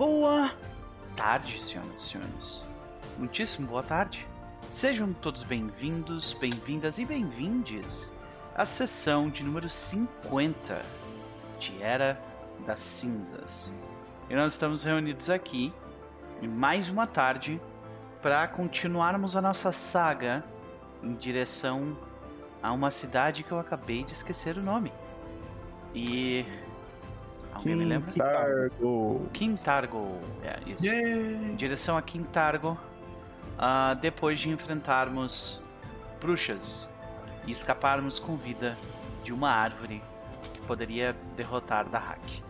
[0.00, 0.50] Boa
[1.14, 2.64] tarde, senhoras e senhores.
[3.18, 4.26] Muitíssimo boa tarde.
[4.70, 8.10] Sejam todos bem-vindos, bem-vindas e bem-vindes
[8.54, 10.80] à sessão de número 50
[11.58, 12.18] de Era
[12.66, 13.70] das Cinzas.
[14.30, 15.70] E nós estamos reunidos aqui
[16.40, 17.60] em mais uma tarde
[18.22, 20.42] para continuarmos a nossa saga
[21.02, 21.94] em direção
[22.62, 24.94] a uma cidade que eu acabei de esquecer o nome.
[25.94, 26.46] E.
[27.52, 28.10] Alguém me lembra?
[28.10, 29.28] Quintargo.
[29.32, 30.18] Quintargo.
[30.42, 30.86] É, isso.
[30.86, 32.78] Em direção a Quintargo.
[33.58, 35.60] ah, depois de enfrentarmos
[36.20, 36.90] bruxas
[37.46, 38.76] e escaparmos com vida
[39.24, 40.02] de uma árvore
[40.54, 42.42] que poderia derrotar Dahak.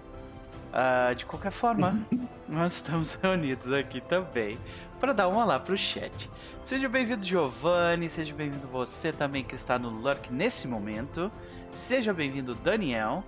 [0.73, 2.01] Ah, de qualquer forma,
[2.49, 4.59] nós estamos reunidos aqui também
[5.01, 6.31] para dar um olá pro chat.
[6.63, 8.09] Seja bem-vindo, Giovanni.
[8.09, 11.33] Seja bem-vindo você também que está no Lurk nesse momento.
[11.73, 13.25] Seja bem-vindo, Daniel.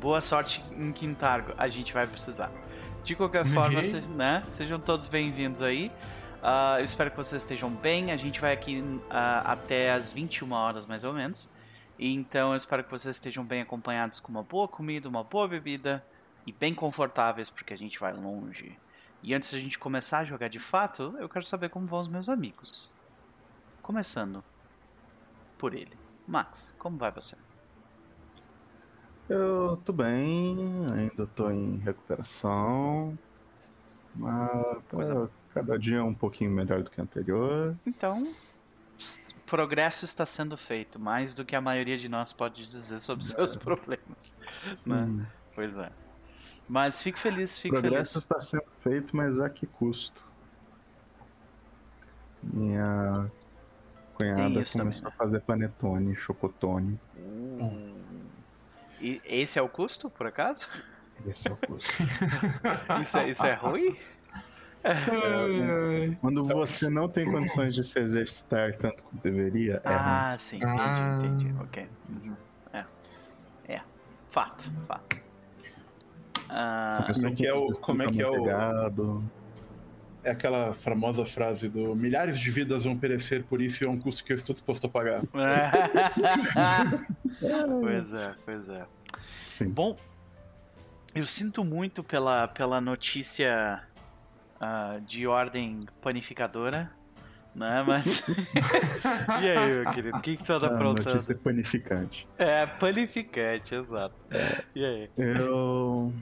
[0.00, 1.52] Boa sorte em Quintargo.
[1.58, 2.50] A gente vai precisar.
[3.04, 3.84] De qualquer forma, Ok.
[3.84, 4.42] se- né?
[4.48, 5.90] Sejam todos bem-vindos aí.
[6.42, 8.10] Ah, eu espero que vocês estejam bem.
[8.12, 11.48] A gente vai aqui ah, até as 21 horas, mais ou menos.
[11.98, 16.04] Então eu espero que vocês estejam bem acompanhados com uma boa comida, uma boa bebida
[16.46, 18.78] e bem confortáveis, porque a gente vai longe.
[19.22, 22.08] E antes da gente começar a jogar de fato, eu quero saber como vão os
[22.08, 22.90] meus amigos.
[23.82, 24.42] Começando
[25.58, 25.92] por ele.
[26.26, 27.36] Max, como vai você?
[29.30, 30.56] Eu tô bem,
[30.92, 33.16] ainda tô em recuperação.
[34.16, 37.76] Mas Coisa é, cada dia é um pouquinho melhor do que o anterior.
[37.86, 38.26] Então,
[39.46, 43.54] progresso está sendo feito, mais do que a maioria de nós pode dizer sobre seus
[43.54, 44.34] problemas.
[44.84, 44.96] Né?
[44.96, 45.92] Hum, Pois é.
[46.68, 48.24] Mas fique feliz, fique progresso feliz.
[48.24, 50.24] está sendo feito, mas a que custo?
[52.42, 53.30] Minha
[54.14, 56.98] cunhada começou também, a fazer panetone, chocotone.
[57.16, 58.29] Uh.
[59.00, 60.68] E esse é o custo, por acaso?
[61.26, 61.90] Esse é o custo.
[63.00, 63.96] Isso é, isso é ruim?
[64.82, 69.98] Ai, Quando você não tem condições de se exercitar tanto quanto deveria, é ruim.
[69.98, 71.18] Ah, sim, entendi, Ah.
[71.18, 71.54] entendi.
[71.60, 71.88] Ok.
[72.72, 72.84] É.
[73.68, 73.80] É.
[74.30, 75.20] Fato, fato.
[76.48, 79.24] Ah, Como é que é o- como é que é o- manteigaado.
[80.22, 84.22] É aquela famosa frase do milhares de vidas vão perecer, por isso é um custo
[84.24, 85.22] que eu estou disposto a pagar.
[87.80, 88.86] pois é, pois é.
[89.46, 89.70] Sim.
[89.70, 89.96] Bom,
[91.14, 93.82] eu sinto muito pela, pela notícia
[94.60, 96.90] ah, de ordem panificadora,
[97.54, 97.82] né?
[97.86, 98.22] Mas.
[99.42, 100.18] e aí, meu querido?
[100.18, 101.08] O que, que você anda A aprontando?
[101.08, 102.28] notícia panificante.
[102.38, 104.14] É, panificante, exato.
[104.74, 105.10] E aí?
[105.16, 106.12] Eu.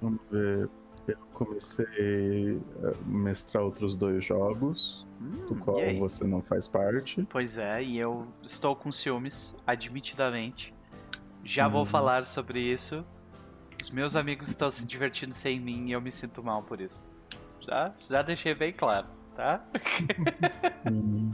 [0.00, 0.68] Vamos ver.
[1.08, 5.98] Eu comecei a mestrar outros dois jogos, do Hum, qual e aí?
[5.98, 7.26] você não faz parte.
[7.30, 10.74] Pois é, e eu estou com ciúmes, admitidamente.
[11.44, 11.86] Já vou Uhum.
[11.86, 13.04] falar sobre isso.
[13.80, 17.10] Os meus amigos estão se divertindo sem mim e eu me sinto mal por isso.
[17.60, 19.64] Já, já deixei bem claro, tá?
[20.90, 21.32] Hum.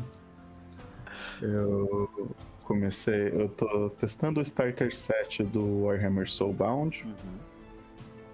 [1.41, 3.29] Eu comecei.
[3.33, 7.03] Eu tô testando o Starter Set do Warhammer Soulbound.
[7.05, 7.39] Uhum.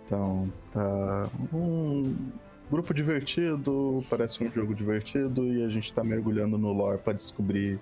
[0.06, 2.30] Então, tá um
[2.71, 7.81] grupo divertido, parece um jogo divertido e a gente tá mergulhando no lore pra descobrir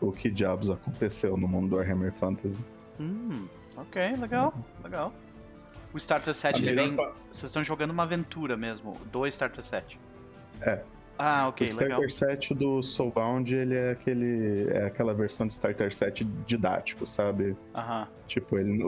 [0.00, 2.64] o que diabos aconteceu no mundo do Warhammer Fantasy.
[3.00, 3.46] Hum,
[3.76, 5.12] ok, legal, legal.
[5.92, 7.14] O Starter Set, A ele melhor vem.
[7.30, 9.98] Vocês estão jogando uma aventura mesmo, do Starter Set.
[10.60, 10.82] É.
[11.18, 12.04] Ah, ok, o legal.
[12.04, 17.56] Starter Set do Soulbound, ele é aquele é aquela versão de Starter Set didático, sabe?
[17.74, 18.06] Aham.
[18.26, 18.78] Tipo, ele,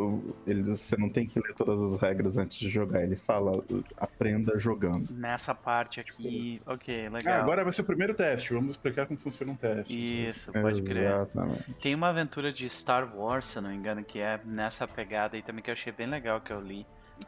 [0.47, 3.65] ele você não tem que ler todas as regras antes de jogar, ele fala
[3.97, 5.11] aprenda jogando.
[5.13, 7.41] Nessa parte aqui, ok, Ah, legal.
[7.43, 8.53] agora vai ser o primeiro teste.
[8.53, 10.29] Vamos explicar como funciona um teste.
[10.29, 11.11] Isso, pode crer.
[11.11, 11.73] Exatamente.
[11.81, 15.37] Tem uma aventura de Star Wars, se eu não me engano, que é nessa pegada
[15.37, 16.87] aí também que eu achei bem legal que eu li.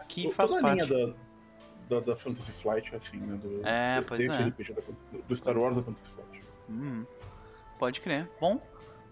[0.08, 0.84] Que faz Toda a parte.
[0.84, 1.14] linha da,
[1.94, 3.36] da, da Fantasy Flight, assim, né?
[3.42, 4.46] Do, É, do- pois desse é.
[4.46, 4.82] RPG da,
[5.28, 6.42] do Star Wars da Fantasy Flight.
[6.70, 7.04] Hum,
[7.78, 8.28] pode crer.
[8.40, 8.60] Bom.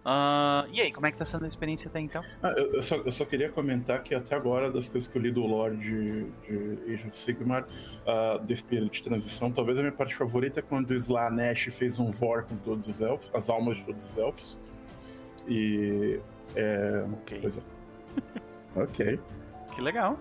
[0.04, 2.22] ah, e aí, como é que tá sendo a experiência até então?
[2.42, 5.22] Ah, eu, eu só, eu só queria comentar que até agora, das coisas que eu
[5.22, 7.66] li do lore de, de Age of Sigmar,
[8.06, 11.98] ah, desse período de transição, talvez a minha parte favorita é quando o Slanesh fez
[11.98, 14.58] um vor com todos os elfos, as almas de todos os elfos.
[15.46, 16.18] E.
[16.56, 17.38] É, Ok.
[17.40, 17.60] pois é.
[18.82, 19.20] Ok.
[19.74, 20.18] Que legal.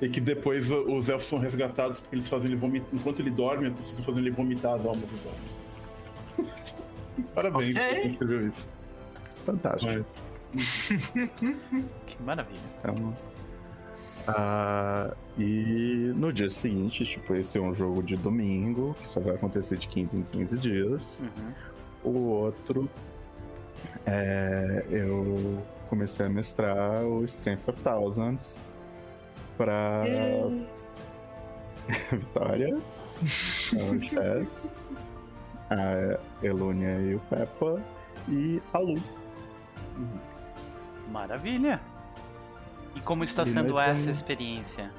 [0.00, 2.88] E que depois os elfos são resgatados porque eles fazem ele vomitar.
[2.92, 5.58] Enquanto ele dorme, as pessoas estão fazendo ele vomitar as almas dos elfos.
[7.34, 7.74] Parabéns Ok.
[7.74, 8.68] pra quem escreveu isso.
[9.44, 9.92] Fantástico.
[9.92, 10.24] Mas,
[12.06, 12.60] Que maravilha.
[12.80, 13.16] Então,
[14.30, 19.34] ah, e no dia seguinte, tipo, esse é um jogo de domingo, que só vai
[19.34, 21.20] acontecer de 15 em 15 dias.
[21.20, 22.12] Uhum.
[22.12, 22.88] O outro,
[24.04, 28.56] é, eu comecei a mestrar o Strength of Thousands
[29.58, 30.04] pra
[32.12, 34.70] Vitória, o Chess,
[35.70, 37.82] a Elônia e o Peppa
[38.28, 38.96] e a Lu.
[41.10, 41.80] Maravilha.
[42.94, 44.90] E como está E sendo essa vamos- experiência?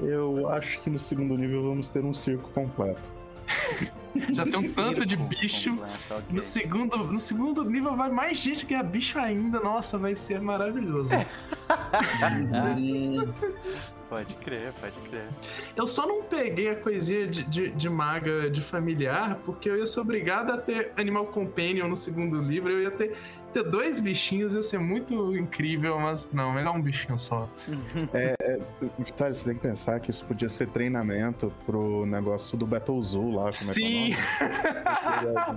[0.00, 3.12] Eu acho que no segundo nível vamos ter um circo completo.
[4.32, 5.70] Já tem um tanto de bicho.
[5.70, 6.24] completo.
[6.30, 9.60] No segundo, no segundo nível vai mais gente que a bicho ainda.
[9.60, 11.10] Nossa, vai ser maravilhoso.
[14.08, 15.28] Pode crer, pode crer.
[15.76, 19.86] Eu só não peguei a coisinha de, de, de maga de familiar, porque eu ia
[19.86, 22.72] ser obrigado a ter Animal Companion no segundo livro.
[22.72, 23.14] Eu ia ter,
[23.52, 27.50] ter dois bichinhos, ia ser muito incrível, mas não, melhor um bichinho só.
[28.98, 33.30] Vitória, você tem que pensar que isso podia ser treinamento pro negócio do Battle Zoo
[33.30, 33.42] lá.
[33.42, 34.12] Como Sim!
[34.12, 35.54] É que é o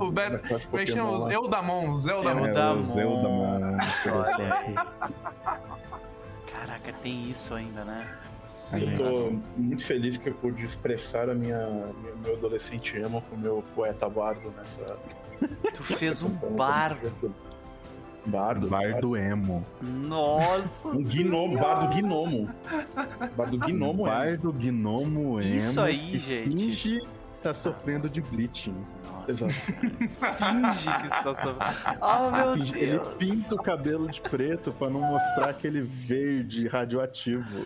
[0.68, 1.12] Como é que chama?
[1.12, 1.32] Os.
[1.32, 2.48] Eldamon, os Eldamon.
[2.48, 2.76] Eldamon.
[2.76, 3.78] É, o Zeldamon.
[4.14, 4.76] Olha aí.
[6.52, 8.08] Caraca, tem isso ainda, né?
[8.52, 8.94] Sim.
[9.00, 13.36] Eu tô muito feliz que eu pude expressar a minha, minha- meu adolescente emo com
[13.36, 14.82] o meu poeta bardo nessa.
[15.74, 17.34] Tu fez um bardo.
[18.24, 18.68] Bardo?
[18.70, 19.66] Bardo Emo.
[19.82, 20.90] Nossa!
[20.90, 22.50] Um gnomo, bardo gnomo.
[23.36, 24.12] Bardo gnomo é.
[24.12, 25.56] Bardo Gnomo Emo.
[25.58, 26.50] Isso aí, gente.
[26.50, 27.00] Finge
[27.42, 28.76] tá sofrendo de bleaching.
[29.28, 31.58] Nossa, finge que está sofrendo.
[32.00, 33.08] Oh, meu Finge- Ele Deus.
[33.18, 37.66] pinta o cabelo de preto pra não mostrar aquele verde radioativo.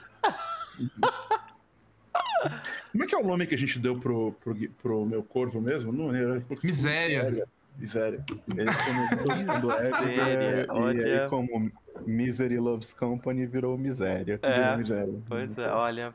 [2.91, 5.59] Como é que é o nome que a gente deu pro, pro, pro meu corvo
[5.59, 5.91] mesmo?
[5.91, 6.43] Não era.
[6.63, 7.47] Miséria.
[7.77, 8.23] Miséria.
[8.55, 11.71] Ele começou sendo Miséria, Edgar, e aí como
[12.05, 14.39] Misery Loves Company virou Miséria.
[14.41, 14.77] É.
[14.77, 15.13] Miséria.
[15.27, 16.13] Pois é, olha.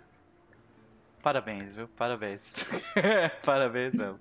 [1.22, 1.86] Parabéns, viu?
[1.88, 2.54] Parabéns.
[3.44, 4.18] Parabéns mesmo.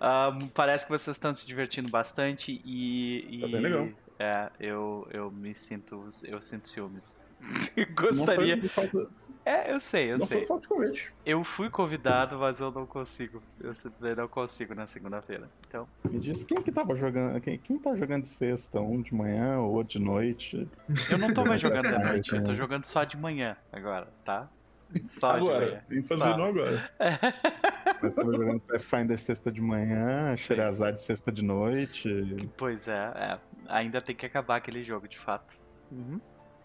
[0.00, 3.36] Ahn, parece que vocês estão se divertindo bastante e.
[3.36, 3.88] e Tá bem legal.
[4.18, 6.08] É, eu, eu me sinto.
[6.24, 7.16] Eu sinto ciúmes.
[7.76, 8.58] Não Gostaria.
[8.58, 9.08] foi falta-
[9.44, 10.46] É, eu sei, eu Não sei.
[10.46, 11.12] de.
[11.26, 13.42] Eu fui convidado, mas eu não consigo.
[13.60, 13.72] Eu
[14.16, 15.50] não consigo na segunda-feira.
[15.66, 15.88] Então.
[16.04, 17.40] Me diz quem que tava jogando.
[17.40, 18.80] Quem, quem tá jogando de sexta?
[18.80, 20.68] Um de manhã ou outro de noite?
[21.10, 24.48] Eu não tô mais jogando de noite, eu tô jogando só de manhã agora, tá?
[25.04, 25.66] Só de Agora.
[25.66, 25.82] manhã.
[25.90, 26.36] ênfase Só.
[26.36, 26.90] não agora.
[28.02, 32.08] Nós tava jogando Pathfinder sexta de manhã, Sherazade sexta de noite.
[32.56, 33.38] Pois é, é,
[33.68, 35.54] ainda tem que acabar aquele jogo, de fato.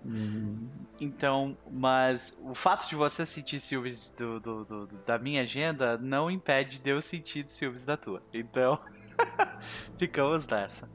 [0.05, 0.67] Hum,
[0.99, 5.97] Então, mas o fato de você sentir ciúmes do, do- do- do- da minha agenda
[5.97, 8.21] não impede de eu sentir ciúmes da tua.
[8.33, 8.79] Então,
[9.97, 10.89] ficamos nessa.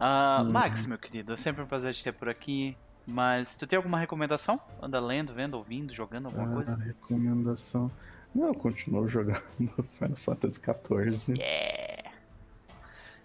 [0.00, 0.52] Ah, Uhum.
[0.52, 2.76] Max, meu querido, é sempre um prazer te ter por aqui.
[3.06, 4.60] Mas tu tem alguma recomendação?
[4.80, 6.76] Anda lendo, vendo, ouvindo, jogando alguma Ah, coisa?
[6.76, 7.90] recomendação.
[8.34, 9.42] Não, eu continuo jogando
[9.98, 11.36] Final Fantasy XIV.
[11.38, 12.12] Yeah!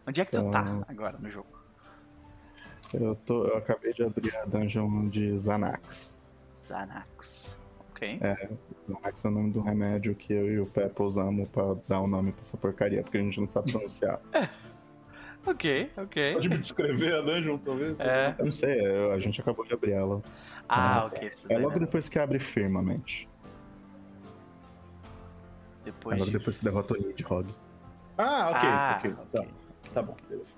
[0.08, 1.48] Onde é que tu Então- tá agora no jogo?
[2.94, 6.16] Eu, tô, eu acabei de abrir a dungeon de Xanax.
[6.52, 7.58] Xanax.
[7.92, 8.20] Ok.
[8.88, 12.08] Xanax é o nome do remédio que eu e o Peppa usamos pra dar o
[12.08, 14.20] nome pra essa porcaria, porque a gente não sabe pronunciar.
[15.46, 16.34] Ok, ok.
[16.34, 17.98] Pode me descrever a dungeon, talvez?
[18.02, 18.36] É.
[18.38, 20.22] Eu não sei, eu- a gente acabou de abrir ela.
[20.68, 21.20] Ah, ok.
[21.32, 23.30] Vocês É ainda- logo depois que abre firmamente.
[25.82, 27.48] É depois logo de- depois que derrota o Nidhogg.
[28.18, 29.16] Ah, ok, Ah, ok.
[29.32, 29.46] Tá,
[29.94, 30.58] tá bom, beleza.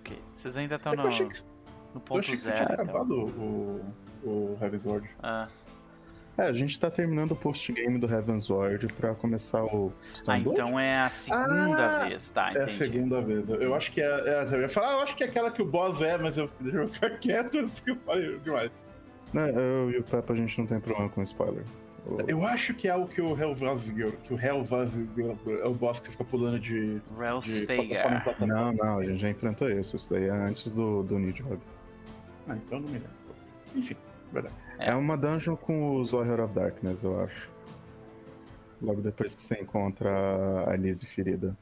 [0.00, 0.18] Ok.
[0.32, 1.38] Vocês ainda estão É que no, eu achei que,
[1.94, 2.56] no ponto zero.
[2.56, 2.84] tinha então.
[2.84, 3.84] acabado o,
[4.24, 5.08] o Heaven's Ward.
[5.22, 5.48] Ah,
[6.38, 10.60] É, a gente tá terminando o post-game do Heavensward pra começar o Ah, Stormblood.
[10.60, 12.46] então é a segunda Ah, vez, tá?
[12.46, 12.64] É Entendi.
[12.64, 13.48] a segunda vez.
[13.50, 14.04] Eu acho que é.
[14.06, 16.48] é eu ia falar, eu acho que é aquela que o boss é, mas eu
[16.48, 18.86] ficar quieto antes que eu falei demais.
[19.34, 21.64] Né, eu e o Peppa a gente não tem problema com spoiler.
[22.26, 25.06] Eu acho que é o que o Helvazgir, que o Helvazgir
[25.62, 27.00] é o boss que fica pulando de.
[28.22, 28.54] plataforma.
[28.54, 29.96] Não, não, a gente já enfrentou isso.
[29.96, 31.60] Isso daí é antes do, do Nidhogg.
[32.48, 33.10] Ah, então eu não me lembro.
[33.74, 33.96] Enfim,
[34.32, 34.54] verdade.
[34.78, 34.94] É.
[34.94, 37.50] uma dungeon com os Warrior of Darkness, eu acho.
[38.80, 40.10] Logo depois que você encontra
[40.66, 41.56] a Lizzie ferida.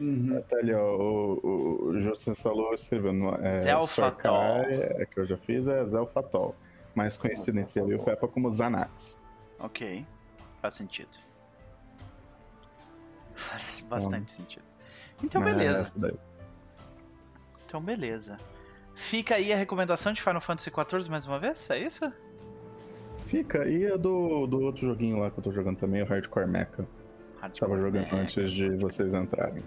[0.00, 0.38] Uhum.
[0.38, 4.62] Até ali, ó, o, o, o José Salou escreveu é, Zelfatol.
[4.62, 6.56] É, que eu já fiz, é Zelfatol.
[6.94, 9.21] Mais conhecido entre ele e o Peppa como Xanax.
[9.62, 10.04] Ok.
[10.60, 11.18] Faz sentido.
[13.34, 14.64] Faz bastante sentido.
[15.22, 15.92] Então, é beleza.
[15.96, 16.14] daí.
[17.64, 18.38] Então, beleza.
[18.94, 21.70] Fica aí a recomendação de Final Fantasy XIV mais uma vez?
[21.70, 22.12] É isso?
[23.26, 26.46] Fica, e a do, do outro joguinho lá que eu tô jogando também, o Hardcore
[26.46, 26.86] Mecha.
[27.40, 28.16] Hardcore Tava jogando Mecha.
[28.16, 29.62] antes de vocês entrarem.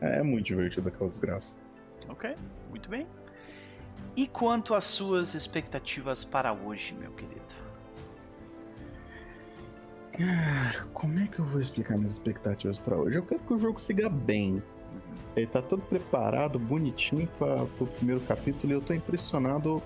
[0.00, 1.54] É muito divertido aquela desgraça.
[2.08, 2.34] Ok,
[2.68, 3.06] muito bem.
[4.16, 7.54] E quanto às suas expectativas para hoje, meu querido?
[10.92, 13.16] Como é que eu vou explicar minhas expectativas pra hoje?
[13.16, 14.62] Eu quero que o jogo siga bem.
[15.36, 19.82] Ele tá todo preparado, bonitinho para pro primeiro capítulo e eu tô impressionado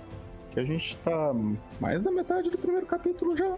[0.52, 1.32] que a gente tá
[1.80, 3.54] mais da metade do primeiro capítulo já.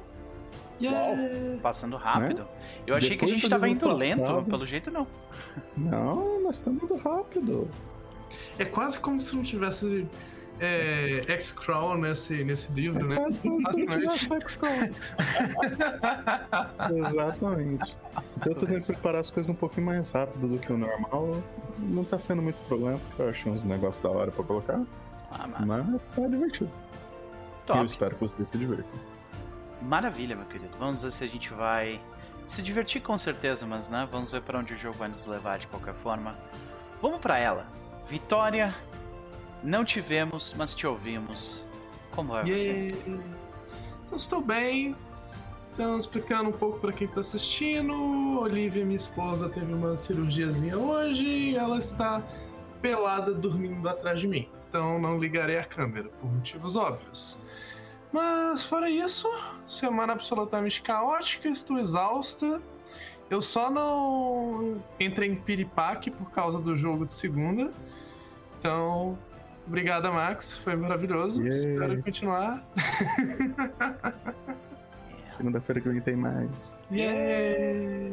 [0.80, 1.58] Yeah.
[1.62, 2.46] Passando rápido.
[2.86, 5.06] Eu achei que a Depois gente tava indo lento, passado- pelo jeito não.
[5.76, 7.68] Não, nós estamos indo rápido.
[8.58, 10.06] É quase como se não tivesse
[10.60, 13.16] é, X-Crawl nesse, nesse livro, né?
[17.06, 17.96] Exatamente.
[18.44, 21.42] Eu tô tentando preparar as coisas um pouquinho mais rápido do que o normal.
[21.78, 24.80] Não tá sendo muito problema, porque eu achei uns negócios da hora pra colocar.
[25.30, 25.82] Ah, massa.
[25.84, 26.70] Mas tá divertido.
[27.66, 27.80] Top.
[27.80, 28.88] Eu espero que você se divirta.
[29.82, 30.76] Maravilha, meu querido.
[30.78, 32.00] Vamos ver se a gente vai
[32.46, 35.58] se divertir com certeza, mas né, vamos ver pra onde o jogo vai nos levar
[35.58, 36.36] de qualquer forma.
[37.02, 37.66] Vamos pra ela.
[38.08, 38.72] Vitória,
[39.66, 41.66] não tivemos, mas te ouvimos.
[42.12, 42.94] Como vai você?
[43.06, 43.22] Yeah.
[44.10, 44.96] Eu estou bem.
[45.72, 47.92] Então, explicando um pouco pra quem tá assistindo,
[48.40, 52.22] Olivia, minha esposa, teve uma cirurgiazinha hoje e ela está
[52.80, 54.48] pelada dormindo atrás de mim.
[54.68, 57.38] Então, não ligarei a câmera, por motivos óbvios.
[58.10, 59.28] Mas, fora isso,
[59.68, 62.62] semana absolutamente caótica, estou exausta.
[63.28, 67.70] Eu só não entrei em piripaque por causa do jogo de segunda.
[68.58, 69.18] Então,
[69.66, 70.56] obrigada, Max.
[70.58, 71.42] Foi maravilhoso.
[71.42, 71.50] Yay.
[71.72, 72.64] Espero continuar.
[75.28, 76.50] Segunda-feira que vem tem mais.
[76.90, 78.12] Yay!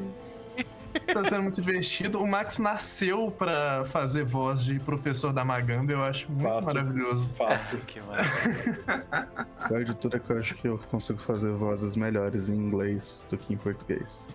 [1.11, 2.19] Tá sendo muito divertido.
[2.21, 6.65] O Max nasceu pra fazer voz de professor da Magamba, eu acho muito Fato.
[6.65, 7.27] maravilhoso.
[7.29, 7.77] Fato.
[7.77, 9.85] que maravilha.
[9.85, 13.37] De tudo é que eu acho que eu consigo fazer vozes melhores em inglês do
[13.37, 14.27] que em português.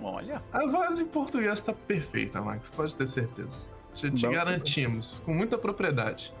[0.00, 3.66] Olha, A voz em português tá perfeita, Max, pode ter certeza.
[3.94, 6.32] Já te Não, garantimos, com muita propriedade.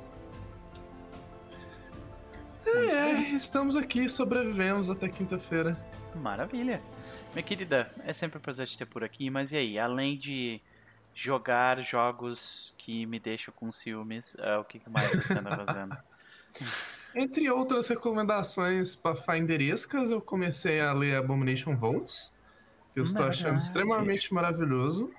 [2.66, 5.78] É, estamos aqui, sobrevivemos até quinta-feira.
[6.16, 6.82] maravilha.
[7.32, 9.78] Minha querida, é sempre um prazer te ter por aqui, mas e aí?
[9.78, 10.60] Além de
[11.14, 15.96] jogar jogos que me deixam com ciúmes, é, o que mais você anda fazendo?
[17.14, 22.34] Entre outras recomendações pathfinderescas, eu comecei a ler Abomination Vaults,
[22.92, 25.10] que eu estou achando extremamente maravilhoso.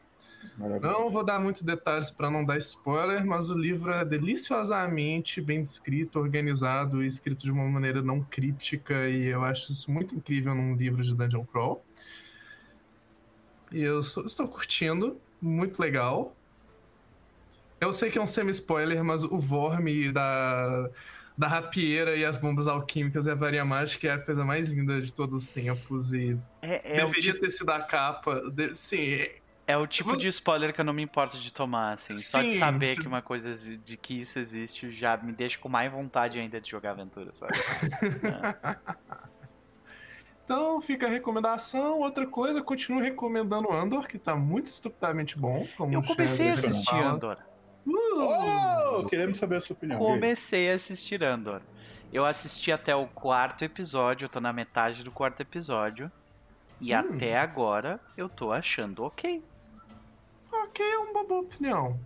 [0.81, 5.61] Não vou dar muitos detalhes para não dar spoiler, mas o livro é deliciosamente bem
[5.61, 10.53] descrito, organizado e escrito de uma maneira não críptica, e eu acho isso muito incrível
[10.55, 11.83] num livro de Dungeon Crawl.
[13.71, 16.35] E eu sou- estou curtindo, muito legal.
[17.79, 20.89] Eu sei que é um semi-spoiler, mas o Vorme da,
[21.37, 24.99] da rapieira e as bombas alquímicas e a varia mágica é a coisa mais linda
[25.01, 28.49] de todos os tempos, e É, é o deveria tipo, ter sido a capa.
[28.49, 29.27] De, sim,
[29.67, 32.15] é o tipo de spoiler que eu não me importo de tomar, assim.
[32.15, 35.67] Só de Sim, saber que uma coisa, de que isso existe, já me deixa com
[35.67, 37.51] mais vontade ainda de jogar aventura, sabe?
[40.47, 41.99] Então fica a recomendação.
[41.99, 45.67] Outra coisa, eu continuo recomendando Andor, que tá muito estupidamente bom.
[45.75, 47.09] Como Eu comecei a assistir fala.
[47.11, 47.37] Andor.
[47.85, 48.99] Uh!
[49.01, 49.99] Oh, queremos saber a sua opinião.
[49.99, 51.61] Comecei a assistir Andor.
[52.13, 56.09] Eu assisti até o quarto episódio, eu tô na metade do quarto episódio.
[56.79, 56.99] E Hum.
[56.99, 59.43] até agora eu tô achando ok.
[60.51, 61.99] Ok, é uma boa opinião.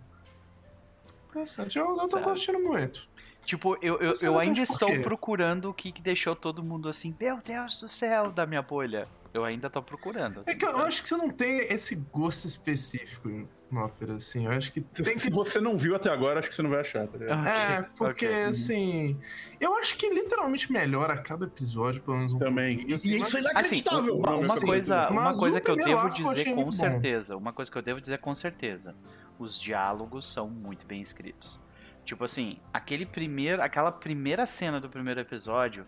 [1.30, 3.08] Interessante, eu, eu tô curtindo muito.
[3.44, 7.38] Tipo, eu, eu, eu ainda estou procurando o que, que deixou todo mundo assim, meu
[7.38, 9.08] Deus do céu, da minha bolha.
[9.34, 10.40] Eu ainda tô procurando.
[10.46, 13.28] É que eu acho que você não tem esse gosto específico
[13.70, 14.44] no ópera, assim.
[14.44, 15.34] Eu acho que Se, tem se que.
[15.34, 17.46] você não viu até agora, acho que você não vai achar, tá ligado?
[17.48, 18.44] É, porque ok.
[18.44, 19.18] assim.
[19.58, 22.74] Eu acho que literalmente melhora a cada episódio, pelo menos um Também.
[22.76, 24.16] pouquinho, E assim, isso é mas- Assim, inacreditável.
[24.18, 26.72] uma, uma coisa, uma coisa que eu devo dizer com bom.
[26.72, 28.94] certeza, uma coisa que eu devo dizer com certeza,
[29.38, 31.58] os diálogos são muito bem escritos.
[32.04, 35.86] Tipo assim, aquele primeiro, aquela primeira cena do primeiro episódio,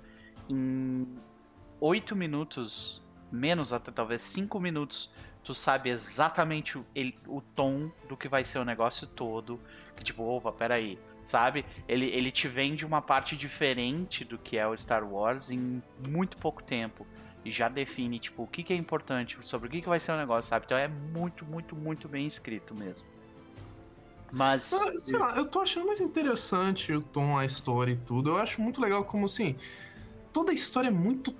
[0.49, 1.07] em
[1.81, 3.04] oito minutos,
[3.35, 5.11] menos até talvez cinco minutos,
[5.43, 9.61] tu sabe exatamente o, ele- o tom do que vai ser o negócio todo.
[9.97, 11.65] Que tipo, opa, peraí, sabe?
[11.89, 16.37] Ele, ele te vende uma parte diferente do que é o Star Wars em muito
[16.39, 17.07] pouco tempo.
[17.45, 20.13] E já define, tipo, o que, que é importante, sobre o que, que vai ser
[20.13, 20.65] o negócio, sabe?
[20.65, 23.07] Então é muito, muito, muito bem escrito mesmo.
[24.33, 24.73] Mas.
[24.73, 28.31] Ah, Sei lá, eu tô achando muito interessante o tom, a história e tudo.
[28.31, 29.57] Eu acho muito legal como, assim,
[30.33, 31.35] toda a história é muito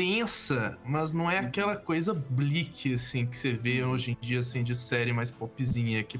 [0.00, 1.46] tensa, mas não é Uhum.
[1.46, 6.02] aquela coisa bleak, assim, que você vê hoje em dia, assim, de série mais popzinha
[6.02, 6.18] que,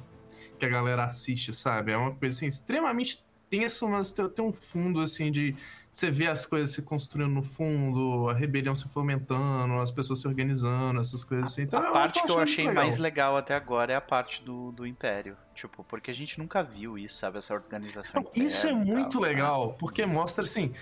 [0.59, 1.91] que a galera assiste, sabe?
[1.91, 5.57] É uma coisa, assim, extremamente tensa, mas tem, tem um fundo, assim, de...
[5.95, 10.29] Você vê as coisas se construindo no fundo, a rebelião se fomentando, as pessoas se
[10.29, 11.63] organizando, essas coisas assim.
[11.63, 14.43] Então, a eu parte que eu achei muito mais legal até agora é a parte
[14.43, 15.37] do, do Império.
[15.53, 17.39] Tipo, porque a gente nunca viu isso, sabe?
[17.39, 18.21] Essa organização.
[18.21, 20.73] Então, isso é muito legal, porque mostra assim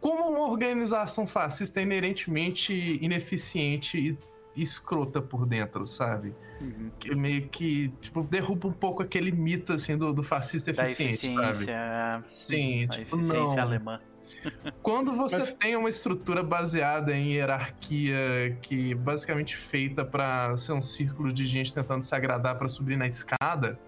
[0.00, 4.16] como uma organização fascista é inerentemente ineficiente
[4.56, 6.34] e escrota por dentro, sabe?
[6.60, 6.90] Uhum.
[6.98, 11.14] Que meio que tipo, derruba um pouco aquele mito assim do, do fascista Da eficiente,
[11.14, 11.66] eficiência.
[11.66, 12.30] sabe?
[12.30, 13.62] Sim, a tipo, eficiência não.
[13.62, 14.00] alemã.
[14.82, 20.82] Quando você Mas- tem uma estrutura baseada em hierarquia que basicamente feita pra ser um
[20.82, 23.78] círculo de gente tentando se agradar pra subir na escada,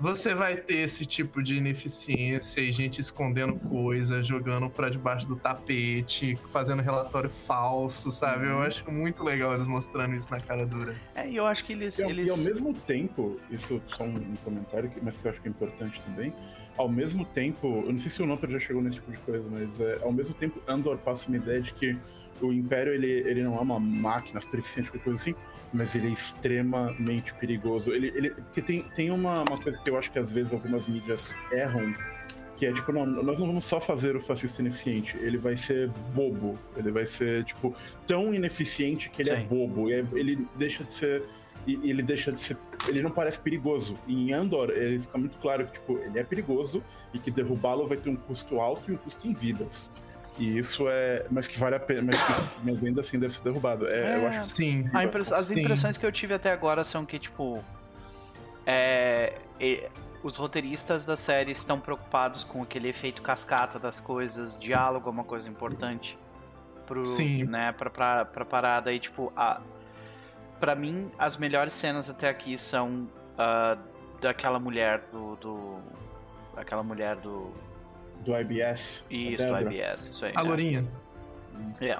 [0.00, 5.36] você vai ter esse tipo de ineficiência e gente escondendo coisa, jogando pra debaixo do
[5.36, 8.46] tapete, fazendo relatório falso, sabe?
[8.46, 10.94] Eu acho muito legal eles mostrando isso na cara dura.
[11.14, 11.98] É, e eu acho que eles.
[11.98, 12.28] E ao, eles...
[12.28, 15.48] e ao mesmo tempo, isso só um, um comentário, que- mas que eu acho que
[15.48, 16.32] é importante também.
[16.76, 19.48] Ao mesmo tempo, eu não sei se o Noper já chegou nesse tipo de coisa,
[19.50, 21.96] mas é, ao mesmo tempo, Andor passa uma ideia de que
[22.40, 25.34] o Império ele, ele não é uma máquina qualquer coisa assim,
[25.72, 27.92] mas ele é extremamente perigoso.
[27.92, 30.86] Ele, ele, porque tem, tem uma, uma coisa que eu acho que às vezes algumas
[30.86, 31.94] mídias erram,
[32.56, 35.88] que é tipo, não, nós não vamos só fazer o fascista ineficiente, ele vai ser
[36.14, 37.74] bobo, ele vai ser, tipo,
[38.06, 39.46] tão ineficiente que ele é Sim.
[39.46, 41.22] bobo, e aí ele deixa de ser
[41.66, 42.56] e e ele deixa de ser.
[42.88, 43.98] Ele não parece perigoso.
[44.08, 46.82] Em Andor, ele fica muito claro que, tipo, ele é perigoso
[47.12, 49.92] e que derrubá-lo vai ter um custo alto e um custo em vidas.
[50.38, 51.26] E isso é.
[51.30, 52.02] Mas que vale a pena.
[52.02, 53.86] Mas, que- mas ainda assim deve ser derrubado.
[53.88, 54.36] É, Eu É.
[54.36, 54.88] acho Sim.
[55.04, 55.60] Impress- As Sim.
[55.60, 57.62] impressões que eu tive até agora são que, tipo.
[58.66, 59.86] É, e-
[60.22, 65.24] os roteiristas da série estão preocupados com aquele efeito cascata das coisas, diálogo é uma
[65.24, 66.18] coisa importante
[66.86, 67.44] pro, Sim.
[67.44, 68.92] né, pra, pra, pra parada.
[68.92, 69.60] E, tipo, a,
[70.58, 73.76] pra mim, as melhores cenas até aqui são ah,
[74.20, 75.36] daquela mulher do.
[75.36, 75.78] do
[76.56, 77.52] aquela mulher do.
[78.24, 79.04] Do IBS.
[79.10, 79.58] a Isso, do.
[79.60, 80.32] IBS, isso aí.
[80.34, 80.42] A é.
[80.42, 80.86] Lourinha.
[81.80, 81.96] É,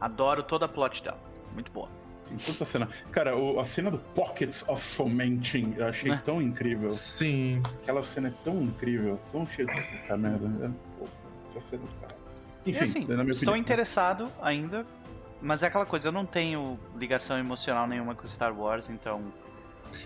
[0.00, 1.18] adoro toda a plot dela.
[1.54, 1.88] Muito boa.
[2.28, 2.88] Tem tanta cena.
[3.10, 6.20] Cara, o- a cena do Pockets of Fomenting eu achei Né?
[6.24, 6.90] tão incrível.
[6.90, 7.62] Sim.
[7.82, 10.66] Aquela cena é tão incrível, tão cheia de puta merda.
[10.66, 11.06] É, pô,
[11.50, 12.18] essa cena do caralho.
[12.66, 13.56] Enfim, assim, na minha estou opinião.
[13.56, 14.84] interessado ainda,
[15.40, 19.22] mas é aquela coisa, eu não tenho ligação emocional nenhuma com Star Wars, então.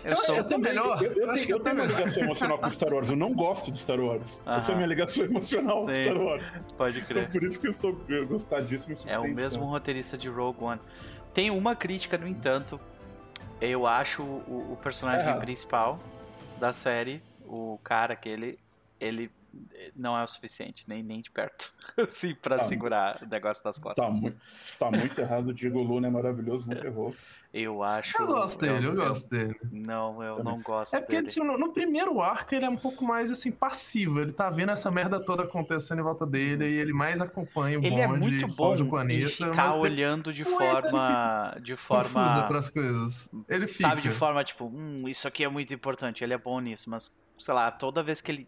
[0.03, 1.01] Eu, Eu que até melhor.
[1.03, 3.09] Eu, eu tenho, eu até tenho uma ligação emocional com Star Wars.
[3.09, 4.39] Eu não gosto de Star Wars.
[4.45, 4.75] Essa é a Aham.
[4.75, 6.03] minha ligação emocional com Sim.
[6.03, 6.53] Star Wars.
[6.77, 7.31] Pode Então, crer.
[7.31, 10.79] por isso que eu estou eu me É o mesmo roteirista de Rogue One.
[11.33, 12.79] Tem uma crítica, no entanto.
[13.61, 15.39] Eu acho o, o personagem Errado.
[15.39, 15.99] principal
[16.59, 18.59] da série, o cara que ele,
[18.99, 19.31] ele
[19.95, 21.71] não é o suficiente, nem, nem de perto.
[21.97, 22.63] Assim, pra Tá.
[22.63, 24.03] segurar o negócio das costas.
[24.05, 24.37] Tá muito,
[24.79, 25.49] tá muito errado.
[25.49, 27.15] O Diego Luna é maravilhoso, nunca errou.
[27.53, 28.19] Eu acho.
[28.19, 29.55] Eu gosto dele, eu gosto dele.
[29.71, 30.53] Não, eu Também.
[30.55, 31.27] não gosto É porque dele.
[31.27, 34.19] tipo, no, no primeiro arco ele é um pouco mais assim passivo.
[34.21, 37.85] Ele tá vendo essa merda toda acontecendo em volta dele e ele mais acompanha o
[37.85, 39.29] Ele é bonde, muito bom do planeta.
[39.29, 41.55] ficar mas ele olhando de forma.
[41.61, 42.43] De forma.
[42.47, 43.29] pras coisas.
[43.47, 43.87] Ele fica.
[43.87, 47.15] Sabe, de forma tipo, hum, isso aqui é muito importante, ele é bom nisso, mas,
[47.37, 48.47] sei lá, toda vez que ele.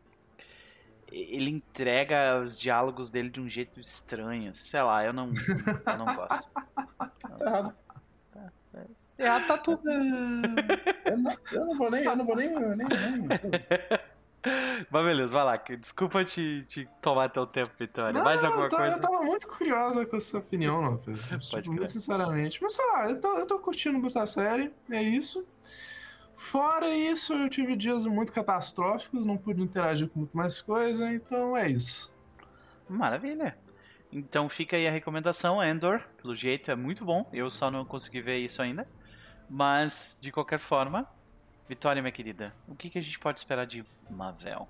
[1.18, 4.54] Ele entrega os diálogos dele de um jeito estranho.
[4.54, 5.32] Sei lá, eu não,
[5.86, 6.50] eu não gosto.
[7.38, 7.76] Tá errado.
[9.18, 9.82] Errado tá tudo.
[11.06, 12.04] Eu não, eu não vou nem.
[12.04, 12.52] Eu não vou nem.
[12.52, 13.28] eu nem, nem-
[14.90, 15.56] Mas beleza, vai lá.
[15.80, 18.12] Desculpa te, te tomar teu tempo, Vitória.
[18.14, 18.98] Não, Mais alguma eu tava, coisa?
[18.98, 21.22] Eu tava muito curiosa com opinião, Pedro.
[21.30, 21.70] Pode Tipo, crer.
[21.70, 22.62] muito sinceramente.
[22.62, 25.48] Mas sei lá, eu tô, eu tô curtindo muito a série, é isso.
[26.36, 31.56] Fora isso, eu tive dias muito catastróficos, não pude interagir com muito mais coisa, então
[31.56, 32.14] é isso.
[32.88, 33.58] Maravilha.
[34.12, 36.02] Então fica aí a recomendação, Endor.
[36.22, 37.28] Pelo jeito é muito bom.
[37.34, 38.88] Eu só não consegui ver isso ainda.
[39.50, 41.08] Mas, de qualquer forma,
[41.68, 44.68] Vitória, minha querida, o que, que a gente pode esperar de Mavel?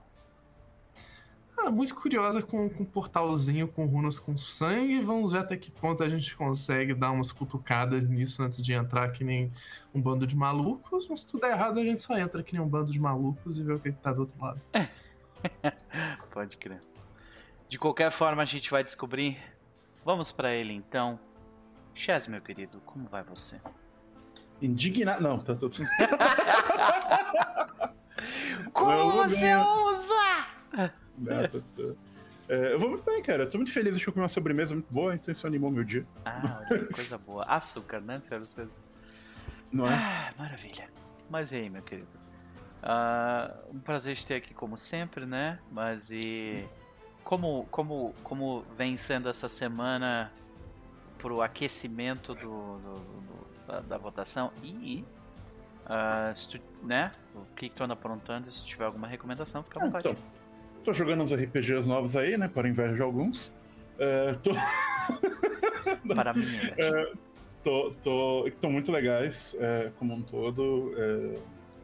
[1.57, 5.01] Ah, muito curiosa com, com um portalzinho com runas com sangue.
[5.01, 9.11] Vamos ver até que ponto a gente consegue dar umas cutucadas nisso antes de entrar
[9.11, 9.51] que nem
[9.93, 11.07] um bando de malucos.
[11.07, 13.57] Mas se tudo der errado, a gente só entra que nem um bando de malucos
[13.57, 14.61] e vê o que, que tá do outro lado.
[16.31, 16.81] Pode crer.
[17.69, 19.37] De qualquer forma, a gente vai descobrir.
[20.03, 21.19] Vamos pra ele então.
[21.93, 23.59] Chaz, meu querido, como vai você?
[24.61, 25.23] Indignado.
[25.23, 25.75] Não, tá tudo.
[28.73, 30.95] Como você ousa?
[31.27, 31.95] É, tô- tô-
[32.49, 33.43] é, eu vou muito bem, cara.
[33.43, 33.97] Eu tô muito feliz.
[33.97, 36.05] Eu comi uma sobremesa muito boa, então isso animou meu dia.
[36.25, 37.43] Ah, olha coisa boa.
[37.45, 38.83] Açúcar, né, senhoras e senhores?
[39.71, 39.93] Não é?
[39.93, 40.89] Ah, maravilha.
[41.29, 42.19] Mas e aí, meu querido?
[42.83, 45.59] Ah, um prazer te ter aqui como sempre, né?
[45.71, 46.67] Mas e
[47.23, 50.31] como, como, como vem sendo essa semana
[51.17, 55.03] pro aquecimento do, do- do- da, da votação e
[55.87, 57.11] ah, tu, né?
[57.33, 58.51] O que, que tu anda aprontando?
[58.51, 60.09] Se tiver alguma recomendação, fica à Ah, vontade.
[60.09, 60.23] então,
[60.85, 62.47] tô jogando uns RPGs novos aí, né?
[62.47, 63.51] Para inveja de alguns.
[63.97, 64.51] É, tô,
[66.07, 67.05] Para mim, né?
[67.63, 71.39] tô, tô, estão muito legais é, como um todo é,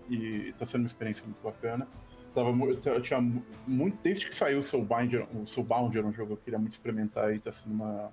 [0.10, 1.88] e tá sendo uma experiência muito bacana.
[2.34, 2.50] Tava,
[2.86, 6.34] eu, tinha mu- muito desde que saiu o Soulbinder, o Soulbound era um jogo que
[6.34, 8.04] eu queria muito experimentar e tá sendo uma,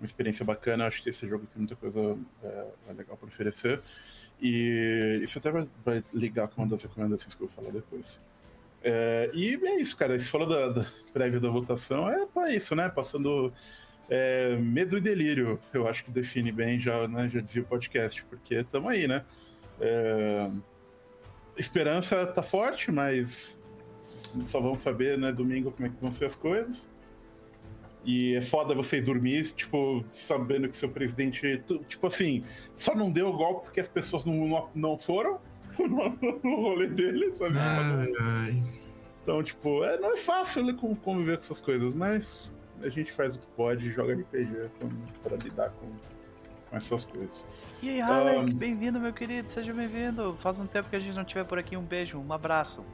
[0.00, 0.86] uma experiência bacana.
[0.86, 2.64] Acho que esse jogo tem muita coisa é,
[2.96, 3.80] legal para oferecer.
[4.40, 8.20] E isso até vai, vai ligar com uma das recomendações que eu vou falar depois.
[8.84, 10.18] É, e é isso, cara.
[10.18, 12.88] Você falou da, da prévia da votação, é para isso, né?
[12.88, 13.52] Passando
[14.08, 18.24] é, medo e delírio, eu acho que define bem, já, né, já dizia o podcast,
[18.24, 19.24] porque estamos aí, né?
[19.80, 20.50] É,
[21.56, 23.62] esperança tá forte, mas
[24.44, 26.90] só vamos saber, né, domingo como é que vão ser as coisas.
[28.04, 33.10] E é foda você ir dormir, tipo, sabendo que seu presidente, tipo assim, só não
[33.12, 35.40] deu o golpe porque as pessoas não, não foram
[36.42, 37.58] no rolê dele, sabe?
[37.58, 38.62] Ai, ai.
[39.22, 42.50] Então, tipo, é, não é fácil conviver com essas coisas, mas
[42.82, 44.70] a gente faz o que pode e joga RPG
[45.22, 45.86] para lidar com,
[46.70, 47.48] com, essas coisas.
[47.80, 48.56] E aí, Halleck, um...
[48.56, 50.36] bem-vindo, meu querido, seja bem-vindo.
[50.40, 51.76] Faz um tempo que a gente não estiver por aqui.
[51.76, 52.84] Um beijo, um abraço.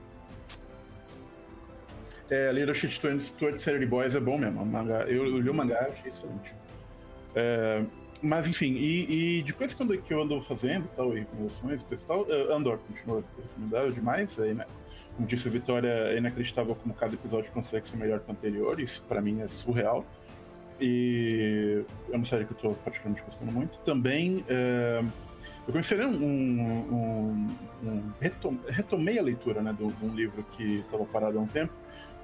[2.30, 4.68] É, Leadership 20 Saturday Boys é bom mesmo.
[5.06, 6.54] Eu, eu li o mangá, achei excelente.
[7.34, 7.82] É,
[8.22, 12.26] mas enfim, e, e de coisa que eu, ando fazendo tal, e recomendações e tal,
[12.52, 14.38] Andor continua recomendado demais.
[14.38, 14.66] Aí, né?
[15.16, 18.78] Como disse a Vitória, é inacreditável como cada episódio consegue ser melhor que o anterior.
[18.80, 20.04] Isso pra mim é surreal.
[20.80, 23.78] E é uma série que eu tô particularmente gostando muito.
[23.80, 24.44] Também.
[24.48, 25.06] Uh,
[25.66, 26.24] eu comecei a ler um.
[26.24, 28.12] um, um
[28.70, 31.72] retomei a leitura né, de um livro que estava parado há um tempo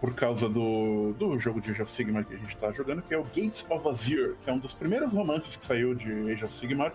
[0.04, 3.14] por causa do, do jogo de Age of Sigmar que a gente tá jogando, que
[3.14, 6.44] é o Gates of Azir, que é um dos primeiros romances que saiu de Age
[6.44, 6.92] of Sigmar.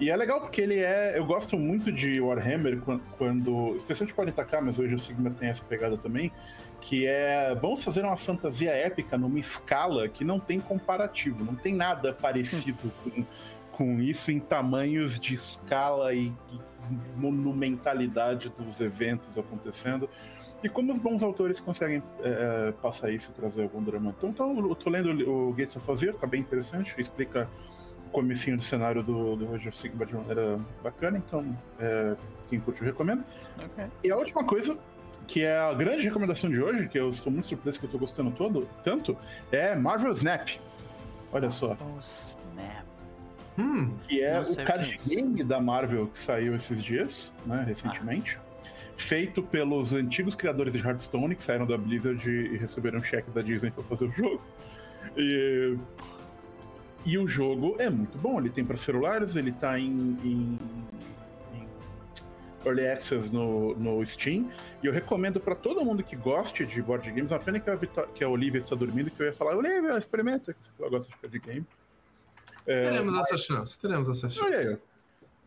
[0.00, 1.16] E é legal porque ele é.
[1.16, 2.80] Eu gosto muito de Warhammer
[3.16, 3.76] quando.
[3.76, 6.32] Especialmente 40k, mas o Age of Sigmar tem essa pegada também.
[6.80, 7.54] Que é.
[7.54, 12.90] Vamos fazer uma fantasia épica numa escala que não tem comparativo, não tem nada parecido
[13.04, 13.24] com,
[13.70, 16.60] com isso em tamanhos de escala e, e
[17.16, 20.10] monumentalidade dos eventos acontecendo.
[20.62, 24.14] E como os bons autores conseguem é, é passar isso e trazer algum drama.
[24.16, 27.48] Então, então eu tô lendo o Gates of Azir, tá bem interessante, explica
[28.06, 32.16] o comecinho do cenário do, do Age of Sigmar de maneira bacana, então é,
[32.48, 33.22] quem curte eu recomendo.
[33.56, 33.86] Okay.
[34.02, 34.76] E a última coisa,
[35.28, 37.98] que é a grande recomendação de hoje, que eu estou muito surpreso que eu tô
[37.98, 39.16] gostando todo, tanto,
[39.52, 40.48] é Marvel Snap.
[41.32, 41.76] Olha só.
[41.80, 42.84] Oh, Snap.
[43.56, 48.38] Hum, que é o card game da Marvel que saiu esses dias, né, recentemente.
[48.40, 48.47] Ah
[48.98, 53.40] feito pelos antigos criadores de Hearthstone, que saíram da Blizzard e receberam um cheque da
[53.40, 54.42] Disney para fazer o jogo.
[55.16, 55.78] E,
[57.06, 60.58] e o jogo é muito bom, ele tem para celulares, ele tá em, em,
[61.54, 61.68] em,
[62.66, 64.50] Early Access no, no Steam,
[64.82, 67.76] e eu recomendo para todo mundo que goste de board games, a pena que a,
[68.12, 71.16] que a Olivia está dormindo, que eu ia falar, Olivia, experimenta, que ela gosta de
[71.20, 71.66] board game.
[72.66, 74.44] É, teremos essa chance, teremos essa chance.
[74.44, 74.78] Olha aí,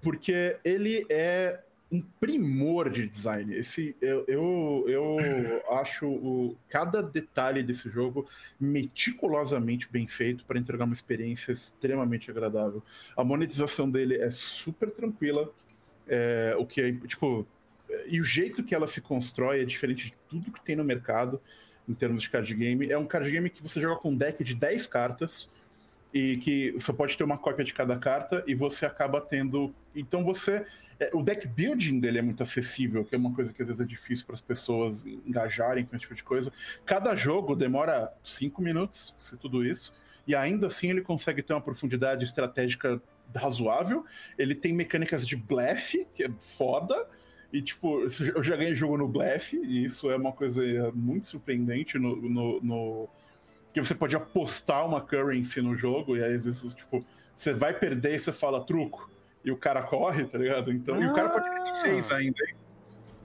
[0.01, 1.59] porque ele é
[1.91, 3.53] um primor de design.
[3.53, 5.17] Esse, eu, eu, eu
[5.71, 8.27] acho o, cada detalhe desse jogo
[8.59, 12.81] meticulosamente bem feito para entregar uma experiência extremamente agradável.
[13.15, 15.51] A monetização dele é super tranquila,
[16.07, 17.45] é, o que é, tipo,
[18.07, 21.41] e o jeito que ela se constrói é diferente de tudo que tem no mercado
[21.87, 22.89] em termos de card game.
[22.89, 25.49] É um card game que você joga com um deck de 10 cartas
[26.13, 29.73] e que você pode ter uma cópia de cada carta e você acaba tendo.
[29.93, 30.65] Então você
[31.13, 33.85] o deck building dele é muito acessível, que é uma coisa que às vezes é
[33.85, 36.51] difícil para as pessoas engajarem com esse tipo de coisa.
[36.85, 39.93] Cada jogo demora cinco minutos, se tudo isso,
[40.27, 43.01] e ainda assim ele consegue ter uma profundidade estratégica
[43.35, 44.05] razoável.
[44.37, 47.07] Ele tem mecânicas de blefe, que é foda.
[47.51, 48.01] E, tipo,
[48.35, 50.61] eu já ganhei jogo no blefe, e isso é uma coisa
[50.93, 53.09] muito surpreendente no, no, no...
[53.73, 57.77] que você pode apostar uma currency no jogo, e aí, às vezes, tipo, você vai
[57.77, 59.09] perder e você fala truco
[59.43, 60.71] e o cara corre, tá ligado?
[60.71, 61.03] Então, ah.
[61.03, 62.55] E o cara pode ter seis ainda, hein?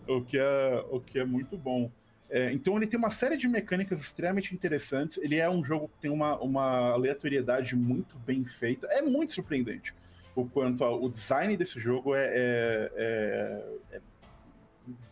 [0.08, 1.90] O que é, o que é muito bom.
[2.28, 5.18] É, então ele tem uma série de mecânicas extremamente interessantes.
[5.18, 8.86] Ele é um jogo que tem uma, uma aleatoriedade muito bem feita.
[8.88, 9.94] É muito surpreendente
[10.36, 14.00] o quanto ao, o design desse jogo é, é, é, é,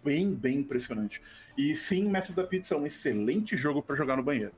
[0.04, 1.20] bem, bem impressionante.
[1.56, 4.52] E sim, Mestre da Pizza é um excelente jogo para jogar no banheiro.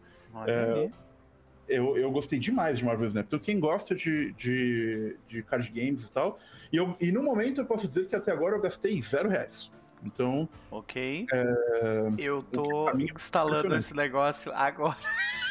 [1.68, 3.26] É, eu, eu gostei demais de Marvel Snap.
[3.26, 6.38] Então, quem gosta de, de, de card games e tal.
[6.72, 9.70] E, eu, e no momento eu posso dizer que até agora eu gastei zero reais.
[10.04, 10.48] Então.
[10.70, 11.26] Ok.
[11.32, 11.54] É,
[12.18, 14.96] eu tô instalando esse negócio agora.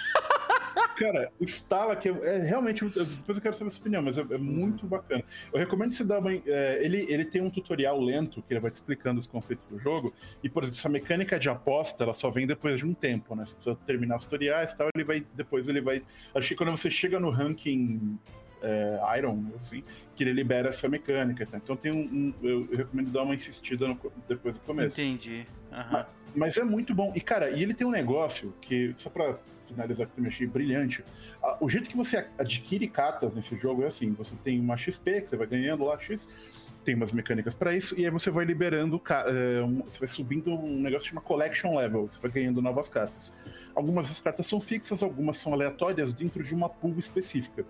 [0.95, 2.83] Cara, instala que é, é, realmente.
[2.85, 5.23] Depois eu quero saber a sua opinião, mas é, é muito bacana.
[5.51, 6.33] Eu recomendo você dar uma.
[6.33, 9.79] É, ele, ele tem um tutorial lento que ele vai te explicando os conceitos do
[9.79, 10.13] jogo.
[10.43, 13.45] E, por exemplo, essa mecânica de aposta, ela só vem depois de um tempo, né?
[13.45, 14.89] Você precisa terminar os tutoriais e tal.
[14.95, 15.25] Ele vai.
[15.33, 16.01] Depois ele vai.
[16.33, 18.17] Acho que quando você chega no ranking
[18.61, 19.83] é, Iron, assim,
[20.15, 21.45] que ele libera essa mecânica.
[21.45, 21.57] Tá?
[21.57, 25.01] Então tem um, um eu, eu, recomendo dar uma insistida no, depois do começo.
[25.01, 25.45] Entendi.
[25.71, 25.83] Uhum.
[25.91, 26.05] Mas,
[26.35, 27.11] Mas é muito bom.
[27.15, 31.03] E, cara, e ele tem um negócio que, só pra finalizar que eu achei brilhante,
[31.59, 35.27] o jeito que você adquire cartas nesse jogo é assim: você tem uma XP, que
[35.27, 36.27] você vai ganhando lá X,
[36.83, 39.01] tem umas mecânicas para isso, e aí você vai liberando,
[39.85, 43.33] você vai subindo um negócio que chama Collection Level, você vai ganhando novas cartas.
[43.73, 47.65] Algumas das cartas são fixas, algumas são aleatórias dentro de uma pool específica.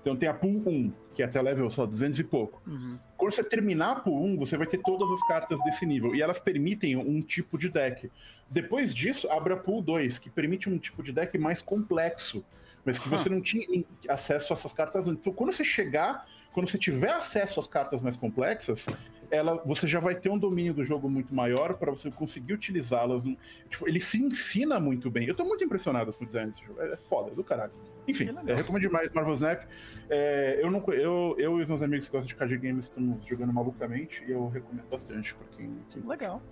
[0.00, 2.62] Então tem a pool 1, que é até level só 200 e pouco.
[2.66, 2.98] Uhum.
[3.16, 6.14] Quando você terminar a pool 1, você vai ter todas as cartas desse nível.
[6.14, 8.10] E elas permitem um tipo de deck.
[8.48, 12.44] Depois disso, abre a pool 2, que permite um tipo de deck mais complexo.
[12.84, 15.20] Mas que você não tinha acesso a essas cartas antes.
[15.20, 18.86] Então, quando você chegar, quando você tiver acesso às cartas mais complexas,
[19.30, 23.22] ela, você já vai ter um domínio do jogo muito maior para você conseguir utilizá-las.
[23.68, 25.26] Tipo, ele se ensina muito bem.
[25.28, 26.80] Eu tô muito impressionado com o design desse jogo.
[26.80, 27.72] É foda, é do caralho.
[28.08, 29.62] Enfim, é, recomendo demais Marvel Snap.
[30.08, 33.24] É, eu, não, eu, eu e os meus amigos que gostam de card games estamos
[33.26, 36.02] jogando malucamente e eu recomendo bastante para quem, quem.
[36.06, 36.42] Legal.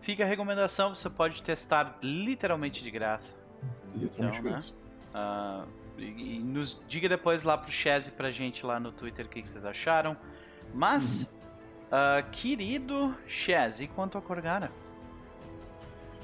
[0.00, 3.36] Fica a recomendação, você pode testar literalmente de graça.
[3.94, 4.74] Literalmente então, graça.
[4.74, 4.80] Né?
[5.14, 9.28] Uh, e, e, nos diga depois lá pro Chese pra gente lá no Twitter o
[9.28, 10.16] que, que vocês acharam.
[10.72, 11.34] Mas,
[11.92, 11.98] uhum.
[12.20, 14.70] uh, querido Chese, e quanto a Corgara?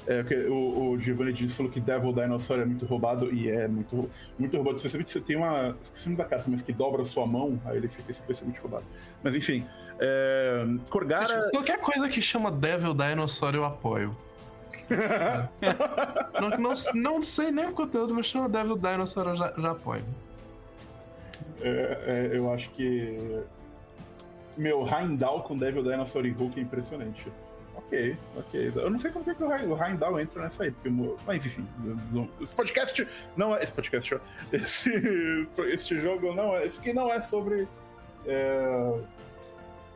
[0.07, 4.09] É, o, o Giovanni disse falou que Devil Dinosaur é muito roubado, e é muito,
[4.39, 4.77] muito roubado.
[4.77, 5.75] Especialmente se você tem uma.
[5.81, 8.85] Esqueci da carta, mas que dobra a sua mão, aí ele fica especialmente roubado.
[9.21, 9.65] Mas enfim.
[9.99, 11.49] É, Corgara.
[11.49, 14.15] Qualquer coisa que chama Devil Dinosaur eu apoio.
[16.39, 20.05] não, não, não, sei nem o conteúdo, mas chama Devil Dinosaur eu já, já apoio.
[21.61, 23.43] É, é, eu acho que.
[24.55, 27.29] Meu, Heimdall com Devil Dinosaur e Hulk é impressionante.
[27.87, 28.71] Ok, ok.
[28.75, 30.89] Eu não sei como que, que o Heimdall entra nessa aí, porque.
[31.25, 31.65] Mas enfim,
[32.41, 33.63] esse podcast não é.
[33.63, 34.19] Esse podcast,
[34.51, 34.91] esse,
[35.71, 36.65] esse jogo não é.
[36.65, 37.67] Esse aqui não é sobre.
[38.25, 38.99] É,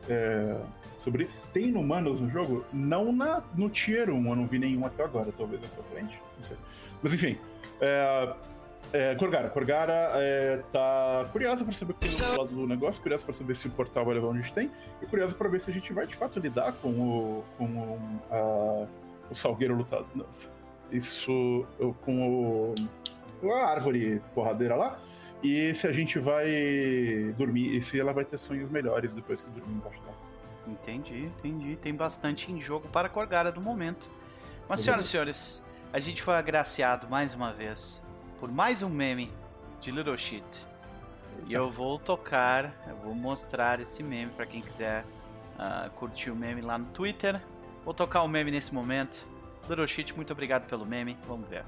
[0.08, 0.56] é,
[0.98, 1.28] sobre.
[1.52, 2.64] Tem inumanos no jogo?
[2.72, 6.18] Não na, no Tier 1, eu não vi nenhum até agora, talvez na sua frente.
[6.38, 6.56] Não sei.
[7.02, 7.38] Mas enfim.
[7.78, 8.34] É,
[8.92, 9.48] é, Corgara.
[9.48, 13.34] Corgara é, tá curiosa para saber o que tem no lado do negócio, curiosa para
[13.34, 15.70] saber se o portal vai levar onde a gente tem, e curiosa para ver se
[15.70, 17.98] a gente vai de fato lidar com o, com o,
[18.30, 18.86] a,
[19.30, 20.06] o Salgueiro lutado.
[20.90, 21.66] Isso
[22.04, 22.74] com
[23.42, 24.98] o, a árvore porradeira lá.
[25.42, 26.46] E se a gente vai
[27.36, 30.16] dormir, e se ela vai ter sonhos melhores depois que dormir embaixo dela.
[30.68, 31.76] Entendi, entendi.
[31.76, 34.08] Tem bastante em jogo para Corgara do momento.
[34.68, 38.01] Mas, senhoras e senhores, a gente foi agraciado mais uma vez
[38.42, 39.32] por mais um meme
[39.80, 40.66] de Little Shit.
[41.46, 45.04] E eu vou tocar, eu vou mostrar esse meme para quem quiser
[45.54, 47.40] uh, curtir o meme lá no Twitter.
[47.84, 49.24] Vou tocar o meme nesse momento.
[49.68, 51.16] Little Shit, muito obrigado pelo meme.
[51.28, 51.64] Vamos ver.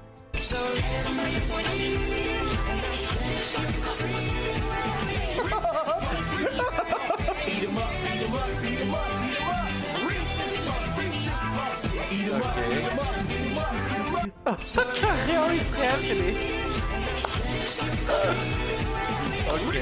[14.45, 14.63] Ok.
[15.03, 16.37] a real is happening.
[19.49, 19.81] ok.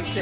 [0.00, 0.16] ok.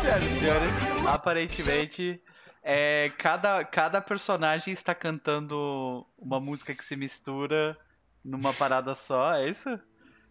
[0.00, 2.22] Senhoras e senhores, aparentemente
[2.62, 7.76] é, cada, cada personagem está cantando uma música que se mistura
[8.24, 9.78] numa parada só, é isso?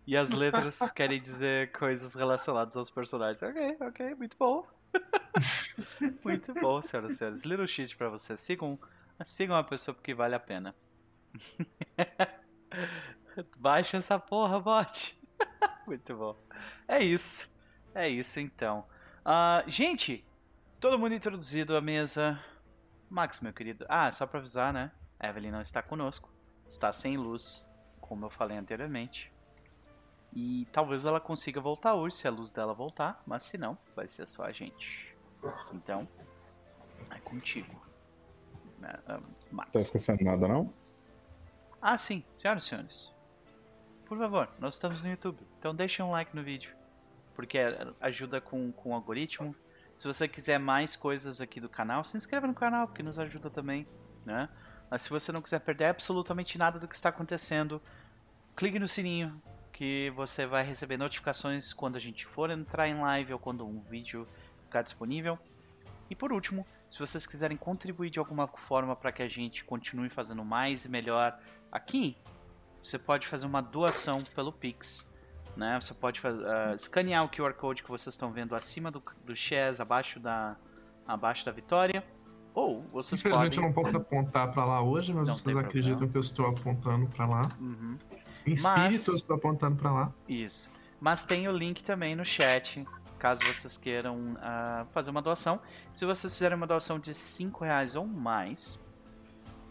[0.08, 3.41] E as letras querem dizer coisas relacionadas aos personagens.
[3.44, 4.65] Ok, ok, muito bom.
[6.23, 7.43] muito bom, senhoras e senhores.
[7.43, 8.39] Little shit pra vocês.
[8.39, 8.80] Sigam
[9.25, 10.75] Siga uma pessoa porque vale a pena.
[13.58, 15.19] Baixa essa porra, bot.
[15.86, 16.38] Muito bom.
[16.88, 17.49] É isso.
[17.93, 18.86] É isso então.
[19.19, 20.25] Uh, gente,
[20.80, 22.39] todo mundo introduzido à mesa.
[23.10, 23.86] Max, meu querido.
[23.89, 24.91] Ah, só pra avisar, né?
[25.21, 26.30] Evelyn não está conosco.
[26.67, 27.67] Está sem luz,
[27.99, 29.32] como eu falei anteriormente.
[30.34, 33.22] E talvez ela consiga voltar hoje, se a luz dela voltar.
[33.26, 35.15] Mas se não, vai ser só a gente.
[35.74, 36.08] Então,
[37.10, 37.82] é contigo.
[39.52, 39.72] Max.
[39.72, 40.74] Tá esquecendo nada, não?
[41.82, 42.24] Ah, sim.
[42.34, 43.12] Senhoras e senhores.
[44.06, 45.39] Por favor, nós estamos no YouTube.
[45.60, 46.74] Então deixem um like no vídeo.
[47.36, 47.60] Porque
[48.00, 49.56] ajuda com, com o algoritmo.
[49.96, 53.50] Se você quiser mais coisas aqui do canal, se inscreva no canal, porque nos ajuda
[53.50, 53.88] também.
[54.26, 54.50] Né?
[54.89, 57.82] Mas se você não quiser perder absolutamente nada do que está acontecendo,
[58.56, 59.41] clique no sininho,
[59.82, 63.82] que você vai receber notificações quando a gente for entrar em live ou quando um
[63.89, 64.28] vídeo
[64.65, 65.39] ficar disponível.
[66.08, 70.08] E por último, se vocês quiserem contribuir de alguma forma para que a gente continue
[70.08, 71.36] fazendo mais e melhor
[71.72, 72.15] aqui,
[72.80, 75.12] você pode fazer uma doação pelo Pix.
[75.58, 75.80] Né?
[75.82, 79.82] Você pode uh, escanear o QR Code que vocês estão vendo acima do, do Chess,
[79.82, 80.58] abaixo da,
[81.08, 82.04] abaixo da Vitória.
[82.54, 83.63] Ou vocês Infelizmente podem...
[83.63, 86.12] eu não posso apontar para lá hoje, mas não vocês acreditam problema.
[86.12, 87.50] que eu estou apontando para lá.
[87.60, 87.98] Uhum.
[88.45, 89.08] Em espírito mas...
[89.08, 90.13] eu estou apontando para lá.
[90.27, 90.71] Isso.
[90.99, 92.86] Mas tem o link também no chat
[93.21, 95.62] caso vocês queiram ah, fazer uma doação.
[95.93, 98.80] Se vocês fizerem uma doação de 5 reais ou mais,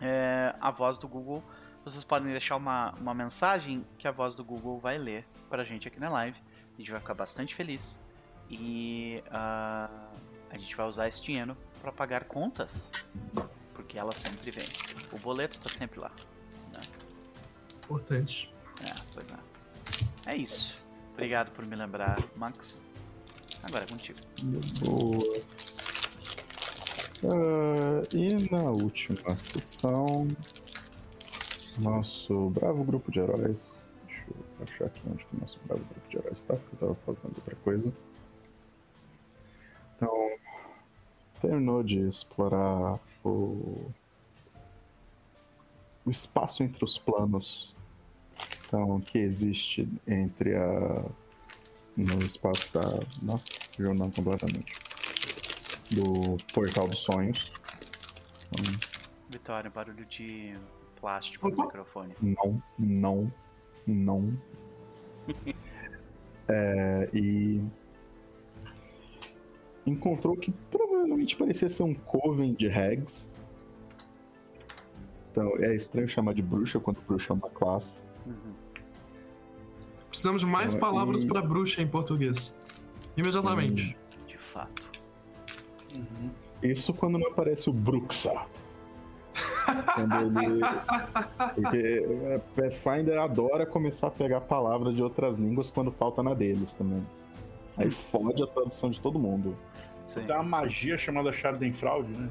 [0.01, 1.43] é, a voz do Google,
[1.85, 5.89] vocês podem deixar uma, uma mensagem que a voz do Google vai ler pra gente
[5.89, 6.41] aqui na live.
[6.75, 8.01] A gente vai ficar bastante feliz.
[8.49, 9.91] E ah,
[10.49, 12.93] a gente vai usar esse dinheiro para pagar contas.
[13.75, 14.69] Porque ela sempre vem.
[15.11, 16.13] O boleto tá sempre lá.
[17.85, 18.55] Importante.
[18.85, 20.33] É, pois é.
[20.33, 20.79] É isso.
[21.13, 22.81] Obrigado por me lembrar, Max.
[23.63, 24.19] Agora é contigo.
[24.81, 25.41] Boa.
[27.25, 30.27] Ah, e na última sessão,
[31.79, 33.91] nosso bravo grupo de heróis.
[34.07, 36.93] Deixa eu achar aqui onde que o nosso bravo grupo de heróis está, porque eu
[36.93, 37.93] estava fazendo outra coisa.
[39.97, 40.31] Então,
[41.43, 43.91] terminou de explorar o,
[46.07, 47.75] o espaço entre os planos.
[48.71, 51.05] Então, que existe entre a.
[51.97, 52.83] no espaço da.
[53.21, 54.75] Nossa, viu não completamente.
[55.91, 57.53] Do Portal dos Sonhos.
[58.53, 58.79] Então,
[59.29, 60.55] Vitória, barulho de
[61.01, 62.15] plástico no microfone.
[62.23, 63.33] Não, não,
[63.85, 64.41] não.
[66.53, 67.63] É, e
[69.87, 73.33] encontrou que provavelmente parecia ser um coven de hags.
[75.31, 78.03] Então é estranho chamar de bruxa quando bruxa é uma classe.
[80.11, 80.13] Uhum.
[80.13, 82.59] Precisamos de mais Ah, palavras e- pra bruxa em português.
[83.17, 83.97] Imediatamente.
[84.27, 84.91] De fato.
[86.63, 88.33] Isso quando não aparece o Bruxa.
[89.95, 90.61] quando ele.
[91.55, 96.75] Porque é, Pathfinder adora começar a pegar palavras de outras línguas quando falta na deles
[96.75, 97.07] também.
[97.79, 99.57] Aí fode a tradução de todo mundo.
[100.05, 100.25] Sim.
[100.25, 102.29] Tem uma magia chamada Schadenfraude, né?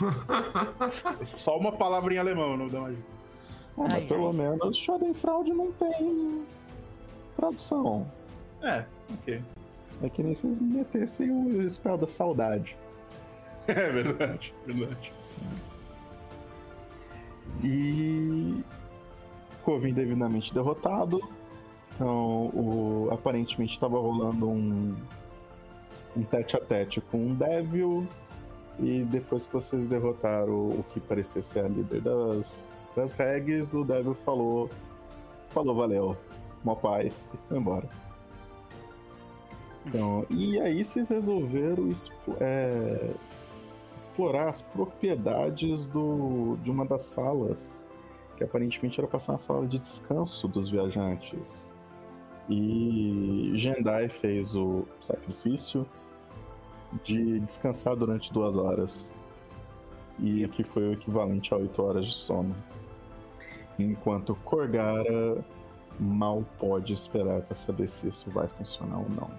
[1.20, 3.13] É só uma palavra em alemão o nome da magia.
[3.76, 6.44] Ah, mas pelo menos Schadenfraude não tem
[7.36, 8.06] tradução.
[8.62, 9.42] É, ok.
[10.02, 12.76] É que nem se eles metessem o spell da saudade.
[13.66, 15.10] É verdade, verdade.
[17.62, 18.62] E.
[19.64, 21.18] Covin devidamente derrotado.
[21.94, 23.08] Então, o...
[23.10, 24.94] aparentemente estava rolando um.
[26.14, 28.06] Um tete a tete com um Devil.
[28.78, 33.84] E depois que vocês derrotaram o que parecia ser a líder das, das regs, o
[33.84, 34.70] Devil falou.
[35.48, 36.16] Falou, valeu.
[36.62, 37.28] Mó paz.
[37.32, 37.88] E foi embora.
[39.86, 41.92] Então, e aí vocês resolveram
[42.40, 43.10] é,
[43.94, 47.84] explorar as propriedades do, de uma das salas,
[48.36, 51.72] que aparentemente era para ser uma sala de descanso dos viajantes.
[52.48, 55.86] E Jendai fez o sacrifício
[57.02, 59.12] de descansar durante duas horas.
[60.18, 62.54] E que foi o equivalente a oito horas de sono.
[63.78, 65.44] Enquanto Korgara
[65.98, 69.30] mal pode esperar para saber se isso vai funcionar ou não.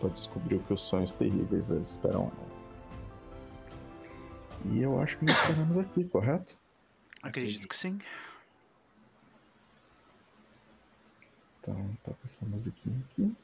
[0.00, 2.30] Para descobrir o que os sonhos terríveis eles esperam.
[4.66, 6.56] E eu acho que nós terminamos aqui, correto?
[7.22, 7.98] Acredito que sim.
[11.60, 13.34] Então, tá com essa musiquinha aqui.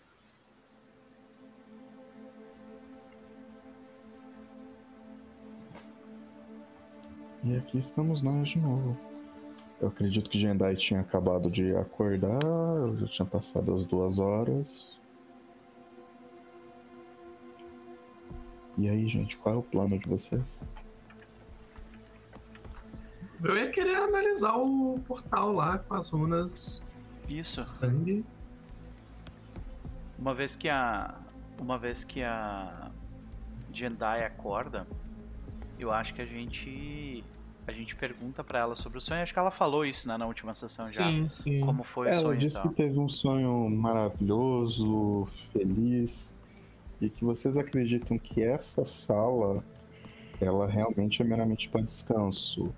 [7.43, 8.99] E aqui estamos nós de novo.
[9.81, 14.99] Eu acredito que Jendai tinha acabado de acordar, eu já tinha passado as duas horas.
[18.77, 20.63] E aí, gente, qual é o plano de vocês?
[23.43, 26.85] Eu ia querer analisar o portal lá com as runas
[27.27, 27.67] Isso.
[27.67, 28.23] sangue.
[30.19, 31.15] Uma vez que a.
[31.59, 32.91] Uma vez que a.
[33.73, 34.87] Jendai acorda,
[35.81, 37.25] eu acho que a gente.
[37.67, 39.23] A gente pergunta pra ela sobre o sonho.
[39.23, 41.05] Acho que ela falou isso né, na última sessão já.
[41.05, 41.61] Sim, sim.
[41.61, 42.69] Como foi o Ela sonho e disse tal.
[42.69, 46.35] que teve um sonho maravilhoso, feliz,
[47.01, 49.63] e que vocês acreditam que essa sala,
[50.41, 52.73] ela realmente é meramente para descanso.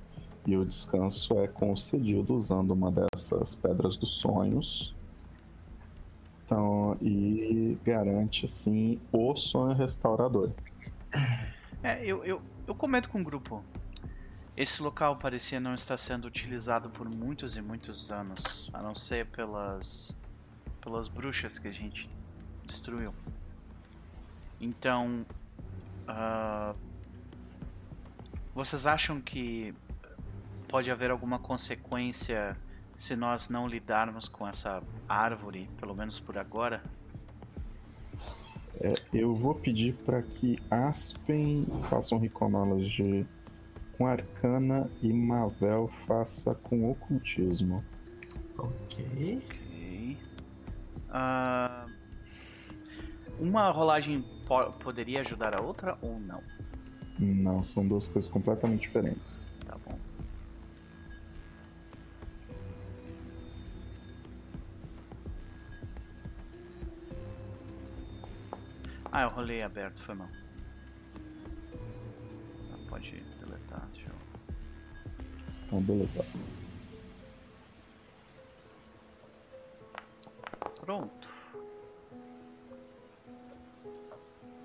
[0.46, 4.94] E o descanso é concedido usando uma dessas pedras dos sonhos.
[6.44, 10.50] Então, e garante, assim, o sonho restaurador.
[11.82, 13.64] É, eu, eu, eu comento com o grupo.
[14.56, 19.26] Esse local parecia não estar sendo utilizado por muitos e muitos anos, a não ser
[19.26, 20.14] pelas
[20.82, 22.10] pelas bruxas que a gente
[22.64, 23.14] destruiu.
[24.60, 25.24] Então,
[26.06, 26.74] ah,
[28.54, 29.72] vocês acham que
[30.68, 32.56] pode haver alguma consequência
[32.96, 36.82] se nós não lidarmos com essa árvore, pelo menos por agora?
[39.12, 43.26] Eu vou pedir para que Aspen faça um Reconology
[43.96, 47.84] com Arcana e Mavel faça com Ocultismo.
[48.58, 49.42] Ok.
[49.44, 50.16] Ok.
[51.10, 51.86] Ah,
[53.38, 56.40] uma rolagem po- poderia ajudar a outra ou não?
[57.18, 59.46] Não, são duas coisas completamente diferentes.
[59.66, 59.96] Tá bom.
[69.14, 70.28] Ah, eu rolei aberto, foi mal.
[72.72, 74.14] Ah, Pode deletar, deixa eu...
[75.66, 76.24] Então, beleza.
[80.80, 81.28] Pronto.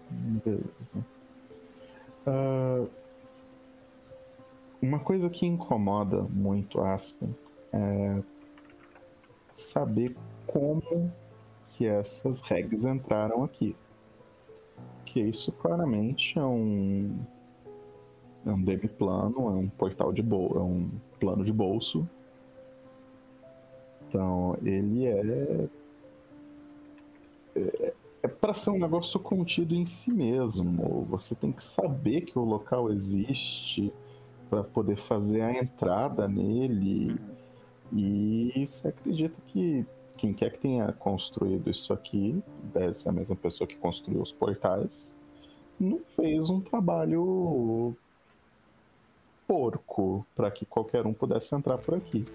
[0.09, 1.05] Beleza.
[2.25, 2.87] Ah,
[4.81, 7.35] uma coisa que incomoda muito Aspen
[7.73, 8.23] é
[9.53, 11.11] saber como
[11.67, 13.75] que essas regras entraram aqui.
[15.07, 17.17] Que isso claramente é um
[18.45, 20.89] é um demiplano, é um portal de bolso, é um
[21.19, 22.07] plano de bolso.
[24.07, 25.67] Então ele é
[28.23, 31.05] é para ser um negócio contido em si mesmo.
[31.09, 33.93] Você tem que saber que o local existe
[34.49, 37.15] para poder fazer a entrada nele.
[37.93, 39.85] E você acredita que
[40.17, 42.43] quem quer que tenha construído isso aqui,
[42.73, 45.15] deve ser a mesma pessoa que construiu os portais,
[45.79, 47.95] não fez um trabalho
[49.47, 52.25] porco para que qualquer um pudesse entrar por aqui.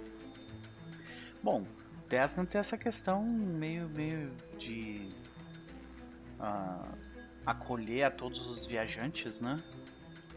[1.42, 1.64] Bom,
[2.08, 5.08] Desna tem essa questão meio, meio de
[6.38, 6.88] ah,
[7.44, 9.62] acolher a todos os viajantes, né?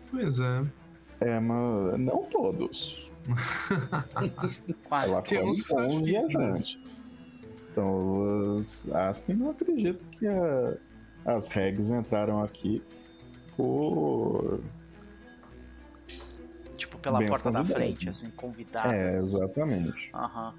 [0.10, 0.66] Pois é.
[1.20, 3.10] É, mas não todos.
[4.88, 5.12] Quase.
[5.12, 6.06] Ela tem uns come com os safistas.
[6.06, 7.05] viajantes.
[7.76, 10.78] Então, os Aspen não acredito que a-
[11.26, 12.82] as regs entraram aqui
[13.58, 14.62] por.
[16.78, 18.12] Tipo, pela Benção porta da frente, Desna.
[18.12, 18.94] assim, convidadas.
[18.94, 20.10] É, exatamente.
[20.14, 20.54] Aham.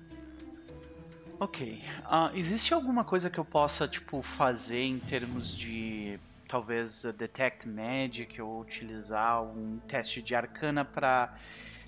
[1.40, 1.82] Ok.
[2.04, 7.66] Ah, existe alguma coisa que eu possa, tipo, fazer em termos de talvez uh, detect
[7.66, 11.34] magic ou utilizar um teste de arcana para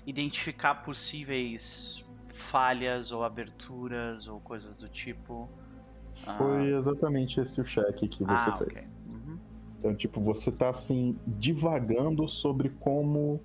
[0.07, 2.03] identificar possíveis
[2.39, 5.49] falhas ou aberturas ou coisas do tipo?
[6.25, 8.93] Ah, Foi exatamente esse o cheque que você ah, fez.
[9.07, 9.37] Uhum.
[9.77, 13.39] Então, tipo, você tá assim, divagando sobre como.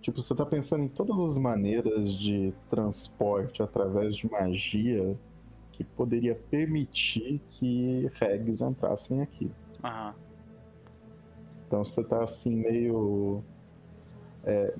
[0.00, 5.16] Tipo, você tá pensando em todas as maneiras de transporte através de magia
[5.72, 9.50] que poderia permitir que regs entrassem aqui.
[9.84, 10.14] Aham.
[11.66, 13.44] Então você tá assim meio.
[14.44, 14.74] é,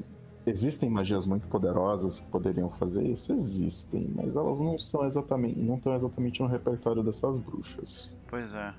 [0.47, 3.33] existem magias muito poderosas que poderiam fazer isso?
[3.33, 5.59] Existem, mas elas não são exatamente.
[5.59, 8.11] não estão exatamente no repertório dessas bruxas.
[8.29, 8.73] Pois é.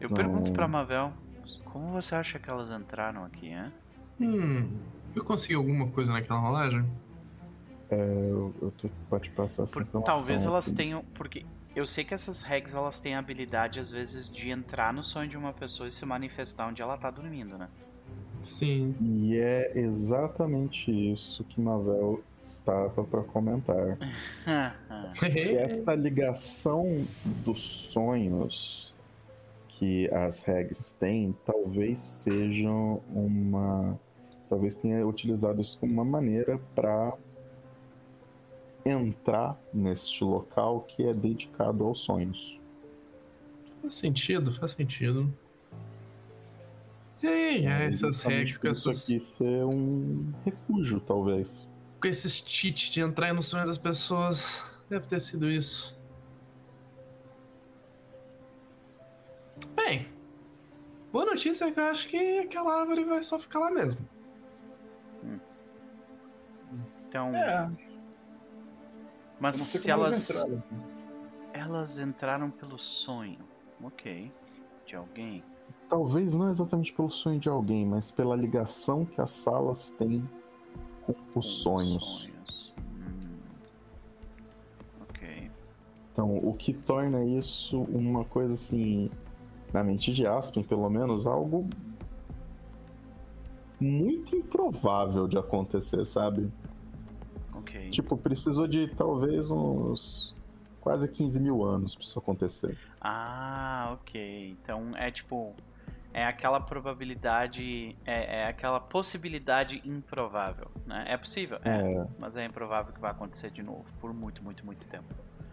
[0.00, 0.16] Eu Não.
[0.16, 1.12] pergunto pra Mavel,
[1.64, 3.72] como você acha que elas entraram aqui, hein?
[4.20, 4.68] Hum.
[5.14, 6.84] Eu consegui alguma coisa naquela rolagem?
[7.90, 10.76] Eu, eu tô pra te passar essa Por- talvez elas aqui.
[10.76, 11.04] tenham.
[11.14, 15.02] Porque eu sei que essas regs elas têm a habilidade, às vezes, de entrar no
[15.04, 17.68] sonho de uma pessoa e se manifestar onde ela tá dormindo, né?
[18.46, 18.94] Sim.
[19.00, 23.98] E é exatamente isso que Mavel estava para comentar.
[25.18, 28.94] Que essa ligação dos sonhos
[29.68, 33.98] que as regs têm, talvez sejam uma.
[34.48, 37.14] Talvez tenha utilizado isso como uma maneira para
[38.84, 42.60] entrar neste local que é dedicado aos sonhos.
[43.82, 45.32] Faz sentido, faz sentido.
[47.22, 49.04] E aí, é, essas Justamente regras com por isso essas.
[49.04, 51.68] aqui ser um refúgio, talvez.
[52.00, 54.64] Com esses cheats de entrar no sonho das pessoas.
[54.88, 55.96] Deve ter sido isso.
[59.74, 60.06] Bem,
[61.10, 64.06] boa notícia é que eu acho que aquela árvore vai só ficar lá mesmo.
[67.08, 67.34] Então.
[67.34, 67.70] É,
[69.40, 70.30] Mas se elas.
[70.30, 70.62] elas entraram.
[71.52, 73.38] Elas entraram pelo sonho.
[73.82, 74.30] Ok.
[74.84, 75.42] De alguém.
[75.88, 80.28] Talvez não exatamente pelo sonho de alguém, mas pela ligação que as salas têm
[81.04, 82.04] com os sonhos.
[82.04, 82.74] sonhos.
[82.78, 83.38] Hum.
[85.08, 85.50] Ok.
[86.12, 89.10] Então, o que torna isso uma coisa assim,
[89.72, 91.68] na mente de Aspen, pelo menos, algo
[93.80, 96.50] muito improvável de acontecer, sabe?
[97.54, 97.90] Ok.
[97.90, 100.34] Tipo, precisou de talvez uns
[100.80, 102.78] quase 15 mil anos pra isso acontecer.
[103.00, 104.56] Ah, ok.
[104.62, 105.54] Então é tipo.
[106.16, 107.94] É aquela probabilidade.
[108.06, 111.04] É, é aquela possibilidade improvável, né?
[111.08, 111.58] É possível?
[111.62, 112.06] É.
[112.18, 113.84] Mas é improvável que vai acontecer de novo.
[114.00, 115.04] Por muito, muito, muito tempo.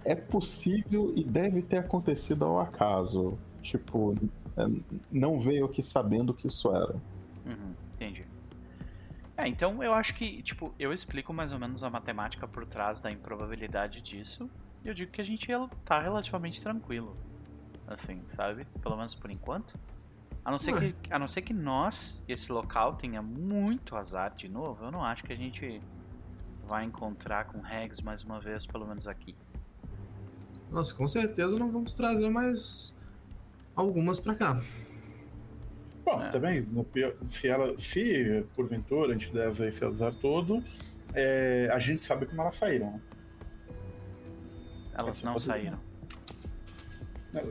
[0.06, 3.38] É possível e deve ter acontecido ao acaso.
[3.62, 4.16] Tipo,
[4.56, 4.66] é,
[5.12, 6.94] não veio aqui sabendo que isso era.
[7.46, 8.26] Uhum, entendi.
[9.36, 13.02] É, então eu acho que, tipo, eu explico mais ou menos a matemática por trás
[13.02, 14.50] da improbabilidade disso.
[14.86, 15.46] eu digo que a gente
[15.84, 17.18] tá relativamente tranquilo.
[17.86, 18.66] Assim, sabe?
[18.82, 19.78] Pelo menos por enquanto.
[20.46, 24.50] A não, ser que, a não ser que nós, esse local, tenha muito azar de
[24.50, 25.82] novo, eu não acho que a gente
[26.68, 29.36] vai encontrar com Regs mais uma vez, pelo menos aqui.
[30.70, 32.94] Nossa, com certeza não vamos trazer mais
[33.76, 34.62] algumas pra cá.
[36.04, 36.30] Bom, É.
[36.30, 36.68] também,
[37.26, 40.62] se ela, se porventura a gente der esse azar todo,
[41.14, 42.92] é, a gente sabe como elas saíram.
[42.92, 43.02] né?
[44.94, 45.80] Elas Essa não saíram.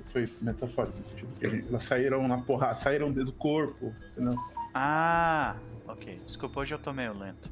[0.05, 4.35] Foi metafórico no sentido elas saíram na porrada, saíram do corpo, entendeu?
[4.73, 5.57] Ah,
[5.89, 6.21] ok.
[6.25, 7.51] Desculpa, hoje eu tô meio lento.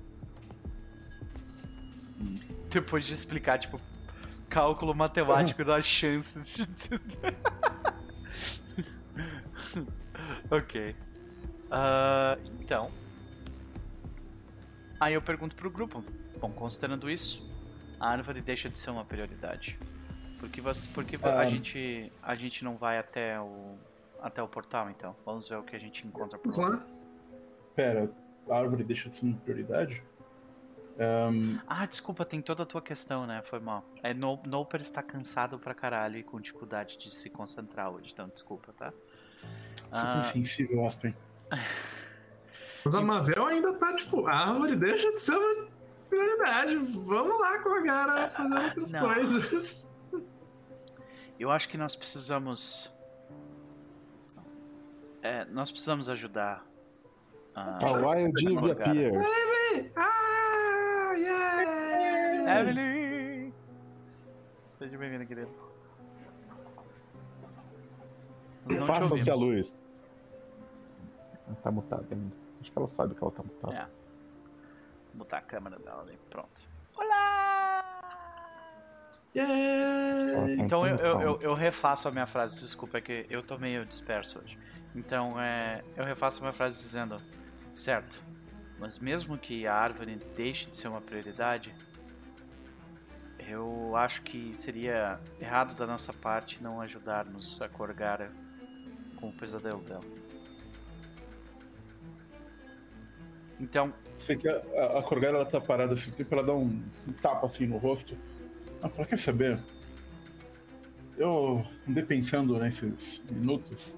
[2.71, 3.81] Depois de explicar, tipo,
[4.49, 6.57] cálculo matemático das chances.
[6.57, 7.01] de-
[10.51, 10.95] ok.
[11.71, 12.91] Ah, então.
[15.01, 16.05] Aí eu pergunto pro grupo.
[16.41, 17.43] Bom, considerando isso,
[17.99, 19.79] a árvore deixa de ser uma prioridade.
[20.41, 21.47] Por que, você, por que a, Ah.
[21.47, 23.77] gente, a gente não vai até o,
[24.23, 25.15] até o portal, então?
[25.25, 26.55] Vamos ver o que a gente encontra por lá.
[26.55, 26.83] Claro.
[27.77, 28.11] Pera,
[28.49, 30.03] a árvore deixa de ser uma prioridade?
[30.99, 33.43] Ahn, Ah, desculpa, tem toda a tua questão, né?
[33.45, 33.85] Foi mal.
[34.03, 38.29] É, no, Noper está cansado pra caralho e com dificuldade de se concentrar hoje, então
[38.29, 38.93] desculpa, tá?
[39.91, 41.15] você Ah, tem sensível, Aspen.
[42.85, 45.69] Mas a Mavel ainda tá tipo, a árvore deixa de ser uma
[46.09, 46.77] prioridade.
[46.77, 49.01] Vamos lá com a cara fazer outras não.
[49.07, 49.90] coisas.
[51.41, 52.93] Eu acho que nós precisamos.
[55.23, 56.65] É, nós precisamos ajudar.
[57.55, 58.91] ah, A Wild Eve Morgana.
[58.91, 59.93] appear.
[59.97, 62.61] Ah, yeah!
[62.61, 63.53] Evelyn!
[64.79, 65.51] Seja bem-vinda, querido.
[68.87, 69.83] Faça-se a luz.
[71.47, 72.37] Ela tá mutada ainda.
[72.61, 73.75] Acho que ela sabe que ela tá mutada.
[73.75, 73.85] É.
[73.85, 76.19] Vou botar a câmera dela ali.
[76.31, 76.63] Pronto.
[76.97, 77.60] Olá!
[79.35, 80.57] Yeah!
[80.57, 83.59] Tá Então eu, eu, eu, eu refaço a minha frase, desculpa, é que eu tô
[83.59, 84.59] meio disperso hoje.
[84.95, 87.21] Então é, eu refaço a minha frase dizendo,
[87.73, 88.21] certo,
[88.79, 91.73] mas mesmo que a árvore deixe de ser uma prioridade,
[93.39, 98.31] eu acho que seria errado da nossa parte não ajudarmos a Corgara
[99.17, 100.05] com o pesadelo dela.
[103.61, 106.83] Então, Sei que a, a, Corgara ela tá parada assim, tem pra ela dar um,
[107.07, 108.17] um tapa assim no rosto.
[108.81, 109.59] Ela fala, quer saber?
[111.17, 113.95] Eu andei pensando nesses minutos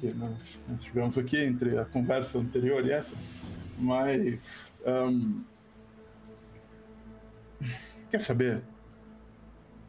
[0.00, 3.14] que nós, nós tivemos aqui entre a conversa anterior e essa,
[3.78, 4.72] mas.
[4.86, 5.42] ahn,
[8.10, 8.62] quer saber?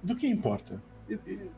[0.04, 0.82] Do que importa?
[1.10, 1.52] E, e-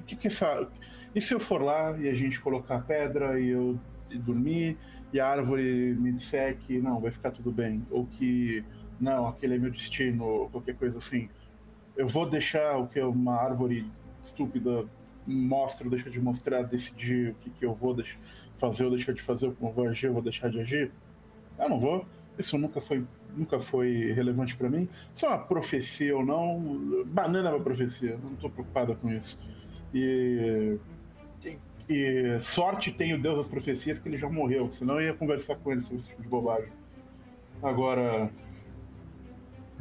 [0.00, 0.68] o que que essa.
[1.14, 3.78] E se eu for lá e a gente colocar pedra e eu
[4.10, 4.76] e dormir
[5.12, 8.64] e a árvore me disser que não, vai ficar tudo bem, ou que
[9.00, 11.28] não, aquele é meu destino, ou qualquer coisa assim.
[11.96, 13.86] Eu vou deixar o que uma árvore
[14.22, 14.84] estúpida
[15.26, 18.16] mostra deixa de mostrar, decidir o que, que eu vou deix-
[18.56, 20.90] fazer ou deixar de fazer, como eu vou agir ou vou deixar de agir?
[21.58, 22.04] Eu não vou.
[22.38, 23.04] Isso nunca foi,
[23.36, 24.88] nunca foi relevante pra mim.
[25.14, 29.38] Se é uma profecia ou não, banana é uma profecia, não tô preocupada com isso.
[29.94, 30.78] E
[31.88, 35.56] e sorte tem o Deus das profecias que ele já morreu, senão eu ia conversar
[35.56, 36.70] com ele sobre esse tipo de bobagem.
[37.62, 38.30] Agora.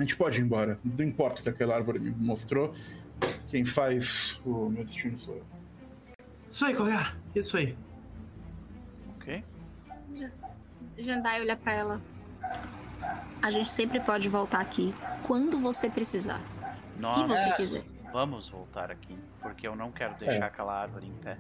[0.02, 0.80] A gente pode ir embora.
[0.84, 2.74] Não importa o que aquela árvore me mostrou.
[3.50, 5.44] Quem faz o meu destino sou eu.
[6.50, 7.16] Isso aí, Corgar.
[7.36, 7.78] Isso aí.
[9.16, 9.44] ok?
[10.98, 12.02] Jandai olha pra ela.
[13.44, 14.92] A gente sempre pode voltar aqui
[15.28, 16.42] quando você precisar.
[16.96, 17.28] Se Nossa.
[17.28, 17.84] você quiser.
[18.12, 21.38] Vamos voltar aqui, porque eu não quero deixar aquela árvore em pé.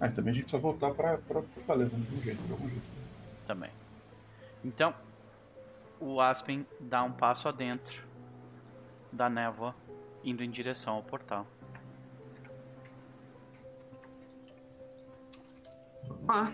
[0.00, 2.82] Ah, também a gente precisa voltar pra, pra Fortaleza, de um jeito, de algum jeito.
[3.46, 3.70] também.
[4.64, 4.92] Então,
[6.00, 8.06] o Aspen dá um passo adentro
[9.12, 9.74] da névoa,
[10.22, 11.46] indo em direção ao portal.
[16.28, 16.52] Ah,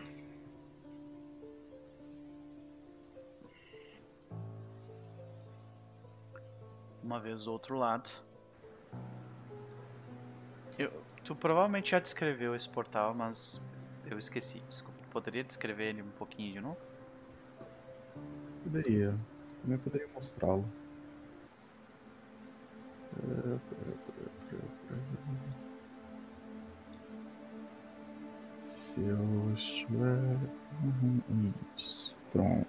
[7.05, 8.11] Uma vez do outro lado.
[10.79, 10.91] Eu,
[11.23, 13.61] tu provavelmente já descreveu esse portal, mas
[14.07, 14.61] eu esqueci.
[14.61, 14.99] Desculpa.
[15.11, 16.79] Poderia descrever ele um pouquinho de novo?
[18.63, 19.15] Poderia.
[19.65, 20.65] Também poderia mostrá-lo.
[28.67, 30.37] Se eu estiver.
[31.79, 32.15] Isso.
[32.31, 32.67] Pronto.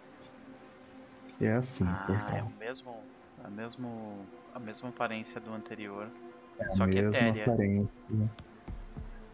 [1.42, 2.48] É assim, ah, é portal.
[2.48, 3.04] o mesmo,
[3.44, 6.10] a mesmo, a mesma aparência do anterior.
[6.58, 7.44] É a só que mesma etérea.
[7.44, 7.94] aparência.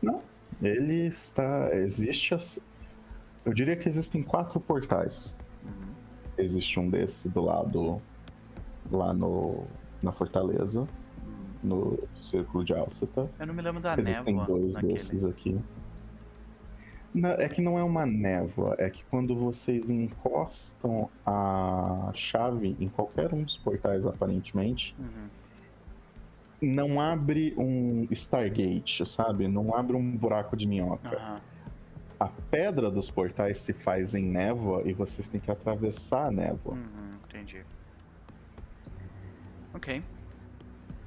[0.01, 0.23] Não.
[0.59, 1.69] Ele está.
[1.75, 2.33] Existe.
[2.33, 2.59] As...
[3.45, 5.35] Eu diria que existem quatro portais.
[6.41, 6.45] Uhum.
[6.45, 8.01] Existe um desse do lado.
[8.91, 9.65] Lá no.
[10.01, 10.81] Na fortaleza.
[10.81, 10.87] Uhum.
[11.63, 13.29] no círculo de Alceta.
[13.39, 14.93] Eu não me lembro da Existem névoa dois naquele.
[14.93, 15.59] desses aqui.
[17.13, 22.87] Não, é que não é uma névoa, é que quando vocês encostam a chave em
[22.87, 25.27] qualquer um dos portais, aparentemente, Uhum.
[26.61, 29.47] não abre um Stargate, sabe?
[29.47, 31.15] Não abre um buraco de minhoca.
[31.17, 31.41] Aham.
[32.21, 36.75] A pedra dos portais se faz em névoa e vocês têm que atravessar a névoa.
[36.75, 37.65] Uhum, entendi.
[39.73, 40.03] Ok.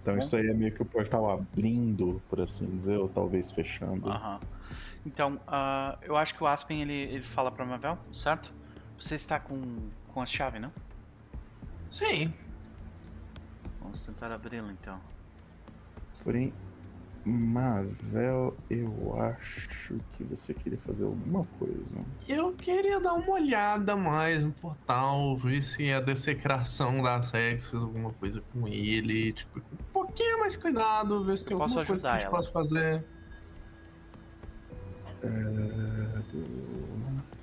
[0.02, 0.18] Então Bom.
[0.18, 4.10] isso aí é meio que o portal abrindo, por assim dizer, ou talvez fechando.
[4.10, 4.40] Aham.
[5.06, 8.52] Então, ah, eu acho que o Aspen ele, ele fala pra Mavel, certo?
[8.98, 10.72] Você está com, com a chave, não?
[11.88, 12.34] Sim.
[13.80, 14.98] Vamos tentar abri-la então.
[16.24, 16.52] Porém,
[17.24, 21.74] Mavel, eu acho que você queria fazer alguma coisa.
[22.28, 27.82] Eu queria dar uma olhada mais no portal, ver se a dessecração da Sex fez
[27.82, 29.32] alguma coisa com ele.
[29.32, 32.52] Tipo, um pouquinho mais cuidado, ver se tem Eu alguma coisa que a gente possa
[32.52, 33.04] fazer.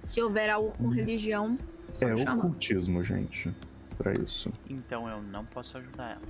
[0.03, 1.57] Se houver algo com religião,
[1.93, 2.37] só É me chamar.
[2.37, 3.51] ocultismo, gente,
[3.97, 4.51] pra isso.
[4.69, 6.21] Então eu não posso ajudar ela.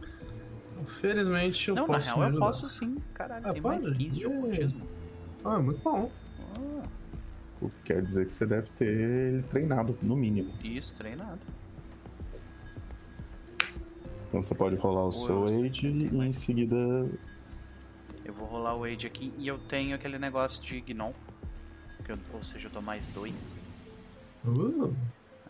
[0.85, 2.09] Felizmente eu não, posso.
[2.09, 2.97] na real eu posso sim.
[3.13, 3.97] Caralho, Ah, tem mais pode?
[3.97, 4.87] 15 de ocultismo.
[5.43, 6.11] Ah, muito bom.
[6.55, 6.83] Ah,
[7.61, 10.51] O que quer dizer que você deve ter treinado, no mínimo.
[10.63, 11.39] isso, treinado.
[14.27, 16.75] Então você pode rolar o Ou seu eu- age e em mais seguida.
[18.23, 20.79] Eu vou rolar o Age aqui e eu tenho aquele negócio de.
[20.81, 23.61] Que eu- ou seja, eu dou mais dois
[24.45, 24.95] Uh,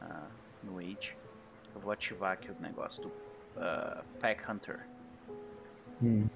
[0.01, 0.27] ah,
[0.63, 1.15] no Age.
[1.75, 3.11] Eu vou ativar aqui o negócio do
[3.57, 4.79] ah, Pack Hunter.
[6.01, 6.27] Hum,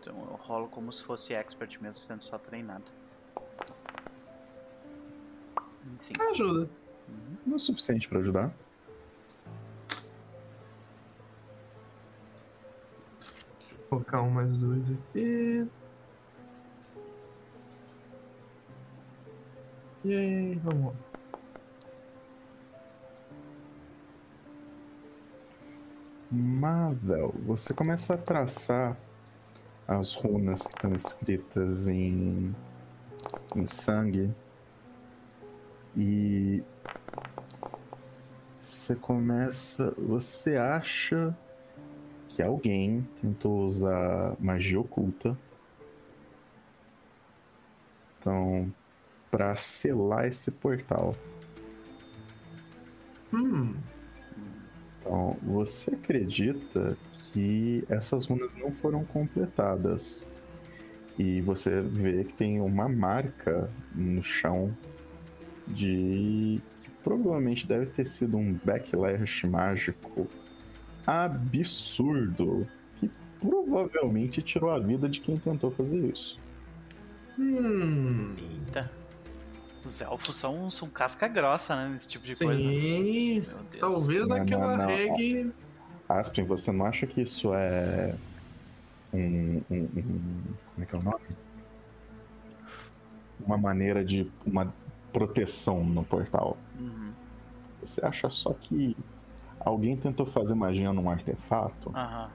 [0.00, 2.84] Então eu rolo como se fosse expert mesmo, sendo só treinado.
[5.98, 6.14] Sim.
[6.30, 6.68] ajuda.
[7.46, 8.52] não é o suficiente pra ajudar.
[13.90, 15.68] Vou colocar um mais dois aqui.
[20.04, 21.12] E aí, vamos lá.
[26.30, 28.96] Mavel, você começa a traçar
[29.86, 32.54] as runas que estão escritas em,
[33.56, 34.34] em sangue
[35.96, 36.62] e
[38.62, 39.92] você começa.
[39.98, 41.36] Você acha
[42.28, 45.36] que alguém tentou usar magia oculta.
[48.18, 48.72] Então,
[49.30, 51.14] para selar esse portal.
[53.32, 53.74] Hum,
[55.00, 56.96] Então, você acredita
[57.32, 60.30] que essas runas não foram completadas.
[61.18, 64.74] E você vê que tem uma marca no chão
[65.66, 70.26] de que provavelmente deve ter sido um backlash mágico
[71.06, 72.66] absurdo
[72.98, 73.10] que
[73.40, 76.38] provavelmente tirou a vida de quem tentou fazer isso.
[77.38, 78.34] hum.
[78.38, 78.90] Eita.
[79.84, 81.90] Os elfos são, são casca grossa, né?
[81.92, 83.64] Nesse tipo de Sim, coisa.
[83.72, 83.80] Deus.
[83.80, 84.86] talvez Não, aquela não, não.
[84.86, 85.52] reg.
[86.18, 88.14] Aspen, você não acha que isso é
[89.12, 90.42] um, um- um-
[90.74, 91.24] como é que é o nome?
[93.44, 94.72] Uma maneira de uma
[95.12, 96.56] proteção no portal.
[96.78, 97.12] Uhum.
[97.82, 98.96] Você acha só que
[99.60, 101.90] alguém tentou fazer magia num artefato?
[101.94, 102.30] Aham.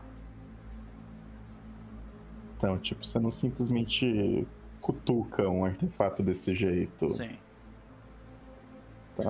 [2.58, 4.48] Então, tipo, você não simplesmente
[4.82, 7.38] cutuca um artefato desse jeito, Sim.
[9.16, 9.24] tá?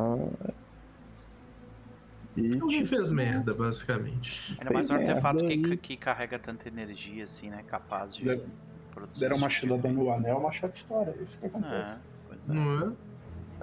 [2.38, 4.55] E, Alguém tipo, fez merda, basicamente.
[4.59, 7.63] Ainda mais um artefato que, que carrega tanta energia, assim, né?
[7.67, 8.41] Capaz de Der-
[8.93, 9.19] produzir.
[9.21, 9.88] Deram uma tipo efeito.
[9.95, 11.15] no anel, machado de história.
[11.19, 11.99] É isso que É, acontece.
[12.49, 12.53] é.
[12.53, 12.91] Não é?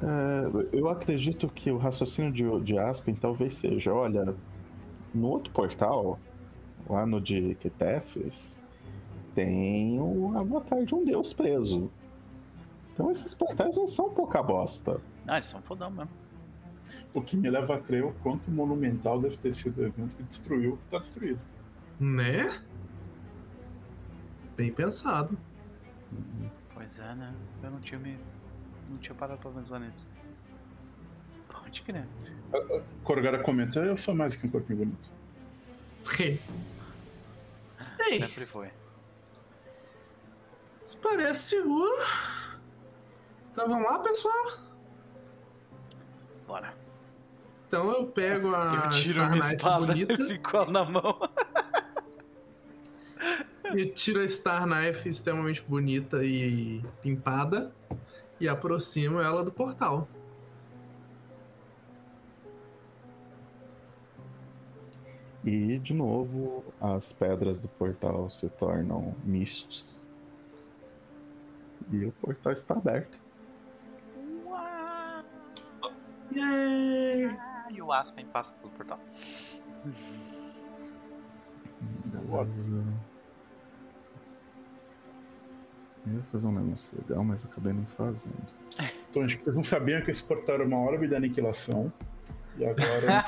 [0.03, 4.35] É, eu acredito que o raciocínio de, de Aspen talvez seja, olha,
[5.15, 6.19] no outro portal,
[6.91, 8.59] lá no de Ketefes,
[9.37, 11.91] tem o avatar de um deus preso.
[12.93, 15.01] Então esses portais não são pouca bosta.
[15.29, 16.11] Ah, eles são fodão mesmo.
[17.13, 20.23] O que me leva a crer o quanto monumental deve ter sido o evento que
[20.25, 21.41] destruiu o que tá destruído.
[22.01, 22.61] Né?
[24.57, 25.39] Bem pensado.
[26.73, 27.35] Pois é, né?
[27.63, 28.19] Eu não tinha me.
[28.89, 30.07] Não tinha parado pra pensar nisso.
[31.49, 32.07] Pode crer.
[33.03, 35.11] Corgara comenta, eu sou mais que um corpinho bonito.
[36.21, 36.39] Ei,
[38.21, 38.71] Sempre foi.
[40.85, 41.97] isso parece seguro.
[43.53, 44.59] Então vamos lá, pessoal?
[46.47, 46.75] Bora.
[47.75, 50.13] Então eu pego a eu tiro Star minha espada bonita.
[50.13, 51.19] e fico ela na mão.
[53.75, 57.75] E tiro a Star Knife extremamente bonita e pimpada
[58.39, 60.07] e aproximo ela do portal.
[65.45, 70.07] E de novo as pedras do portal se tornam mists.
[71.91, 73.19] E o portal está aberto.
[76.33, 77.27] Yay!
[77.27, 78.99] Ah, e o Aspen passa pelo portal.
[82.05, 82.85] Beleza.
[86.07, 88.37] Eu ia fazer um negócio legal, mas acabei não fazendo.
[89.11, 91.93] Então, acho que vocês não sabiam que esse portal era uma orbe da aniquilação.
[92.57, 93.25] E agora.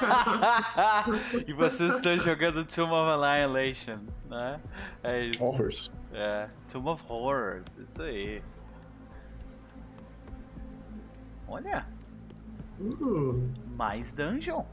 [1.46, 4.60] e vocês estão jogando Tomb of Annihilation, né?
[5.02, 5.42] É isso.
[5.42, 5.90] Horrors.
[6.12, 8.42] É, Tomb of Horrors, isso aí.
[11.48, 11.86] Olha,
[12.78, 14.64] Uh, mais dungeon.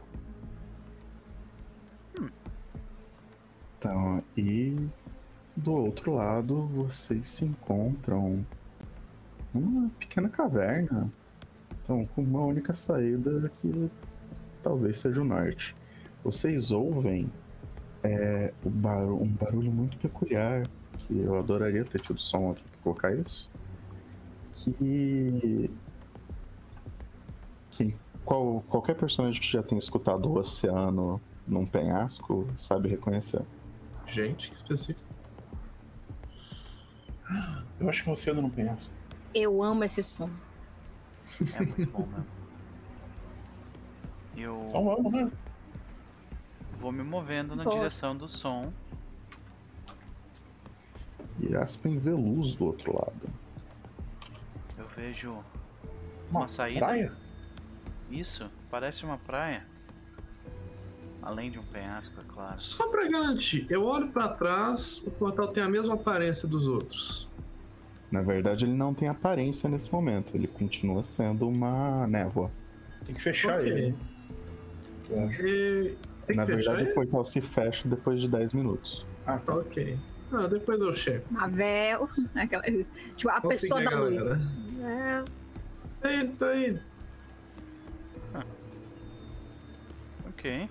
[3.77, 4.75] Então, e
[5.55, 8.45] do outro lado vocês se encontram
[9.53, 11.11] numa pequena caverna.
[11.83, 13.91] Então, com uma única saída que
[14.63, 15.75] talvez seja o norte.
[16.23, 17.29] Vocês ouvem
[18.01, 20.65] é, o barulho, um barulho muito peculiar,
[20.97, 23.49] que eu adoraria ter tido som aqui pra colocar isso.
[24.55, 25.69] Que.
[27.71, 27.95] que
[28.25, 33.41] qual, qualquer personagem que já tenha escutado o oceano num penhasco sabe reconhecer.
[34.05, 35.07] gente, que específico.
[37.79, 38.91] Eu acho que o oceano não penhasco.
[39.33, 40.29] Eu amo esse som.
[41.55, 42.25] É muito bom mesmo.
[44.35, 45.31] Eu Então vamos, né?
[46.79, 47.75] vou me movendo na Boa.
[47.77, 48.71] direção do som.
[51.39, 53.29] E Aspen vê luz do outro lado.
[54.77, 55.37] Eu vejo
[56.29, 56.79] uma saída.
[56.81, 57.11] Praia?
[58.11, 59.65] Isso, parece uma praia.
[61.21, 62.59] Além de um penhasco, é claro.
[62.59, 67.29] Só pra garantir, eu olho pra trás, o portal tem a mesma aparência dos outros.
[68.11, 70.35] Na verdade, ele não tem aparência nesse momento.
[70.35, 72.51] Ele continua sendo uma névoa.
[73.05, 73.71] Tem que fechar Ok.
[73.71, 73.95] ele.
[75.25, 75.47] Acho.
[75.47, 75.97] E...
[76.27, 76.93] Tem Na verdade, o ele?
[76.93, 79.05] portal se fecha depois de 10 minutos.
[79.25, 79.55] Ah, tá.
[79.55, 79.97] Ok.
[80.31, 81.25] Ah, depois eu checo.
[81.33, 82.63] Mavel, aquela,
[83.15, 84.23] tipo, a Vou pessoa seguir da a luz.
[84.23, 85.25] galera.
[86.01, 86.79] É, Tá aí,
[90.43, 90.69] Ok.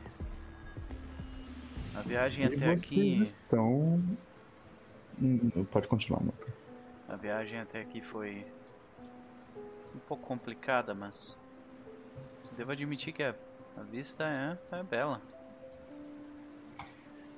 [1.97, 3.09] A viagem E até vocês aqui.
[3.23, 4.03] estão.
[5.19, 6.53] Hum, Pode continuar, Moca.
[7.09, 8.45] A viagem até aqui foi
[9.95, 11.39] um pouco complicada, mas
[12.55, 13.35] devo admitir que a,
[13.79, 15.23] a vista é, é bela.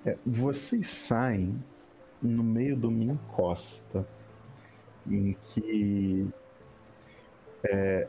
[0.05, 1.62] É, vocês saem
[2.20, 4.05] no meio de uma encosta
[5.07, 6.28] em que
[7.62, 8.09] é,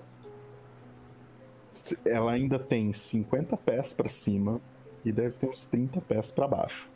[2.06, 4.60] ela ainda tem 50 pés para cima
[5.04, 6.90] e deve ter uns 30 pés para baixo.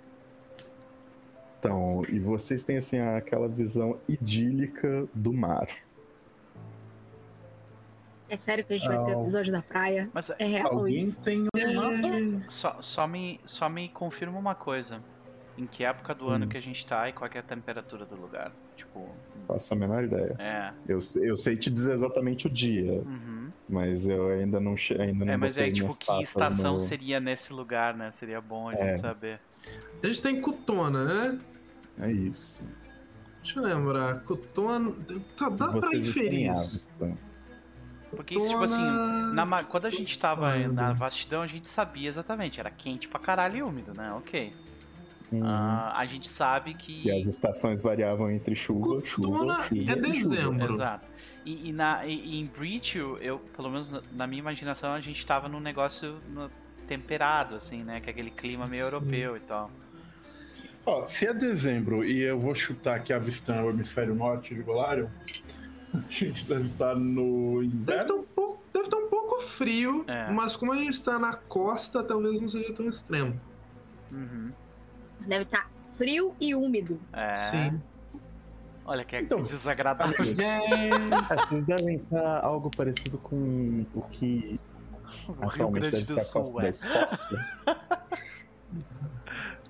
[1.60, 5.68] Então, e vocês têm assim aquela visão idílica do mar.
[8.30, 10.10] é sério que a gente vai ter episódio da praia?
[10.14, 11.22] Mas É real Alguém isso?
[11.22, 12.46] tem um mapa?
[12.48, 15.02] só, só, me, só me confirma uma coisa.
[15.58, 16.50] Em que época do ano Hum.
[16.50, 18.52] que a gente tá e qual que é a temperatura do lugar?
[18.78, 19.10] Tipo,
[19.48, 20.36] Faço a menor ideia.
[20.40, 20.72] é.
[20.88, 23.39] Eu, sei- eu sei te dizer exatamente o dia, Uhum.
[23.70, 27.54] Mas eu ainda não ainda não É, mas aí, tipo, que estação no- seria nesse
[27.54, 28.10] lugar, né?
[28.12, 28.96] Seria bom a gente É.
[28.96, 29.40] saber.
[30.04, 31.38] A gente tem Cutona, né?
[32.02, 32.64] É isso.
[33.44, 34.22] Deixa eu lembrar.
[34.22, 34.92] Cutona.
[35.38, 36.86] Tá, dá pra Vocês inferir têm isso.
[38.12, 40.68] Porque, tipo assim, Cutona- na ma- quando a gente tava Foda.
[40.70, 42.60] na vastidão, a gente sabia exatamente.
[42.60, 44.12] Era quente pra caralho e úmido, né?
[44.14, 44.52] Ok.
[45.32, 45.42] Hum.
[45.46, 47.04] Ah, a gente sabe que.
[47.06, 49.76] E as estações variavam entre chuva, chuva, Cutona chuva.
[49.80, 49.96] é e chuva.
[50.36, 50.74] dezembro.
[50.74, 51.10] Exato.
[51.50, 55.02] E, e na, e, e em Breach, eu, pelo menos na, na minha imaginação, a
[55.02, 56.52] gente tava num negócio no-
[56.88, 58.00] temperado, assim, né?
[58.00, 58.92] Que é aquele clima meio Sim.
[58.94, 59.72] europeu e tal.
[60.86, 65.08] Ó, se é dezembro e eu vou chutar que avistando o hemisfério norte de Golarion,
[65.94, 68.02] a gente deve estar no Deve inverno.
[68.04, 70.32] estar um pouco, deve estar um pouco frio, É.
[70.32, 73.40] mas como a gente tá na costa, talvez não seja tão extremo.
[74.12, 74.52] Uhum.
[75.22, 77.00] Deve estar frio e úmido.
[77.12, 77.34] É.
[77.36, 77.82] Sim.
[78.90, 80.16] Olha que Então, desagradável.
[81.48, 84.60] vocês devem estar algo parecido com o que
[85.28, 86.72] O Rio Grande deve do Sul, é.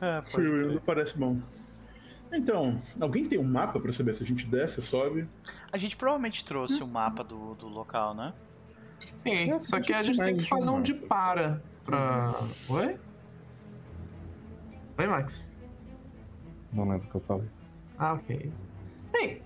[0.01, 0.72] Ah, crer.
[0.72, 1.38] não parece bom.
[2.32, 5.28] Então, alguém tem um mapa pra saber se a gente desce, sobe?
[5.74, 8.34] A gente provavelmente trouxe o mapa do, do local, né?
[9.17, 12.39] Sim, É, só que a gente tem que fazer um um de para pra.
[12.70, 12.97] Oi?
[14.97, 15.53] Oi, Max.
[16.72, 17.49] Não lembro o que eu falei.
[17.97, 18.53] Ah, ok.
[19.12, 19.41] Bem,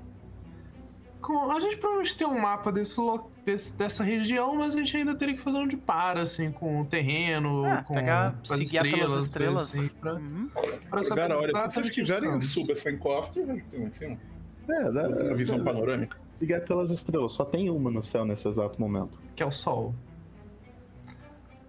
[1.22, 4.96] com- a gente provavelmente tem um mapa desse, lo- desse- dessa região, mas a gente
[4.98, 8.50] ainda teria que fazer um de para, assim, com o terreno, Ah, com pegar, as
[8.50, 9.76] coisas estrelas.
[9.76, 10.50] Assim, pra, Uhum.
[10.90, 13.92] pra saber Cara, olha, se vocês quiserem, onde suba essa encosta e tem lá em
[13.92, 14.18] cima.
[14.70, 16.18] É, dá, A visão dá- panorâmica.
[16.32, 19.22] Seguir pelas estrelas, só tem uma no céu nesse exato momento.
[19.36, 19.94] Que é o sol.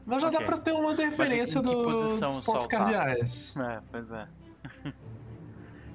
[0.07, 0.39] Mas já Ok.
[0.41, 2.69] dá pra ter uma referência do, dos pontos tá?
[2.69, 3.55] cardeais.
[3.57, 4.27] É, pois é.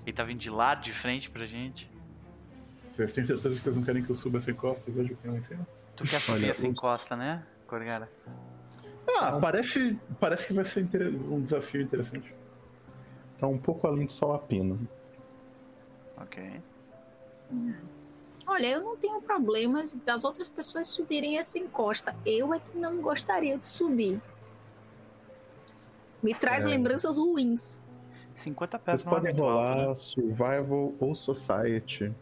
[0.05, 1.88] Ele tá vindo de lado, de frente pra gente.
[2.99, 5.15] Vocês têm certeza que eles não querem que eu suba essa encosta e veja o
[5.15, 5.65] que tem lá em cima?
[5.95, 8.09] Tu quer subir Olha, essa os- encosta, né, Corgara?
[9.17, 12.33] Ah, parece, parece que vai ser inter- um desafio interessante.
[13.39, 14.77] Tá um pouco além de só a pina.
[16.17, 16.61] Ok.
[18.45, 22.15] Olha, eu não tenho problemas das outras pessoas subirem essa encosta.
[22.25, 24.21] Eu é que não gostaria de subir.
[26.21, 26.67] Me traz É.
[26.69, 27.81] lembranças ruins.
[28.35, 29.95] 50 pés Vocês é podem rolar né?
[29.95, 32.13] Survival ou Society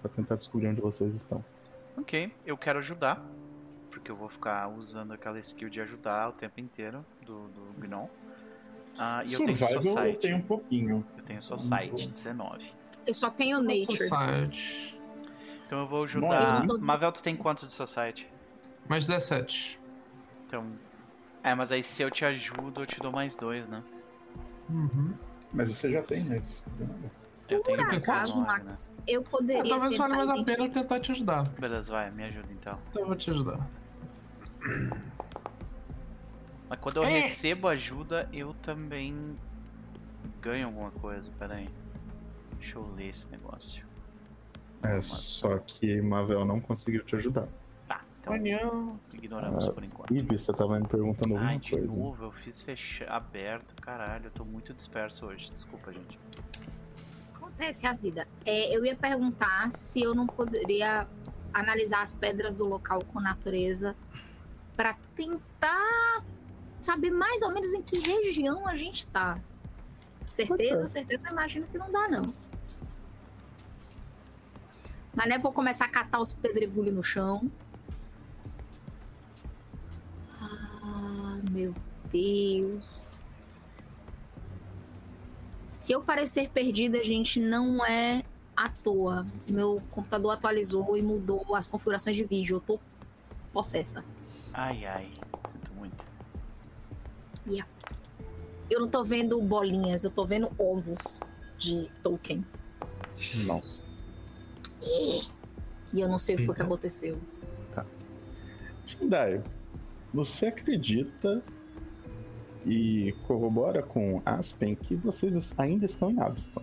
[0.00, 1.44] pra tentar descobrir onde vocês estão.
[1.96, 3.22] Ok, eu quero ajudar.
[3.90, 8.08] Porque eu vou ficar usando aquela skill de ajudar o tempo inteiro do, do Gnon.
[8.98, 10.18] Ah, e eu tenho Survival eu Society.
[10.20, 11.06] tenho um pouquinho.
[11.16, 12.72] Eu tenho Society, 19.
[13.06, 13.96] Eu só tenho Nature.
[13.98, 14.98] Society.
[15.66, 16.56] Então eu vou Não ajudar.
[16.62, 16.84] é muito.
[16.84, 18.28] Mavel, tu tem quanto de Society?
[18.88, 19.80] Mais 17.
[20.46, 20.66] Então.
[21.42, 23.82] É, mas aí se eu te ajudo, eu te dou mais dois, né?
[24.68, 25.14] Uhum.
[25.52, 26.40] Mas você já tem, né?
[26.40, 26.88] Se quiser.
[27.50, 29.68] Eu tenho Por acaso, 19, Max, eu É, poderia.
[29.68, 31.42] talvez valha mais a pena eu tentar te ajudar.
[31.44, 31.50] né?
[31.58, 32.78] Beleza, vai, me ajuda então.
[32.90, 33.68] Então eu vou te ajudar.
[36.68, 37.20] Mas quando eu É.
[37.20, 39.36] recebo ajuda, eu também
[40.40, 41.30] ganho alguma coisa.
[41.38, 41.68] Pera aí.
[42.58, 43.84] Deixa eu ler esse negócio.
[44.82, 47.48] É, só que Mavel não conseguiu te ajudar.
[47.86, 48.94] Tá, então Amanhã.
[49.12, 50.14] ignoramos Ah, por enquanto.
[50.14, 51.86] Ih, você tava me perguntando alguma de coisa.
[51.98, 53.04] novo, eu fiz fecha...
[53.06, 53.74] aberto.
[53.82, 55.50] Caralho, eu tô muito disperso hoje.
[55.50, 56.18] Desculpa, gente.
[57.60, 58.26] Acontece a vida.
[58.46, 61.06] É, eu ia perguntar se eu não poderia
[61.52, 63.94] analisar as pedras do local com natureza
[64.74, 66.24] para tentar
[66.80, 69.38] saber mais ou menos em que região a gente tá.
[70.30, 72.32] Certeza, certeza, eu imagino que não dá, não.
[75.14, 77.50] Mas né, vou começar a catar os pedregulhos no chão.
[80.40, 81.74] Ah, meu
[82.10, 83.09] Deus.
[85.90, 88.22] Se eu parecer perdida, gente, não é
[88.56, 89.26] à toa.
[89.50, 92.58] Meu computador atualizou e mudou as configurações de vídeo.
[92.58, 92.80] Eu tô
[93.52, 94.04] possessa.
[94.52, 95.10] Ai, ai,
[95.44, 96.06] sinto muito.
[98.70, 101.18] Eu não tô vendo bolinhas, eu tô vendo ovos
[101.58, 102.46] de token.
[103.44, 103.82] Nossa.
[104.80, 105.24] E
[105.92, 106.72] eu não sei o que foi que Eita.
[106.72, 107.18] aconteceu.
[109.02, 109.42] Dai,
[110.14, 111.42] você acredita
[112.66, 116.62] e corrobora com Aspen que vocês ainda estão em Abston.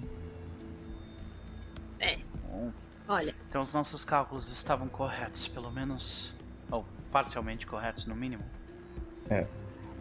[2.44, 2.72] Bom,
[3.08, 6.34] Olha, então os nossos cálculos estavam corretos, pelo menos.
[6.70, 8.44] Ou parcialmente corretos, no mínimo.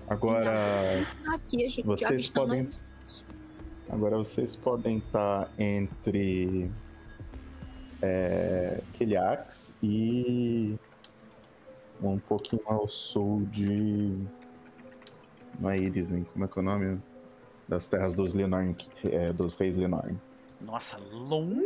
[0.09, 3.25] Agora, aqui a gente Vocês podem- nós-
[3.91, 6.71] agora vocês podem estar entre
[8.03, 10.77] é, Keliax e
[12.03, 14.21] um pouquinho ao sul de.
[15.59, 17.01] Não é Irizen, como é que é o nome?
[17.69, 20.17] Das terras dos Linorn, é, dos reis Linorn.
[20.61, 21.65] Nossa, longe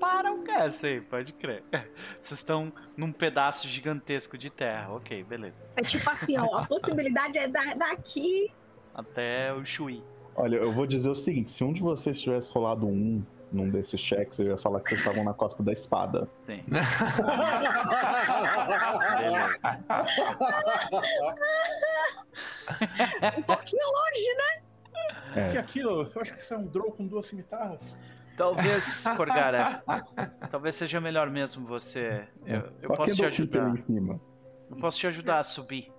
[0.00, 1.62] para o cacete, pode crer.
[2.18, 4.92] Vocês estão num pedaço gigantesco de terra.
[4.94, 5.64] Ok, beleza.
[5.76, 8.50] É tipo assim, ó, a possibilidade é da- daqui.
[8.94, 10.02] Até o Chuí.
[10.36, 13.22] Olha, eu vou dizer o seguinte: se um de vocês tivesse rolado um
[13.54, 16.28] num desses cheques, eu ia falar que vocês estavam na costa da espada.
[16.36, 16.62] Sim.
[19.18, 19.80] Beleza.
[23.38, 24.62] Um pouquinho longe, né?
[25.36, 25.50] É.
[25.52, 26.10] que aquilo?
[26.14, 27.96] Eu acho que isso é um draw com duas cimitarras.
[28.36, 29.82] Talvez, Corgara,
[30.50, 32.26] talvez seja melhor mesmo você.
[32.44, 33.70] Eu, eu Só posso te ajudar.
[33.70, 34.20] em cima.
[34.70, 35.92] Eu posso te ajudar a subir.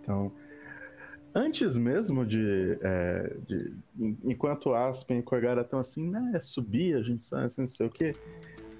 [0.00, 0.32] Então,
[1.34, 7.02] antes mesmo de, é, de- en- enquanto Aspen e Corgara estão assim, né, subir, a
[7.02, 8.12] gente sabe, assim, não sei o quê.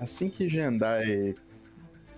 [0.01, 1.34] Assim que Jendai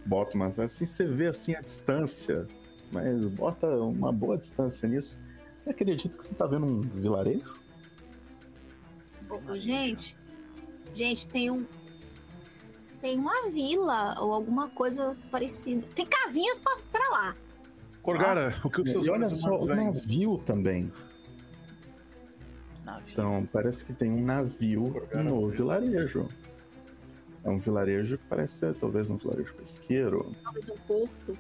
[0.07, 2.47] bota uma, assim você vê assim a distância,
[2.93, 5.19] mas bota uma boa distância nisso.
[5.57, 7.59] Você acredita que você tá vendo um vilarejo?
[9.29, 10.17] Ô, gente,
[10.95, 11.65] gente, tem um.
[13.01, 15.87] Tem uma vila ou alguma coisa parecida.
[15.95, 17.37] Tem casinhas pra lá.
[18.03, 20.91] Corgara, o que os seus E olha olhos só, o navio também.
[22.85, 23.05] Navio.
[23.13, 25.23] Então, parece que tem um navio Corgara.
[25.23, 26.29] no vilarejo.
[27.45, 30.31] É um vilarejo que parece ser talvez um vilarejo pesqueiro.
[30.43, 31.39] Talvez um porto.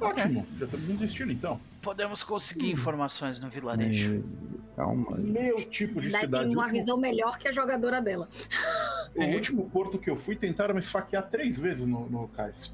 [0.00, 1.60] Ótimo, já estamos no destino então.
[1.80, 4.14] Podemos conseguir informações no vilarejo.
[4.14, 4.38] Mas,
[4.74, 5.16] calma.
[5.18, 6.44] Meu tipo de Daí cidade.
[6.46, 8.28] tem uma último, visão melhor que a jogadora dela.
[9.14, 12.72] o último porto que eu fui, tentaram me esfaquear três vezes no, no cais.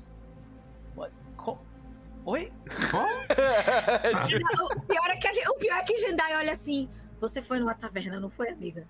[2.28, 2.52] Oi?
[4.54, 6.86] Não, o, pior é que a, gen- o pior é que Jendai olha assim.
[7.22, 8.86] Você foi numa taverna, não foi, amiga?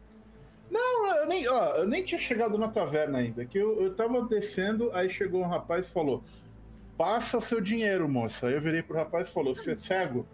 [0.69, 3.45] Não, eu nem, ó, eu nem tinha chegado na taverna ainda.
[3.45, 6.25] Que eu, eu tava descendo, aí chegou um rapaz e falou:
[6.97, 8.49] passa seu dinheiro, moça.
[8.49, 10.27] Aí eu virei pro rapaz e falou, você é cego?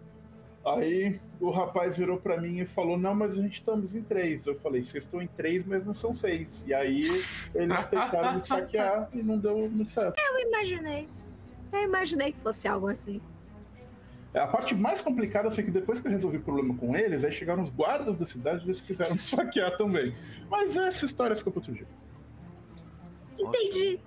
[0.65, 4.47] Aí o rapaz virou pra mim e falou, não, mas a gente estamos em três.
[4.47, 6.63] Eu falei, vocês estão em três, mas não são seis.
[6.65, 7.01] E aí
[7.53, 10.15] eles tentaram me saquear e não deu muito certo.
[10.19, 11.07] Eu imaginei.
[11.71, 13.21] Eu imaginei que fosse algo assim.
[14.33, 17.31] A parte mais complicada foi que depois que eu resolvi o problema com eles, aí
[17.31, 20.13] chegaram os guardas da cidade e eles quiseram me saquear também.
[20.49, 21.87] Mas essa história fica pro outro dia.
[23.39, 23.99] Entendi.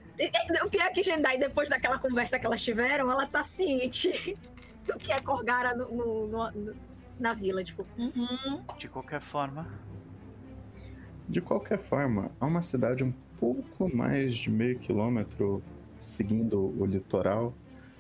[0.64, 4.36] O pior é que Jendai, depois daquela conversa que elas tiveram, ela tá ciente
[4.86, 6.76] do que é Corgara no, no- no- no-
[7.18, 7.62] na vila.
[7.64, 8.62] Tipo, uhum.
[8.76, 9.66] De qualquer forma,
[11.28, 15.62] De qualquer forma, há uma cidade um pouco mais de meio quilômetro
[16.00, 17.54] seguindo o litoral,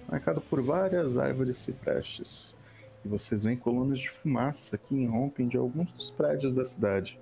[0.08, 2.56] marcado por várias árvores ciprestes.
[3.04, 7.18] E vocês veem colunas de fumaça que irrompem de alguns dos prédios da cidade.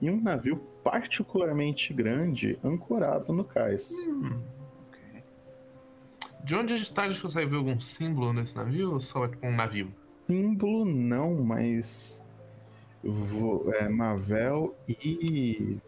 [0.00, 3.92] E um navio particularmente grande ancorado no cais.
[6.44, 7.04] De onde a gente tá?
[7.04, 9.90] A gente consegue ver algum símbolo nesse navio ou só é tipo um navio?
[10.26, 12.22] Símbolo não, mas
[13.80, 15.78] é, Mavel e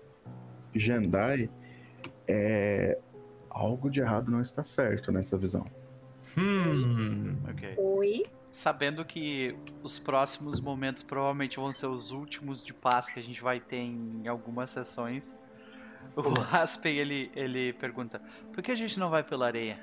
[0.74, 1.50] Jendai
[2.28, 2.98] é
[3.56, 5.66] algo de errado não está certo nessa visão.
[6.36, 7.38] Hum.
[7.48, 7.74] ok.
[7.78, 8.22] Oi.
[8.50, 13.42] Sabendo que os próximos momentos provavelmente vão ser os últimos de paz que a gente
[13.42, 15.38] vai ter em algumas sessões,
[16.14, 16.22] o
[16.54, 18.20] Aspen ele, ele pergunta:
[18.52, 19.78] por que a gente não vai pela areia?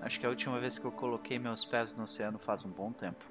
[0.00, 2.92] Acho que a última vez que eu coloquei meus pés no oceano faz um bom
[2.92, 3.24] tempo.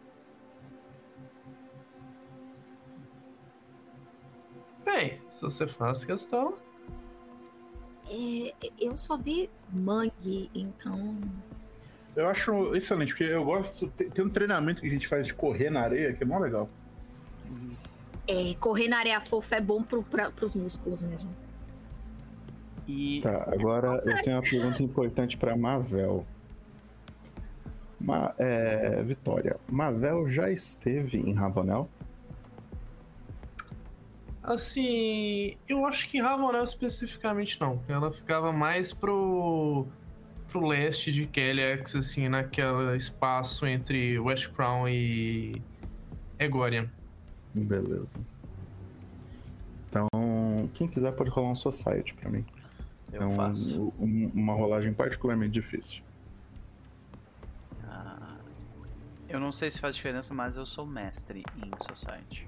[4.84, 6.58] Bem, se você faz questão.
[8.10, 11.18] É, eu só vi mangue, então.
[12.16, 13.88] Eu acho excelente, porque eu gosto.
[13.90, 16.70] Tem, um treinamento que a gente faz de correr na areia, que é mó legal.
[18.28, 21.30] É, correr na areia fofa é bom pro, pra, pros músculos mesmo.
[22.88, 24.24] E Tá, agora eu Consegue.
[24.24, 26.26] tenho uma pergunta importante para Mavel.
[28.00, 31.90] Ma é, Vitória, Mavel já esteve em Ravanel?
[34.48, 37.84] Assim, eu acho que Ravanel especificamente não.
[37.88, 39.86] Ela ficava mais pro
[40.50, 45.62] pro leste de Kellex, assim, naquele espaço entre West Crown e
[46.40, 46.90] Egorian.
[47.54, 48.18] Beleza.
[49.90, 50.08] Então,
[50.74, 52.46] quem quiser pode rolar um society pra mim.
[53.12, 53.94] eu é um- faço.
[54.00, 56.02] um- uma rolagem particularmente difícil.
[57.86, 58.38] Ah,
[59.28, 62.47] eu não sei se faz diferença, mas eu sou mestre em Society.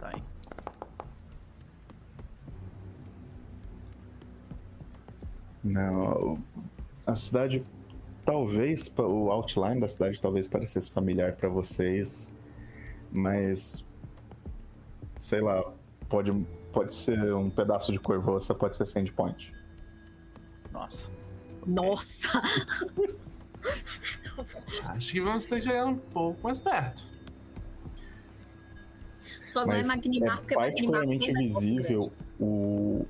[0.00, 0.08] Tá?
[0.14, 0.22] Aí.
[5.62, 6.38] Não,
[7.06, 7.64] a cidade
[8.24, 12.32] talvez o outline da cidade talvez parecesse familiar pra vocês,
[13.12, 13.84] mas
[15.18, 15.62] sei lá,
[16.08, 16.32] pode
[16.72, 19.52] pode ser um pedaço de Corvoça, pode ser Sandpoint.
[20.72, 21.10] Nossa.
[21.66, 22.28] Nossa!
[24.84, 27.04] Acho que vamos ter que chegar um pouco mais perto.
[29.50, 33.04] Só não é Magnimar, é porque particularmente é tão visível o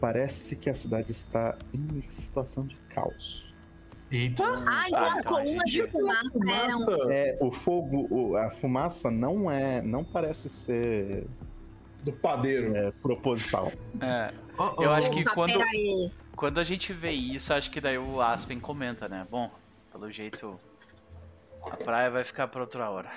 [0.00, 3.44] parece que a cidade está em situação de caos.
[4.10, 4.42] Eita!
[4.66, 7.10] Ah, então Ah, as colunas de fumaça eram.
[7.10, 11.26] É, o fogo, o- a fumaça não é, não parece ser
[12.02, 12.74] Do padeiro.
[12.74, 13.70] é, proposital.
[14.00, 14.82] É, Oh, oh.
[14.82, 15.58] Eu acho que- quando-
[16.36, 19.26] quando a gente vê isso, acho que daí o Aspen comenta, né?
[19.30, 19.50] Bom,
[19.90, 20.58] pelo jeito
[21.62, 23.10] a praia vai ficar pra outra hora.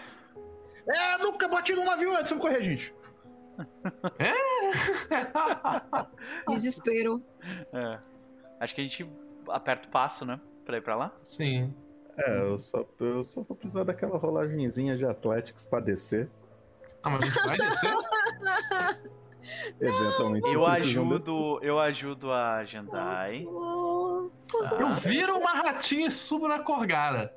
[0.88, 2.94] É, nunca bati num navio antes, vamos correr, gente.
[6.48, 7.24] Desespero.
[7.72, 8.00] É.
[8.60, 9.10] Acho que a gente
[9.50, 10.40] aperta o passo, né?
[10.66, 11.12] Pra ir pra lá.
[11.24, 11.74] Sim.
[12.18, 16.30] É, eu só, eu só vou precisar daquela rolagenzinha de Athletics pra descer.
[17.04, 17.94] Ah, mas a gente vai descer?
[19.80, 20.50] Eventualmente.
[20.50, 23.46] Eu ajudo, eu ajudo a Jandai.
[23.46, 24.80] Tá?
[24.80, 27.34] Eu viro uma ratinha e subo na Corgara.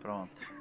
[0.00, 0.59] Pronto.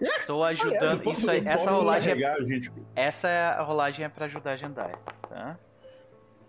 [0.00, 1.02] Estou Aliás, ajudando.
[1.02, 2.72] posso- Isso aí, essa rolagem, é, gente.
[2.94, 4.92] essa rolagem é para ajudar a Jandai,
[5.28, 5.58] tá?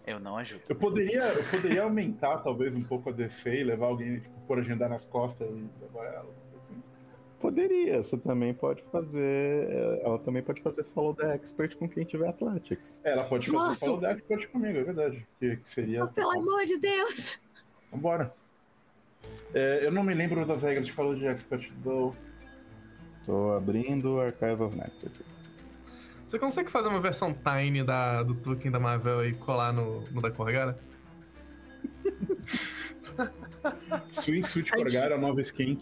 [0.06, 0.62] Eu não ajudo.
[0.68, 4.58] Eu poderia, eu poderia aumentar talvez um pouco a DC e levar alguém, tipo, por
[4.60, 6.30] agendar nas costas e levar ela.
[6.58, 6.74] Assim.
[7.40, 9.70] Poderia, você também pode fazer.
[10.04, 13.00] Ela também pode fazer follow the expert com quem tiver Athletics.
[13.04, 13.86] Ela pode fazer Nossa!
[13.86, 15.28] follow the expert comigo, é verdade.
[15.40, 16.04] Que, que seria.
[16.04, 17.40] oh, pelo amor de Deus.
[17.92, 18.34] Vambora.
[19.54, 22.16] É, eu não me lembro das regras de follow the expert do.
[23.26, 25.24] Tô abrindo o Archive of Nights aqui.
[26.28, 30.22] Você consegue fazer uma versão tiny da, do token da Marvel e colar no, no
[30.22, 30.80] da Corgara?
[34.12, 35.78] Swimsuit Corgara, nova skin.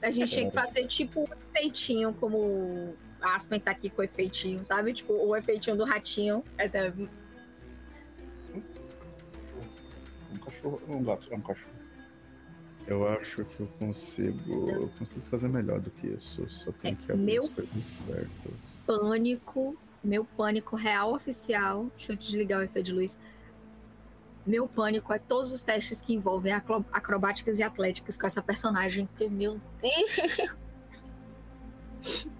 [0.00, 4.04] A gente tinha que fazer tipo um efeitinho, como o Aspen tá aqui com o
[4.04, 4.92] efeitinho, sabe?
[4.92, 6.44] Tipo, o efeitinho do ratinho.
[6.56, 6.92] Essa é...
[10.64, 11.26] cachorro ou é um gato?
[11.32, 11.83] É um cachorro.
[12.86, 14.68] Eu acho que eu consigo.
[14.70, 16.48] Eu consigo fazer melhor do que isso.
[16.50, 18.84] Só tem É, que abrir meu- as coisas certas.
[18.86, 21.86] Pânico, meu pânico real oficial.
[21.96, 23.18] Deixa eu desligar o efeito de luz.
[24.46, 29.08] Meu pânico é todos os testes que envolvem acro- acrobáticas e atléticas com essa personagem.
[29.16, 30.54] Que, meu Deus!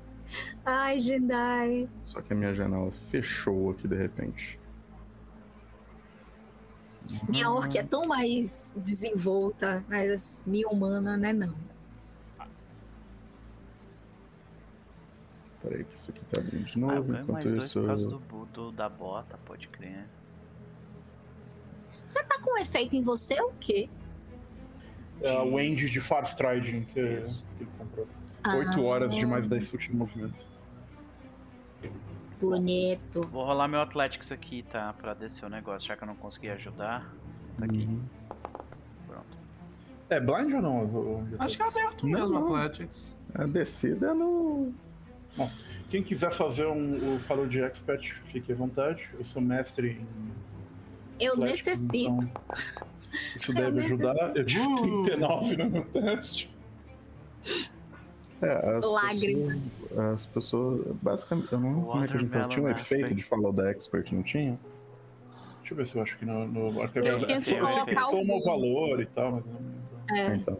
[0.66, 1.88] Ai, Jedi.
[2.02, 4.58] Só que a minha janela fechou aqui de repente.
[7.28, 11.32] Minha orc é tão mais desenvolta, mas minha humana, né?
[11.32, 11.54] Não.
[15.62, 17.02] Peraí, que isso aqui tá abrindo de Ah, eu novo.
[17.04, 17.80] ganho enquanto mais dois isso.
[17.80, 20.06] por causa do, do- da bota, pode crer.
[22.06, 23.88] Você tá com efeito em você o quê?
[25.22, 28.06] É a Wendy de Far Striding que, que ele comprou.
[28.42, 30.44] Ah, 8 horas de mais 10 foot de movimento.
[32.44, 33.22] Bonito.
[33.28, 34.92] Vou rolar meu Athletics aqui, tá?
[34.94, 37.10] Pra descer o negócio, já que eu não consegui ajudar.
[37.58, 38.00] Tá aqui, Uhum.
[39.06, 39.38] pronto.
[40.10, 41.26] É blind ou não?
[41.38, 42.56] Acho que é aberto Não, mesmo, não.
[42.56, 43.18] Athletics.
[43.34, 44.72] A descida é no.
[45.90, 49.08] Quem quiser fazer um, o Falou de Expert, fique à vontade.
[49.18, 50.06] Eu sou mestre em
[51.18, 52.10] Eu Athletics, necessito.
[52.10, 52.32] então
[53.36, 54.36] isso Eu deve ajudar.
[54.36, 55.02] Eu tive Uh!
[55.02, 56.52] 39 no meu teste.
[58.46, 59.54] É, as Lágrimas.
[59.54, 60.86] pessoas, as pessoas.
[61.02, 63.52] Basicamente, eu não lembro como é que a gente Watermelon tinha um efeito de Follow
[63.54, 64.58] the Expert, não tinha?
[65.58, 68.44] Deixa eu ver se eu acho que no, no eu sei que colocar soma o-
[68.44, 70.16] valor e tal, mas não.
[70.16, 70.34] É.
[70.34, 70.58] Então.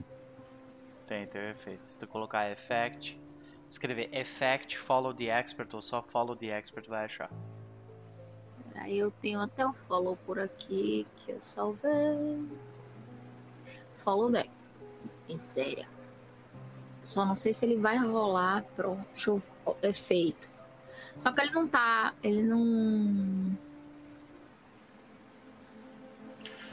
[1.06, 1.80] Tem, tem o efeito.
[1.84, 3.20] Se tu colocar Effect,
[3.68, 7.30] escrever Effect, Follow the Expert ou só Follow the Expert, vai achar.
[8.76, 12.42] Aí eu tenho até o follow por aqui que eu salvei.
[13.98, 14.50] Follow back.
[15.28, 15.86] Em sério.
[17.04, 18.64] Só não sei se ele vai rolar.
[18.78, 18.98] Eu...
[19.64, 20.48] ó, Efeito.
[21.18, 22.12] Só que ele não tá.
[22.22, 23.56] Ele não.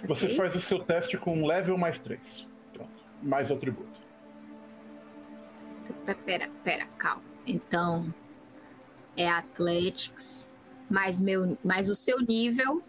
[0.07, 2.47] Você faz o seu teste com um level mais 3.
[2.73, 2.99] Pronto.
[3.21, 3.99] Mais atributo.
[6.05, 7.21] Pe- Pera, pera, calma.
[7.45, 8.11] Então.
[9.17, 10.49] É Athletics.
[10.89, 12.81] Mais, meu, mais o seu nível.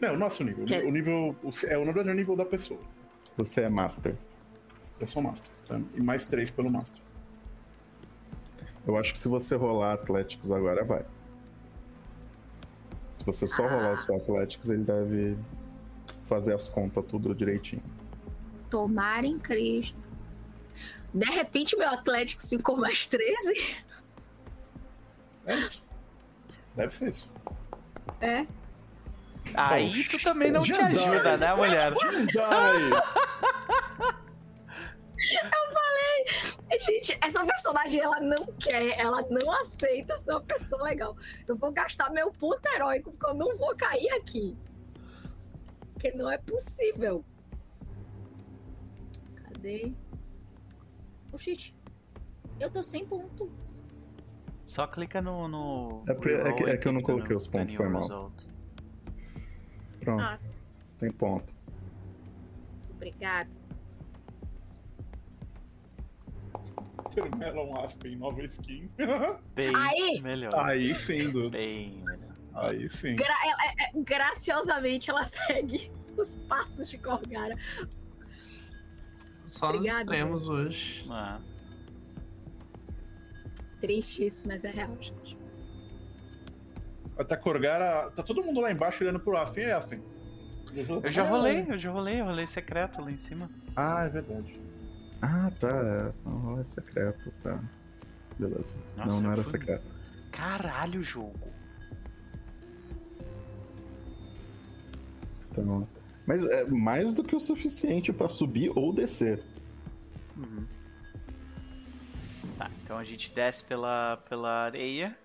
[0.00, 0.64] Não, o nosso nível.
[0.66, 1.34] Que- O nível.
[1.42, 2.80] o- É o nível, é o nível da pessoa.
[3.36, 4.16] Você é Master.
[5.00, 5.50] Eu sou Master.
[5.66, 5.80] Tá?
[5.94, 7.02] E mais 3 pelo Master.
[8.86, 11.04] Eu acho que se você rolar Athletics agora, vai.
[13.16, 15.36] Se você só rolar o seu Athletics, ele deve
[16.26, 17.82] fazer as contas tudo direitinho.
[18.70, 19.98] Tomar em Cristo.
[21.12, 23.76] De repente, meu Athletics ficou mais 13.
[25.46, 25.82] É isso.
[26.74, 27.30] Deve ser isso.
[28.20, 28.46] É.
[29.54, 31.92] Aí Oxi, tu também não te ajuda, né, mulher?
[32.28, 34.16] Jedi!
[36.80, 41.16] Gente, essa personagem ela não quer, ela não aceita ser uma pessoa legal.
[41.48, 44.56] Eu vou gastar meu ponto heróico porque eu não vou cair aqui.
[45.94, 47.24] Porque não é possível.
[49.44, 49.92] Cadê?
[51.32, 51.74] Oxi,
[52.60, 53.50] eu tô sem ponto.
[54.64, 55.48] Só clica no.
[55.48, 58.02] no É porque- é que- é que eu não coloquei no- os pontos, foi mal.
[58.02, 58.44] result.
[60.00, 60.22] Pronto.
[60.22, 60.38] Ah.
[60.98, 61.54] Tem ponto.
[62.90, 63.50] Obrigada.
[67.16, 68.90] Ter Melon Aspen, nova skin.
[69.56, 70.20] Bem Aí!
[70.20, 70.52] melhor.
[70.54, 71.48] Aí sim, Dudu.
[71.50, 72.36] Bem melhor.
[72.54, 73.16] Aí sim.
[73.16, 77.56] Gra- é- é- graciosamente ela segue os passos de Corgara.
[79.46, 81.06] Só nos Obrigada, extremos hoje.
[81.10, 81.40] Ah,
[83.80, 85.38] Tristíssimo, mas é real, gente.
[87.18, 88.10] Até Corgara.
[88.10, 89.64] Tá todo mundo lá embaixo olhando pro Aspen.
[89.64, 90.02] Aí, Aspen?
[91.02, 93.48] eu já rolei, eu já rolei, eu rolei secreto lá em cima.
[93.74, 94.60] Ah, é verdade.
[95.22, 95.68] Ah, tá.
[95.68, 96.12] é.
[96.28, 97.58] Não, é secreto, tá.
[98.38, 98.76] Beleza.
[98.96, 99.84] Nossa, não, não era fui- secreto.
[100.30, 101.48] Caralho, jogo.
[105.50, 105.88] Então,
[106.26, 109.42] mas é mais do que o suficiente pra subir ou descer.
[110.36, 110.66] Uhum.
[112.58, 115.16] Tá, então a gente desce pela, pela areia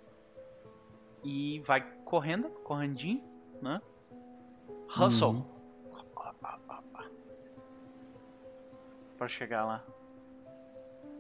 [1.24, 3.22] e vai correndo, correndinho,
[3.62, 3.82] né?
[4.98, 5.46] Hustle.
[9.22, 9.86] Pra chegar lá.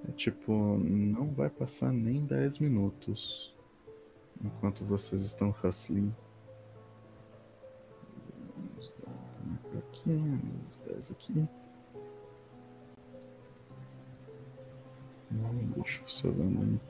[0.09, 3.53] É tipo, não vai passar nem 10 minutos
[4.43, 6.11] enquanto vocês estão hustling.
[8.65, 8.95] Vamos
[9.71, 10.09] dar aqui,
[10.65, 11.47] uns 10 aqui.
[15.31, 16.81] Hum, Deixa eu só ver onde-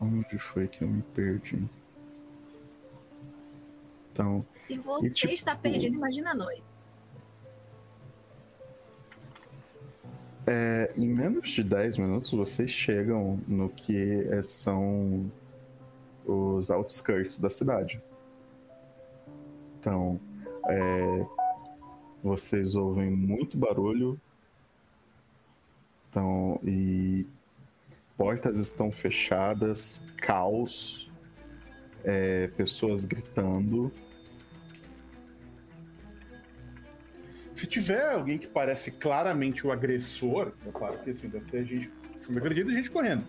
[0.00, 1.64] onde foi que eu me perdi.
[4.10, 6.76] Então, Se você E, tipo, está perdido, imagina nós.
[10.52, 15.30] É, em menos de 10 minutos vocês chegam no que é- são
[16.26, 18.02] os outskirts da cidade.
[19.78, 20.18] Então,
[20.68, 21.24] é,
[22.22, 24.20] Vocês ouvem muito barulho.
[26.10, 27.24] Então, e
[28.14, 31.10] portas estão fechadas, caos,
[32.04, 33.90] é, pessoas gritando.
[37.60, 41.90] Se tiver alguém que parece claramente o agressor, é claro que assim, deve ter gente
[42.18, 43.22] sendo agredida e gente correndo.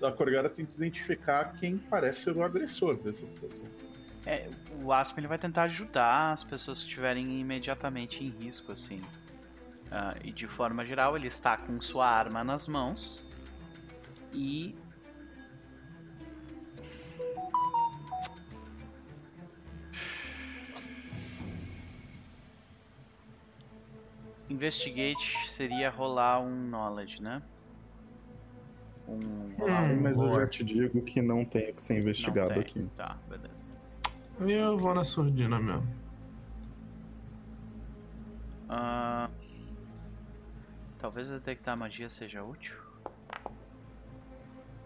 [0.00, 3.66] A Corgara tenta identificar quem parece ser o agressor dessa situação.
[4.24, 4.48] É,
[4.80, 9.02] o Aspen ele vai tentar ajudar as pessoas que estiverem imediatamente em risco, assim.
[9.90, 13.28] Ah, e de forma geral, ele está com sua arma nas mãos
[14.32, 14.76] e.
[24.48, 27.42] Investigate seria rolar um knowledge, né?
[29.06, 32.00] Um rolar Sim, um mas eu já te digo que não tem que ser Não
[32.00, 32.60] investigado tem.
[32.60, 32.88] aqui.
[32.96, 33.68] Tá, beleza.
[34.40, 35.86] Eu vou na surdina mesmo.
[38.68, 39.30] Ah,
[40.98, 42.76] talvez detectar magia seja útil.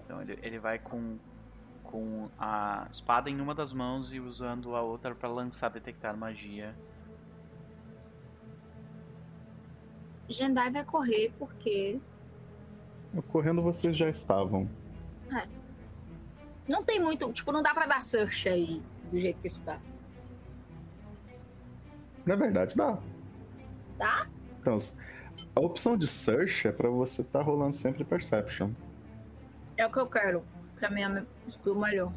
[0.04, 1.18] Então ele, ele vai com,
[1.82, 6.74] com a espada em uma das mãos e usando a outra para lançar detectar magia.
[10.32, 12.00] Jendai vai correr porque
[13.28, 14.68] Correndo vocês já estavam.
[16.66, 17.30] não tem muito.
[17.32, 19.78] Tipo, não dá pra dar search aí do jeito que isso tá.
[22.24, 22.98] Na verdade, dá.
[23.98, 24.26] Dá?
[24.60, 24.78] Então,
[25.54, 28.70] a opção de search é pra você estar tá rolando sempre perception.
[29.76, 30.42] É o que eu quero.
[30.78, 32.12] Que é a minha skill melhor.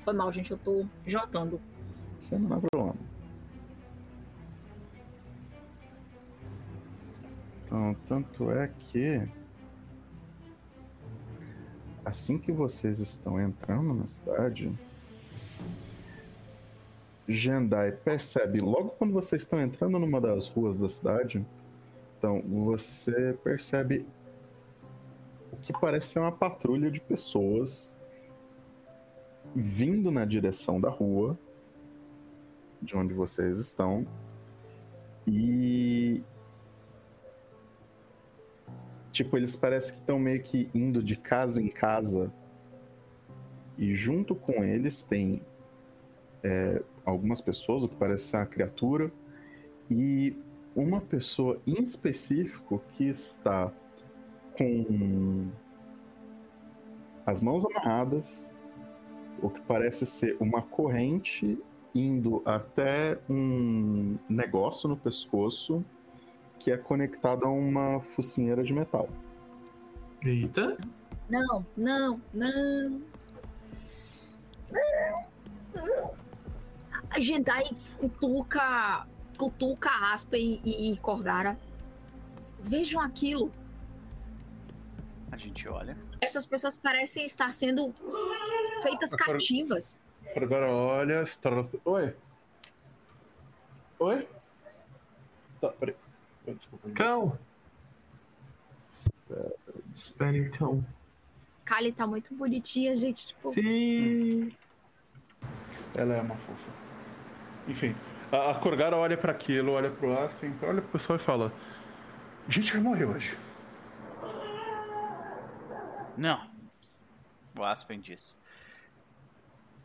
[0.00, 0.50] Foi mal, gente.
[0.50, 1.60] Eu tô jantando.
[2.20, 2.96] Isso não é problema.
[7.68, 9.28] Então, tanto é que
[12.02, 14.72] assim que vocês estão entrando na cidade,
[17.28, 21.44] Jendai percebe logo quando vocês estão entrando numa das ruas da cidade,
[22.16, 24.06] então você percebe
[25.52, 27.92] o que parece ser uma patrulha de pessoas
[29.54, 31.38] vindo na direção da rua
[32.80, 34.06] de onde vocês estão
[35.26, 36.22] e
[39.12, 42.32] tipo eles parecem que estão meio que indo de casa em casa.
[43.76, 45.42] E junto com eles tem
[46.42, 49.12] é, algumas pessoas o que parece ser uma criatura.
[49.90, 50.36] E
[50.74, 53.72] uma pessoa em específico que está
[54.56, 55.48] com
[57.24, 58.48] as mãos amarradas
[59.40, 61.58] o que parece ser uma corrente
[61.94, 65.84] indo até um negócio no pescoço
[66.58, 69.08] que é conectado a uma focinheira de metal.
[70.22, 70.76] Eita.
[71.28, 73.02] Não, não, não.
[74.70, 76.14] Não.
[77.10, 79.06] A Jedi cutuca,
[79.38, 81.58] cutuca Aspen e, e Corgara.
[82.60, 83.52] Vejam aquilo.
[85.30, 85.96] A gente olha.
[86.20, 87.94] Essas pessoas parecem estar sendo
[88.82, 90.00] feitas Agora- cativas.
[90.36, 91.24] Agora olha.
[91.84, 92.16] Oi?
[94.00, 94.28] Oi?
[95.60, 95.96] Tá, peraí.
[96.54, 96.90] Desculpa.
[96.90, 97.38] Cão.
[99.94, 100.84] Espere, cão.
[101.64, 103.26] Kali tá muito bonitinha, gente.
[103.28, 104.52] Tipo, Sim.
[105.96, 106.70] Ela é uma fofa.
[107.66, 107.94] Enfim,
[108.32, 111.52] a, a Corgara olha pra aquilo, olha pro Aspen, olha pro pessoal e fala:
[112.46, 113.38] A gente vai morrer hoje.
[116.16, 116.48] Não.
[117.56, 118.40] O Aspen diz.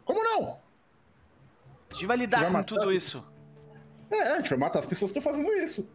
[0.05, 0.59] Como não?
[1.89, 2.65] A gente vai lidar Vai com matar?
[2.65, 3.27] tudo isso.
[4.09, 5.87] É, a gente vai matar as pessoas que estão fazendo isso.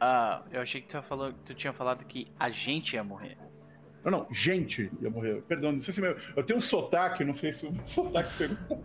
[0.00, 3.36] Ah, eu achei que tu, falou, tu tinha falado que a gente ia morrer.
[4.04, 5.42] Não, não, gente ia morrer.
[5.42, 6.16] Perdão, não sei se meu.
[6.36, 8.76] Eu tenho um sotaque, não sei se o sotaque pergunta.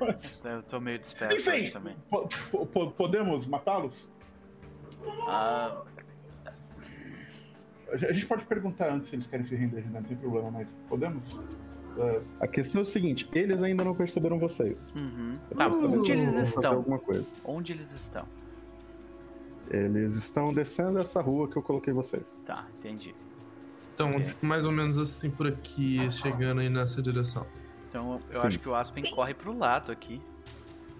[0.00, 1.70] Mas, Eu tô meio disperso Enfim.
[1.70, 1.96] também.
[2.10, 4.08] po- po- po- podemos matá-los?
[5.28, 5.82] Ah,
[7.92, 10.50] A gente a gente pode perguntar antes se eles querem se render, não tem problema,
[10.50, 11.40] mas podemos?
[11.98, 14.92] É, A questão é o seguinte, eles ainda não perceberam vocês.
[14.96, 15.32] uhum.
[15.56, 16.74] Tá, onde eles estão?
[16.74, 17.34] alguma coisa.
[17.44, 18.26] Onde eles estão?
[19.70, 22.42] Eles estão descendo essa rua que eu coloquei vocês.
[22.46, 23.14] Tá, entendi.
[23.94, 24.26] Então, Ok.
[24.26, 27.46] tipo, mais ou menos assim por aqui, chegando aí nessa direção.
[27.88, 28.46] Então eu Sim.
[28.46, 30.20] acho que o Aspen corre pro lado aqui.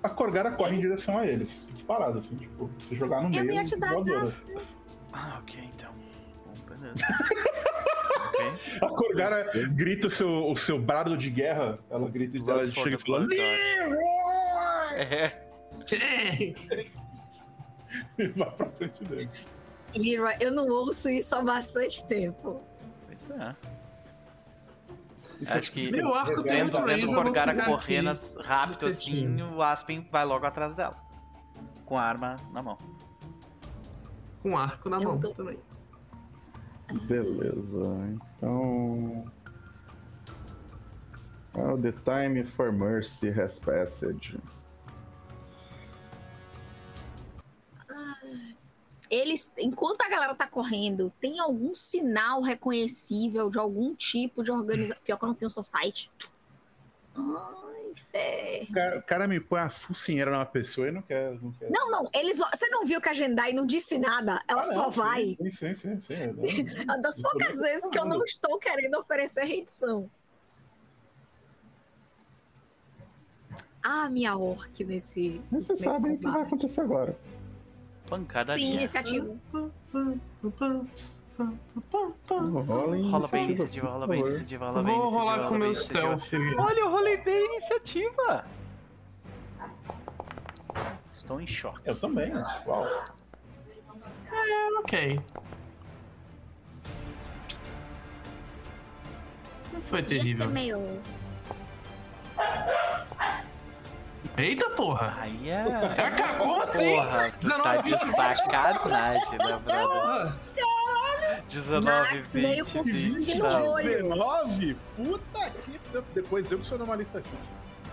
[0.02, 3.50] a Corgara corre em direção a eles, disparado, assim, tipo, se jogar no meio.
[3.52, 4.32] ia te dar voadora.
[5.12, 5.90] Ah, ok, então.
[6.46, 6.94] Bom, beleza.
[8.28, 8.78] ok.
[8.82, 12.96] A Corgara grita o seu, o seu brado de guerra, ela grita e ela chega
[12.96, 13.96] e fala: Leroy!
[14.98, 15.46] É.
[18.18, 19.46] E vai pra frente deles.
[19.94, 22.62] Leroy, eu não ouço isso há bastante tempo.
[23.06, 23.54] Pois é.
[25.40, 27.52] Isso Acho é que tipo- Meu arco tem Vendo, muito vendo vou Corgara
[28.02, 30.96] nas- rápido assim, o Aspen vai logo atrás dela.
[31.84, 32.78] Com a arma na mão.
[34.42, 35.58] Com arco na Eu mão tô- também.
[37.06, 37.78] Beleza,
[38.38, 39.24] então.
[41.54, 44.38] Well, the time for mercy has passed.
[49.10, 55.02] Eles, enquanto a galera tá correndo, tem algum sinal reconhecível de algum tipo de organização?
[55.04, 56.10] Pior que eu não tenho society.
[57.16, 58.66] Ai, ferro.
[58.68, 61.32] O cara, o cara me põe a focinheira numa pessoa e não quer.
[61.40, 61.70] Não quer.
[61.70, 62.38] Não, não, eles.
[62.38, 64.42] Você não viu que a Jendai não disse nada?
[64.48, 65.26] Ela Ah, só sim, vai.
[65.28, 66.00] Sim, sim, sim.
[66.00, 66.14] sim.
[66.14, 70.10] É uma das poucas vezes que eu não estou querendo oferecer rendição.
[73.82, 75.40] Ah, minha orc nesse.
[75.50, 77.16] Mas vocês nesse sabem o que vai acontecer agora.
[78.08, 78.64] Pancadaria.
[78.66, 79.36] Sim, iniciativa.
[82.28, 85.20] Rola, Rola bem iniciativa, rola bem iniciativa, rola bem vou iniciativa.
[85.20, 86.32] rolar rola com bem meu stealth.
[86.58, 88.44] Olha, eu rolei bem a iniciativa.
[91.12, 91.82] Estou em choque.
[91.88, 92.32] Eu também.
[92.66, 92.86] Uau.
[94.78, 95.20] Ok.
[99.72, 100.48] Não foi Ia ser terrível.
[100.50, 100.78] meio.
[104.36, 105.14] Eita porra!
[105.20, 105.60] Aí é.
[105.60, 106.94] É, cara, como assim?
[106.94, 110.02] Porra, tu tá de 19, sacanagem, né, brother?
[110.04, 110.36] Ah,
[111.48, 113.86] 19, Max 20, veio com 20, sangue no olho.
[114.02, 114.76] 19?
[114.96, 115.80] Puta que.
[116.14, 117.30] Depois eu que sou numa lista aqui.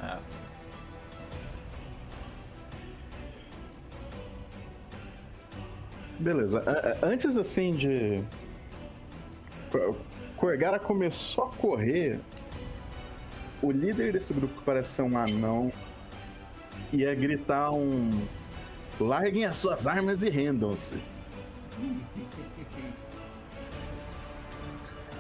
[0.04, 0.18] É.
[6.20, 6.64] Beleza.
[6.66, 8.24] a- a- Antes assim de.
[9.72, 9.96] Cor-
[10.38, 12.20] Corgara começou a correr.
[13.62, 15.72] O líder desse grupo, que parece ser um anão,
[16.94, 18.10] ia gritar um.
[19.00, 21.02] Larguem as suas armas e rendam-se.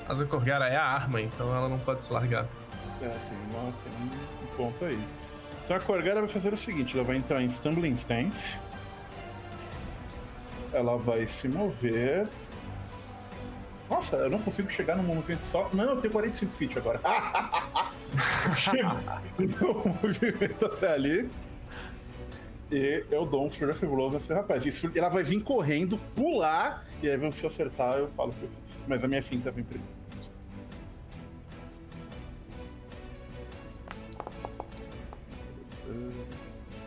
[0.07, 2.45] Mas a Corgara é a arma, então ela não pode se largar.
[3.01, 3.93] É, tem, uma, tem
[4.43, 5.03] um ponto aí.
[5.65, 8.55] Então a Corgara vai fazer o seguinte: ela vai entrar em Stumbling Stance.
[10.71, 12.27] Ela vai se mover.
[13.89, 15.69] Nossa, eu não consigo chegar no movimento só.
[15.73, 17.01] Não, eu tenho 45 feet agora.
[18.55, 18.99] Chego
[19.37, 21.29] no movimento até ali.
[22.73, 24.65] E eu dou um of Blows nesse rapaz.
[24.65, 28.41] Isso, ela vai vir correndo, pular, e aí se eu acertar, eu falo o que
[28.41, 28.79] eu fiz.
[28.87, 29.93] Mas a minha finta vem primeiro.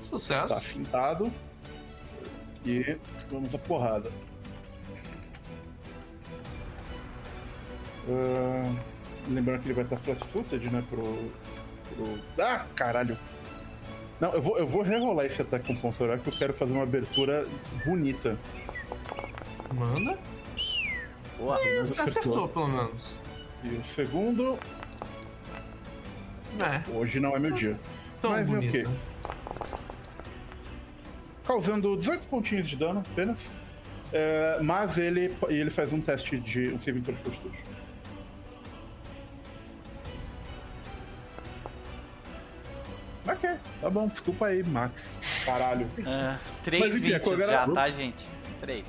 [0.01, 0.49] Sucesso.
[0.49, 1.33] Tá fintado.
[2.65, 2.99] E
[3.31, 4.11] vamos à porrada.
[8.09, 8.75] Ah,
[9.29, 10.83] lembrando que ele vai estar flat footed, né?
[10.91, 11.31] Pro,
[11.95, 12.45] pro.
[12.45, 13.17] Ah, caralho!
[14.20, 16.72] Não, eu vou, eu vou rerolar esse ataque com ponto horário que eu quero fazer
[16.72, 17.47] uma abertura
[17.84, 18.38] bonita.
[19.74, 20.18] Manda.
[21.38, 21.59] Boa.
[21.80, 23.18] Mas Você acertou, pelo menos.
[23.62, 24.59] E o segundo,
[26.64, 27.78] É, hoje não é meu dia.
[28.22, 28.72] tão Mas é o bonito.
[28.72, 28.84] quê?
[31.47, 33.52] Causando 18 pontinhos de dano apenas.
[34.12, 37.59] É, mas ele, ele faz um teste de um save de fortitude.
[43.27, 43.51] Ok,
[43.81, 45.19] tá bom, desculpa aí, Max.
[45.44, 45.90] Caralho.
[46.07, 48.28] Ah, três Mas, enfim, Corgara- já, tá, gente?
[48.61, 48.86] Três.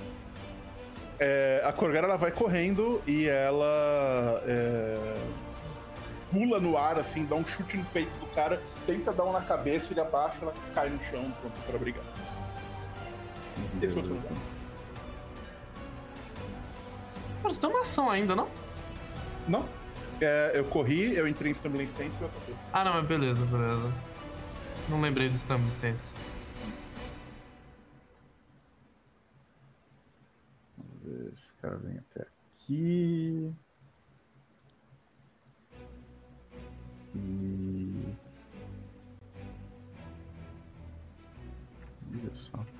[1.20, 5.18] É, a Corgara ela vai correndo e ela é,
[6.32, 9.42] pula no ar, assim, dá um chute no peito do cara, tenta dar um na
[9.42, 12.04] cabeça, ele abaixa, ela cai no chão, pronto pra brigar.
[13.82, 14.22] Esse foi o.
[17.44, 18.48] Mas você tem uma ação ainda, não?
[19.48, 19.66] Não.
[20.22, 22.56] É, eu corri, eu entrei em Stumbling Stance e eu ataquei.
[22.74, 23.92] Ah, não, mas beleza, beleza.
[24.90, 26.14] Não lembrei do Stumble Stance.
[30.78, 33.54] Vamos ver, Esse cara vem até aqui.
[37.16, 38.16] E.
[42.14, 42.77] Olha só.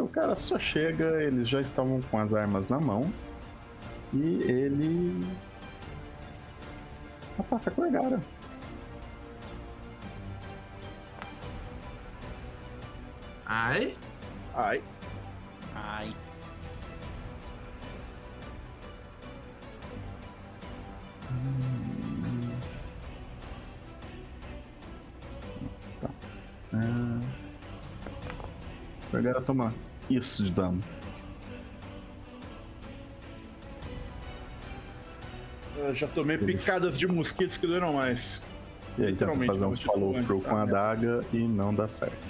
[0.00, 3.12] O cara só chega, eles já estavam com as armas na mão.
[4.12, 5.26] E ele.
[7.38, 8.22] Ataca a Corgara.
[13.46, 13.96] Ai.
[14.54, 14.82] Ai.
[15.74, 16.16] Ai.
[26.72, 27.13] Ah.
[29.14, 29.72] Corgara toma
[30.10, 30.82] isso de dano.
[35.76, 38.42] Eu já tomei picadas de mosquitos que doeram mais.
[38.98, 39.74] E aí tenta fazer um
[40.22, 42.26] through com a entrar, adaga e não dá certo.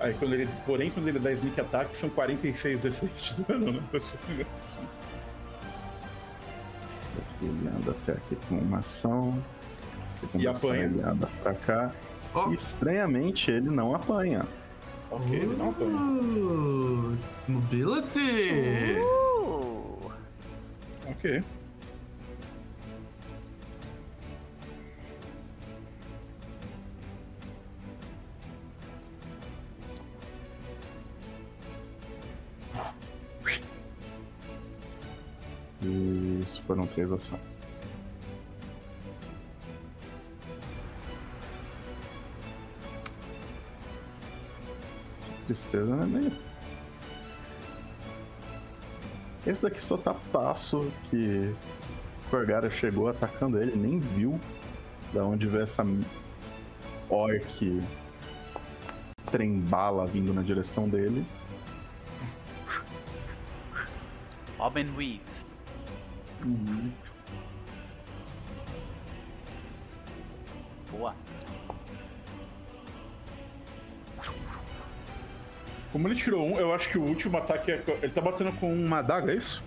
[0.00, 0.48] Aí quando ele.
[0.66, 3.82] Porém, quando ele dá sneak attack, são 46 d6 de dano, né?
[3.92, 4.10] Estou
[7.18, 9.42] aqui olhando até aqui com uma ação.
[10.14, 10.86] Segunda E apanha.
[11.10, 11.92] anda pra cá.
[12.34, 12.50] Ó.
[12.50, 14.44] E, estranhamente ele não apanha.
[15.10, 15.96] ok, ele não apanha.
[15.96, 17.16] Uh,
[17.48, 18.98] Mobility!
[19.00, 20.12] Uh!
[21.08, 21.42] Ok.
[35.82, 37.40] E isso foram três ações.
[45.46, 46.06] Tristeza, né?
[46.06, 46.32] meio?
[49.46, 51.54] Esse daqui só tá passo que
[52.30, 54.40] Corgara chegou atacando ele, nem viu
[55.12, 55.84] da onde veio essa
[57.10, 57.82] orc
[59.30, 61.26] trem-bala vindo na direção dele.
[64.58, 65.20] Obenweave.
[66.42, 67.13] Boa.
[75.94, 77.80] Como ele tirou um, eu acho que o último ataque é.
[78.02, 79.62] Ele tá batendo com uma adaga, é isso?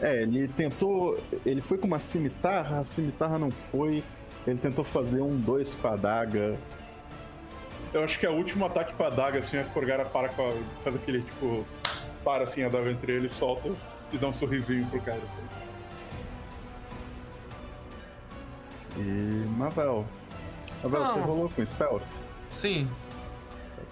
[0.00, 1.16] É, ele tentou.
[1.46, 4.02] Ele foi com uma cimitarra, a cimitarra não foi.
[4.44, 6.58] Ele tentou fazer um dois com a adaga.
[7.94, 10.42] Eu acho que é o último ataque com a adaga, assim, a Corgara para com
[10.42, 10.52] a.
[10.82, 11.64] faz aquele tipo.
[12.24, 13.70] Para assim a adaga entre eles, solta
[14.12, 15.18] e dá um sorrisinho pro cara.
[15.18, 15.46] assim.
[18.96, 19.46] E.
[19.56, 20.04] Mavel.
[20.82, 21.06] Mavel, Não.
[21.14, 22.02] você rolou com stealth?
[22.50, 22.90] Sim.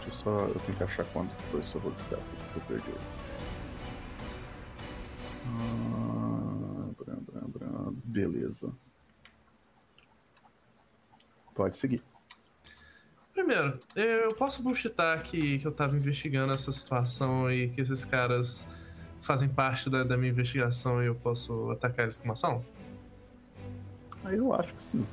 [0.07, 0.39] Deixa eu só.
[0.47, 2.23] Eu tenho que achar quando foi seu rolo de stealth
[2.53, 2.95] que eu perdi.
[5.47, 7.93] Ah, bram, bram, bram.
[8.05, 8.73] Beleza.
[11.55, 12.03] Pode seguir.
[13.33, 18.67] Primeiro, eu posso bullshitar que, que eu tava investigando essa situação e que esses caras
[19.21, 22.65] fazem parte da, da minha investigação e eu posso atacar eles com uma ação?
[24.25, 25.07] Aí eu acho que sim.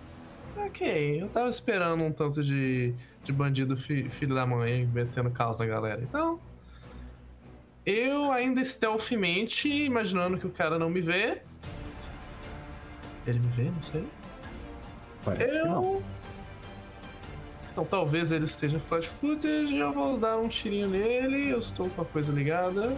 [0.57, 2.93] Ok, eu tava esperando um tanto de,
[3.23, 6.01] de bandido fi- filho da mãe metendo caos na galera.
[6.01, 6.39] Então,
[7.85, 11.41] eu ainda stealthmente, imaginando que o cara não me vê.
[13.25, 13.63] Ele me vê?
[13.63, 14.05] Não sei.
[15.25, 15.83] Parece que não.
[15.83, 16.03] Eu.
[17.71, 22.03] Então talvez ele esteja flash footage, eu vou dar um tirinho nele, eu estou com
[22.03, 22.95] a coisa ligada.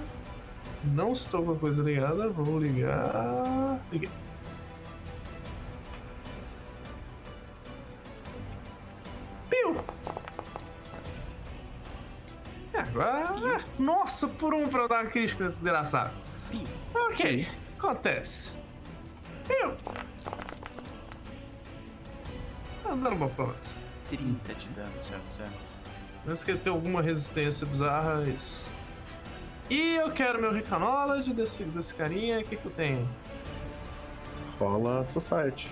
[0.83, 3.79] Não estou com a coisa ligada, vou ligar.
[3.91, 4.09] Liguei.
[12.95, 13.61] Agora.
[13.77, 16.13] Nossa, por um pra eu dar uma crítica nesse desgraçado.
[16.93, 17.47] Ok,
[17.77, 18.53] acontece.
[19.47, 19.73] Piu!
[22.83, 23.57] Tá dando uma pronto.
[24.09, 25.75] 30 de dano, senhoras e senhores.
[26.23, 28.71] Menos que ele tenha alguma resistência bizarra, é isso.
[29.69, 32.39] E eu quero meu Knowledge desse, desse carinha.
[32.39, 33.09] O que, que eu tenho?
[34.59, 35.71] Rola Society.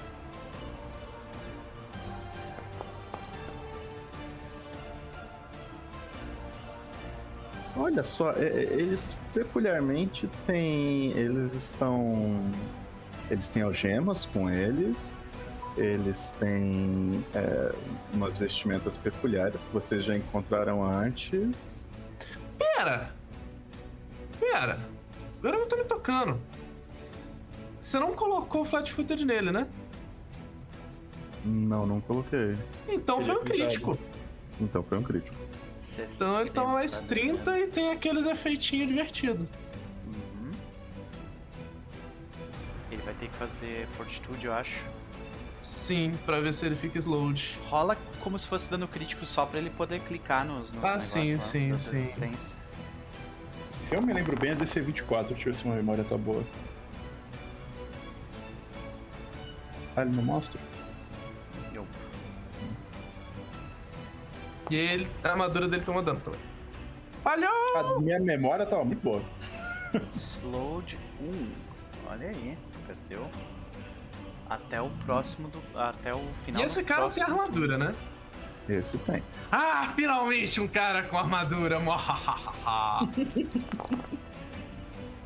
[7.75, 11.11] Olha só, é- é- eles peculiarmente têm.
[11.11, 12.39] Eles estão.
[13.31, 15.17] Eles têm algemas com eles.
[15.75, 17.71] Eles têm é,
[18.13, 21.87] umas vestimentas peculiares que vocês já encontraram antes.
[22.59, 23.11] Pera!
[24.39, 24.79] Pera!
[25.39, 26.39] Agora eu tô me tocando.
[27.79, 29.67] Você não colocou o flat footed nele, né?
[31.43, 32.55] Não, não coloquei.
[32.87, 33.99] Então Ele foi é um crítico.
[34.61, 35.35] Então foi um crítico.
[35.99, 39.47] Então ele toma mais 60 30 e tem aqueles efeitinhos divertidos.
[40.05, 40.51] Uhum.
[42.91, 44.83] Ele vai ter que fazer fortitude, eu acho.
[45.59, 47.57] Sim, pra ver se ele fica slowed.
[47.67, 51.33] Rola como se fosse dano crítico só pra ele poder clicar nos, nos Ah, sim,
[51.33, 52.31] lá, sim, sim.
[53.77, 56.17] Se eu me lembro bem, é DC 24, deixa eu ver se uma memória tá
[56.17, 56.43] boa.
[59.95, 60.59] Ah, ele não mostra?
[64.73, 66.39] E ele, a armadura dele toma dano também.
[67.21, 67.77] Falhou!
[67.77, 69.21] A minha memória tava muito boa.
[70.15, 71.47] Slowed 1.
[72.09, 73.29] Olha aí, perdeu.
[74.49, 75.61] Até o próximo do.
[75.77, 76.59] Até o final.
[76.59, 77.93] E esse do cara tem armadura, né?
[78.67, 79.21] Esse tem.
[79.51, 81.77] Ah, finalmente um cara com armadura!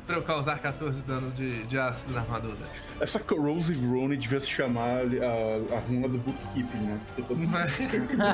[0.08, 2.56] Eu causar 14 dano de, de ácido na armadura.
[3.00, 7.00] Essa Corrosive Rune devia se chamar a, a runa do bookkeeping, né?
[7.06, 7.52] Porque todo mundo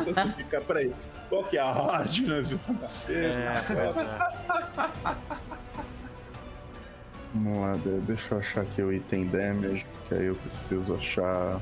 [0.04, 0.92] tentando ficar, peraí,
[1.28, 2.56] qual que é a hardness?
[3.08, 3.12] É,
[3.74, 5.04] é.
[7.34, 11.60] Vamos lá, de- deixa eu achar aqui o item damage, que aí eu preciso achar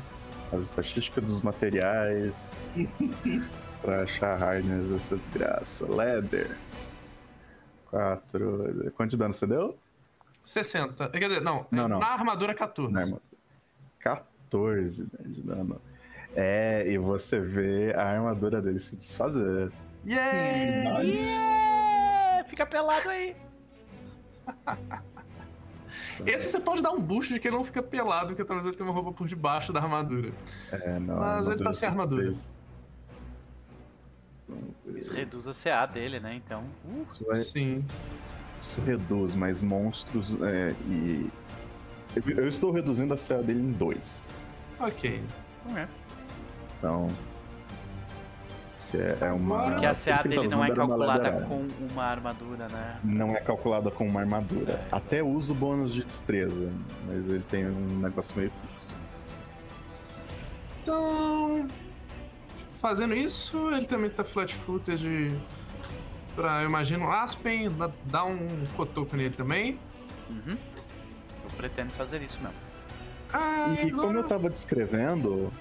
[0.52, 2.52] as estatísticas dos materiais
[3.80, 5.86] pra achar a hardness dessa desgraça.
[5.86, 6.56] Leather.
[7.90, 8.92] 4.
[8.96, 9.78] Quanto de dano você deu?
[10.42, 11.08] 60.
[11.10, 11.98] Quer dizer, não, Não, não.
[11.98, 12.92] na armadura 14.
[12.92, 13.22] Na armadura.
[14.00, 15.80] 14 de dano.
[16.34, 19.70] É, e você vê a armadura dele se desfazer.
[20.06, 21.16] Yay!
[21.16, 22.44] Yeah!
[22.46, 23.36] Fica pelado aí.
[26.26, 28.76] Esse você pode dar um boost de que ele não fica pelado, porque talvez ele
[28.76, 30.32] tenha uma roupa por debaixo da armadura.
[30.70, 32.32] É, não, Mas ele tá sem se armadura.
[34.94, 36.34] Isso reduz a CA dele, né?
[36.34, 36.64] Então.
[36.84, 37.84] Uh, Sim.
[38.62, 41.28] Isso reduz, mas monstros é, e.
[42.14, 44.28] Eu, eu estou reduzindo a CA dele em 2.
[44.78, 45.22] Ok.
[45.76, 45.88] é.
[46.78, 47.08] Então.
[48.94, 49.70] É, é uma.
[49.70, 53.00] Porque a CA dele não é uma calculada com uma armadura, né?
[53.02, 54.72] Não é calculada com uma armadura.
[54.72, 54.86] É.
[54.92, 56.70] Até usa o bônus de destreza,
[57.06, 58.96] mas ele tem um negócio meio fixo.
[60.82, 61.66] Então.
[62.80, 65.38] Fazendo isso, ele também tá flat footed
[66.34, 68.46] pra, eu imagino, Aspen, dá- dá um
[68.76, 69.78] cotoco nele também.
[70.30, 70.56] Uhum.
[71.44, 72.56] Eu pretendo fazer isso mesmo.
[73.32, 75.52] Ah, E como agora- eu tava descrevendo,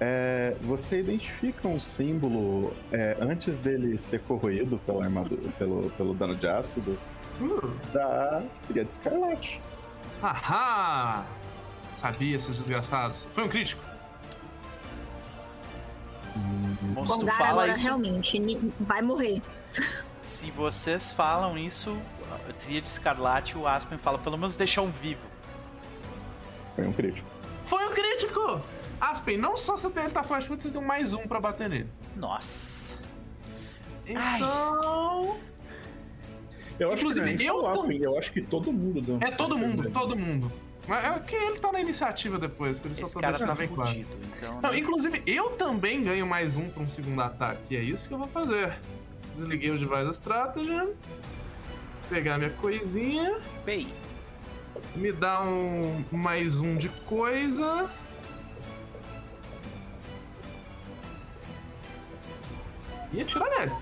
[0.00, 6.34] é, você identifica um símbolo é, antes dele ser corroído pela armadura, pelo, pelo dano
[6.36, 6.98] de ácido
[7.38, 9.60] Uh, da Tríade Escarlate.
[10.22, 11.26] Ahá!
[12.00, 13.26] Sabia, esses desgraçados.
[13.34, 13.82] Foi um crítico.
[16.94, 19.42] Bom, se tu fala agora isso, realmente vai morrer.
[20.22, 21.96] Se vocês falam isso,
[22.48, 25.20] a Tríade Escarlate, o Aspen fala, pelo menos deixar um vivo.
[26.74, 27.28] Foi um crítico.
[27.64, 28.60] Foi um crítico!
[29.00, 31.88] Aspen, não só você tem ele tá flash você tem mais um pra bater nele.
[32.16, 32.96] Nossa.
[34.14, 34.36] Ai.
[34.36, 35.36] Então.
[36.78, 39.18] Eu acho Inclusive, que é eu tô- Aspen, eu acho que todo mundo deu.
[39.20, 40.52] É todo mundo, todo mundo.
[40.86, 43.48] Mas é que ele tá na iniciativa depois, por isso Esse eu tô cara deixando
[43.48, 43.90] tá bem claro.
[43.90, 44.60] fudido, então...
[44.60, 44.78] Não, né?
[44.78, 47.60] inclusive, eu também ganho mais um pra um segundo ataque.
[47.70, 48.78] E é isso que eu vou fazer.
[49.36, 50.94] Desliguei o Device Strategy.
[52.08, 53.38] Pegar minha coisinha.
[53.66, 53.92] Bem,
[54.94, 57.90] Me dá um mais um de coisa.
[63.12, 63.72] E atirar nele.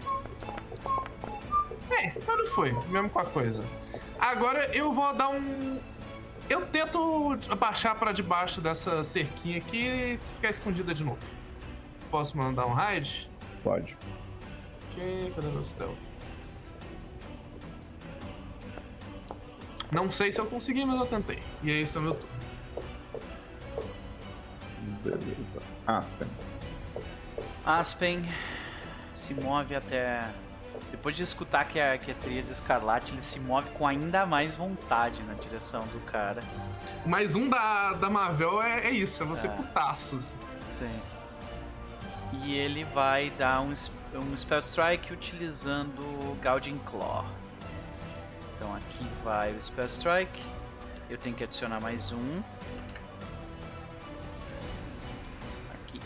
[1.91, 3.63] É, mas não foi, mesmo com a coisa.
[4.19, 5.79] Agora eu vou dar um.
[6.51, 11.19] Eu tento abaixar pra debaixo dessa cerquinha aqui e ficar escondida de novo.
[12.11, 13.31] Posso mandar um raid?
[13.63, 13.97] Pode.
[14.95, 15.97] Cadê meu stealth?
[19.91, 21.39] Não sei se eu consegui, mas eu tentei.
[21.63, 22.35] E é esse é o meu turno.
[25.03, 25.59] Beleza.
[25.87, 26.29] Aspen.
[27.65, 28.29] Aspen
[29.15, 30.29] se move até.
[30.91, 34.55] Depois de escutar que a, que a Tríade Escarlate, ele se move com ainda mais
[34.55, 36.43] vontade na direção do cara.
[37.07, 39.51] Mais um da, da Marvel é, é isso, é você É.
[39.51, 40.37] putaços.
[40.67, 41.01] Sim.
[42.43, 43.73] E ele vai dar um,
[44.19, 46.03] um Spell Strike utilizando
[46.43, 47.27] Gouging Claw.
[48.57, 50.43] Então aqui vai o Spell Strike.
[51.11, 52.43] Eu tenho que adicionar mais um.
[55.73, 56.01] Aqui.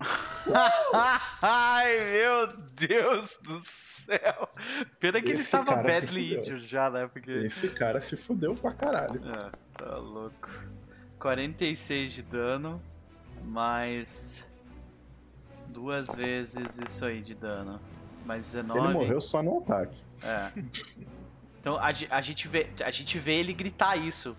[1.42, 4.48] Ai meu Deus do céu!
[4.98, 7.08] Pena que ele Esse tava cara se badly injured já, né?
[7.08, 7.30] Porque.
[7.30, 9.20] Esse cara se fudeu pra caralho.
[9.24, 10.50] Ah, tá louco.
[11.18, 12.82] 46 de dano,
[13.44, 14.49] mais
[15.70, 17.80] duas vezes isso aí de dano.
[18.24, 18.78] Mais 19.
[18.78, 20.02] Ele morreu só no ataque.
[20.22, 20.50] É.
[21.60, 24.36] Então a, a gente vê, a gente vê ele gritar isso.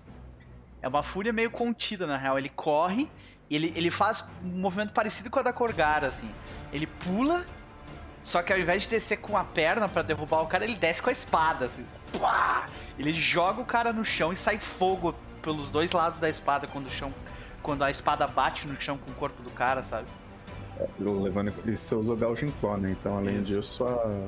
[0.81, 2.37] É uma fúria meio contida, na real.
[2.37, 3.09] Ele corre,
[3.49, 6.29] e ele, ele faz um movimento parecido com a da Corgara, assim.
[6.73, 7.45] Ele pula,
[8.23, 11.01] só que ao invés de descer com a perna pra derrubar o cara, ele desce
[11.01, 11.85] com a espada, assim.
[12.19, 12.65] Pá!
[12.97, 16.87] Ele joga o cara no chão e sai fogo pelos dois lados da espada quando
[16.87, 17.13] o chão.
[17.61, 20.07] Quando a espada bate no chão com o corpo do cara, sabe?
[20.99, 22.91] Levando, e você usou Gauging Claw, né?
[22.91, 23.55] Então, além Isso.
[23.55, 24.25] disso, a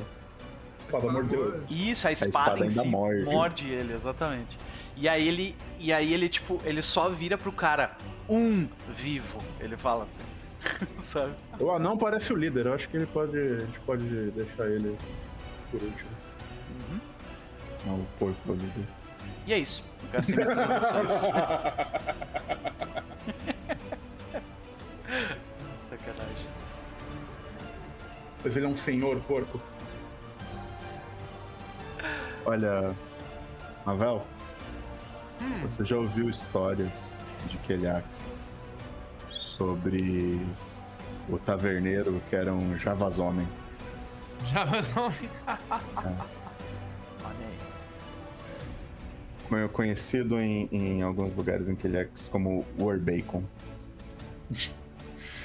[0.84, 1.64] Espada mordeu.
[1.70, 2.88] Isso, a espada, espada em ainda si
[3.26, 3.70] morde.
[3.70, 4.58] ele, exatamente.
[4.96, 7.98] E aí ele, e aí ele tipo, ele só vira pro cara
[8.30, 10.24] um vivo, ele fala assim.
[10.96, 11.34] Sabe?
[11.60, 13.38] O anão parece o líder, eu acho que ele pode.
[13.38, 14.98] A gente pode deixar ele
[15.72, 16.10] por último.
[16.70, 17.00] Uhum.
[17.86, 18.70] não, o porco ali.
[19.46, 19.84] E é isso.
[20.04, 21.24] Eu gastei minhas transações.
[25.98, 26.50] Sacanagem.
[28.44, 29.62] Mas ele é um senhor porco.
[32.46, 32.94] Olha,
[33.86, 34.26] Mavel,
[35.42, 37.14] Hum, você já ouviu histórias
[37.48, 38.34] de Keliax
[39.32, 40.40] sobre
[41.30, 43.48] o taverneiro que era um javazomem?
[49.48, 53.44] Como é conhecido em, em alguns lugares em Keliax como War Bacon.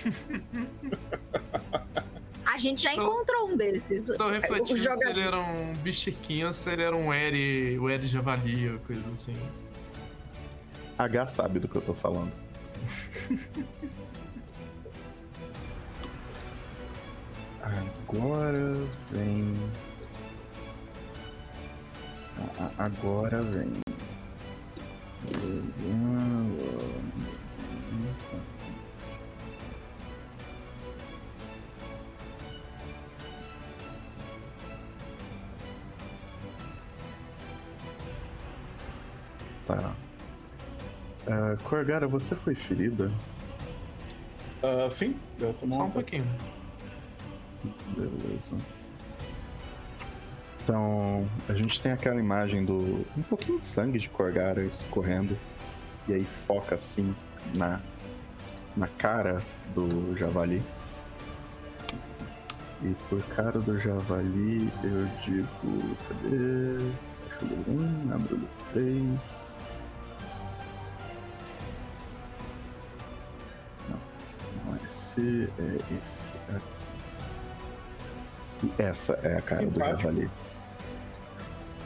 [2.44, 4.08] A gente já Estou- encontrou um desses.
[4.08, 7.78] Estou refletindo O se jogador- ele era um bichiquinho ou se ele era um Eri,
[7.78, 9.36] o Eri Javali ou coisa assim.
[10.98, 12.32] H sabe do que eu tô falando.
[17.62, 18.74] Agora
[19.10, 19.56] vem.
[22.38, 23.72] A- a- Agora vem.
[39.68, 39.94] Tá.
[41.26, 43.12] Ah, Corgara, você foi ferida?
[44.62, 46.26] Ah, sim, eu tomou Só um pouquinho.
[47.94, 48.56] Beleza.
[50.64, 53.04] Então, a gente tem aquela imagem do.
[53.16, 55.36] um pouquinho de sangue de Corgara escorrendo.
[56.08, 57.14] E aí foca assim
[57.54, 57.80] na,
[58.74, 59.42] na cara
[59.74, 60.62] do javali.
[62.82, 65.96] E por cara do javali eu digo.
[66.08, 66.78] Cadê?
[67.28, 69.47] Deixa eu ver um, abro o três.
[75.58, 76.68] É esse, é esse.
[78.64, 80.02] E essa é a cara do Simpático.
[80.02, 80.30] javali.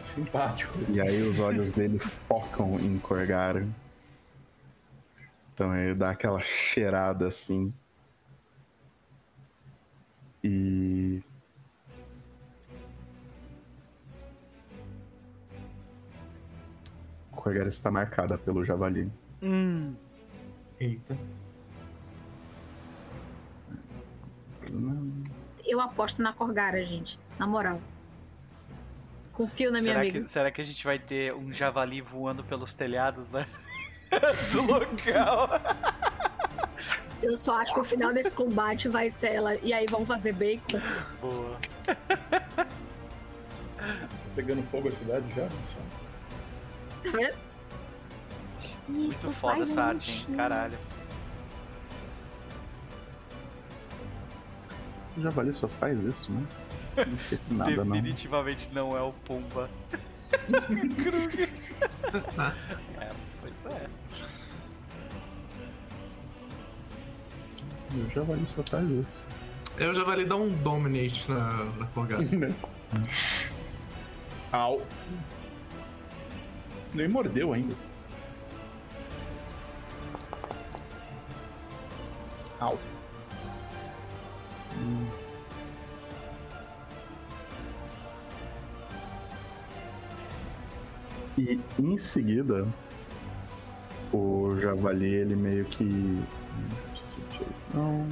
[0.05, 0.79] Simpático.
[0.89, 3.67] E aí os olhos dele focam em Corgara.
[5.55, 7.73] Então ele dá aquela cheirada assim.
[10.43, 11.23] E.
[17.31, 19.11] Corgara está marcada pelo javali.
[19.43, 19.95] Hum,
[20.79, 21.17] Eita.
[25.65, 27.19] Eu aposto na Corgara, gente.
[27.39, 27.81] Na moral.
[29.33, 30.21] Confio na minha será, amiga.
[30.21, 33.47] que, será que a gente vai ter um javali voando pelos telhados, né?
[34.53, 35.49] Do local.
[37.23, 39.55] Eu só acho que o final desse combate vai ser ela.
[39.57, 40.81] E aí vão fazer bacon.
[41.21, 41.59] Boa.
[44.35, 45.43] Pegando fogo a cidade já?
[45.43, 45.83] não sei.
[47.13, 47.37] Tá vendo?
[48.89, 50.37] Muito Isso foda faz essa arte, hein?
[50.37, 50.79] Caralho.
[55.17, 56.47] O javali só faz isso, né?
[56.97, 57.93] Não esqueci nada, não.
[57.93, 59.69] Definitivamente não, é o Pumba.
[63.01, 63.11] é,
[63.41, 63.89] pois é.
[67.95, 69.25] O javali só faz isso.
[69.79, 72.23] Eu já vale dar um dominate na, na Corgara.
[74.53, 74.83] Au.
[76.95, 77.75] Nem mordeu ainda.
[82.61, 82.79] Au.
[91.37, 92.67] E em seguida,
[94.13, 95.85] o javali ele meio que.
[95.85, 97.43] Deixa
[97.75, 98.07] eu não.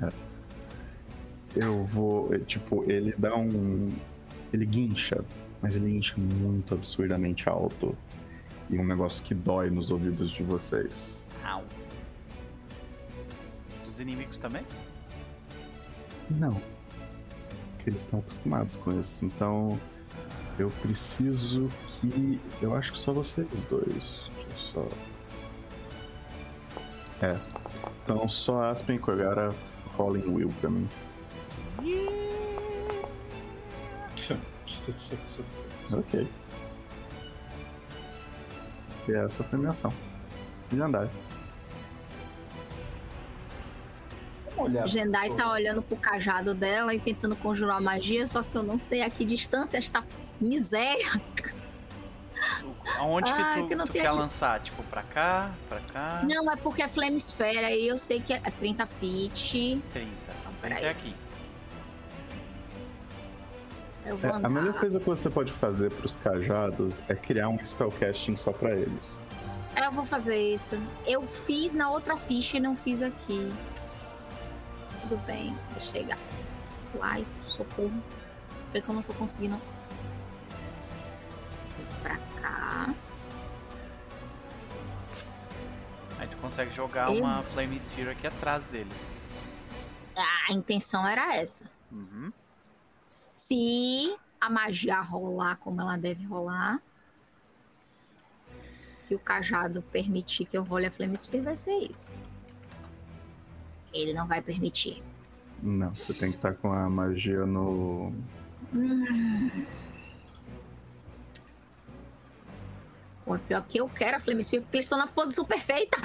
[0.00, 0.12] É.
[1.54, 2.34] Eu vou.
[2.34, 3.88] é, Tipo, ele dá um.
[4.52, 5.24] Ele guincha,
[5.60, 7.96] mas ele guincha muito absurdamente alto.
[8.72, 11.26] E um negócio que dói nos ouvidos de vocês.
[11.44, 11.62] Au.
[13.84, 14.64] Dos inimigos também?
[16.30, 16.54] Não.
[17.76, 19.26] Porque eles estão acostumados com isso.
[19.26, 19.78] Então,
[20.58, 21.68] eu preciso
[22.00, 22.40] que.
[22.62, 23.92] Eu acho que só vocês dois.
[23.92, 24.88] Deixa eu só.
[27.26, 27.36] É.
[28.04, 29.54] Então, só Aspen e Kogara
[29.96, 30.88] rolem Will pra mim.
[35.92, 36.26] Ok.
[39.08, 39.92] E essa foi a minha ação.
[40.70, 41.06] De andar.
[41.06, 41.10] Dá
[44.54, 44.88] uma olhada.
[44.88, 49.02] Jendai tá olhando pro cajado dela e tentando conjurar magia, só que eu não sei
[49.02, 50.04] a que distância está
[50.40, 51.20] miséria.
[52.98, 54.16] Aonde Ah, que tu, que não tu quer aqui.
[54.16, 54.60] lançar?
[54.60, 55.50] Tipo, pra cá?
[55.68, 56.22] Pra cá?
[56.28, 59.80] Não, é porque é Flame Esfera e eu sei que é 30 feet.
[59.92, 59.94] 30.
[59.94, 60.84] Então, 30 peraí.
[60.84, 61.14] é aqui.
[64.04, 68.36] Eu É, a melhor coisa que você pode fazer pros cajados é criar um spellcasting
[68.36, 69.16] só pra eles.
[69.76, 70.76] Eu vou fazer isso.
[71.06, 73.52] Eu fiz na outra ficha e não fiz aqui.
[75.02, 76.18] Tudo bem, vou chegar.
[77.00, 77.92] Ai, socorro.
[78.72, 79.56] Por que eu não tô conseguindo?
[81.76, 82.94] Vou pra cá.
[86.18, 89.16] Aí tu consegue jogar Eu- uma Flame Sphere aqui atrás deles.
[90.16, 91.64] Ah, a intenção era essa.
[91.90, 92.32] Uhum.
[93.52, 96.80] Se a magia rolar como ela deve rolar,
[98.82, 102.10] se o cajado permitir que eu role a Flame Sphere, vai ser isso.
[103.92, 105.02] Ele não vai permitir.
[105.62, 108.10] Não, você tem que estar com a magia no.
[113.26, 115.98] Pô, pior que eu quero a Flame Sphere, porque eles estão na posição perfeita.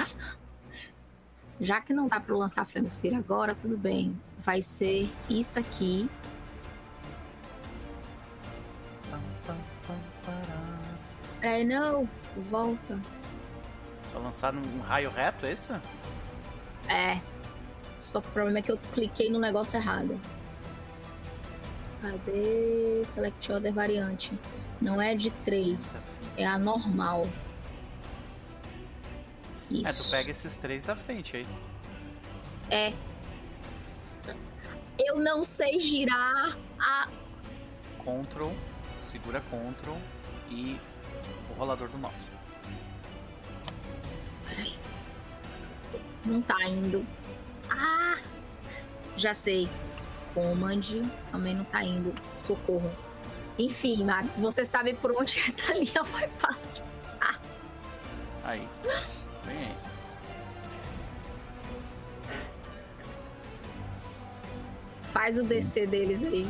[1.58, 4.20] Já que não dá eu lançar a Flame Sphere agora, tudo bem.
[4.38, 6.10] Vai ser isso aqui.
[11.40, 12.08] Peraí, não.
[12.50, 12.98] Volta.
[14.10, 15.72] Pra lançar um raio reto, é isso?
[16.88, 17.20] É.
[17.98, 20.20] Só que o problema é que eu cliquei no negócio errado.
[22.00, 23.02] Cadê?
[23.04, 24.32] Select Other variante.
[24.80, 26.14] Não é de 3.
[26.36, 27.26] É a normal.
[29.70, 30.10] É, tu Isso.
[30.10, 31.46] pega esses três da frente aí.
[32.70, 32.92] É.
[34.98, 37.08] Eu não sei girar a.
[37.98, 38.50] Ctrl,
[39.02, 39.96] segura Ctrl
[40.48, 40.80] e
[41.58, 42.30] rolador do mouse.
[46.24, 47.04] Não tá indo.
[47.68, 48.16] Ah!
[49.16, 49.68] Já sei.
[50.34, 51.02] Command
[51.32, 52.14] também não tá indo.
[52.36, 52.90] Socorro.
[53.58, 56.86] Enfim, Max, você sabe por onde essa linha vai passar.
[58.44, 58.66] Aí.
[59.44, 59.76] Vem aí.
[65.12, 66.46] Faz o DC deles aí.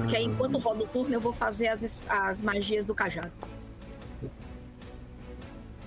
[0.00, 3.32] Porque aí, enquanto roda o turno, eu vou fazer as, as magias do cajado.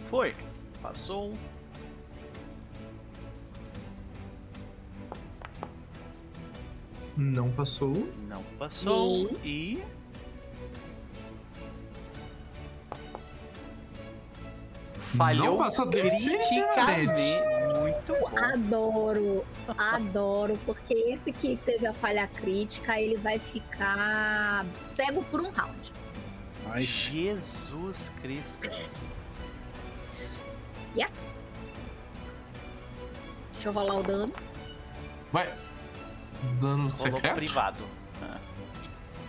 [0.09, 0.33] Foi.
[0.81, 1.33] Passou.
[7.15, 8.09] Não passou.
[8.27, 9.29] Não passou.
[9.43, 9.83] E.
[15.17, 17.58] Falhou Não passou criticamente.
[18.09, 18.37] Muito bom.
[18.37, 19.45] Adoro,
[19.77, 25.91] adoro, porque esse que teve a falha crítica, ele vai ficar cego por um round.
[26.71, 28.67] Ai, Jesus Cristo.
[33.53, 34.33] Deixa eu rolar o dano.
[35.33, 35.53] Vai.
[36.61, 37.35] Dano Rolou secreto?
[37.35, 37.83] privado.
[38.21, 38.37] Ah.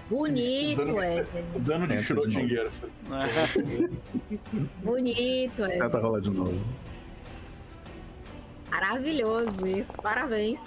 [0.09, 0.97] Bonito, Dano-
[1.55, 2.71] o dano de É, Schrödinger.
[4.83, 5.79] Bonito, Evelyn.
[5.81, 6.61] Tenta rolar de novo.
[8.81, 10.01] Maravilhoso isso.
[10.01, 10.65] Parabéns.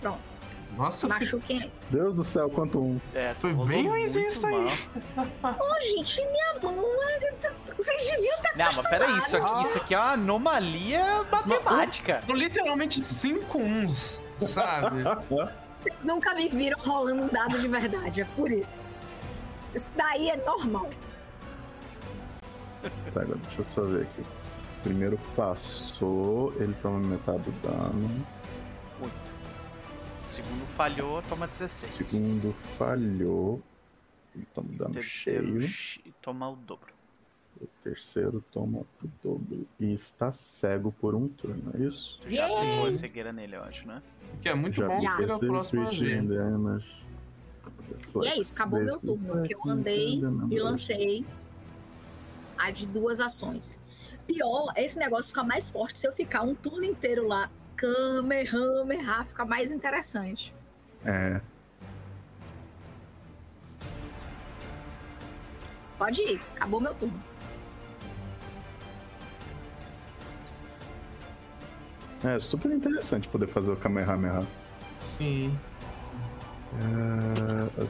[0.00, 0.20] Pronto.
[0.76, 1.72] Nossa, aí.
[1.88, 3.00] Deus do céu, quanto um.
[3.14, 4.54] É, tu Foi bem ruimzinho isso aí.
[5.42, 6.84] Ô, gente, minha mão.
[7.64, 12.20] Vocês deviam estar Não, mas peraí, isso aqui, isso aqui é uma anomalia matemática.
[12.26, 15.02] São literalmente cinco uns, sabe?
[15.74, 18.86] Vocês nunca me viram rolando um dado de verdade, é por isso.
[19.74, 20.90] Isso daí é normal.
[23.12, 24.22] Tá, agora deixa eu só ver aqui.
[24.82, 28.26] Primeiro passou, ele toma metade do dano.
[29.00, 29.12] 8.
[30.24, 32.06] Segundo falhou, toma 16.
[32.06, 33.60] Segundo falhou,
[34.34, 36.14] ele toma dano Terceiro cheio.
[36.22, 36.94] toma o dobro.
[37.60, 38.86] O terceiro toma o
[39.24, 39.66] dobro.
[39.80, 42.18] E está cego por um turno, é isso?
[42.22, 44.02] Tu já aplicou a cegueira nele, eu acho, né?
[44.42, 46.26] Que é muito bom vi porque é o próximo crit AG.
[46.26, 47.06] damage.
[48.22, 51.24] E é isso, acabou meu turno, porque eu andei e lancei
[52.58, 53.80] a de duas ações.
[54.26, 57.50] Pior, esse negócio fica mais forte se eu ficar um turno inteiro lá.
[57.76, 60.54] Kamehameha, fica mais interessante.
[61.04, 61.40] É,
[65.98, 67.22] Pode ir, acabou meu turno.
[72.24, 74.44] é super interessante poder fazer o Kamehameha.
[75.00, 75.56] Sim.
[76.74, 77.84] É,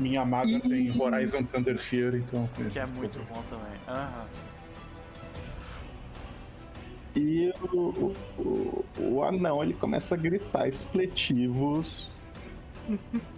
[0.00, 3.26] Minha maga tem Horizon Thunder Fear, então Que é muito poder.
[3.32, 3.78] bom também.
[3.86, 4.24] Aham.
[7.14, 12.08] E o, o, o, o anão ele começa a gritar expletivos.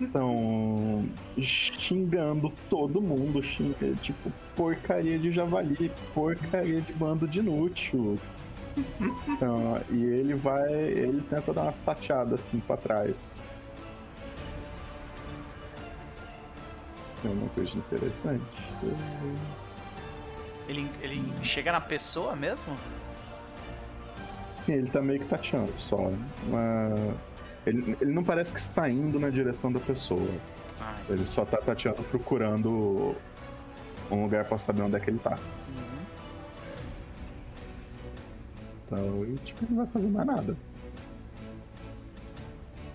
[0.01, 1.05] Estão
[1.39, 8.18] xingando todo mundo, xinga, tipo, porcaria de javali, porcaria de bando de inútil.
[9.28, 10.72] Então, e ele vai.
[10.72, 13.43] Ele tenta dar umas tateadas assim pra trás.
[17.23, 18.44] Tem alguma coisa interessante?
[20.69, 22.74] Ele, ele chega na pessoa mesmo?
[24.55, 26.11] Sim, ele tá meio que tateando só.
[26.49, 27.15] Mas
[27.66, 30.28] ele, ele não parece que está indo na direção da pessoa.
[30.81, 33.15] Ah, Ele só tá tateando procurando
[34.11, 35.39] um lugar pra saber onde é que ele tá.
[35.69, 36.07] uhum.
[38.86, 40.57] Então, e, tipo, ele não vai fazer mais nada.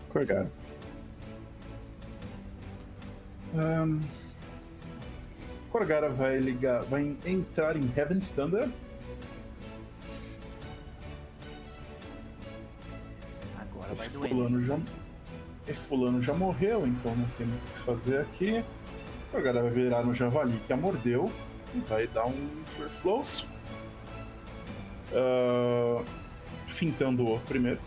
[0.10, 0.52] Corgara.
[3.58, 4.00] Um,
[5.72, 8.72] Corgara vai ligar, vai entrar em Heaven Standard.
[13.60, 14.80] Agora esse vai fulano já,
[15.68, 18.64] Esse fulano já morreu, então não tem o que fazer aqui.
[19.32, 21.32] Corgara vai virar no javali que a mordeu
[21.74, 23.48] e vai dar um First Blows.
[25.12, 26.06] Uh,
[26.68, 27.80] fintando o primeiro.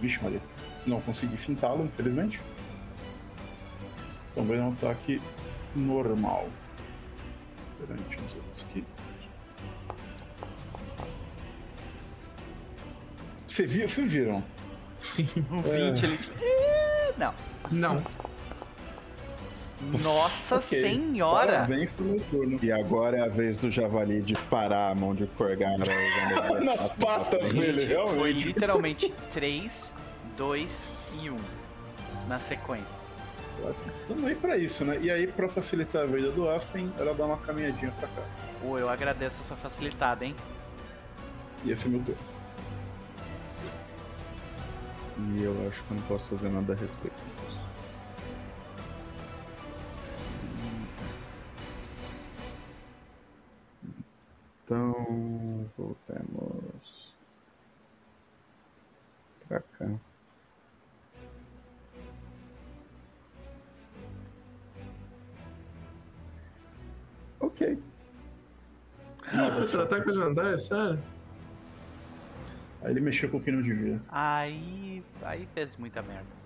[0.00, 0.40] Vixe, Maria.
[0.86, 2.40] Não consegui fintá-lo, infelizmente.
[4.32, 5.20] Então vai dar um ataque
[5.74, 6.48] normal.
[7.78, 8.84] Perante os outros aqui.
[13.46, 14.44] Cê viu- Vocês viram?
[14.94, 15.28] Sim.
[15.50, 16.18] Um 20 ele.
[16.40, 17.34] Ih, Não.
[17.70, 18.04] Não.
[19.80, 20.80] Nossa Ok.
[20.80, 21.52] senhora!
[21.52, 22.58] Parabéns pro meu turno.
[22.62, 27.52] E agora é a vez do javali de parar a mão de usando Nas patas
[27.52, 28.16] dele, realmente.
[28.16, 29.94] foi literalmente 3,
[30.36, 31.36] 2 e 1
[32.28, 33.08] na sequência.
[34.06, 34.98] Tamo aí pra isso, né?
[35.00, 38.22] E aí, pra facilitar a vida do Aspen, ela dá uma caminhadinha pra cá.
[38.62, 40.34] Pô, eu agradeço essa facilitada, hein?
[41.64, 42.20] E esse é meu turno.
[45.36, 47.16] E eu acho que eu não posso fazer nada a respeito
[54.68, 57.14] Então, voltemos
[59.48, 59.88] pra cá.
[67.40, 67.82] Ok.
[69.32, 71.02] Ah, foi tratar com a Jandai, sério?
[72.82, 73.98] Aí ele mexeu com o que não devia.
[74.10, 75.02] Aí.
[75.22, 76.37] Aí fez muita merda.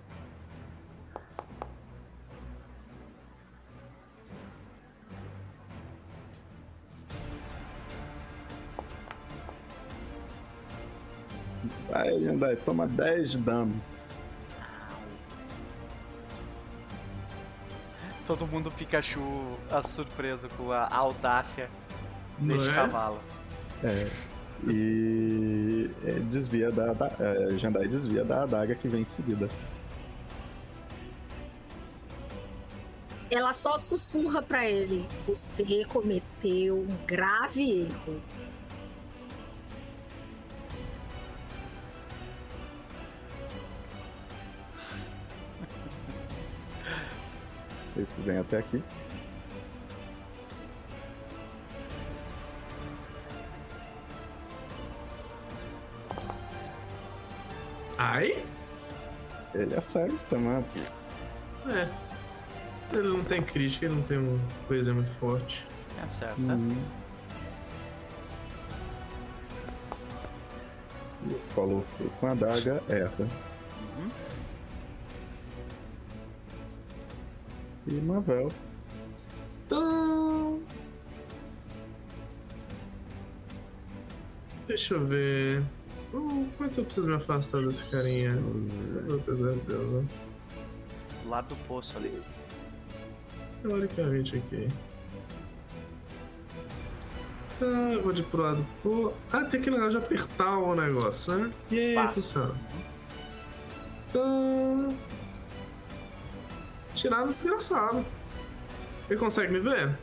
[11.89, 13.81] Vai, Jandai, toma 10 de dano.
[18.25, 21.69] Todo mundo Pikachu a surpreso com a audácia
[22.39, 22.73] Não deste é?
[22.73, 23.19] cavalo.
[23.83, 24.07] É.
[24.69, 29.49] E é, desvia da, da é, Jandai desvia da adaga que vem em seguida.
[33.29, 38.21] Ela só sussurra pra ele: Você cometeu um grave erro.
[47.97, 48.83] Esse vem até aqui.
[57.97, 58.43] Ai?
[59.53, 60.63] Ele acerta, né?
[61.67, 61.87] É.
[62.95, 65.65] Ele não tem crítica, ele não tem uma coisa muito forte.
[66.03, 66.39] É certo.
[66.39, 66.83] Uhum.
[71.25, 73.11] O Follow through com a adaga erra.
[73.19, 74.09] Uhum.
[77.93, 78.47] E Mavel.
[79.65, 80.59] Então.
[84.67, 85.63] Deixa eu ver.
[86.13, 88.31] Hum, quanto eu preciso me afastar desse carinha?
[89.07, 90.05] Pra ter certeza.
[91.23, 92.21] Do lado do poço ali.
[93.61, 94.67] Teoricamente aqui.
[97.59, 98.65] Tá, vou de pro lado.
[98.81, 99.13] Pô.
[99.31, 101.51] Ah, tem aquele negócio de apertar o negócio, né?
[101.69, 102.15] E aí, Espaço.
[102.15, 102.55] funciona.
[104.09, 104.95] Então.
[107.03, 108.05] Tirar desgraçado.
[109.09, 109.93] Ele consegue me ver?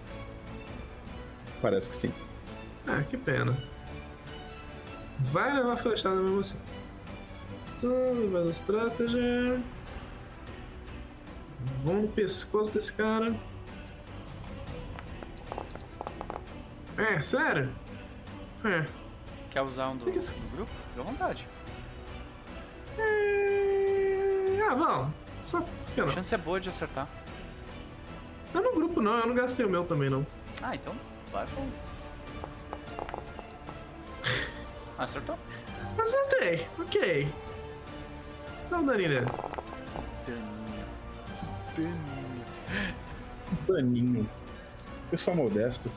[1.62, 2.12] Parece que sim.
[2.86, 3.56] Ah, que pena.
[5.18, 6.58] Vai levar flechada mesmo assim.
[7.78, 7.90] Então,
[8.30, 9.62] vai da estratégia.
[11.84, 13.34] Vamos no pescoço desse cara.
[16.98, 17.70] É, sério?
[18.62, 18.84] É.
[19.50, 20.70] Quer usar um do, quer- do grupo?
[20.96, 21.48] Vontade.
[22.98, 25.14] É, Ah, vamos.
[25.42, 25.62] Só A
[25.96, 26.08] não?
[26.10, 27.08] chance é boa de acertar.
[28.52, 30.26] Eu no grupo não, eu não gastei o meu também não.
[30.62, 30.94] Ah, então
[31.32, 31.62] vai pô.
[34.98, 35.38] Acertou?
[35.98, 37.28] Acertei, ok.
[38.70, 39.26] Dá um daninho nele.
[40.26, 40.86] Daninho.
[41.76, 42.44] Daninho.
[43.66, 44.30] Daninho.
[45.10, 45.90] Pessoal modesto.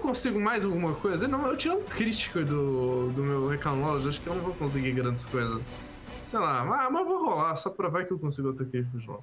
[0.00, 1.28] Consigo mais alguma coisa?
[1.28, 4.92] Não, eu tirei um crítico do, do meu Knowledge, acho que eu não vou conseguir
[4.92, 5.60] grandes coisas.
[6.24, 9.22] Sei lá, mas, mas vou rolar, só pra ver que eu consigo outro crítico, João.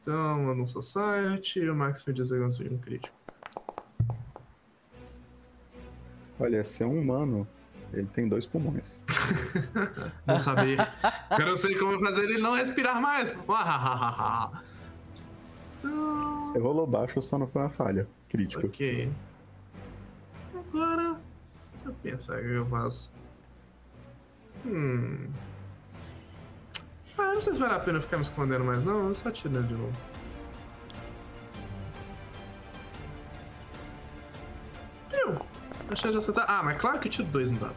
[0.00, 3.14] Então, manda um Society o Max me diz que eu um crítico.
[6.38, 7.46] Olha, se é um humano,
[7.92, 8.98] ele tem dois pulmões.
[10.24, 10.78] Vamos saber.
[11.36, 13.30] Quero sei como fazer ele não respirar mais.
[15.78, 18.08] então, Você rolou baixo, só não foi uma falha.
[18.30, 18.66] Crítico.
[18.66, 19.10] ok.
[20.72, 21.20] Agora,
[21.84, 23.12] eu pensar o que eu faço.
[24.64, 25.28] Hum.
[27.18, 29.08] Ah, não sei se vale a pena ficar me escondendo mais, não.
[29.08, 30.10] Eu só tirando de novo.
[35.96, 36.44] chance de acertar.
[36.48, 37.74] Ah, mas claro que eu tiro dois no dado.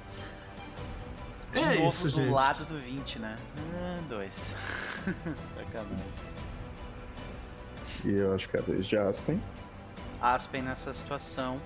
[1.51, 2.31] De É novo isso, do gente.
[2.31, 3.35] lado do 20, né?
[3.75, 4.55] Ah, dois.
[5.43, 5.97] Sacanagem.
[8.05, 9.41] E eu acho que é a vez de Aspen.
[10.21, 11.59] Aspen nessa situação.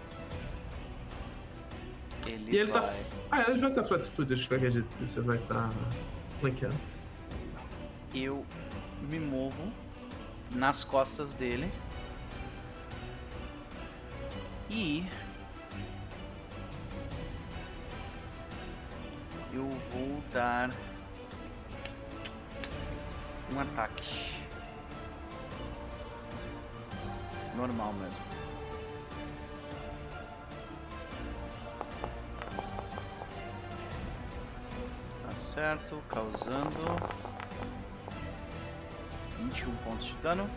[2.28, 2.82] Ele, E ele tá.
[2.82, 3.06] vai...
[3.32, 4.88] Ah, ele vai estar flat footed de qualquer jeito.
[5.00, 5.70] Você vai estar.
[6.40, 6.76] flanqueando.
[8.14, 8.46] Eu
[9.10, 9.72] me movo
[10.52, 11.72] nas costas dele.
[14.70, 15.06] E.
[19.54, 20.70] Eu vou dar.
[23.54, 24.36] Um ataque.
[27.56, 28.37] Normal mesmo.
[35.58, 36.78] Certo, causando
[39.40, 40.48] 21 pontos de dano.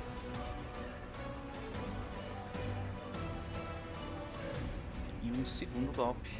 [5.22, 6.30] E um segundo golpe.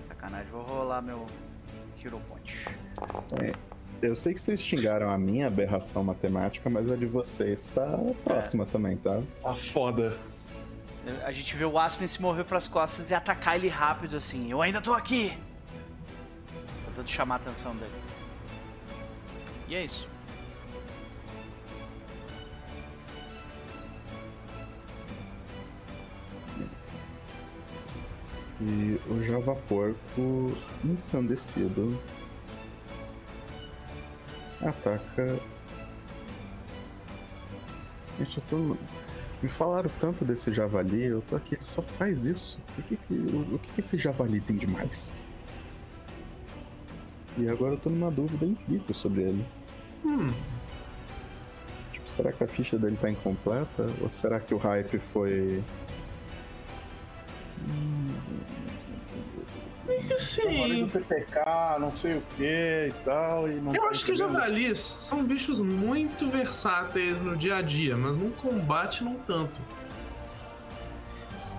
[0.00, 1.24] Sacanagem, vou rolar meu
[2.04, 2.66] Hero Point.
[4.02, 8.66] Eu sei que vocês xingaram a minha aberração matemática, mas a de vocês tá próxima
[8.66, 9.22] também, tá?
[9.40, 10.18] Tá foda.
[11.24, 14.50] A gente vê o Aspen se mover pras costas e atacar ele rápido assim.
[14.50, 15.36] Eu ainda tô aqui!
[16.86, 17.92] Tentando chamar a atenção dele.
[19.68, 20.08] E é isso.
[28.60, 30.54] E o Java Porco,
[30.84, 32.00] ensandecido,
[34.62, 35.38] ataca.
[38.18, 38.76] Gente, eu tô.
[39.44, 42.58] Me falaram tanto desse javali, eu tô aqui, ele só faz isso.
[42.78, 45.14] O que, que, o, o que, que esse javali tem de mais?
[47.36, 49.46] E agora eu tô numa dúvida incrível sobre ele.
[50.02, 50.32] Hum.
[51.92, 53.84] Tipo, será que a ficha dele tá incompleta?
[54.00, 55.62] Ou será que o hype foi.
[57.68, 58.83] Hora
[60.18, 60.88] Sim.
[60.88, 63.48] PPK, não sei o que e tal.
[63.48, 68.16] E não Eu acho que javalis são bichos muito versáteis no dia a dia, mas
[68.16, 69.60] no combate não tanto.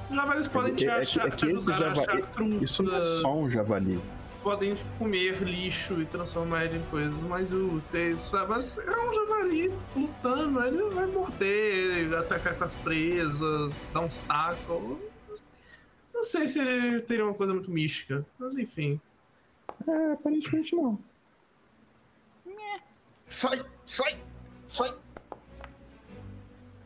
[0.10, 2.62] Os javalis podem É te, que- é achar, é te ajudar a java- achar trutas,
[2.62, 4.00] Isso não é só um javali.
[4.44, 8.50] podem tipo, comer lixo e transformar ele em coisas mais úteis, sabe?
[8.50, 14.98] Mas é um javali lutando, ele vai morder, atacar com as presas, dar uns tacos.
[16.26, 19.00] Não sei se ele teria uma coisa muito mística, mas enfim.
[19.88, 20.98] É, aparentemente não.
[23.28, 24.18] Sai, sai,
[24.68, 24.98] sai.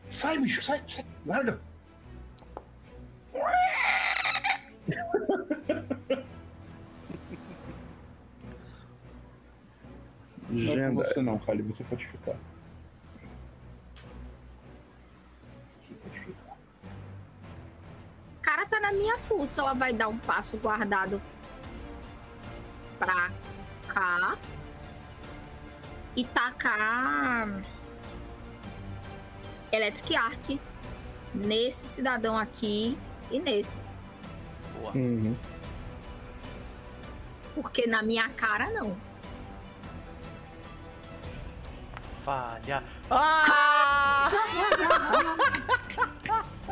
[0.08, 1.58] Sai, bicho, sai, sai, larga.
[10.50, 12.36] Não é com você não, Kali, você pode ficar.
[18.70, 21.20] Tá na minha fuça, ela vai dar um passo guardado
[22.98, 23.30] pra
[23.88, 24.38] cá
[26.16, 27.60] e tacar
[29.72, 30.60] Electric Arc
[31.34, 32.96] nesse cidadão aqui
[33.30, 33.86] e nesse.
[34.78, 34.92] Boa.
[34.94, 35.36] Uhum.
[37.54, 38.96] Porque na minha cara, não.
[42.22, 42.84] Falha.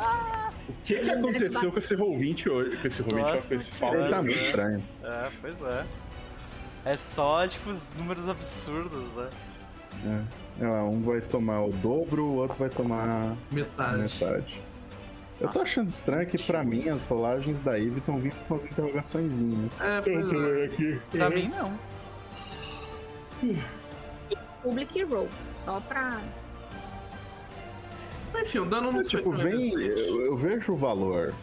[0.01, 0.38] Ah!
[0.89, 2.77] O que, que aconteceu com esse Roll20 hoje?
[2.79, 3.85] Com esse Roll20, ó, Nossa com esse.
[3.85, 4.85] Ele tá muito estranho.
[5.03, 5.85] É, pois é.
[6.85, 9.29] É só, tipo, os números absurdos, né?
[10.61, 10.65] É.
[10.65, 13.99] É, um vai tomar o dobro, o outro vai tomar Metade.
[13.99, 14.63] metade.
[15.41, 15.63] Eu tô Nossa.
[15.63, 19.81] achando estranho que pra mim as rolagens da Eve estão vindo com as interrogaçõezinhas.
[19.81, 20.29] É, pois é.
[20.29, 21.01] Tô aqui.
[21.11, 21.79] Pra mim, não.
[24.63, 25.29] Public Roll.
[25.65, 26.21] Só pra.
[28.41, 29.73] Enfim, o dano não É, tipo, vem.
[29.73, 31.35] Eu, eu vejo o valor,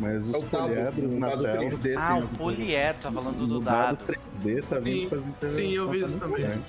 [0.00, 1.58] mas os É dado, poliedros o na dado tela.
[1.64, 3.98] 3D Ah, o poliedro, tá falando do no dado.
[4.06, 5.08] 3D tá Sim,
[5.48, 6.36] sim, eu vi tá isso também.
[6.44, 6.64] estranho.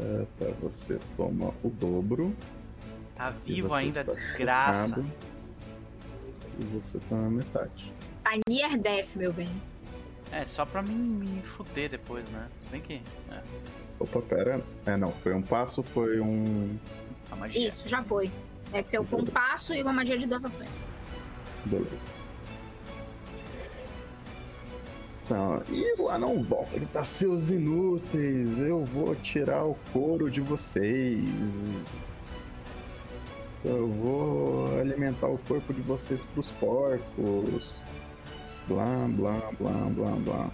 [0.00, 2.34] É, tá, você toma o dobro.
[3.16, 4.88] Tá vivo ainda, desgraça.
[4.90, 5.06] chocado,
[6.60, 7.92] E você toma metade.
[8.22, 9.48] Tá near death, meu bem.
[10.30, 12.46] É, só pra me, me fuder depois, né?
[12.56, 13.00] Se bem que.
[13.30, 13.40] É,
[13.98, 14.62] Opa, pera.
[14.86, 16.76] É, não, foi um passo, foi um.
[17.30, 17.66] A magia.
[17.66, 18.30] Isso, já foi.
[18.72, 20.84] É que eu foi um passo e uma magia de duas ações.
[21.64, 22.18] Beleza.
[25.24, 26.74] Então, e o anão volta.
[26.74, 28.58] Ele tá seus inúteis.
[28.58, 31.70] Eu vou tirar o couro de vocês.
[33.64, 37.80] Eu vou alimentar o corpo de vocês pros porcos.
[38.66, 40.50] Blá, blá, blá, blá, blá.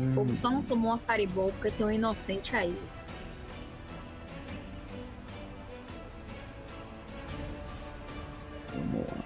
[0.00, 0.14] Esse Hum.
[0.14, 2.74] povo só não tomou uma fireball porque tem um inocente aí.
[8.72, 9.24] Vamos lá.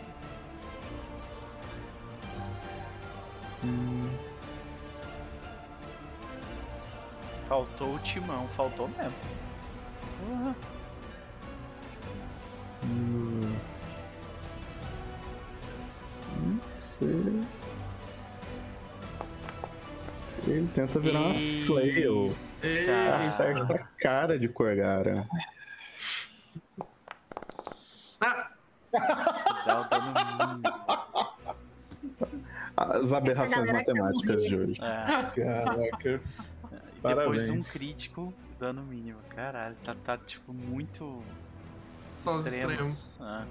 [3.65, 4.11] Hum,
[7.49, 9.13] Faltou o timão, faltou mesmo.
[10.19, 10.57] Porra.
[12.85, 13.61] hum.
[16.37, 17.45] Não sei.
[20.47, 22.35] Ele tenta virar uma flail.
[22.63, 23.17] Eita.
[23.17, 25.27] Acerta a cara de Corgara.
[28.21, 28.51] Ah,
[29.67, 30.63] Dá o dano mínimo.
[32.77, 34.79] As aberrações matemáticas de hoje.
[34.81, 35.43] É.
[35.43, 36.09] Caraca.
[36.11, 36.21] E
[37.03, 37.51] depois Parabéns.
[37.51, 39.19] um crítico, dano mínimo.
[39.35, 41.23] Caralho, tá, tá tipo muito
[42.17, 42.73] só os extremos.
[42.73, 43.21] extremos.
[43.21, 43.47] Ah,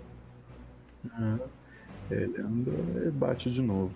[2.11, 2.71] Ele anda
[3.07, 3.93] e bate de novo.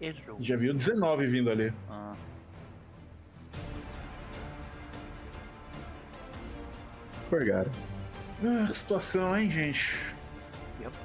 [0.00, 0.36] Errou.
[0.40, 1.72] Já viu 19 vindo ali.
[1.88, 2.14] Ah,
[7.28, 7.70] Corgara.
[8.42, 9.94] Ah, situação, hein, gente?
[10.80, 10.96] Yep.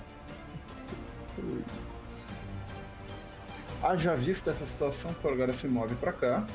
[3.82, 6.48] Haja vista essa situação, o agora se move pra cá.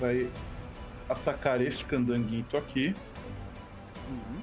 [0.00, 0.28] Vai
[1.08, 2.94] atacar este candanguito aqui
[4.08, 4.42] uhum.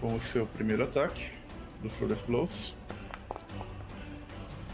[0.00, 1.30] com o seu primeiro ataque
[1.82, 2.74] do Flor of Blows.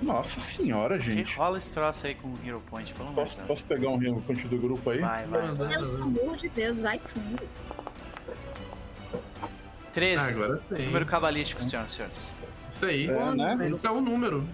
[0.02, 1.36] Nossa senhora, gente.
[1.36, 3.48] rola esse troço aí com o Hero Point, pelo amor de Posso, Deus.
[3.48, 4.98] posso pegar um Hero Point do grupo aí?
[4.98, 5.54] Vai, vai.
[5.54, 5.68] vai.
[5.68, 7.42] Pelo amor de Deus, vai fundo.
[9.92, 10.30] 13.
[10.30, 10.86] Agora sim.
[10.86, 12.30] Número cabalístico, senhoras e senhores.
[12.70, 13.10] Isso aí.
[13.10, 13.68] É, né?
[13.68, 14.46] Esse é o número.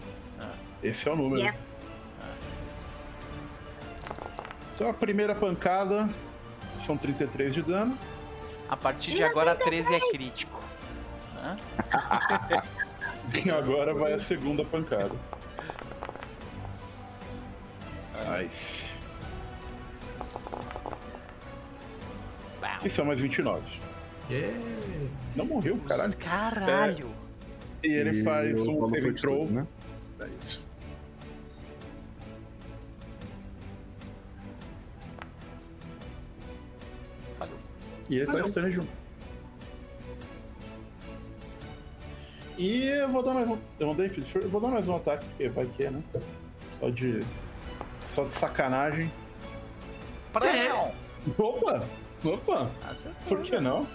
[0.82, 1.40] Esse é o número.
[1.40, 1.59] Yeah.
[4.74, 6.09] Então a primeira pancada
[6.78, 7.98] são 33 de dano.
[8.68, 10.62] A partir de agora, 13 é crítico.
[11.36, 11.56] Hã?
[13.44, 15.12] E agora vai a segunda pancada.
[18.24, 18.86] Nice.
[22.80, 23.62] Que são mais 29.
[24.30, 24.59] Yeah.
[25.34, 26.16] Não morreu, caralho.
[26.16, 27.10] Caralho.
[27.82, 29.40] E ele E faz um save throw.
[29.47, 29.66] tudo, né?
[30.20, 30.64] É isso.
[38.09, 38.47] E ele tá Falhou.
[38.48, 38.88] stun junto.
[42.59, 43.59] E eu vou dar mais um.
[43.78, 46.02] Eu mandei Feed eu vou dar mais um ataque, porque vai que é, né?
[46.80, 47.20] Só de.
[48.06, 49.10] Só de sacanagem.
[50.32, 50.92] Prão.
[51.38, 51.82] Opa!
[52.24, 52.70] Opa!
[52.88, 53.20] Acertou.
[53.28, 53.86] Por que não?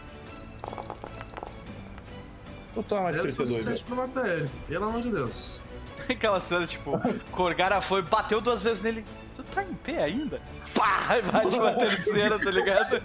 [2.75, 3.57] Vou tomar mais Era 32 aí.
[3.63, 4.49] suficiente pra matar ele.
[4.67, 5.59] Pelo amor de Deus.
[6.09, 6.91] Aquela cena, tipo,
[7.31, 9.05] Corgara foi, bateu duas vezes nele.
[9.35, 10.41] Tu tá em pé ainda?
[10.75, 11.17] Pá!
[11.17, 13.01] E bate uma terceira, tá ligado?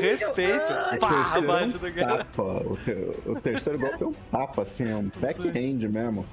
[0.00, 0.72] Respeito.
[0.94, 1.08] o Pá!
[1.08, 2.24] terceiro é Bate um no cara.
[2.24, 2.42] tapa.
[2.42, 6.26] O, o terceiro golpe é um tapa, assim, é um backhand mesmo.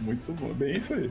[0.00, 1.10] Muito bom, bem isso aí.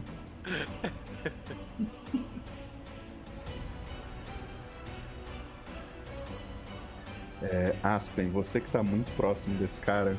[7.41, 10.15] É, Aspen, você que tá muito próximo desse cara,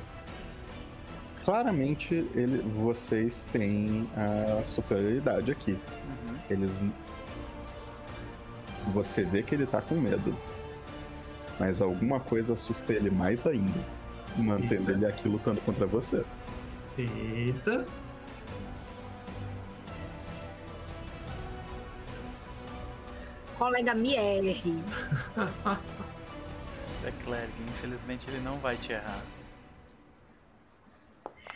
[1.44, 5.72] claramente ele, vocês têm a superioridade aqui.
[5.72, 6.36] Uhum.
[6.50, 6.84] Eles.
[8.92, 10.36] Você vê que ele tá com medo.
[11.60, 13.80] Mas alguma coisa assusta ele mais ainda.
[14.36, 14.92] Mantendo Eita.
[14.92, 16.24] ele aqui lutando contra você.
[16.98, 17.86] Eita.
[23.62, 24.74] Colega me erre.
[27.04, 27.10] É
[27.68, 29.22] infelizmente ele não vai te errar.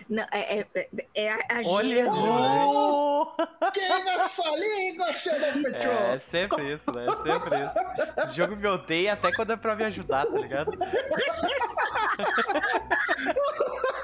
[0.09, 2.09] Não, é, é, é, é a, a Olha!
[2.09, 3.33] Oh!
[3.73, 7.09] Queima sua língua, seu Don É, é sempre isso, né?
[7.09, 7.81] É sempre isso.
[8.23, 10.71] Esse jogo me odeia até quando é pra me ajudar, tá ligado?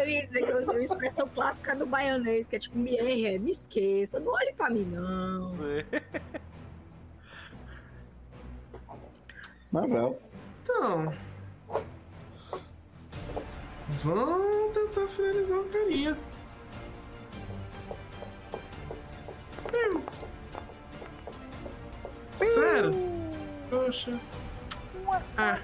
[0.00, 2.96] Eu ia dizer que eu usei uma expressão clássica do baianês, que é tipo, me
[2.96, 5.44] erre, me esqueça, não olhe pra mim, não.
[5.44, 5.84] Sei.
[9.70, 10.18] Mavel.
[10.62, 11.14] Então.
[14.02, 16.16] Vamos tentar finalizar o carinha.
[22.54, 22.90] Sério?
[23.68, 24.18] Poxa.
[25.36, 25.58] Ah,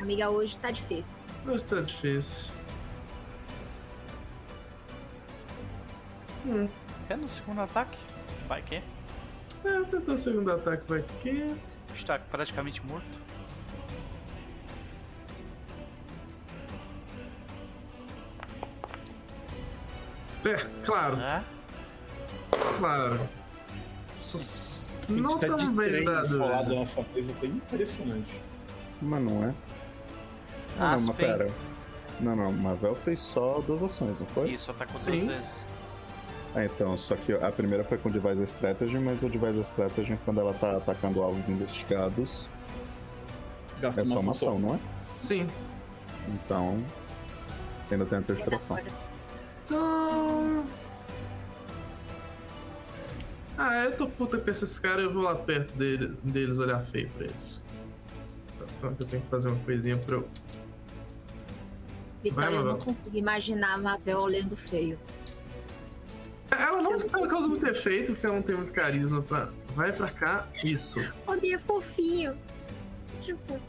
[0.00, 1.26] Amiga, hoje tá difícil.
[1.46, 2.55] hoje tá difícil.
[7.08, 7.98] É no segundo ataque?
[8.48, 8.76] Vai que?
[9.64, 11.56] É, tentar o segundo ataque vai aqui.
[11.94, 13.18] Está praticamente morto.
[20.44, 20.54] É,
[20.84, 21.42] claro, Ah,
[22.78, 23.20] claro.
[24.14, 26.38] S- Não Tá bem três dado.
[26.38, 28.40] na nossa mesa, tá impressionante.
[29.02, 29.54] Mas não é.
[30.78, 31.46] Ah, não, mas pera.
[32.20, 34.50] Não, não, Mavel fez só duas ações, não foi?
[34.50, 35.26] Isso, atacou duas Sim.
[35.26, 35.64] vezes.
[36.56, 40.40] Ah, então, só que a primeira foi com Device Strategy, mas o Device Strategy, quando
[40.40, 42.48] ela tá atacando alvos investigados,
[43.78, 44.78] Gasta é só uma ação não é?
[45.18, 45.46] Sim.
[46.28, 46.82] Então,
[47.84, 48.78] você ainda tem a terceira ação.
[49.66, 50.64] Então.
[53.58, 57.10] Ah, eu tô puta com esses caras, eu vou lá perto dele- deles olhar feio
[57.10, 57.62] pra eles.
[58.78, 60.28] Então eu tenho que fazer uma coisinha pra eu.
[62.22, 64.98] Vitória, Vai, eu não consigo imaginar a Mavel olhando feio.
[66.50, 69.48] Ela não ela causa muito efeito, porque ela não tem muito carisma pra.
[69.74, 71.00] Vai pra cá, isso.
[71.26, 72.36] O Bia é fofinho.
[73.20, 73.60] Tipo,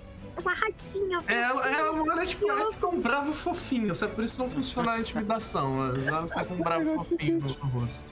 [0.41, 1.22] uma ratinha.
[1.28, 4.14] Ela, ela, mano, é tipo, ela fica um bravo fofinho, sabe?
[4.16, 5.72] Por isso não funciona a intimidação.
[5.72, 8.12] mas Ela está com um bravo fofinho no rosto.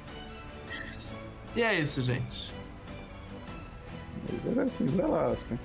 [1.56, 2.54] E é isso, gente.
[4.30, 5.60] Mas era assim, Zé Lasca.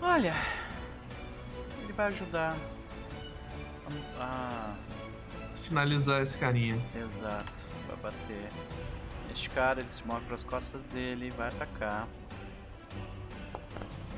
[0.00, 0.34] Olha,
[1.84, 2.56] ele vai ajudar
[4.18, 4.74] a.
[5.68, 6.80] Finalizar esse carinha.
[6.94, 7.52] Exato,
[7.86, 8.48] vai bater.
[9.30, 12.08] Este cara, ele se move pras costas dele, vai atacar.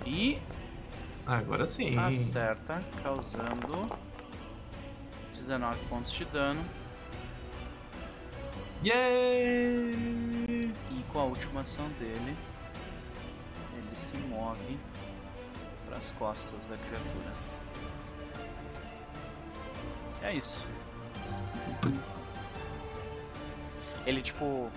[0.06, 0.40] E
[1.26, 1.98] Agora sim.
[1.98, 3.82] acerta, causando
[5.34, 6.64] 19 pontos de dano.
[8.84, 10.72] Yay!
[10.90, 12.36] E com a última ação dele,
[13.76, 14.78] ele se move
[15.88, 17.32] para as costas da criatura.
[20.22, 20.64] É isso.
[24.06, 24.70] Ele tipo,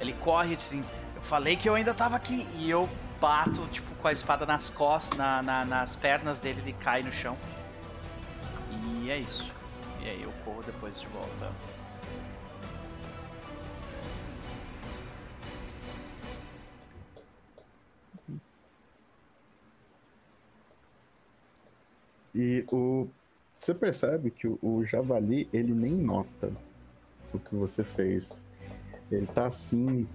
[0.00, 0.84] ele corre assim.
[1.14, 2.88] Eu falei que eu ainda tava aqui e eu
[3.20, 7.12] bato tipo com a espada nas costas, na, na- nas pernas dele, ele cai no
[7.12, 7.36] chão.
[9.02, 9.50] E é isso.
[10.00, 11.50] E aí eu corro depois de volta.
[22.34, 23.10] E o.
[23.58, 26.52] Você percebe que o, o javali, ele nem nota
[27.32, 28.40] o que você fez.
[29.10, 30.08] Ele tá assim.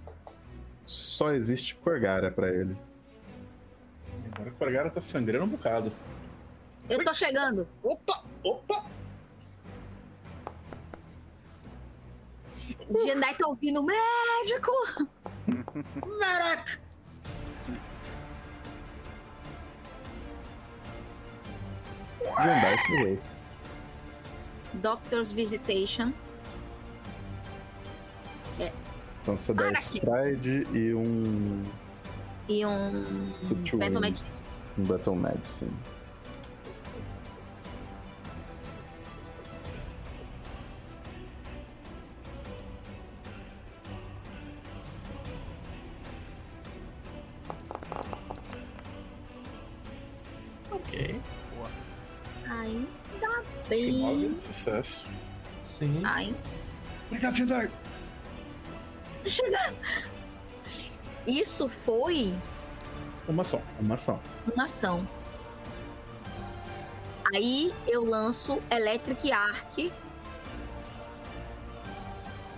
[0.86, 2.76] Só existe Corgara pra ele.
[4.32, 5.92] Agora o Corgara tá sangrando um bocado.
[6.90, 7.68] Eu tô chegando.
[7.84, 8.24] Opa!
[8.44, 8.86] Opa!
[13.06, 14.72] Jendai tá ouvindo médico.
[22.38, 23.33] Jandar sua vez.
[24.76, 26.12] Doctor's Visitation.
[29.24, 29.72] Então você dá.
[29.80, 31.64] Stride e um.
[32.50, 33.32] E um.
[33.78, 34.02] Battle.
[34.02, 34.32] Medicine.
[34.78, 35.72] um Battle Medicine.
[53.74, 54.34] Bem.
[54.34, 55.04] de sucesso.
[55.62, 56.02] Sim.
[56.04, 56.36] Ai,
[57.08, 57.36] Obrigado,
[59.24, 59.78] tô chegando.
[61.26, 62.34] Isso foi
[63.28, 63.62] Uma ação.
[63.80, 64.20] Uma ação.
[64.54, 65.08] uma ação.
[67.34, 69.92] Aí eu lanço Electric Arc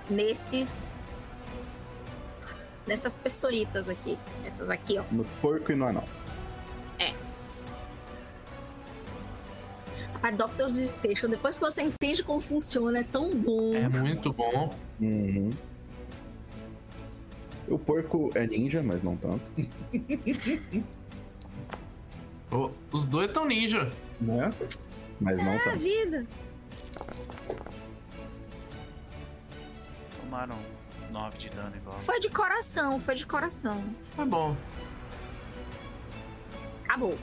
[0.09, 0.95] nesses.
[2.87, 4.17] Nessas pessoitas aqui.
[4.43, 5.03] Essas aqui, ó.
[5.11, 6.03] No porco e no anão.
[10.15, 13.75] Rapaz, Doctor's Visitation, depois que você entende como funciona, é tão bom.
[13.75, 14.73] É muito bom.
[14.99, 15.49] Uhum.
[17.67, 19.41] O porco é ninja, mas não tanto.
[22.51, 23.89] Ô, os dois estão ninja.
[24.21, 24.51] Né?
[25.19, 25.79] Mas não É a tanto.
[25.79, 26.25] vida.
[30.21, 30.57] Tomaram
[31.11, 31.99] 9 de dano igual.
[31.99, 33.83] Foi de coração, foi de coração.
[34.17, 34.55] É bom.
[36.85, 37.17] Acabou.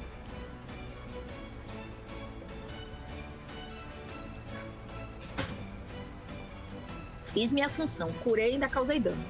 [7.32, 9.22] Fiz minha função, curei e ainda causei dano.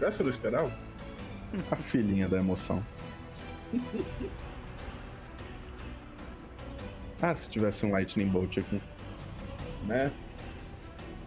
[0.00, 0.72] Essa eu não esperava.
[1.70, 2.84] A filhinha da emoção.
[7.24, 8.82] Ah, se tivesse um Lightning Bolt aqui.
[9.86, 10.10] Né?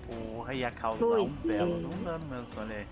[0.09, 1.53] Porra, ia causar Pois um é.
[1.57, 2.87] belo de um dano mesmo, olha aí.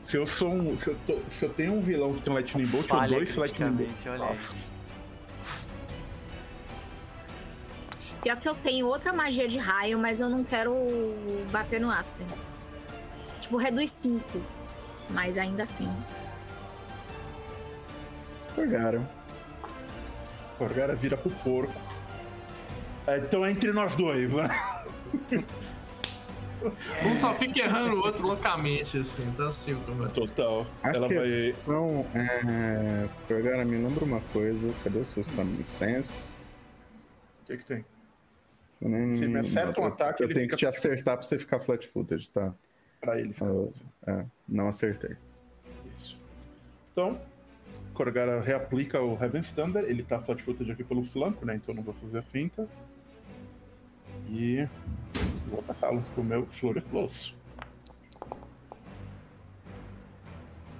[0.00, 0.74] Se eu sou um.
[0.78, 3.22] Se eu, tô- se eu tenho um vilão que tem um Lightning Bolt, eu dou
[3.22, 4.06] esse Lightning Bolt.
[4.06, 4.18] olha aí.
[4.30, 4.56] Nossa.
[8.22, 10.74] Pior que eu tenho outra magia de raio, mas eu não quero
[11.50, 12.26] bater no Aspen.
[13.40, 14.22] Tipo, reduz 5.
[15.10, 15.92] Mas ainda assim.
[20.54, 21.72] O Corgara vira pro porco.
[23.06, 24.48] É, então é entre nós dois, né?
[27.04, 29.24] Um só fica errando o outro loucamente, assim.
[29.24, 30.08] Então, assim, como é.
[30.10, 30.64] Total.
[30.82, 31.24] A Ela vai.
[31.24, 33.08] questão é.
[33.34, 34.72] Agora me lembra uma coisa.
[34.84, 36.28] Cadê o seu stamina stance?
[37.42, 37.84] O que, que tem?
[38.88, 41.22] Nem- Se me acerta um eu- ataque, Eu ele tenho fica que te acertar pra
[41.22, 42.52] você ficar flat-footed, tá?
[43.00, 43.34] Pra ele.
[44.06, 45.16] Ah, é, não acertei.
[45.92, 46.18] Isso.
[46.92, 47.20] Então,
[47.94, 49.84] Korgara reaplica o Heaven Thunder.
[49.84, 51.54] Ele tá flat-footed aqui pelo flanco, né?
[51.56, 52.68] Então eu não vou fazer a finta.
[54.28, 54.66] E
[55.48, 57.34] vou atacá-lo com o meu Flurry Blows.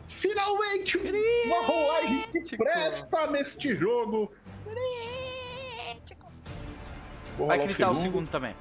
[0.09, 0.99] Finalmente!
[1.47, 4.31] Uma rolagem que presta neste jogo!
[7.37, 8.55] Vou Vai gritar o segundo também.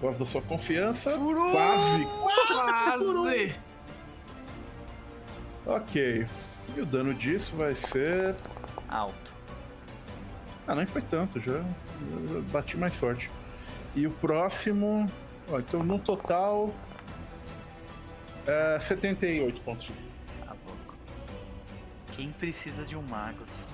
[0.00, 1.18] Gosto da sua confiança.
[1.52, 2.06] Quase!
[2.46, 3.54] Quase!
[5.66, 6.26] Ok.
[6.76, 8.34] E o dano disso vai ser.
[8.88, 9.32] Alto.
[10.66, 11.62] Ah, nem foi tanto, já,
[12.50, 13.30] bati mais forte.
[13.94, 15.06] E o próximo.
[15.50, 16.72] Ó, então no total.
[18.46, 20.08] É 78 pontos de vida.
[20.44, 20.94] Tá louco.
[22.12, 23.64] Quem precisa de um Magus?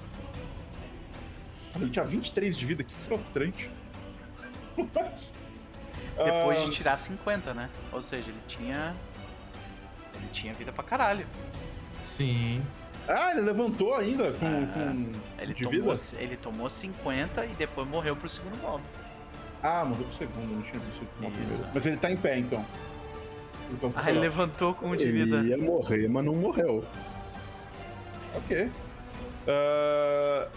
[1.77, 3.71] Ele tinha 23 de vida, que frustrante.
[4.77, 5.35] Mas,
[6.17, 7.71] Depois ah, de tirar 50, né?
[7.93, 8.95] Ou seja, ele tinha.
[10.15, 11.27] Ele tinha vida pra caralho.
[12.03, 12.63] Sim.
[13.09, 14.47] Ah, ele levantou ainda com.
[14.47, 16.23] Ah, com Ele de tomou, vida?
[16.23, 18.83] ele tomou 50 e depois morreu pro segundo mob.
[19.63, 21.67] Ah, morreu pro segundo, não tinha visto primeiro.
[21.75, 22.65] Mas ele tá em pé então.
[23.71, 25.43] Do Ah, ele levantou com um de Ele vida.
[25.43, 26.85] ia morrer, mas não morreu.
[28.35, 28.71] Ok.
[29.47, 30.49] Ah,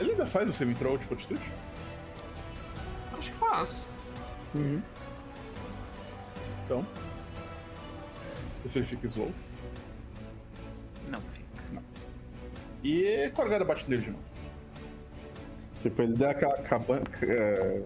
[0.00, 1.40] ele ainda faz o semi-troll de fortitude?
[3.18, 3.90] Acho que faz.
[4.54, 4.82] Uhum.
[6.64, 6.86] Então.
[8.62, 9.32] Vê se ele fica slow.
[11.08, 11.82] Não fica.
[12.82, 14.24] E Corgada bate nele de novo.
[15.82, 17.02] Tipo, ele deu aquela caba...
[17.22, 17.82] é,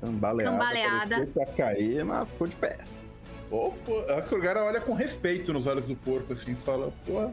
[0.00, 0.58] cambaleada.
[0.58, 1.28] Cambaleada.
[1.36, 2.78] ia cair, mas ficou de pé.
[3.50, 7.30] Opa, a Corgara olha com respeito nos olhos do porco, assim, e fala, pô,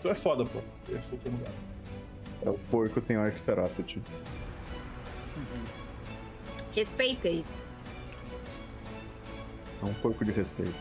[0.00, 0.60] tu é foda, pô.
[0.90, 1.52] Esse foi o teu lugar.
[2.44, 4.02] É, o porco tem Arc Ferocity.
[6.74, 7.44] Respeitei.
[9.82, 10.74] É um porco de respeito.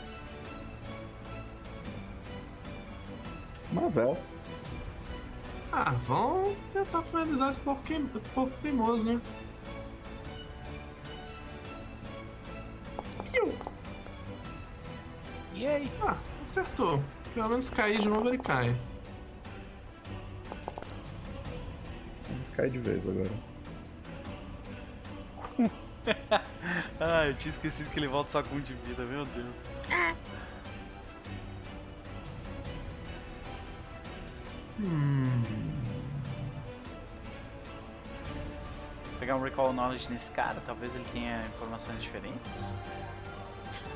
[3.71, 4.17] Mavel.
[5.71, 9.21] Ah, vamos tentar finalizar esse porco, queim- porco teimoso, né?
[13.31, 13.53] Piu!
[15.53, 15.89] E aí?
[16.01, 17.01] Ah, acertou.
[17.33, 18.75] Pelo menos cair de novo ele cai.
[22.55, 23.31] Cai de vez agora.
[26.99, 29.67] Ah, eu tinha esquecido que ele volta só com um de vida, meu Deus.
[34.79, 35.43] Hum.
[39.19, 42.73] Pegar um Recall Knowledge nesse cara, talvez ele tenha informações diferentes.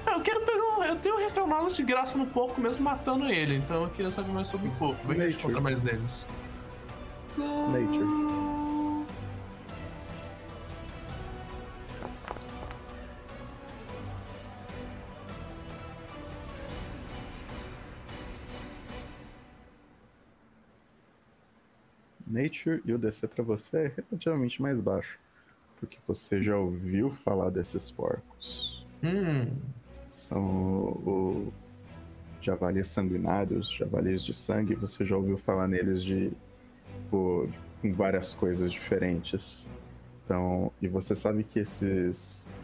[0.06, 0.84] Eu quero pegar um.
[0.84, 4.48] Eu tenho reclamá-lo de graça no porco mesmo matando ele, então eu queria saber mais
[4.48, 4.94] sobre o.
[5.03, 6.27] Vai que a gente encontra mais deles.
[7.38, 8.06] Nature.
[22.26, 25.20] Nature e o DC pra você é relativamente mais baixo.
[25.80, 28.86] Porque você já ouviu falar desses porcos.
[29.03, 29.52] Hum.
[30.10, 31.53] São o, o
[32.41, 34.74] javalis sanguinários, javalis de sangue.
[34.76, 36.32] Você já ouviu falar neles de
[37.10, 37.49] por,
[37.82, 39.68] com várias coisas diferentes.
[40.23, 42.57] Então, e você sabe que esses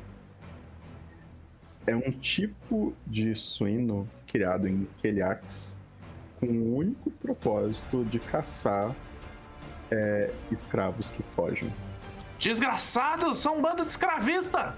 [1.86, 5.80] é um tipo de suíno criado em Keliax
[6.40, 8.96] com o único propósito de caçar
[9.92, 11.72] é, escravos que fogem.
[12.40, 13.38] Desgraçados!
[13.38, 14.76] São um bando de escravista!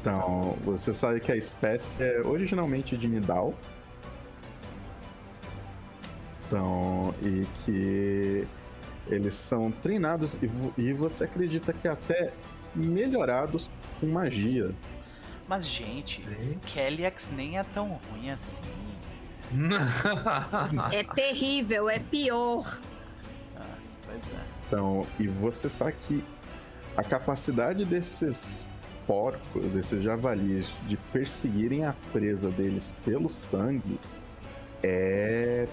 [0.00, 3.54] Então, você sabe que a espécie é originalmente de Nidal.
[6.52, 8.46] Então, e que
[9.06, 12.30] eles são treinados e, e você acredita que até
[12.74, 14.70] melhorados com magia.
[15.48, 16.22] Mas, gente,
[16.66, 18.60] Kellyx nem é tão ruim assim.
[20.92, 22.78] É terrível, é pior.
[24.04, 24.44] Pois é.
[24.66, 26.22] Então, e você sabe que
[26.98, 28.66] a capacidade desses
[29.06, 33.98] porcos, desses javalis, de perseguirem a presa deles pelo sangue
[34.82, 35.66] é.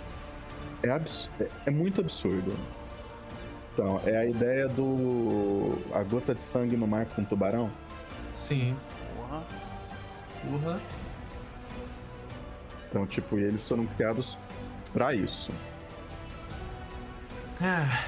[0.83, 2.55] É, abs- é- é muito absurdo.
[3.73, 5.77] Então, é a ideia do.
[5.93, 7.69] A gota de sangue no mar com tubarão.
[8.33, 8.75] Sim.
[9.15, 9.43] Porra.
[10.49, 10.79] Porra.
[12.89, 14.37] Então, tipo, e eles foram criados
[14.91, 15.51] pra isso.
[17.61, 18.05] Ah,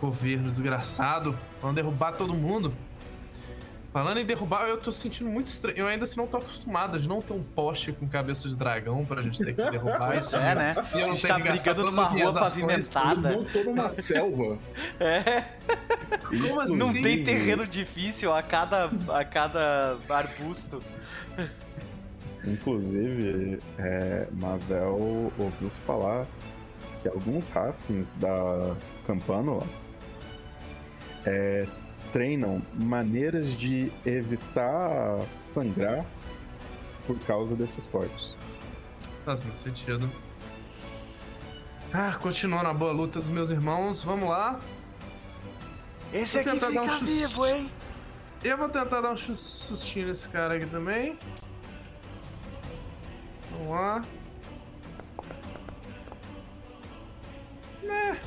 [0.00, 1.38] Governo desgraçado.
[1.60, 2.72] Vão derrubar todo mundo.
[3.92, 5.76] Falando em derrubar, eu tô sentindo muito estranho.
[5.76, 9.04] Eu ainda assim não tô acostumado de não ter um poste com cabeça de dragão
[9.04, 10.36] pra gente ter que derrubar isso.
[10.36, 10.74] É, né?
[10.94, 13.30] E eu A não tá brigando todas numa rua pavimentada.
[13.30, 14.58] Eles vão toda uma selva.
[15.00, 15.44] É.
[16.28, 16.76] Como assim?
[16.76, 20.82] Não tem terreno difícil a cada, a cada arbusto.
[22.44, 26.26] Inclusive, é, Mavel ouviu falar
[27.02, 28.76] que alguns Rafins da
[29.06, 29.66] Campânula
[31.26, 31.66] é,
[32.12, 36.04] treinam maneiras de evitar sangrar
[37.06, 38.34] por causa desses corpos.
[39.24, 40.10] Faz muito sentido.
[41.92, 44.60] Ah, continuando a boa luta dos meus irmãos, vamos lá.
[46.12, 47.70] Esse Vou aqui fica um vivo, hein?
[48.42, 51.18] Eu vou tentar dar um sus- sustinho nesse cara aqui também.
[53.52, 54.02] Vamos lá.
[57.82, 58.18] Né,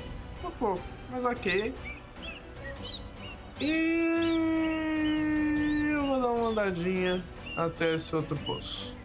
[0.44, 1.74] um pouco, mas ok.
[3.60, 3.70] E
[5.94, 7.24] eu vou dar uma andadinha
[7.56, 8.96] até esse outro poço.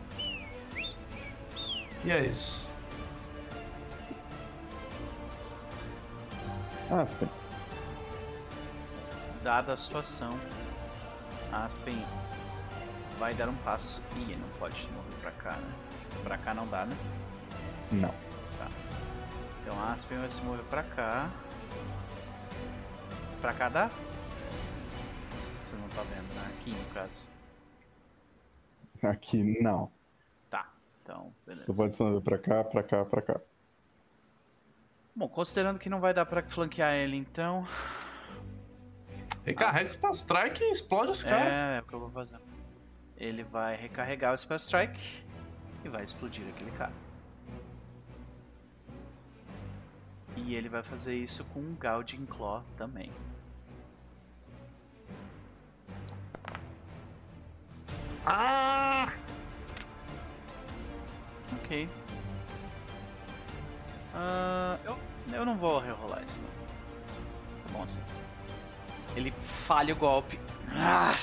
[2.04, 2.66] E é isso.
[6.90, 7.28] Aspen,
[9.42, 10.38] Dada a situação,
[11.52, 12.02] Aspen
[13.18, 14.02] vai dar um passo.
[14.16, 15.72] Ih, não pode mover pra cá, né?
[16.24, 16.96] Pra cá não dá, né?
[17.92, 18.14] não.
[19.62, 21.30] Então Aspen vai se mover pra cá.
[23.42, 23.90] Pra cá dá?
[25.68, 26.46] Você não tá vendo, né?
[26.48, 27.28] Aqui no caso.
[29.02, 29.92] Aqui não.
[30.48, 30.72] Tá,
[31.02, 31.66] então, beleza.
[31.66, 33.40] Você pode mover pra cá, pra cá, pra cá.
[35.14, 37.66] Bom, considerando que não vai dar pra flanquear ele, então.
[39.44, 41.52] Recarrega o Spell Strike e explode os caras.
[41.52, 42.38] É, é o que eu vou fazer.
[43.18, 45.22] Ele vai recarregar o Spell Strike
[45.84, 46.92] e vai explodir aquele cara.
[50.34, 53.12] E ele vai fazer isso com um Gouging Claw também.
[58.30, 59.10] Ah!
[61.54, 61.88] Ok.
[64.14, 64.98] Ah, eu,
[65.32, 66.48] eu não vou rerolar isso, não.
[66.48, 68.00] Tá bom assim.
[69.16, 70.38] Ele falha o golpe.
[70.70, 71.14] Ah!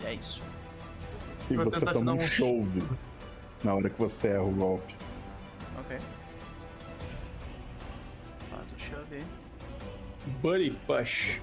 [0.00, 0.42] E é isso.
[1.48, 2.82] E Vou você toma um chove
[3.64, 4.94] na hora que você erra o golpe.
[5.78, 5.98] Ok.
[8.50, 9.26] Faz o shove aí.
[10.42, 11.40] Buddy Push.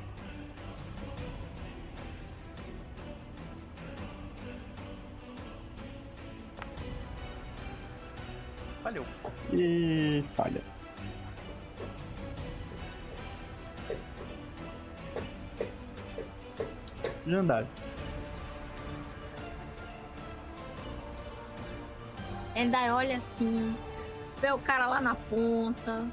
[8.88, 9.06] Falhou.
[9.52, 10.62] E falha.
[17.26, 17.68] Jandar.
[22.56, 23.76] Endai olha assim,
[24.40, 26.08] vê o cara lá na ponta.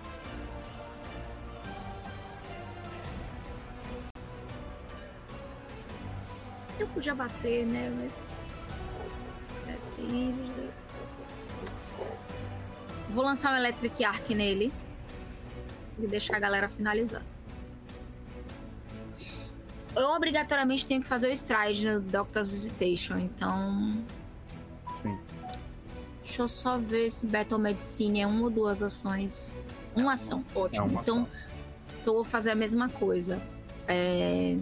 [6.81, 7.89] Eu podia bater, né?
[7.97, 8.27] Mas.
[13.15, 14.73] Vou lançar um Electric Arc nele.
[15.99, 17.23] E deixar a galera finalizar.
[19.95, 24.05] Eu obrigatoriamente tenho que fazer o stride no Doctor's Visitation, então.
[25.01, 25.17] Sim.
[26.25, 29.55] Deixa eu só ver se Battle Medicine é uma ou duas ações.
[29.95, 30.87] Uma ação, ótimo.
[30.87, 31.29] uma então, ação.
[32.03, 33.41] então eu vou fazer a mesma coisa.
[33.87, 34.57] É,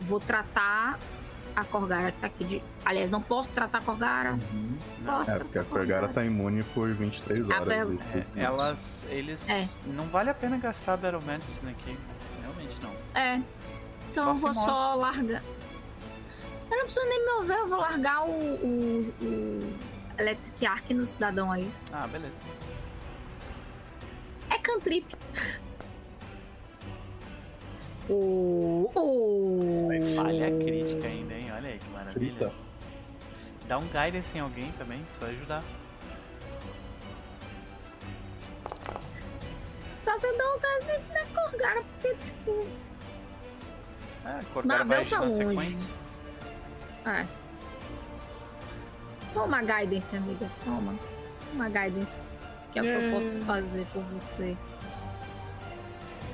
[0.00, 0.98] Vou tratar
[1.56, 2.62] a Corgara que tá aqui de.
[2.84, 4.32] Aliás, não posso tratar a Corgara.
[4.52, 4.76] Uhum.
[5.04, 7.90] Posso É, porque a Corgara tá imune por 23 A horas.
[7.90, 7.98] E-
[8.36, 9.06] É, elas.
[9.08, 9.48] Eles.
[9.48, 9.66] É.
[9.86, 11.96] Não vale a pena gastar Battle Medicine aqui.
[12.42, 12.90] Realmente não.
[13.20, 13.40] É.
[14.10, 15.42] Então Só eu vou só largar.
[16.70, 19.74] Eu não preciso nem me mover, eu vou largar o, o, o
[20.18, 21.70] Electric Arc no cidadão aí.
[21.92, 22.40] Ah, beleza.
[24.50, 25.06] É cantrip.
[28.08, 28.90] O.
[28.94, 29.88] O.
[29.88, 31.52] Vai falha crítica ainda, hein?
[31.52, 32.36] Olha aí que maravilha.
[32.36, 32.52] Frita.
[33.66, 35.64] Dá um guidance em alguém também, vai ajudar.
[40.00, 42.66] Só se eu dou um nesse da Corgara, porque, tipo.
[44.24, 45.94] É, a Corgara vai agir tá na sequência.
[47.06, 47.26] É.
[49.34, 50.48] Toma guidance, amiga.
[50.64, 50.94] Toma.
[51.52, 52.28] Uma guidance.
[52.70, 53.16] Que é o que eu Yeah.
[53.16, 54.56] posso fazer por você.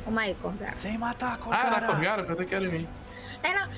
[0.04, 0.72] Toma aí, Corgara.
[0.74, 1.76] Sem matar a Ah, Corgara!
[1.76, 2.22] era Corgara?
[2.22, 2.88] Eu até quero em mim.
[3.42, 3.68] É, não,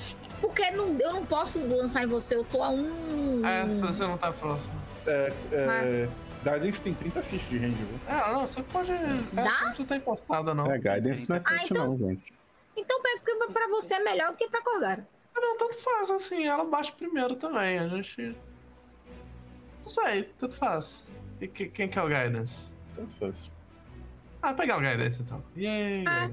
[0.41, 3.45] porque não, eu não posso lançar em você, eu tô a um.
[3.45, 4.73] É, você não tá próximo.
[5.07, 6.09] É, é,
[6.43, 7.99] Guardians tem 30 fichas de range, viu?
[8.07, 8.91] É, não, você pode.
[8.91, 9.43] É, Dá?
[9.43, 10.71] Você não precisa estar encostada, não.
[10.71, 12.33] É, Guidance não é Ah, então- não, gente.
[12.77, 15.07] Então pega porque pra você é melhor do que pra Corgara.
[15.35, 17.79] Ah, Não, tanto faz, assim, ela bate primeiro também.
[17.79, 18.35] A gente.
[19.83, 21.05] Não sei, tanto faz.
[21.41, 22.71] E que- quem que é o Guidance?
[22.95, 23.51] Tanto faz.
[24.45, 25.43] Ah, pegar o Guidance então.
[25.57, 26.05] Yay!
[26.07, 26.29] Ah.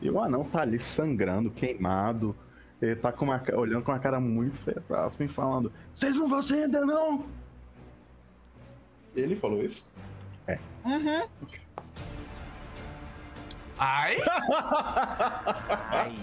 [0.00, 2.36] E o anão tá ali sangrando, queimado.
[2.80, 6.28] Ele tá com uma, olhando com uma cara muito feia pra Aspen, falando: Vocês não
[6.28, 7.26] vão sair ainda não!
[9.16, 9.84] Ele falou isso?
[10.84, 11.28] Uhum.
[13.76, 14.18] Ai!
[15.90, 16.14] Ai.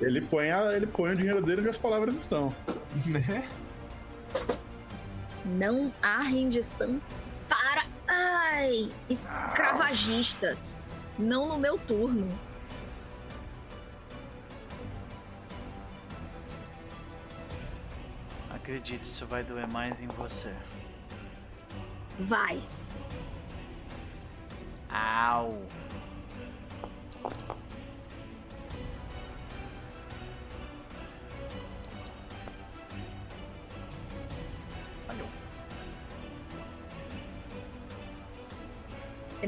[0.00, 2.54] Ele põe, a, ele põe o dinheiro dele onde as palavras estão.
[3.04, 3.46] Né?
[5.44, 6.98] Não há rendição.
[8.08, 8.90] Ai!
[9.08, 10.80] Escravagistas.
[11.18, 12.28] Não no meu turno.
[18.50, 20.54] Acredite, isso vai doer mais em você.
[22.20, 22.62] Vai.
[24.90, 25.62] Au.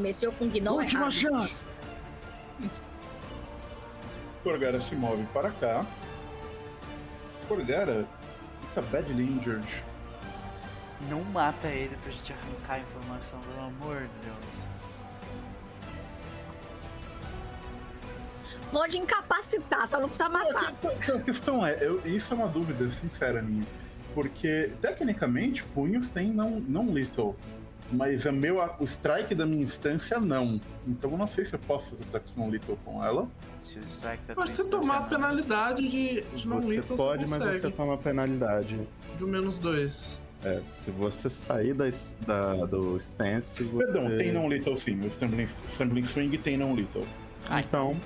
[0.01, 1.13] Mexeu com o Gnome Última errado.
[1.13, 1.69] chance!
[4.43, 5.85] Corgara se move para cá.
[7.47, 8.07] Corgara
[8.69, 9.67] está badly injured.
[11.09, 14.67] Não mata ele pra gente arrancar a informação, pelo amor de Deus.
[18.71, 20.73] Pode incapacitar, só não precisa matar.
[21.15, 23.67] A questão é, eu- isso é uma dúvida sincera minha.
[24.15, 27.35] Porque, tecnicamente, punhos tem não, não lethal.
[27.93, 30.61] Mas a meu, o strike da minha instância, não.
[30.87, 33.29] Então eu não sei se eu posso fazer ataques não lethal com ela.
[33.61, 37.29] Se o strike da Mas se tomar não- penalidade de, de não Você lethal, pode,
[37.29, 38.79] você mas você toma penalidade.
[39.19, 40.19] De um menos dois.
[40.45, 41.85] É, se você sair da,
[42.27, 43.85] da- do stance, você...
[43.87, 44.99] Perdão, tem não lethal sim.
[45.05, 47.03] O Stumbling, Stumbling Swing tem não lethal.
[47.49, 47.65] Ai.
[47.69, 47.97] Então...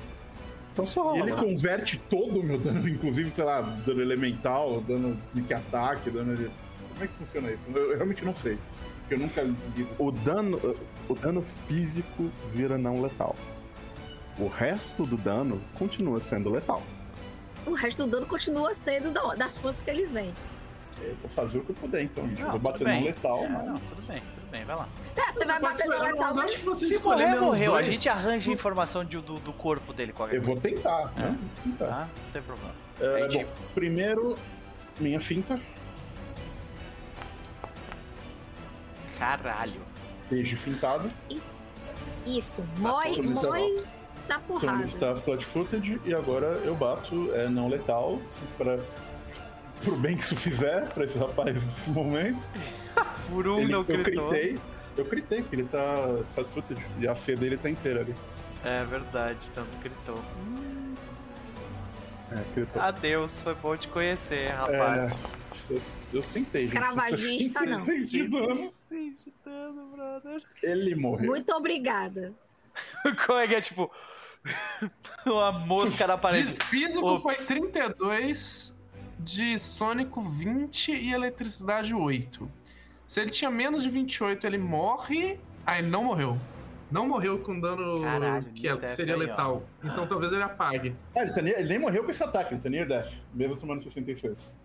[0.72, 1.30] Então só E rola.
[1.30, 6.34] ele converte todo o meu dano, inclusive, sei lá, dano elemental, dano de ataque, dano
[6.34, 6.50] de.
[6.92, 7.62] Como é que funciona isso?
[7.72, 8.58] Eu, eu realmente não sei.
[9.04, 9.86] Porque eu nunca li.
[9.98, 10.58] O dano,
[11.08, 13.36] o dano físico vira não letal.
[14.38, 16.82] O resto do dano continua sendo letal.
[17.66, 20.32] O resto do dano continua sendo da- das fontes que eles vêm.
[21.00, 22.40] Eu vou fazer o que eu puder, então, gente.
[22.42, 23.66] Não, vou bater no letal, É, mas.
[23.66, 24.88] não, tudo bem, tudo bem, vai lá.
[25.16, 26.44] É, você, vai pode bater no letal, mas mas...
[26.46, 27.74] acho que você Se morrer, morreu.
[27.74, 31.20] A gente arranja a informação de- do, do corpo dele qualquer Eu vou tentar, É.
[31.20, 31.38] né?
[31.40, 31.86] Vou tentar.
[31.86, 32.08] Tá?
[32.24, 32.74] Não tem problema.
[33.00, 34.36] É, A gente- bom, primeiro,
[35.00, 35.60] minha finta.
[39.24, 39.80] Caralho.
[40.24, 41.10] Esteja fintado.
[41.30, 41.60] Isso.
[42.26, 42.62] Isso.
[42.76, 43.84] Todos os mói envelopes.
[44.28, 44.82] da Então porrada.
[44.82, 46.00] está flat footed.
[46.04, 48.20] E agora eu bato é, não letal.
[48.58, 48.78] Pra,
[49.82, 52.48] pro bem que isso fizer pra esse rapaz nesse momento.
[53.28, 54.28] Por um Ele- não eu gritou.
[54.28, 54.58] critei.
[54.96, 56.86] Eu critei, porque ele tá flat footed.
[57.00, 58.14] E a C dele tá inteira ali.
[58.62, 60.22] É verdade, tanto gritou.
[62.30, 62.80] É, critou.
[62.82, 65.26] Adeus, foi bom te conhecer, rapaz.
[65.68, 65.80] Eu,
[66.14, 66.72] eu tentei, gente.
[66.74, 67.78] Escravagista, não.
[67.78, 68.70] 66 de dano.
[68.72, 70.42] Sim, de dano, brother.
[70.62, 71.26] Ele morreu.
[71.26, 72.32] Muito obrigada.
[73.26, 73.90] Como é que é, tipo...
[75.26, 76.52] uma mosca na parede.
[76.52, 77.22] De físico Ops.
[77.22, 78.76] foi 32,
[79.18, 82.50] de sônico 20 e eletricidade 8.
[83.06, 85.38] Se ele tinha menos de 28, ele morre.
[85.64, 86.38] Ah, ele não morreu.
[86.90, 89.64] Não morreu com dano Caralho, que, é- Death seria letal.
[89.82, 90.06] Então Ah.
[90.06, 90.94] talvez ele apague.
[91.16, 94.56] Ah, tá ele nem morreu com esse ataque, ele tá near death, mesmo tomando 66.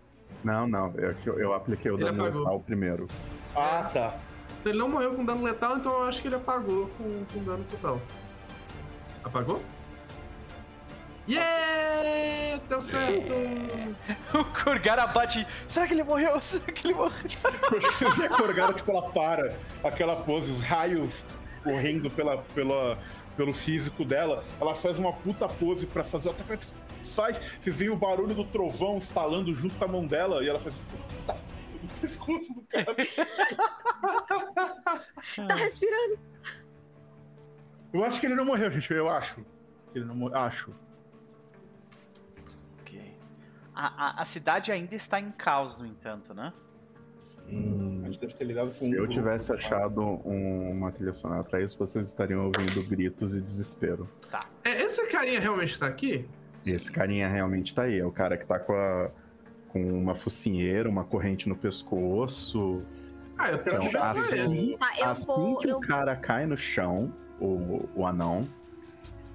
[0.42, 0.92] Não, não.
[0.96, 2.40] Eu, eu, eu apliquei o Ele dano apagou.
[2.40, 3.06] letal primeiro.
[3.54, 4.14] Ah, tá.
[4.64, 7.64] Ele não morreu com dano letal, então eu acho que ele apagou com, com dano
[7.64, 8.00] total.
[9.24, 9.62] Apagou?
[11.28, 12.60] Yeah!
[12.68, 13.32] Deu certo!
[14.34, 15.46] O Kurgara bate.
[15.66, 16.40] Será que ele morreu?
[16.42, 17.12] Será que ele morreu?
[17.72, 19.54] Eu acho que vocês recordaram, tipo, ela para,
[19.84, 21.24] aquela pose, os raios
[21.62, 22.98] correndo pela, pela,
[23.36, 24.44] pelo físico dela.
[24.60, 26.66] Ela faz uma puta pose pra fazer o ataque.
[27.04, 30.60] Faz, vocês veem o barulho do trovão estalando junto com a mão dela e ela
[30.60, 30.74] faz.
[31.26, 31.36] Tá,
[31.82, 32.94] no pescoço do cara.
[35.48, 36.18] Tá respirando.
[37.92, 38.92] Eu acho que ele não morreu, gente.
[38.92, 39.44] Eu acho.
[39.94, 40.38] Ele não morreu.
[40.38, 40.74] Acho.
[42.80, 43.16] Ok.
[43.74, 46.52] A, a, a cidade ainda está em caos, no entanto, né?
[47.48, 51.60] A gente deve ter lidado com Se eu tivesse achado um- uma trilha sonora pra
[51.60, 54.08] isso, vocês estariam ouvindo gritos e desespero.
[54.30, 54.40] Tá.
[54.64, 56.26] É, esse carinha realmente tá aqui?
[56.66, 57.98] Esse carinha realmente tá aí.
[57.98, 59.10] É o cara que tá com, a,
[59.68, 62.80] com uma focinheira, uma corrente no pescoço.
[63.38, 64.76] Ah, eu quero Então, pra assim-.
[64.78, 65.58] Tá, eu assim vou.
[65.58, 65.78] que Eu...
[65.78, 68.46] o cara cai no chão, o, o anão,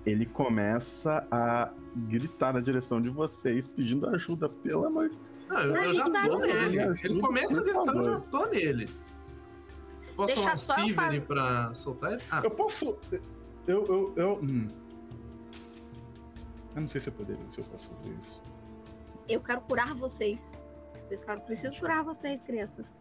[0.06, 5.18] ele começa a gritar na direção de vocês, pedindo ajuda, pelo amor de
[5.48, 6.80] Não, eu, eu já Ai, tô nele.
[6.80, 8.90] ajuda, Ele começa por gritando, eu já tô nele.
[10.16, 11.26] Posso Deixa só eu Steven fazer.
[11.26, 12.22] pra soltar ele?
[12.32, 12.98] Ah, Eu posso.
[13.68, 13.86] Eu.
[13.86, 14.14] Eu.
[14.16, 14.68] Eu, hum.
[16.76, 18.42] eu não sei se eu poderia, se eu posso fazer isso.
[19.28, 20.58] eu quero curar vocês.
[21.12, 23.00] Eu quero, preciso curar vocês, crianças.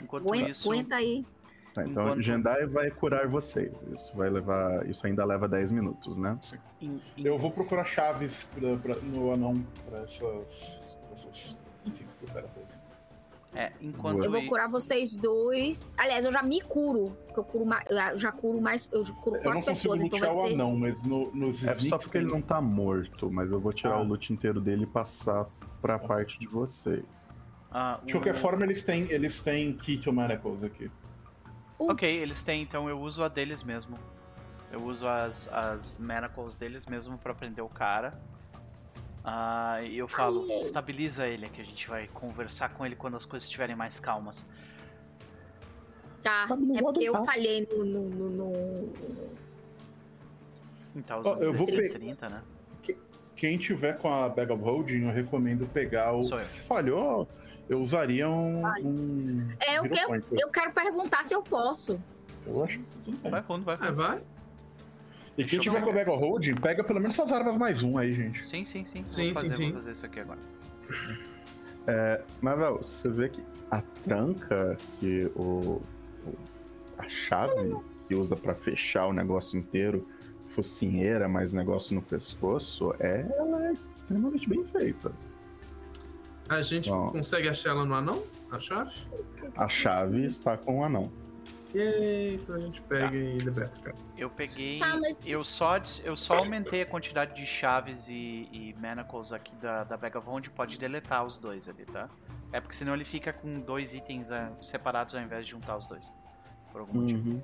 [0.00, 1.26] Enquanto Aguenta, isso, aguenta aí.
[1.74, 3.82] Tá, então Enquanto- Jendai vai curar vocês.
[3.94, 4.86] Isso vai levar.
[4.88, 6.38] Isso ainda leva 10 minutos, né?
[6.80, 9.54] Em- Eu vou procurar chaves pra, pra- no anão
[9.88, 10.95] pra essas.
[11.16, 12.04] Essas enfim,
[13.54, 15.94] é, enquanto Eu vou curar vocês dois.
[15.96, 17.16] Aliás, eu já me curo.
[17.26, 17.84] Porque eu curo mais.
[17.88, 18.90] Eu já curo mais.
[18.92, 20.54] Eu curo Eu quatro não consigo pessoas, então vai lutear o ser.
[20.54, 23.94] anão, mas no, nos É só porque ele não tá morto, mas eu vou tirar
[23.94, 24.00] Ah.
[24.00, 25.46] o loot inteiro dele e passar
[25.80, 27.04] pra parte de vocês.
[27.70, 30.90] ah, De qualquer o- forma, eles têm, eles têm key to manacles aqui.
[31.78, 31.90] Putz.
[31.92, 33.98] Ok, eles têm, então eu uso a deles mesmo.
[34.72, 38.20] Eu uso as, as manacles deles mesmo pra prender o cara.
[39.28, 40.58] Ah, e eu falo, Ai.
[40.60, 44.46] estabiliza ele, que a gente vai conversar com ele quando as coisas estiverem mais calmas.
[46.22, 46.46] Tá.
[46.76, 47.24] É porque eu tá.
[47.24, 47.84] falhei no.
[47.84, 48.92] no, no, no-
[50.94, 52.42] Então, Ó, eu vou usando pe- 30, né?
[53.34, 56.20] Quem tiver com a Bag of Holding, eu recomendo pegar o.
[56.20, 56.38] Eu.
[56.38, 57.28] Se falhou,
[57.68, 58.64] eu usaria um.
[58.64, 60.26] um É, eu Point.
[60.40, 62.00] eu quero perguntar se eu posso.
[62.46, 63.30] Eu acho que tudo bem.
[63.32, 63.94] Vai fundo, vai É, fundo.
[63.96, 64.22] vai?
[65.36, 65.84] E quem tiver ver.
[65.84, 68.44] com a Bag of Holding, pega pelo menos essas armas mais um aí, gente.
[68.46, 69.04] Sim, sim, sim.
[69.04, 69.64] Sim, vou, fazer, sim, sim.
[69.66, 70.38] vou fazer isso aqui agora.
[72.40, 75.80] Mas, Vel, você vê que a tranca que o.
[76.26, 76.38] o-
[76.98, 77.76] a chave
[78.08, 80.08] que usa pra fechar o negócio inteiro,
[80.46, 85.12] focinheira, mais negócio no pescoço, é, ela é extremamente bem feita.
[86.48, 87.10] A gente Bom.
[87.10, 88.22] consegue achar ela no anão?
[88.50, 88.94] A chave?
[89.56, 91.12] A chave está com o anão.
[91.76, 93.96] E aí, então a gente pega e liberta o cara.
[94.16, 94.78] Eu peguei.
[94.78, 99.54] Tá, mas- Eu só, eu só aumentei a quantidade de chaves e, e manacles aqui
[99.56, 100.48] da, da Holding.
[100.48, 102.08] Pode deletar os dois ali, tá?
[102.50, 105.86] É porque senão ele fica com dois itens ah, separados ao invés de juntar os
[105.86, 106.10] dois.
[106.72, 107.28] Por algum motivo.
[107.28, 107.42] Uhum.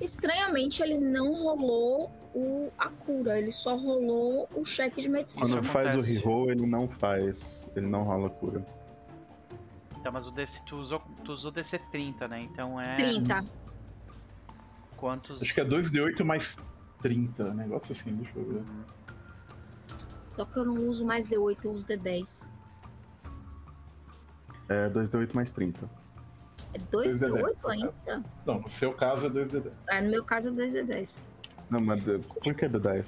[0.00, 5.46] Estranhamente, ele não rolou o, a cura, ele só rolou o cheque de medicina.
[5.46, 7.70] Quando faz o reroll, ele não faz.
[7.76, 8.64] Ele não rola cura.
[10.02, 12.40] Tá, mas o DC, tu usou, tu usou DC 30, né?
[12.42, 12.96] Então é.
[12.96, 13.44] 30.
[14.96, 15.40] Quantos.
[15.42, 16.58] Acho que é 2d8 mais
[17.00, 18.62] 30, negócio assim, deixa eu ver.
[20.34, 22.48] Só que eu não uso mais D8, eu uso D10.
[24.68, 25.88] É 2d8 mais 30.
[26.74, 28.24] É 2 Dois D8 D10, ainda?
[28.46, 29.72] Não, no seu caso é 2d10.
[29.88, 31.10] É, no meu caso é 2 D10.
[31.68, 33.06] Não, mas de- por que D10?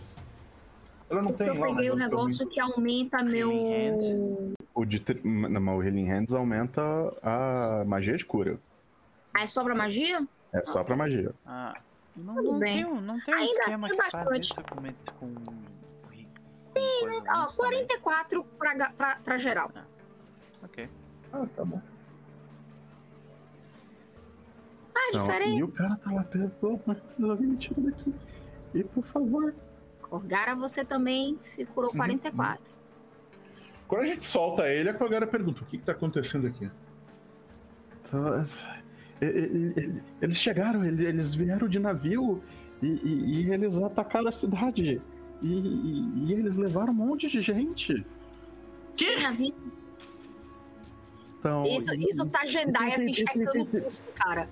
[1.15, 4.55] Ela não Porque tem eu lá peguei pra negócio que aumenta meu.
[4.75, 4.99] O de.
[4.99, 6.83] tri- Não, mas o Healing Hands aumenta
[7.23, 8.59] a magia de cura.
[9.33, 10.27] Ah, é só pra magia?
[10.53, 11.33] É só pra magia.
[11.47, 11.77] Ah,
[12.17, 12.75] não, Tudo não bem.
[12.75, 14.45] tem, um- não tem um Ainda esquema assim que é faz bastante.
[14.51, 14.77] isso com.
[15.19, 15.35] com...
[17.01, 17.87] coisa Ó, antes também?
[17.87, 19.71] 44 pra, pra, pra geral.
[20.65, 20.89] Ok.
[21.33, 21.81] Ah, tá bom.
[24.97, 25.59] Ah, Então, diferente.
[25.59, 26.51] e o cara tá lá perto.
[26.59, 28.15] Pelo amor de Deus, me tira daqui.
[28.75, 29.55] E por favor.
[30.09, 31.97] Corgara, você também se curou Uhum.
[31.97, 32.63] 44.
[33.89, 36.71] Quando a gente solta ele, a Kogara pergunta: o que, que tá acontecendo aqui?
[38.03, 38.65] Então, es-
[40.21, 42.43] eles chegaram, eles, vieram de navio
[42.83, 45.01] e, e- e eles atacaram a cidade.
[45.43, 48.05] E, e- e eles levaram um monte de gente.
[49.27, 49.57] A vida.
[51.39, 54.49] Então, Isso, e, isso tá Jendai, assim, checando o pulso do cara.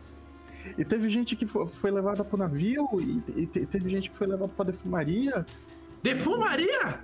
[0.79, 4.27] E teve gente que fo- foi levada pro navio e, te- teve gente que foi
[4.27, 5.45] levada pra defumaria.
[6.03, 7.01] Defumaria?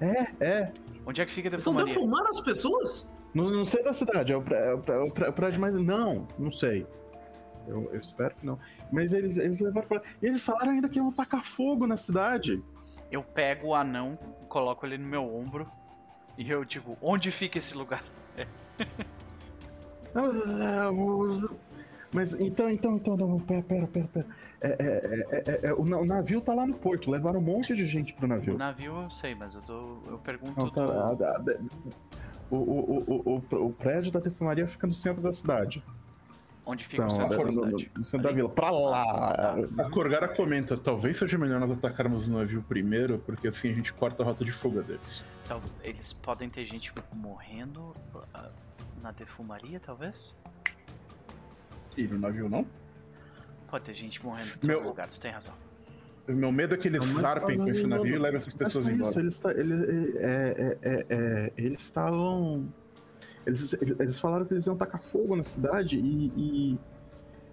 [0.00, 0.72] É, é.
[1.06, 1.94] Onde é que fica a Estão defumaria?
[1.94, 3.12] defumando as pessoas?
[3.34, 5.76] Não, não sei da cidade, é é é é o prédio mais.
[5.76, 6.86] Não, não sei.
[7.68, 8.58] Eu, eu espero que não.
[8.90, 10.02] Mas eles, eles levaram pra.
[10.20, 12.62] E eles falaram ainda que iam tacar fogo na cidade.
[13.12, 15.66] Eu pego o anão, coloco ele no meu ombro
[16.38, 18.02] e eu digo, onde fica esse lugar?
[22.12, 24.26] Mas, é, então, então, então, não, pera, pera, pera, pera.
[24.60, 24.76] É, é,
[25.30, 28.12] é, é, é, o, o navio tá lá no porto, levaram um monte de gente
[28.14, 28.58] pro O navio.
[28.58, 30.58] navio eu sei, mas eu, tô, eu pergunto.
[30.58, 31.56] Não, tá, do- a- a- a-
[32.50, 35.82] o, o, o, o, prédio da defumaria fica no centro da cidade.
[36.66, 37.90] Onde fica Então, o centro da no- cidade?
[37.96, 38.36] no centro da Ali?
[38.36, 38.48] vila.
[38.50, 39.54] Pra lá!
[39.78, 43.94] A Korgara comenta: talvez seja melhor nós atacarmos o navio primeiro, porque assim a gente
[43.94, 45.24] corta a rota de fuga deles.
[45.44, 47.94] Então, eles podem ter gente morrendo
[48.34, 48.50] ah,
[49.00, 50.34] na defumaria, talvez?
[52.08, 52.66] No navio não?
[53.70, 55.54] Pode ter gente morrendo em todo Meu- lugar, tu tem razão.
[56.28, 58.84] O meu medo é que eles Não, zarpem com esse navio e levem essas pessoas
[58.84, 59.10] foi embora.
[59.10, 62.68] isso, eles, ele- é, é, é, é, eles estavam.
[63.46, 66.32] Eles, eles falaram que eles iam tacar fogo na cidade e.
[66.36, 66.78] e,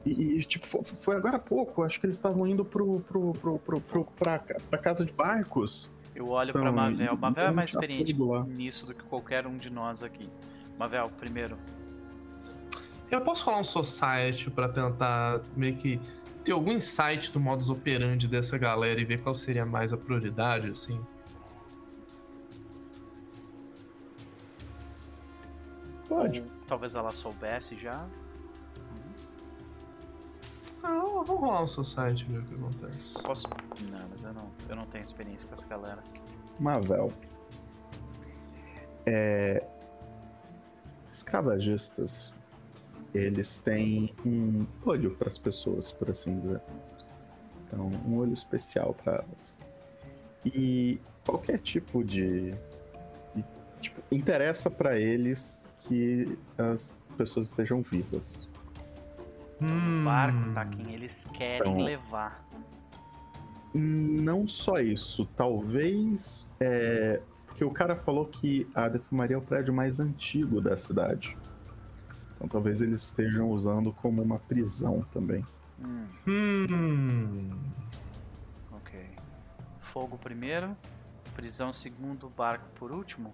[0.06, 1.82] e- e, tipo, fo- foi agora há pouco.
[1.84, 5.90] Acho que eles estavam indo pro, pro, pro, pro, pro, pra, pra casa de barcos.
[6.16, 7.16] Eu olho Então, pra Mavel.
[7.18, 8.16] Mavel é mais experiente
[8.48, 10.30] nisso do que qualquer um de nós aqui.
[10.78, 11.58] Mavel, primeiro.
[13.10, 16.00] Eu posso falar um society pra tentar meio que
[16.44, 20.72] ter algum insight do modus operandi dessa galera e ver qual seria mais a prioridade,
[20.72, 21.00] assim?
[26.08, 26.42] Pode.
[26.42, 28.06] Ou talvez ela soubesse já.
[30.84, 33.22] Ah, vamos rolar um society ver o que acontece.
[33.24, 33.48] Posso.
[33.90, 36.04] Não, mas eu não, eu não tenho experiência com essa galera.
[36.60, 37.12] Mavel.
[39.06, 39.66] É...
[41.12, 42.34] Escravagistas,
[43.14, 46.62] eles têm um olho para as pessoas, por assim dizer.
[47.68, 49.58] Então, um olho especial para elas.
[50.46, 52.52] E qualquer tipo de.
[53.36, 53.46] de-
[53.82, 58.48] tipo, interessa para eles que as pessoas estejam vivas.
[59.62, 60.02] Hum.
[60.02, 62.46] O barco tá quem eles querem Então- levar.
[63.74, 66.48] Não só isso, talvez.
[66.60, 71.38] É, porque o cara falou que a defumaria é o prédio mais antigo da cidade.
[72.38, 75.44] Então talvez eles estejam usando como uma prisão também.
[75.80, 77.50] Hum, Hum.
[78.72, 79.10] ok.
[79.82, 80.76] Fogo primeiro,
[81.36, 83.34] prisão segundo, barco por último.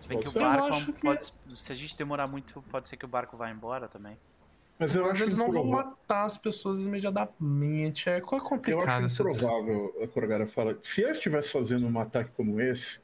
[0.00, 1.32] Se bem Pode que ser, o eu barco acho que- pode.
[1.56, 4.16] Se a gente demorar muito, pode ser que o barco vá embora também.
[4.78, 8.08] Mas eu Mas acho eles não vão matar as pessoas imediatamente.
[8.08, 10.76] É co- Eu complicado acho essas- improvável a Korgara fala.
[10.82, 12.98] Se eu estivesse fazendo um ataque como esse,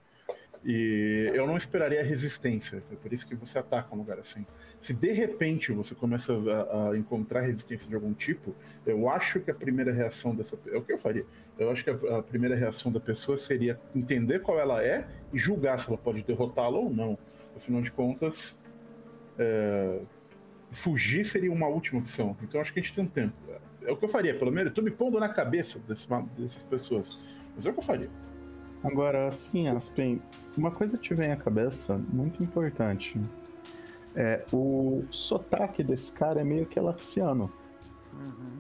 [0.65, 2.83] e eu não esperaria resistência.
[2.91, 4.45] É por isso que você ataca um lugar assim.
[4.81, 8.55] Se de repente você começa a, a encontrar resistência de algum tipo,
[8.87, 10.57] eu acho que a primeira reação dessa.
[10.69, 11.27] É o que eu faria.
[11.59, 15.39] Eu acho que a, a primeira reação da pessoa seria entender qual ela é e
[15.39, 17.19] julgar se ela pode derrotá-la ou não.
[17.57, 18.57] Afinal de contas,
[19.37, 20.01] é,
[20.71, 22.37] fugir seria uma última opção.
[22.43, 23.35] Então acho que a gente tem um tempo.
[23.83, 24.73] É o que eu faria, pelo menos.
[24.73, 27.21] Tô me pondo na cabeça desse- dessas pessoas.
[27.57, 28.11] Mas é o que eu faria.
[28.85, 30.23] Agora, sim, Aspen,
[30.57, 33.19] uma coisa que te vem à cabeça, muito importante.
[34.21, 37.53] É, o sotaque desse cara é meio que laxiano.
[38.13, 38.59] Uhum.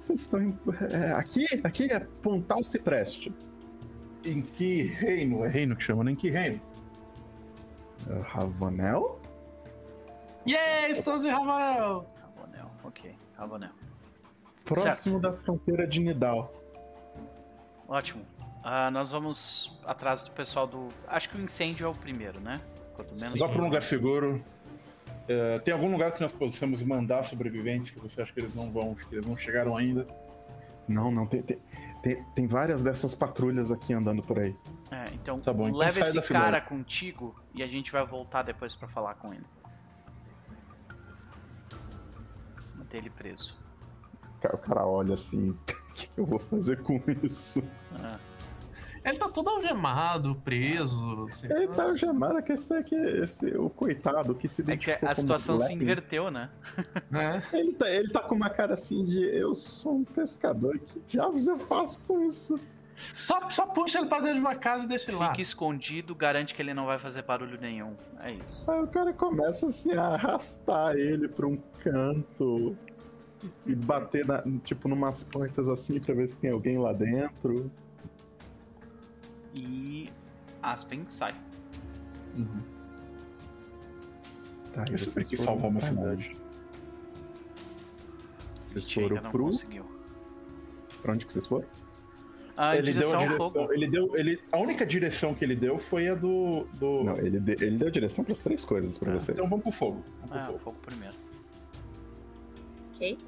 [0.00, 0.58] Vocês estão em...
[0.92, 3.32] é, aqui, aqui é Pontal Cipreste.
[4.24, 5.44] em que reino?
[5.44, 6.10] É reino que chama, né?
[6.10, 6.60] Em que reino?
[8.08, 9.20] É, Ravanel?
[10.48, 12.06] Yeah, estamos em Rafael!
[12.20, 13.14] Rabonel, ok.
[13.36, 13.70] Rabonel.
[14.64, 16.59] Próximo da fronteira de Nidal.
[17.90, 18.24] Ótimo.
[18.62, 20.88] Ah, nós vamos atrás do pessoal do.
[21.08, 22.54] Acho que o incêndio é o primeiro, né?
[22.94, 23.38] Quanto menos.
[23.38, 24.42] Vá para um lugar seguro.
[25.26, 28.70] É, tem algum lugar que nós possamos mandar sobreviventes que você acha que eles não
[28.70, 30.06] vão, que eles não chegaram ainda?
[30.86, 31.58] Não, não, tem, tem,
[32.02, 34.56] tem, tem várias dessas patrulhas aqui andando por aí.
[34.90, 38.74] É, então, Tá bom, então leva esse cara contigo e a gente vai voltar depois
[38.76, 39.44] pra falar com ele.
[42.74, 43.58] Manter ele preso.
[44.44, 45.56] O cara- olha assim,
[45.94, 47.62] que que eu vou fazer com isso?
[47.94, 48.18] Ah,
[49.04, 51.24] Ele tá todo algemado, preso.
[51.26, 51.50] assim.
[51.50, 55.08] Ele tá algemado, a questão é que esse, o coitado que se É que identificou
[55.08, 56.50] a situação se inverteu, né?
[57.12, 57.58] É.
[57.58, 61.46] Ele tá, ele tá com uma cara assim de eu sou um pescador, que diabos
[61.46, 62.60] eu faço com isso?
[63.14, 65.30] Só, só puxa ele pra dentro de uma casa e deixa ele lá.
[65.30, 67.94] Fica escondido, garante que ele não vai fazer barulho nenhum.
[68.22, 68.70] É isso.
[68.70, 72.76] Aí o cara começa assim a arrastar ele pra um canto
[73.66, 77.70] e bater na, tipo numas portas assim pra ver se tem alguém lá dentro.
[79.54, 80.10] E
[80.62, 81.34] Aspen sai.
[84.72, 86.36] Tá, e Isso tem vocês que uma pra cidade.
[88.64, 89.44] Vocês A foram não pro.
[89.46, 89.84] conseguiu.
[91.02, 91.66] Pra onde que vocês foram?
[92.56, 93.72] Ah, ele deu a direção.
[93.72, 94.16] Ele deu.
[94.16, 96.64] Ele, a única direção que ele deu foi a do.
[96.74, 97.02] do...
[97.04, 99.36] Não, ele, de- ele deu direção pras três coisas pra Ah, vocês.
[99.36, 100.04] Então vamos pro fogo.
[100.20, 100.58] Vamos pro Ah, o fogo.
[100.58, 101.14] fogo primeiro.
[103.00, 103.18] Ok?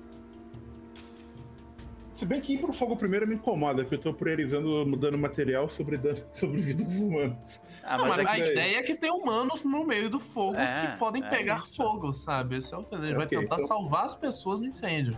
[2.13, 5.67] Se bem que ir pro fogo primeiro me incomoda, porque eu tô priorizando mudando material
[5.67, 7.63] sobre, dan- sobre vidas humanas.
[7.83, 10.21] Ah, Não, mas mas é a que- ideia é que tem humanos no meio do
[10.21, 11.77] fogo É, que podem é pegar isso.
[11.77, 12.57] fogo, sabe?
[12.59, 15.17] Esse é o que a gente vai Ok, tentar então- salvar as pessoas do incêndio.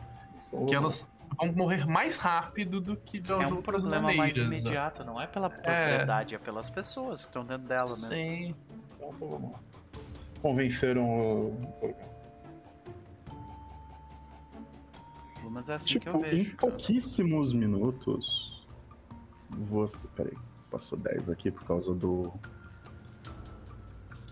[0.48, 4.36] Então, Que elas vão morrer mais rápido do que é as um outras problema mais
[4.36, 4.44] né?
[4.44, 8.14] imediato, não é pela propriedade, é, pelas pessoas que estão dentro dela mesmo.
[8.14, 8.54] Sim.
[8.96, 9.58] Então vamos lá.
[10.40, 11.58] Convenceram o.
[15.50, 16.56] Mas é assim que eu Tipo, em vejo.
[16.56, 16.56] cara.
[16.72, 18.66] pouquíssimos minutos.
[19.50, 20.08] Você.
[20.16, 20.36] Peraí,
[20.70, 22.32] passou 10 aqui por causa do.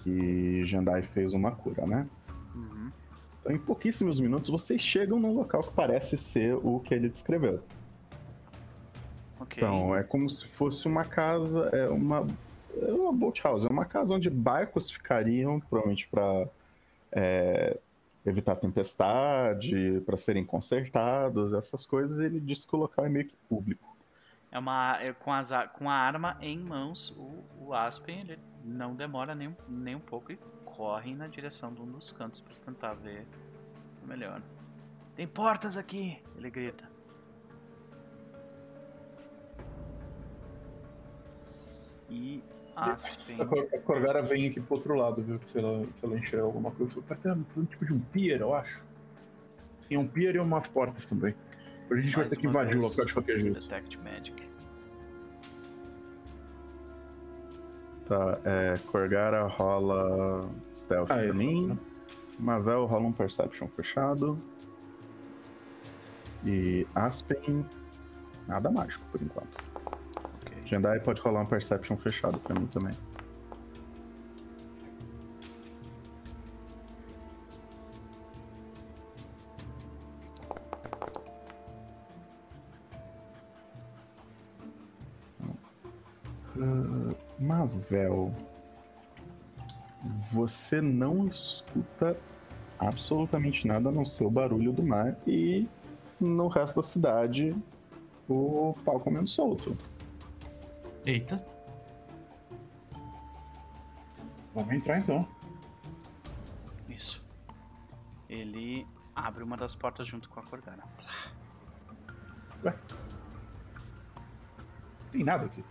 [0.03, 2.09] Que Jandai fez uma cura, né?
[2.55, 2.91] Uhum.
[3.41, 7.63] Então, em pouquíssimos minutos, vocês chegam num local que parece ser o que ele descreveu.
[9.41, 9.57] Ok.
[9.63, 12.27] Então, é como se fosse uma casa, é uma,
[12.81, 16.49] é uma boat house, é uma casa onde barcos ficariam, provavelmente para
[18.25, 22.19] evitar tempestade, para serem consertados, essas coisas.
[22.19, 23.97] Ele disse que o local é meio que público.
[24.51, 28.95] É uma, é com, as, com a arma em mãos, o, o Aspen ele não
[28.95, 32.95] demora nem, nem um pouco e corre na direção de um dos cantos para tentar
[32.95, 33.27] ver
[34.05, 34.43] melhor.
[35.17, 36.23] Tem portas aqui!
[36.37, 36.91] Ele grita.
[42.09, 42.43] E
[42.77, 43.41] Aspen.
[43.41, 45.39] A, Cor- a Corgara vem aqui pro outro lado, viu?
[45.43, 47.01] Se ela, se ela enxerga alguma coisa.
[47.09, 48.83] Vai ter um, tipo de um pier, eu acho.
[49.89, 51.35] Tem um pier e umas portas também.
[51.91, 53.61] A gente vai Mais ter que invadir o local de qualquer jeito.
[53.61, 54.49] Detect Magic.
[58.09, 61.69] Tá, é, Corgara rola stealth Ah, pra mim.
[61.69, 61.77] tá.
[62.39, 64.39] Mavel rola um perception fechado.
[66.45, 67.65] E Aspen,
[68.49, 69.63] nada mágico por enquanto.
[70.73, 70.79] Ok.
[70.79, 72.95] Jendai pode rolar um perception fechado pra mim também.
[86.59, 88.35] Ah, Mavel,
[90.33, 92.17] você não escuta
[92.79, 95.69] absolutamente nada a não ser o barulho do mar e
[96.19, 97.55] no resto da cidade
[98.29, 99.77] o pau comendo solto.
[101.05, 101.45] Eita.
[104.55, 105.27] Vamos entrar então.
[106.89, 107.25] Isso.
[108.29, 110.85] Ele abre uma das portas junto com a Corgana.
[115.11, 115.65] Tem nada aqui.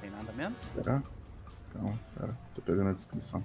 [0.00, 0.62] Tem nada menos?
[0.62, 1.02] Será?
[1.68, 3.44] Então, espera, tô pegando a descrição.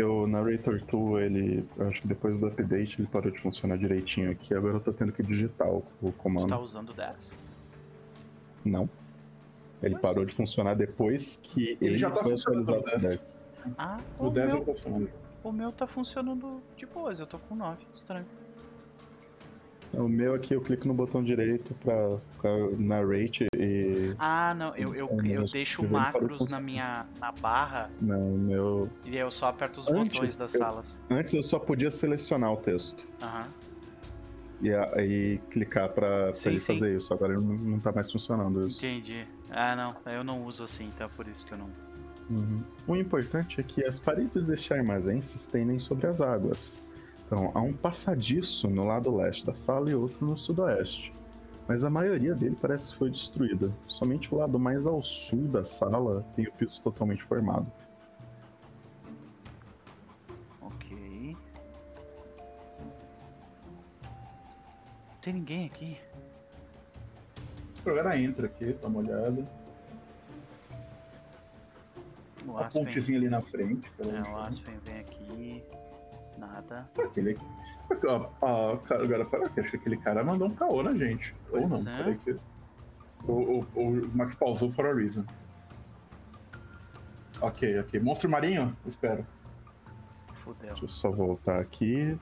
[0.00, 4.54] O Narrator Tool, ele, acho que depois do update ele parou de funcionar direitinho aqui,
[4.54, 6.48] agora eu tô tendo que digitar o, o Tu comando.
[6.48, 7.32] tá usando 10?
[8.64, 8.88] Não.
[9.82, 13.08] Ele Mas- parou de funcionar depois que Ele ele, já tá foi funcionando atualizado pro
[13.08, 13.18] 10.
[13.20, 13.36] 10.
[13.78, 15.10] Ah, O o, 10 meu, tá funcionando.
[15.44, 17.20] o meu tá funcionando de boas.
[17.20, 17.86] Eu tô com 9.
[17.92, 18.26] Estranho.
[19.92, 24.01] O meu aqui eu clico no botão direito pra, pra narrate e.
[24.18, 24.74] Ah, não.
[24.76, 28.88] Eu, eu, Então, eu mas deixo macros na minha na barra Não, meu.
[29.04, 31.00] e aí eu só aperto os Antes, botões das eu- salas.
[31.10, 33.06] Antes eu só podia selecionar o texto.
[33.22, 33.46] Aham.
[34.60, 36.74] E aí clicar pra, pra Sim, ele sim.
[36.74, 37.12] fazer isso.
[37.12, 38.78] Agora não, não tá mais funcionando isso.
[38.78, 39.26] Entendi.
[39.50, 40.12] Ah, não.
[40.12, 41.68] Eu não uso assim, então é por isso que eu não.
[42.30, 42.62] Uhum.
[42.86, 46.78] O importante é que as paredes deste armazém se estendem sobre as águas.
[47.26, 51.12] Então, há um passadiço no lado leste da sala e outro no sudoeste.
[51.72, 53.72] Mas a maioria dele parece que foi destruída.
[53.88, 57.66] Somente o lado mais ao sul da sala tem o piso totalmente formado.
[60.60, 61.34] Ok.
[64.02, 65.98] Não tem ninguém aqui.
[67.78, 69.48] A Corgara entra aqui, dá uma olhada.
[72.46, 72.84] O A Aspen.
[72.84, 73.90] pontezinha ali na frente.
[73.98, 75.64] É, o Aspen vem aqui.
[76.38, 76.88] Nada.
[76.98, 77.38] Aquele...
[78.40, 81.34] Ah, cara, agora, para que acho que aquele cara mandou um caô na gente.
[81.50, 81.96] Ou Pois não, é.
[81.98, 82.36] peraí que.
[83.24, 85.24] O, o, o Max pausou for a reason.
[87.40, 88.00] Ok, ok.
[88.00, 88.76] Monstro marinho?
[88.86, 89.26] Espero.
[90.34, 90.70] Fudeu.
[90.70, 92.18] Deixa eu só voltar aqui.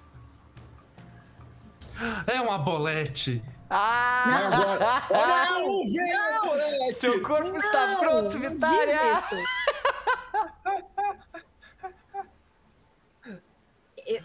[2.27, 3.43] É uma bolete.
[3.69, 4.51] Ah!
[4.51, 6.93] Não, velho!
[6.95, 8.99] Seu corpo está Não, pronto, não Vitória!
[9.15, 9.60] diz isso.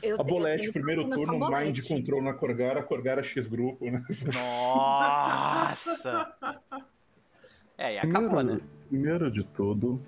[0.01, 1.88] Eu, A Bolete, eu tenho primeiro turno, Mind Bolete.
[1.88, 4.03] Control na Corgara, Corgara X grupo, né?
[4.33, 6.33] Nossa!
[7.77, 8.61] É, e acabou, né?
[8.88, 10.01] primeiro de tudo,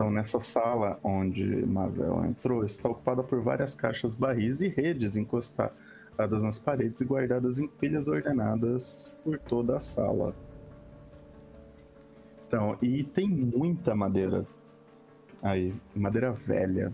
[0.00, 6.42] então nessa sala onde Mavel entrou, está ocupada por várias caixas barris e redes encostadas
[6.42, 10.34] nas paredes e guardadas em pilhas ordenadas por toda a sala.
[12.48, 14.46] Então, e tem muita madeira
[15.42, 16.90] aí, madeira velha,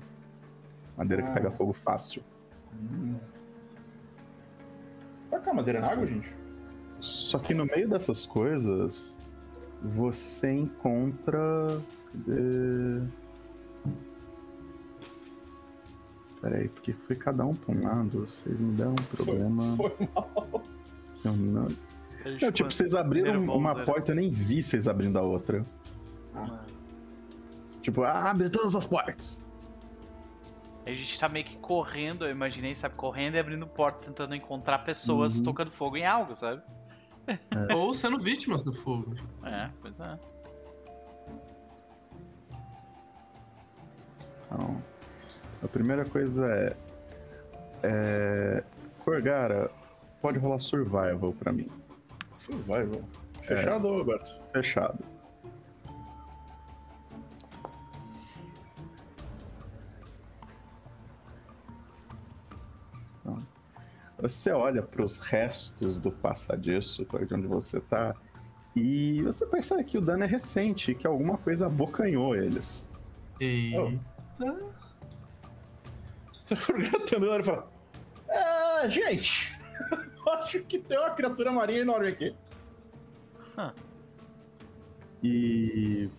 [0.97, 1.35] madeira que Ah.
[1.35, 2.23] pega fogo fácil.
[2.75, 3.17] Hum.
[5.31, 6.35] Tacar madeira na água, gente?
[7.01, 9.17] Só que no meio dessas coisas,
[9.83, 11.39] você encontra.
[12.13, 13.03] cadê?
[16.41, 19.63] Peraí, porque foi cada um pra um lado, vocês me deram um problema.
[19.77, 20.63] Foi mal.
[21.21, 21.67] que eu não...
[21.67, 25.65] A Não, tipo, vocês abriram nervoso, uma porta, eu nem vi vocês abrindo a outra.
[26.35, 26.59] Mano.
[27.83, 29.45] Tipo, ah, abre todas as portas.
[30.87, 32.95] A gente tá meio que correndo, eu imaginei, sabe?
[32.95, 35.45] Correndo e abrindo porta, tentando encontrar pessoas Uhum.
[35.45, 36.63] tocando fogo em algo, sabe?
[37.75, 39.17] Ou sendo vítimas do fogo.
[39.43, 40.17] É, pois é.
[44.47, 44.81] Então,
[45.63, 46.77] a primeira coisa é.
[47.83, 48.65] é
[49.05, 49.71] Corgara,
[50.23, 51.69] pode rolar survival pra mim.
[52.33, 53.03] Survival.
[53.43, 54.33] Fechado, Roberto?
[54.53, 55.05] Fechado.
[64.29, 68.13] Você olha para os restos do passadiço, de onde você tá,
[68.75, 72.91] e você percebe que o dano é recente, que alguma coisa abocanhou eles.
[73.41, 73.73] E.
[76.33, 77.71] Você for gatando e fala.
[78.29, 79.57] Ah, gente!
[80.29, 82.35] Acho que tem uma criatura marinha enorme aqui.
[85.23, 86.11] E.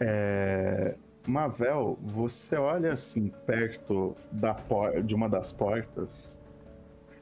[0.00, 5.02] É, Mavel, você olha assim perto da por...
[5.02, 6.36] de uma das portas,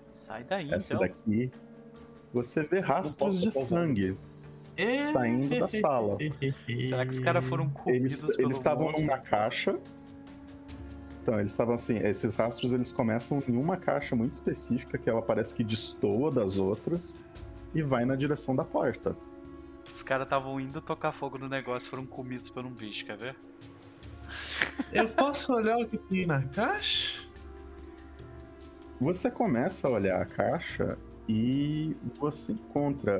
[0.08, 1.06] Sai daí, essa então.
[1.06, 1.50] daqui,
[2.32, 4.16] você vê rastros de sangue
[5.12, 6.16] saindo da sala.
[6.88, 9.04] Será que os caras foram comidos Eles eles estavam monstro?
[9.06, 9.78] numa caixa.
[11.22, 15.20] Então, eles estavam assim, esses rastros eles começam em uma caixa muito específica que ela
[15.20, 17.22] parece que destoa das outras
[17.74, 19.14] e vai na direção da porta.
[19.92, 23.18] Os caras estavam indo tocar fogo no negócio e foram comidos por um bicho, quer
[23.18, 23.36] ver?
[24.92, 27.22] Eu posso olhar o que tem na caixa?
[29.00, 33.18] Você começa a olhar a caixa e você encontra,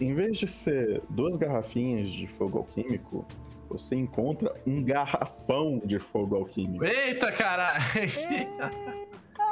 [0.00, 3.26] em vez de ser duas garrafinhas de fogo alquímico,
[3.68, 6.84] você encontra um garrafão de fogo alquímico.
[6.84, 7.82] Eita, caralho!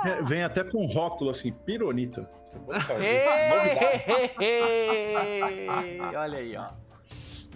[0.04, 2.28] É, vem até com um rótulo assim, pironita.
[6.16, 6.68] Olha aí, ó.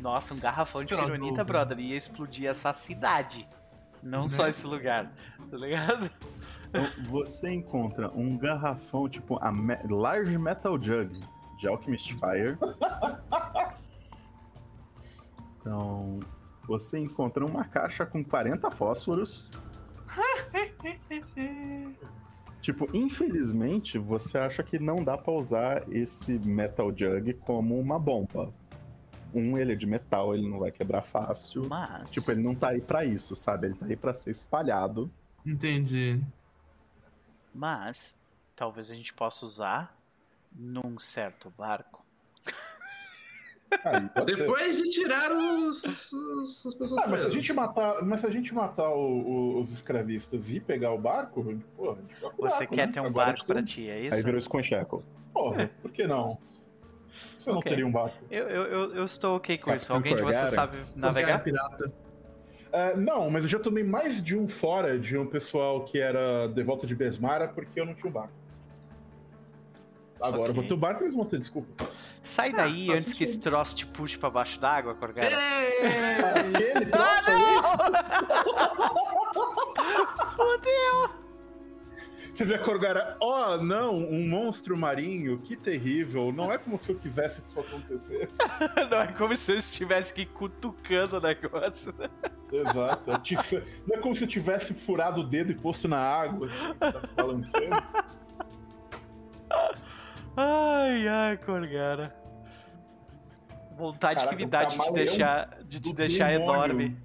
[0.00, 3.48] Nossa, um garrafão de pironita, brother, ia explodir essa cidade.
[4.02, 4.50] Não só Né?
[4.50, 5.10] esse lugar,
[5.50, 6.10] tá ligado?
[6.68, 11.18] Então, você encontra um garrafão, tipo a me- Large Metal Jug
[11.58, 12.56] de Alchemist Fire.
[15.60, 16.20] Então,
[16.66, 19.50] você encontra uma caixa com 40 fósforos.
[22.62, 28.52] Tipo, infelizmente, você acha que não dá pra usar esse Metal Jug como uma bomba.
[29.34, 31.66] Um, ele é de metal, ele não vai quebrar fácil.
[31.68, 32.12] Mas.
[32.12, 33.66] Tipo, ele não tá aí pra isso, sabe?
[33.68, 35.10] Ele tá aí pra ser espalhado.
[35.44, 36.20] Entendi.
[37.54, 38.18] Mas.
[38.54, 39.94] Talvez a gente possa usar
[40.50, 42.04] num certo barco.
[43.84, 44.38] Aí, pode ser.
[44.38, 48.26] Depois de tirar os, os- as pessoas Ah, mas se a gente matar, mas se
[48.26, 49.20] a gente matar o-
[49.56, 51.42] o- os escravistas e pegar o barco,
[51.76, 52.92] pô, a gente vai pro Você barco, quer né?
[52.92, 54.22] ter um Agora barco pra ti, é Aí isso?
[54.24, 55.02] virou Squan Shackle.
[55.32, 56.38] Porra, por que não?
[57.46, 58.16] Você não teria um barco?
[58.28, 59.92] Eu, eu, eu, eu estou ok com isso.
[59.92, 61.38] Alguém de vocês sabe navegar?
[61.44, 61.92] pirata.
[62.72, 66.48] É, não, mas eu já tomei mais de um fora de um pessoal que era
[66.48, 68.32] de volta de Besmara porque eu não tinha um barco.
[70.20, 70.48] Agora Ok.
[70.50, 71.86] eu vou ter o barco e eles vão ter desculpa.
[72.20, 75.30] Sai daí faz antes que esse troço te puxe pra baixo d'água, Corgara.
[75.30, 76.56] Ei!
[76.56, 77.36] Aquele troço aí.
[82.36, 86.30] Você vê a Corgara, oh não, um monstro marinho, que terrível.
[86.30, 88.36] Não é como se eu quisesse que isso acontecesse.
[88.90, 91.94] Não é como se eu estivesse aqui cutucando o negócio.
[92.52, 93.08] Exato.
[93.88, 97.00] Não é como se eu tivesse furado o dedo e posto na água, assim, tá
[97.06, 97.70] se balançando.
[100.36, 102.14] Ai, ai, Corgara.
[103.78, 106.98] Vontade Caraca, que me dá de te deixar, de te deixar enorme.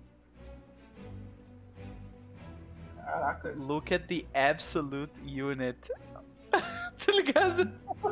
[3.11, 3.53] Caraca.
[3.57, 5.91] Look at the absolute unit.
[6.51, 7.69] tá ligado?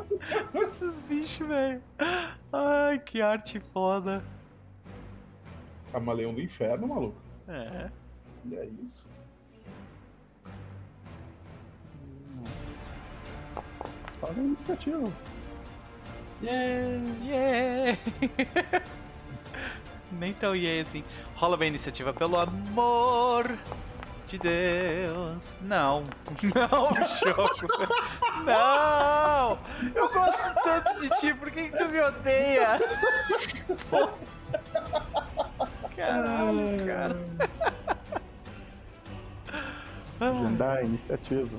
[0.54, 1.82] Esses bichos, velho.
[2.52, 4.22] Ai, que arte foda.
[5.90, 7.16] Camaleão do inferno, maluco.
[7.48, 7.90] É.
[8.44, 9.06] E é isso.
[14.20, 15.10] Fala a iniciativa.
[16.42, 17.98] Yeah!
[20.12, 21.02] Nem tão yeah assim.
[21.36, 23.46] Rola bem a iniciativa, pelo amor
[24.30, 25.58] de Deus.
[25.62, 26.04] Não.
[26.54, 27.66] Não, jogo.
[28.44, 29.58] Não!
[29.94, 32.78] Eu gosto tanto de ti, por que, que tu me odeia?
[35.96, 37.16] Caralho, cara.
[40.20, 41.58] Agendar, iniciativa.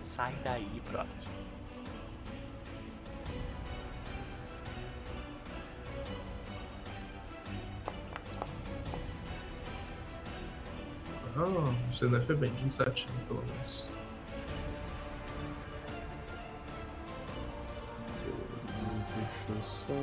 [0.00, 1.19] Sai daí, brother.
[11.42, 13.88] Oh, você deve foi bem, de iniciativa, pelo menos.
[19.16, 19.94] Deixa eu só.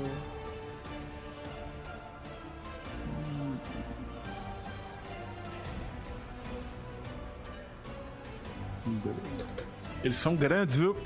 [10.04, 10.98] Eles são grandes, viu?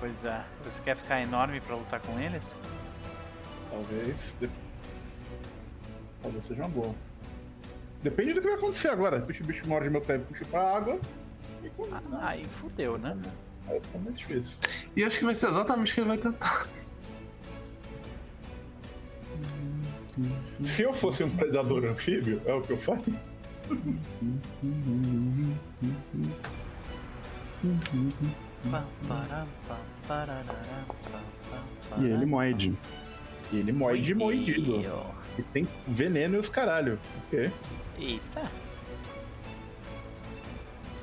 [0.00, 0.42] Pois é.
[0.64, 2.54] Você quer ficar enorme pra lutar com eles?
[3.70, 4.34] Talvez.
[6.22, 6.94] Talvez seja uma boa.
[8.06, 9.18] Depende do que vai acontecer agora.
[9.18, 11.00] Depois o bicho morde meu pé e puxa pra água.
[11.64, 13.16] E Ah, Aí fudeu, né?
[13.68, 14.58] Aí fica mais difícil.
[14.94, 16.68] E acho que vai ser exatamente o que ele vai tentar.
[20.62, 22.96] Se eu fosse um predador anfíbio, é o que eu pam,
[31.98, 32.72] E ele moide.
[33.52, 34.80] E ele moide moidido.
[35.36, 37.00] E tem veneno e os caralho.
[37.26, 37.50] Ok.
[37.98, 38.50] Eita.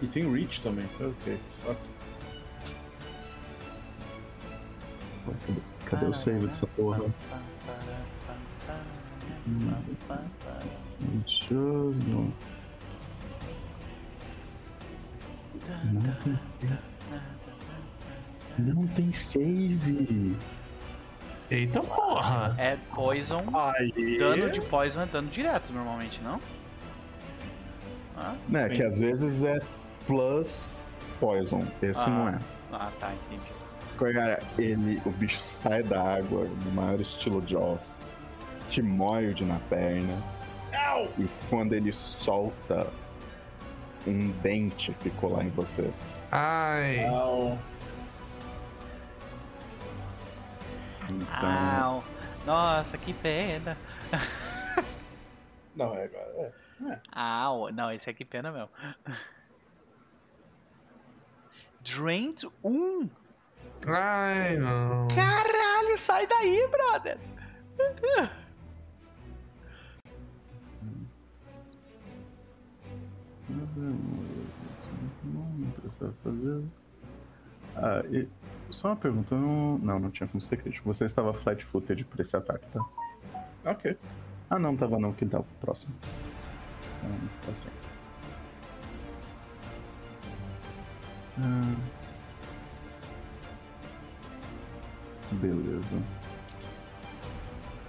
[0.01, 0.85] E tem Reach também.
[0.99, 1.39] Ok.
[5.25, 7.03] Cadê, cadê o save dessa porra?
[11.15, 12.33] Ansioso.
[15.85, 16.79] Não tem save.
[18.59, 20.37] Não tem save.
[21.49, 22.55] Eita porra!
[22.57, 23.43] É poison.
[23.53, 24.17] Aí.
[24.17, 26.39] Dano de poison é dano direto normalmente, não?
[28.17, 29.59] Ah, Né, que às vezes é
[30.05, 30.69] plus
[31.19, 31.65] poison.
[31.81, 32.09] Esse Ah.
[32.09, 32.39] não é.
[32.71, 33.51] ah tá, entendi.
[33.97, 38.09] Cara, ele, o bicho sai da água no maior estilo Jaws,
[38.69, 40.21] te morde na perna,
[40.89, 41.07] Au!
[41.17, 42.87] e quando ele solta,
[44.05, 45.89] um dente ficou lá em você.
[46.31, 47.05] Ai.
[47.07, 47.57] Au.
[51.09, 52.03] Então, Au.
[52.45, 53.77] Nossa, que pena.
[55.75, 56.33] Não, é agora.
[56.37, 56.51] É.
[57.11, 57.71] Au.
[57.71, 58.69] Não, esse é que pena mesmo.
[61.81, 63.09] Drained 1.
[63.87, 65.07] Ai, não.
[65.09, 67.19] Caralho, sai daí, brother.
[75.25, 76.63] Não precisa fazer.
[77.75, 78.27] Ah, e
[78.69, 80.91] só uma pergunta, não, não, não tinha como ser crítico.
[80.91, 82.85] Você estava flat footed por esse ataque, tá?
[83.65, 83.97] Ok.
[84.49, 85.93] Ah, não, tava não, que dá o próximo.
[87.03, 87.89] Então, paciência.
[91.39, 91.75] Ah.
[95.31, 96.01] Beleza.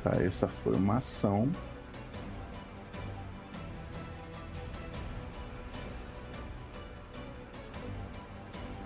[0.03, 1.51] Tá, essa foi uma ação.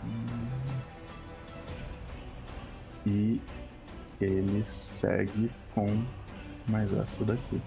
[0.04, 0.80] Hum.
[3.06, 3.40] E
[4.20, 6.04] ele segue com
[6.68, 7.60] mais essa daqui.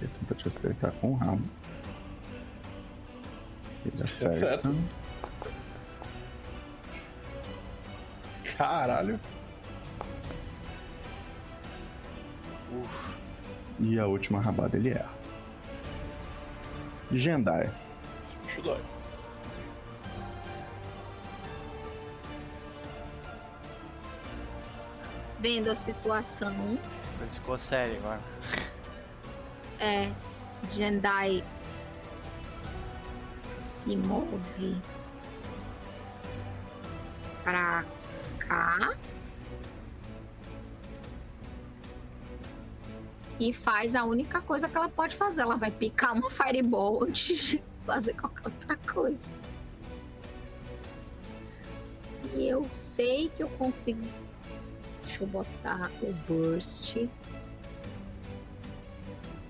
[0.00, 1.48] Ele tenta te acertar com o ramo.
[3.84, 4.34] Ele acerta.
[4.36, 4.74] certo.
[8.56, 9.18] Caralho.
[12.72, 13.14] Uf.
[13.80, 15.10] E a última rabada ele erra.
[17.12, 17.70] Gendai.
[18.22, 18.80] Esse bicho dói.
[25.40, 26.78] Vendo a situação,
[27.18, 28.20] coisa ficou séria agora.
[29.78, 30.10] é
[30.70, 31.44] Jendai
[33.84, 34.76] se move
[37.42, 37.84] pra
[38.38, 38.96] cá
[43.38, 45.42] e faz a única coisa que ela pode fazer.
[45.42, 49.30] Ela vai picar uma fireball antes de fazer qualquer outra coisa.
[52.34, 54.00] E eu sei que eu consigo.
[55.02, 57.06] Deixa eu botar o burst.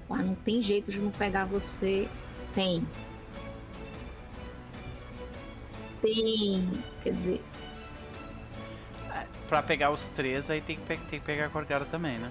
[0.08, 2.08] Mas não tem jeito de não pegar você.
[2.52, 2.86] Tem.
[6.04, 6.70] Tem.
[7.02, 7.42] Quer dizer,
[9.48, 12.30] Pra pegar os três, aí tem que, pe- tem que pegar a Corgara também, né?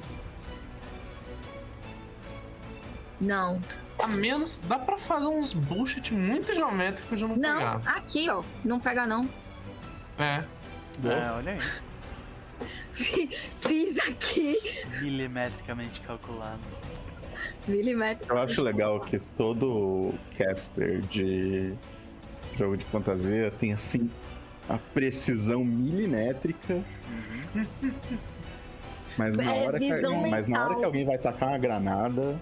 [3.21, 3.59] não.
[4.03, 4.59] A menos.
[4.67, 7.81] Dá pra fazer uns bullshit muito geométricos de não, Não, pegar.
[7.97, 8.43] aqui, ó.
[8.65, 9.29] Não pega, não.
[10.17, 10.43] É.
[11.05, 11.59] É, olha aí.
[13.61, 14.57] Fiz aqui.
[15.01, 16.59] Milimetricamente calculado.
[17.67, 18.25] Milímetro.
[18.29, 21.73] Eu acho legal que todo caster de
[22.57, 24.09] jogo de fantasia tem assim
[24.69, 26.81] a precisão milimétrica.
[29.17, 32.39] Mas na, É hora que, mas na hora que alguém vai tacar uma granada,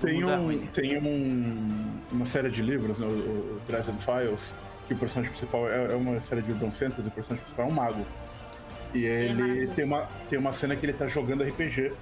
[0.00, 1.68] Tem, é um, tem um,
[2.10, 4.54] uma série de livros, né, o, o Dresden Files,
[4.88, 7.68] que o personagem principal é, é uma série de Urban Fantasy, o personagem principal é
[7.68, 8.04] um mago.
[8.92, 9.74] E ele maravilhoso.
[9.74, 11.92] tem uma, tem uma cena que ele tá jogando RPG.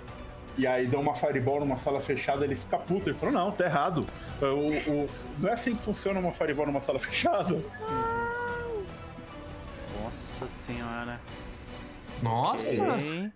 [0.56, 3.08] E aí dá uma fireball numa sala fechada, ele fica puto.
[3.10, 4.04] Ele falou, não, tá errado.
[4.40, 4.44] O,
[5.04, 5.06] o-
[5.38, 7.62] não é assim que funciona uma fireball numa sala fechada.
[10.02, 11.20] Nossa senhora.
[12.22, 12.82] Nossa!
[12.94, 13.32] Ok.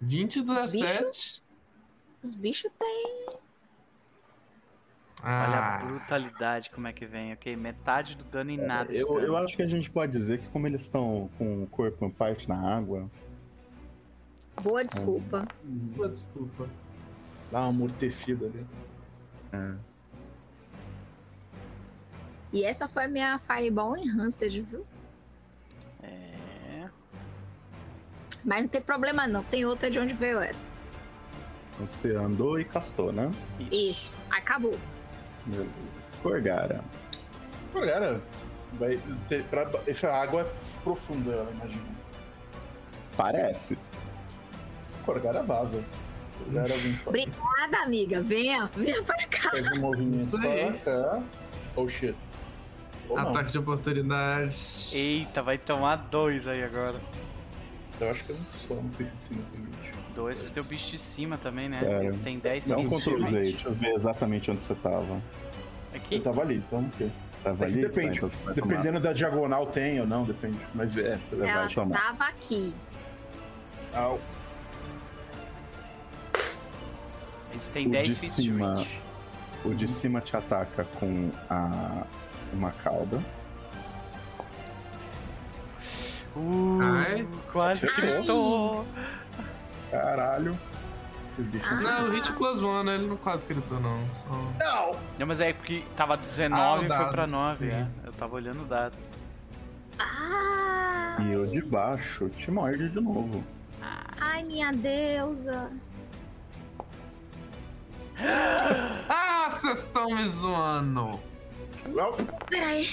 [0.00, 1.42] 20 17.
[2.22, 3.26] Os bichos têm.
[5.22, 7.56] Olha a Ah, brutalidade como é que vem, ok?
[7.56, 8.92] Metade do dano em nada.
[8.92, 11.66] de eu, eu acho que a gente pode dizer que como eles estão com o
[11.66, 13.10] corpo em parte na água,
[14.62, 15.46] Boa desculpa.
[15.96, 16.68] Pô, desculpa.
[17.52, 18.66] Dá uma amortecida ali.
[22.52, 24.86] E essa foi a minha Fireball Enhanced, viu?
[26.02, 26.88] É.
[28.44, 29.42] Mas não tem problema não.
[29.44, 30.68] Tem outra de onde veio essa.
[31.78, 33.30] você andou e castou, né?
[33.60, 33.74] Isso.
[33.90, 34.16] Isso.
[34.30, 34.78] Acabou.
[35.44, 35.70] Beleza.
[36.22, 36.84] Corgara.
[37.72, 38.20] Cara,
[38.78, 40.52] vai ter, pra, essa água é
[40.82, 41.84] profunda, ela imagina.
[43.16, 43.78] Parece.
[45.06, 45.82] Corgara vaza.
[46.44, 48.20] Corgara vem pra- Obrigada, amiga.
[48.20, 49.50] Venha, venha pra cá.
[49.50, 51.22] faz um movimento pra cá.
[51.76, 52.14] Oh shit.
[53.08, 53.28] Ou não.
[53.30, 54.56] Ataque de oportunidade.
[54.92, 57.00] Eita, vai tomar dois aí agora.
[58.00, 59.96] Eu acho que eu não sou, não sei se de cima tem bicho.
[60.14, 61.80] Dois pro teu bicho de cima também, né?
[61.80, 63.52] Cara, Eles têm 10 Dá um feet Ctrl Z, range.
[63.52, 65.22] deixa eu ver exatamente onde você tava.
[65.94, 66.16] Aqui?
[66.16, 67.08] Eu tava ali, então o quê?
[67.44, 67.80] Tava É ali?
[67.80, 68.20] depende.
[68.20, 68.54] Tá, então vai.
[68.54, 70.58] Dependendo da diagonal tem ou não, depende.
[70.74, 71.18] Mas é.
[71.28, 71.98] Você vai Ela tomar.
[72.00, 72.74] tava aqui.
[73.94, 74.18] Au.
[77.56, 78.74] Eles têm O 10 de feet cima.
[78.74, 79.00] range.
[79.64, 82.04] O de cima te ataca com a...
[82.52, 83.20] uma cauda.
[86.36, 87.26] Uh, Ai.
[87.50, 88.86] quase gritou.
[89.90, 90.58] Caralho.
[91.32, 92.02] Esses bichos Ah.
[92.02, 92.94] Não, o hit plus one, né?
[92.96, 93.98] Ele não quase gritou, não.
[94.12, 94.26] Só...
[94.60, 94.96] Não!
[95.18, 97.74] Não, mas é porque tava 19 e Ah, o foi pra dado, 9, sim.
[97.76, 97.86] é.
[98.04, 98.96] Eu tava olhando o dado.
[99.98, 103.42] Ah, E o de baixo te morde de novo.
[104.20, 105.70] ai, minha deusa.
[109.08, 111.20] Ah, vocês estão me zoando!
[111.88, 112.12] Não.
[112.48, 112.88] Peraí.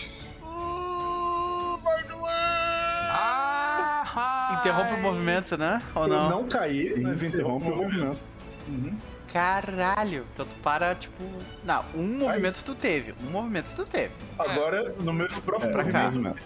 [3.16, 5.82] Ah, Interrompe o movimento, né?
[5.96, 6.30] Ou Eu não?
[6.30, 8.20] não caí, mas interrompe o movimento.
[8.68, 8.98] Uhum.
[9.32, 10.26] Caralho.
[10.34, 11.24] Então tu para, tipo.
[11.64, 13.14] Não, um movimento tu teve.
[13.26, 14.14] Um movimento tu teve.
[14.38, 16.04] Agora, no meu próximo É, pra cá.
[16.06, 16.42] movimento.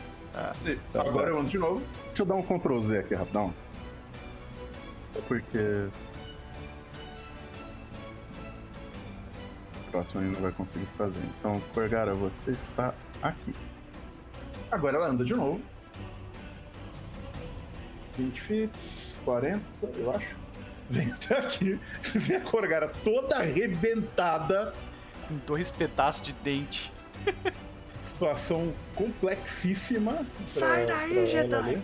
[0.94, 1.82] Tá, Agora eu ando de novo.
[2.08, 3.54] Deixa eu dar um Ctrl Z aqui rapidão.
[5.14, 5.88] Só porque.
[9.92, 11.20] Próximo ele não vai conseguir fazer.
[11.40, 13.54] Então, Corgara, você está aqui.
[14.72, 15.62] Agora ela anda de novo.
[18.18, 19.62] 20 fits, 40,
[19.96, 20.36] eu acho.
[20.90, 21.80] Vem até aqui.
[22.02, 24.74] Vocês veem a Corgara toda arrebentada.
[25.28, 26.92] Com dois pedaços de dente.
[28.04, 30.14] Situação complexíssima.
[30.14, 31.54] pra- Sai daí, pra Jedi.
[31.56, 31.82] ali.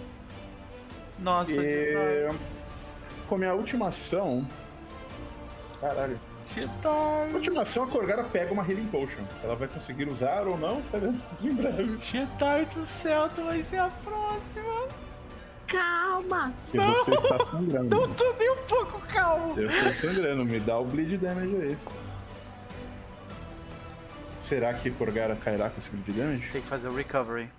[1.20, 2.30] Nossa, E...
[3.28, 4.48] Com a minha última ação.
[5.82, 6.20] Caralho.
[6.54, 6.68] Jedi.
[6.84, 9.24] Na última ação, a Corgara pega uma Healing Potion.
[9.36, 11.98] Se ela vai conseguir usar ou não, sabemos em breve.
[12.02, 14.88] Jedi do céu, tu vai ser a próxima.
[15.68, 16.54] Calma.
[16.74, 17.90] E você está sangrando.
[17.96, 19.60] Não tô nem um pouco calmo.
[19.60, 21.78] Eu estou sangrando, me dá o bleed damage aí.
[24.40, 26.52] Será que Corgara cairá com esse bleed damage?
[26.52, 27.50] Tem que fazer o recovery.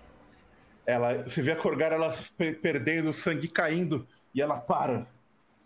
[0.86, 5.06] Ela, você vê a Corgara ela pe- perdendo sangue caindo e ela para.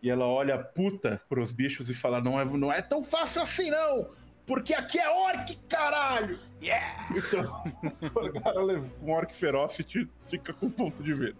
[0.02, 3.70] E ela olha puta pros bichos e fala: não é, não é tão fácil assim,
[3.70, 4.10] não!
[4.47, 6.39] Porque aqui é orc, caralho!
[6.62, 7.09] Yeah!
[7.15, 7.62] Então,
[8.02, 11.36] a Corgara leva um orc feroz e fica com ponto de vida.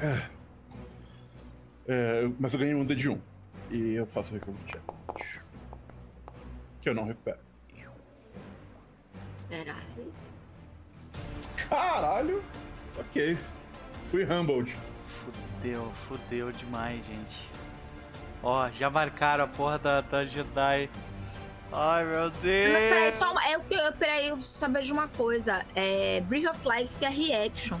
[0.00, 0.22] É.
[1.86, 3.20] É, mas eu ganhei um D de 1.
[3.70, 4.82] E eu faço o recovery check.
[6.80, 7.38] Que eu não recupero.
[9.48, 10.12] Peraí.
[11.68, 12.42] Caralho!
[12.98, 13.36] Ok.
[14.10, 14.74] Fui humbled.
[15.60, 17.38] Fudeu, fudeu demais, gente.
[18.42, 20.88] Ó, já marcaram a porra da, da Jedi.
[21.70, 22.72] Ai, meu Deus.
[22.72, 25.64] Mas peraí, só uma, eu, eu, peraí, eu preciso saber de uma coisa.
[25.74, 27.78] É, Breath of Life é reaction.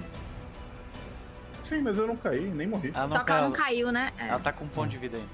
[1.64, 2.92] Sim, mas eu não caí, nem morri.
[2.94, 3.90] Ela Só não que ela não caiu.
[3.90, 4.12] né?
[4.18, 4.28] É.
[4.28, 5.26] Ela tá com um ponto de vida aí.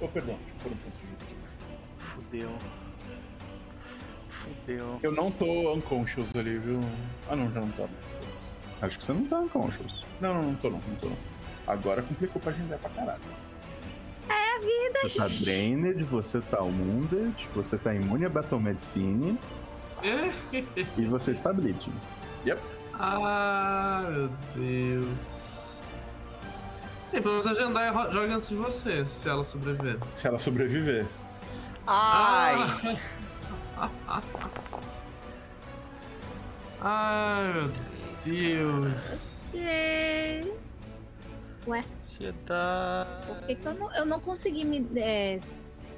[0.00, 1.24] Oh, perdão, pôr um ponto de vida.
[1.98, 2.50] Fudeu.
[4.66, 4.98] Fudeu.
[5.02, 6.80] Eu não tô unconscious ali, viu?
[7.30, 8.52] Ah, não, já não tá mais.
[8.82, 10.04] Acho que você não tá unconscious.
[10.20, 11.16] Não, não, não tô não, não tô não.
[11.66, 13.20] Agora complicou pra gente pra caralho.
[15.02, 19.38] Você tá Drained, você tá Wounded, você tá imune a Battle Medicine
[20.96, 21.92] e você está Bleeding.
[22.94, 25.80] Ah, meu Deus.
[27.10, 29.98] Tem, pelo menos a Jandai joga antes de você, se ela sobreviver.
[30.14, 31.06] Se ela sobreviver.
[31.86, 32.56] Ai!
[32.56, 32.96] Ah.
[36.80, 37.68] Ai, meu
[38.24, 39.38] Deus.
[39.54, 40.42] É.
[41.66, 43.26] Ué, Jedi.
[43.26, 44.86] por que, que eu, não, eu não consegui me.
[44.96, 45.40] É...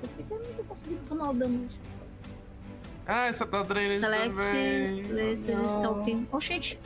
[0.01, 1.69] Por que, que eu não tô conseguindo tomar o dano?
[3.07, 5.03] Ah, essa tá drained Select, também.
[5.03, 5.67] Não.
[5.67, 6.27] stalking.
[6.31, 6.79] Oh, gente.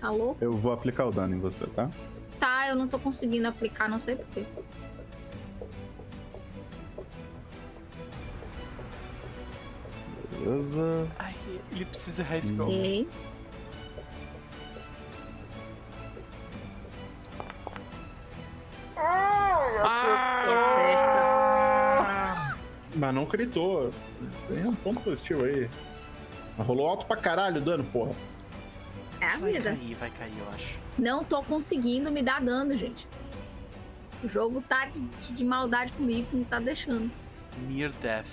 [0.00, 0.36] Tá louco?
[0.40, 1.90] Eu vou aplicar o dano em você, tá?
[2.38, 4.44] Tá, eu não tô conseguindo aplicar, não sei porquê.
[10.38, 11.08] Beleza.
[11.18, 11.34] Ai,
[11.72, 12.74] ele precisa errar esse golpe.
[12.74, 13.08] Ok.
[21.18, 22.54] Ah,
[22.94, 23.90] Mas não critou.
[24.48, 25.68] Tem um ponto positivo aí.
[26.56, 28.12] Mas rolou alto pra caralho o dano, porra.
[29.20, 29.70] É a Vai vida.
[29.70, 30.78] cair, vai cair, eu acho.
[30.98, 33.06] Não tô conseguindo me dar dano, gente.
[34.24, 37.10] O jogo tá de, de maldade comigo, não tá deixando.
[37.68, 38.28] Near death.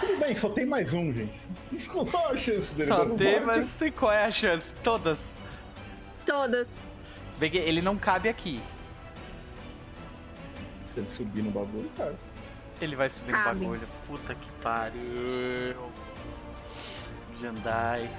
[0.00, 1.32] Tudo bem, só tem mais um, gente.
[1.88, 4.72] Qual a chance dele Só tem, mas qual é a chance.
[4.82, 5.36] Todas.
[6.26, 6.82] Todas.
[7.28, 8.60] Se bem que ele não cabe aqui.
[10.84, 12.14] Se ele subir no bagulho, cara.
[12.80, 13.60] Ele vai subir no Cabe.
[13.60, 13.88] bagulho.
[14.06, 15.76] Puta que pariu.
[17.40, 18.10] Jandai.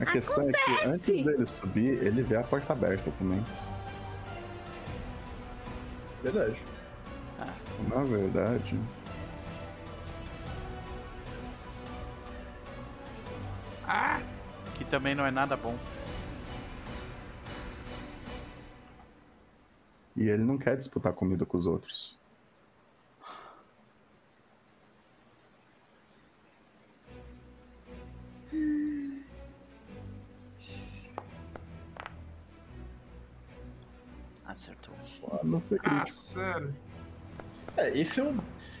[0.00, 0.88] A questão é que Acontece!
[0.88, 3.44] antes dele subir, ele vê a porta aberta também.
[6.22, 6.56] Verdade.
[7.88, 8.78] Na verdade.
[14.76, 15.76] Que também não é nada bom.
[20.16, 22.18] E ele não quer disputar comida com os outros.
[34.44, 34.94] Acertou.
[35.30, 36.18] Ah, não foi Ah, crítico.
[36.18, 36.74] sério.
[37.76, 38.38] É, esse é um.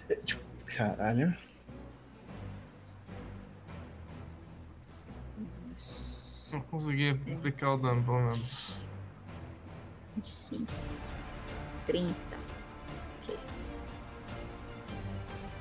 [0.08, 1.36] é, tipo, caralho.
[6.52, 8.74] Não consegui aplicar o dano, pelo menos.
[10.16, 10.72] 25.
[11.86, 12.14] 30.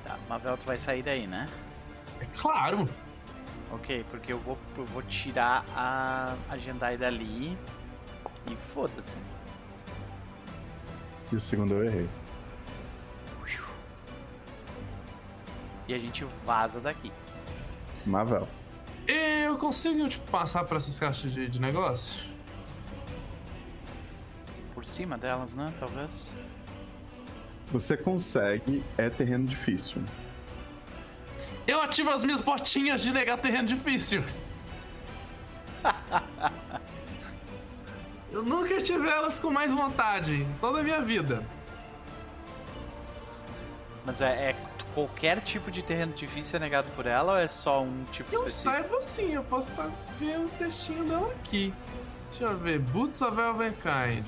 [0.04, 1.48] Tá, Mavel, tu vai sair daí, né?
[2.20, 2.90] É claro!
[3.72, 7.56] Ok, porque eu vou, eu vou tirar a, a Jandai dali
[8.50, 9.18] e foda-se.
[11.32, 12.10] E o segundo eu errei.
[15.88, 17.12] E a gente vaza daqui.
[18.06, 18.48] Mavel.
[19.12, 22.24] Eu consigo tipo, passar por essas caixas de, de negócio?
[24.76, 25.74] Por cima delas, né?
[25.80, 26.32] Talvez.
[27.72, 30.04] Você consegue, é terreno difícil.
[31.66, 34.24] Eu ativo as minhas botinhas de negar terreno difícil.
[38.32, 41.44] Eu nunca tive elas com mais vontade em toda a minha vida.
[44.06, 44.56] Mas é, é
[44.94, 48.48] qualquer tipo de terreno difícil é negado por ela ou é só um tipo Eu
[48.48, 48.76] específico?
[48.90, 51.74] saiba sim, eu posso estar vendo o textinho dela aqui.
[52.30, 52.80] Deixa eu ver.
[52.80, 54.26] Boots of Elvenkind.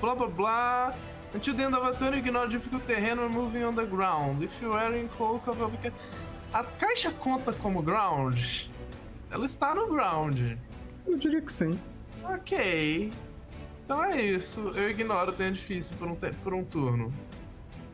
[0.00, 0.94] Blá blá blá.
[1.34, 4.42] Until the end of a turn, ignore difficult when moving on the ground.
[4.42, 5.92] If you are in cloak of Elvenkind.
[6.52, 8.38] A caixa conta como ground?
[9.30, 10.56] Ela está no ground.
[11.06, 11.78] Eu diria que sim.
[12.24, 13.12] Ok.
[13.84, 14.60] Então é isso.
[14.76, 17.12] Eu ignoro o terreno difícil por um, te- por um turno.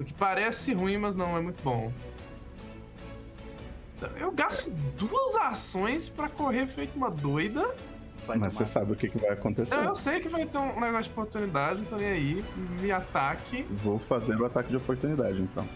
[0.01, 1.93] O que parece ruim, mas não é muito bom.
[3.97, 7.63] Então, Eu gasto duas ações pra correr feito uma doida.
[8.27, 8.67] Vai Mas tomar.
[8.67, 9.75] você sabe o que, que vai acontecer.
[9.77, 12.45] Eu sei que vai ter um negócio de oportunidade, então aí.
[12.81, 13.63] Me ataque.
[13.83, 15.67] Vou fazer o ataque de oportunidade, então.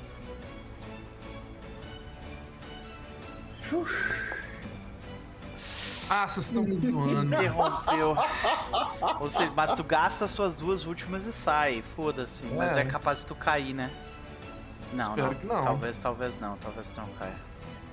[6.08, 7.34] Ah, vocês estão me zoando.
[7.34, 8.14] Interrompeu.
[9.20, 11.82] Ou seja, mas tu gasta as suas duas últimas e sai.
[11.96, 12.44] Foda-se.
[12.46, 12.80] Mas É.
[12.80, 13.90] é capaz de tu cair, né?
[14.92, 15.34] Não, Espero não.
[15.34, 15.64] que não.
[15.64, 16.56] Talvez, talvez não.
[16.58, 17.34] Talvez não caia.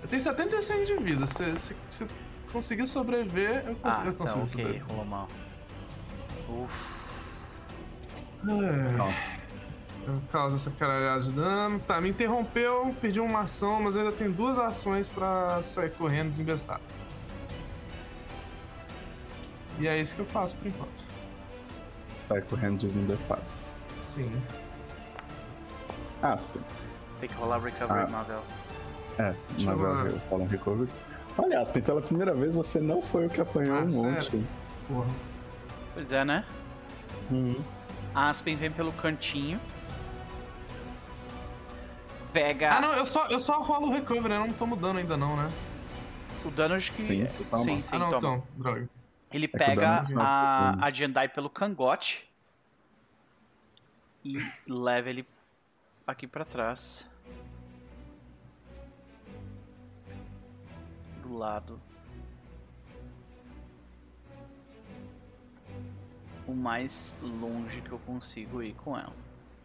[0.01, 1.25] Eu tenho 76 de vida.
[1.27, 2.07] Se, se, se
[2.51, 4.47] conseguir sobreviver, eu consigo, Ah, eu consigo então, ok.
[4.47, 4.87] sobreviver.
[4.89, 5.27] Rolou mal.
[6.49, 7.01] Uf.
[8.47, 9.31] É.
[10.07, 11.79] Eu causo essa caralhada de dano.
[11.81, 16.29] Tá, me interrompeu, perdi uma ação, mas eu ainda tenho duas ações pra sair correndo
[16.31, 16.81] desembestado.
[19.79, 21.03] E é isso que eu faço por enquanto.
[22.17, 23.41] Sai correndo desembestado.
[23.99, 24.31] Sim.
[26.21, 26.61] Aspen.
[27.21, 28.07] Tem que rolar recovery, Ah.
[28.09, 28.43] Mavel.
[29.19, 29.33] É,
[29.63, 30.07] Mavel.
[30.07, 30.89] Hill, fala recovery.
[31.37, 34.11] Olha, Aspen, pela primeira vez você não foi o que apanhou Ah, um sério?
[34.11, 34.45] monte.
[34.87, 35.07] Porra.
[35.93, 36.43] Pois é, né?
[37.29, 37.61] Uhum.
[38.13, 39.59] A Aspen vem pelo cantinho.
[42.33, 45.15] Pega Ah, não, eu só, eu só rolo o recovery, eu não tomo dano ainda
[45.15, 45.49] não, né?
[46.43, 47.03] o dano, acho que.
[47.03, 47.63] Sim, tu toma.
[47.63, 48.17] sim, sim, ah, não, toma.
[48.37, 48.89] então, droga.
[49.31, 52.27] Ele o pega não a, a Jandai pelo cangote
[54.25, 55.25] e leva ele
[56.07, 57.07] aqui pra trás.
[61.31, 61.79] Do lado.
[66.45, 69.13] O mais longe que eu consigo ir com ela.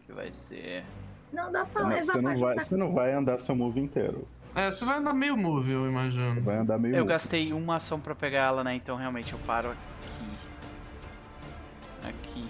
[0.05, 0.85] Que vai ser.
[1.33, 4.25] Não dá pra Não, levar você, não vai, você não vai andar seu move inteiro.
[4.55, 6.41] É, você vai andar meio move, eu imagino.
[6.41, 7.09] Vai andar meio Eu move.
[7.09, 8.73] gastei uma ação pra pegar ela, né?
[8.73, 10.37] Então realmente eu paro aqui.
[12.07, 12.47] Aqui.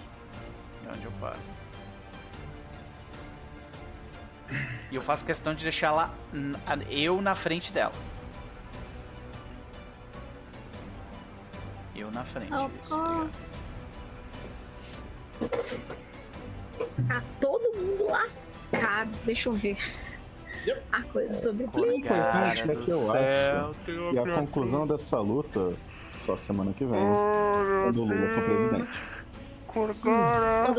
[0.86, 1.38] É onde eu paro.
[4.92, 6.14] E eu faço questão de deixar ela.
[6.88, 7.92] Eu na frente dela.
[11.98, 12.50] Eu na frente.
[12.52, 13.10] Isso, Socorro.
[13.12, 13.30] obrigado.
[17.08, 19.10] Tá todo mundo lascado.
[19.24, 19.76] Deixa eu ver.
[20.66, 20.82] Yep.
[20.92, 23.72] A coisa sobre o Cara importante é que eu céu.
[24.12, 25.74] E a conclusão dessa luta,
[26.24, 26.98] só semana que vem,
[27.84, 29.28] quando o Lula for presidente.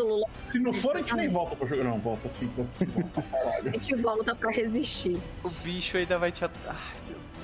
[0.01, 1.83] Lula Se não for, a gente nem volta pra jogar.
[1.85, 2.47] Não, volta assim.
[2.47, 3.23] volta,
[3.57, 5.17] a gente volta pra resistir.
[5.43, 6.43] O bicho ainda vai te.
[6.43, 6.98] at- Ai, meu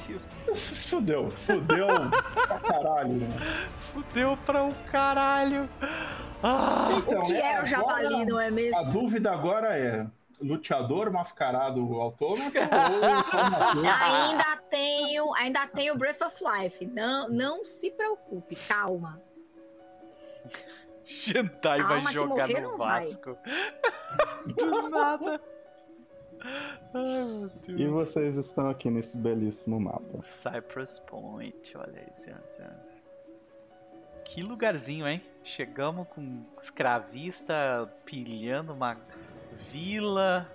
[0.08, 0.28] Deus.
[0.90, 1.88] Fudeu, fudeu
[2.48, 3.28] pra caralho, né?
[3.80, 5.70] Fudeu pra um caralho.
[6.44, 6.90] Ah!
[7.06, 8.78] o que era o javali, não é mesmo?
[8.78, 10.06] A dúvida agora é:
[10.42, 12.58] luteador mascarado autômato
[13.78, 16.86] ou Ainda tenho, ainda tenho Breath of Life.
[16.86, 19.22] Não, não se preocupe, calma.
[21.04, 23.02] Gentai Calma vai jogar morrer no não vai.
[23.02, 23.38] Vasco.
[24.58, 25.42] Do nada.
[26.94, 27.80] Ai, meu Deus.
[27.80, 30.22] E vocês estão aqui nesse belíssimo mapa.
[30.22, 33.04] Cypress Point, olha aí, senhoras e senhores.
[34.26, 35.22] Que lugarzinho, hein?
[35.44, 38.98] Chegamos com um escravista pilhando uma
[39.72, 40.50] vila.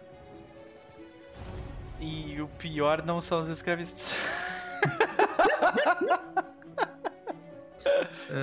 [2.01, 4.15] E o pior não são os escravistas.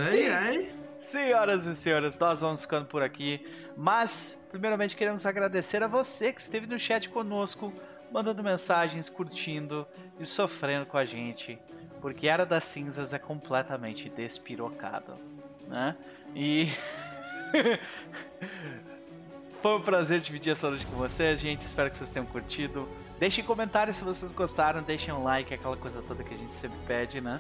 [0.10, 0.28] Sim.
[0.28, 0.72] Ai, ai.
[1.00, 3.46] Senhoras e senhores, nós vamos ficando por aqui.
[3.80, 7.72] Mas, primeiramente, queremos agradecer a você que esteve no chat conosco,
[8.12, 9.88] mandando mensagens, curtindo
[10.20, 11.60] e sofrendo com a gente.
[12.02, 15.14] Porque Era das Cinzas é completamente despirocado,
[15.68, 15.96] né?
[16.36, 16.70] E.
[19.62, 21.62] Foi um prazer dividir essa noite com vocês, gente.
[21.62, 22.90] Espero que vocês tenham curtido.
[23.20, 26.78] Deixem comentários se vocês gostaram, deixem um like, aquela coisa toda que a gente sempre
[26.88, 27.40] pede, né?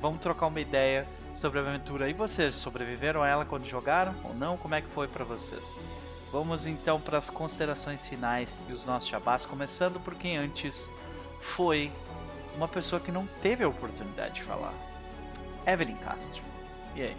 [0.00, 2.08] Vamos trocar uma ideia sobre a aventura.
[2.08, 4.56] E vocês, sobreviveram a ela quando jogaram ou não?
[4.56, 5.78] Como é que foi pra vocês?
[6.30, 10.88] Vamos então para as considerações finais e os nossos jabás, começando por quem antes
[11.40, 11.90] foi
[12.54, 14.74] uma pessoa que não teve a oportunidade de falar.
[15.66, 16.42] Evelyn Castro.
[16.94, 17.16] E aí?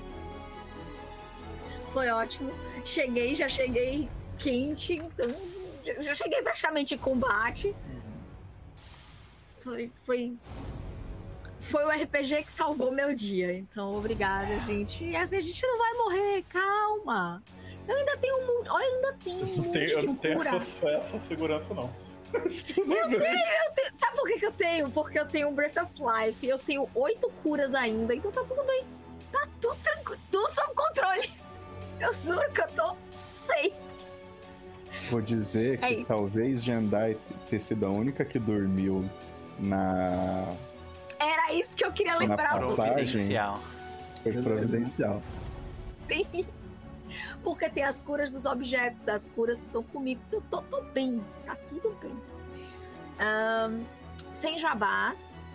[1.92, 2.52] Foi ótimo.
[2.86, 4.08] Cheguei, já cheguei
[4.38, 5.28] quente, então
[5.84, 7.76] já- já cheguei praticamente em combate.
[9.64, 10.38] Foi, foi,
[11.60, 13.54] foi o RPG que salvou meu dia.
[13.54, 15.04] Então, obrigada, gente.
[15.04, 17.44] E assim, a gente não vai morrer, calma.
[17.88, 18.70] Eu ainda tenho um monte.
[18.70, 21.90] Olha, eu ainda tenho um Eu não tenho, eu não tenho essa, essa segurança, não.
[22.32, 23.20] Eu tenho, eu
[23.74, 23.92] tenho.
[23.96, 24.92] Sabe por que, que eu tenho?
[24.92, 26.48] Porque eu tenho Breath of Life.
[26.48, 28.84] Eu tenho oito curas ainda, então tá tudo bem.
[29.32, 31.28] Tá tudo tranquilo, tudo sob controle.
[32.00, 32.96] Eu juro que eu tô
[33.28, 33.74] sem.
[35.10, 36.06] Vou dizer que Aí.
[36.06, 37.18] talvez Jandai
[37.50, 39.10] ter sido a única que dormiu
[39.58, 40.48] na.
[41.20, 42.76] Era isso que eu queria Na lembrar passagem.
[42.76, 42.84] você.
[42.94, 43.60] Providencial.
[44.24, 45.22] Foi providencial.
[45.86, 46.46] Sim.
[47.44, 50.22] Porque tem as curas dos objetos, as curas que estão comigo.
[50.32, 52.16] Eu tô, tô bem, tá tudo bem.
[53.20, 53.84] Ahn,
[54.32, 55.46] sem jabás,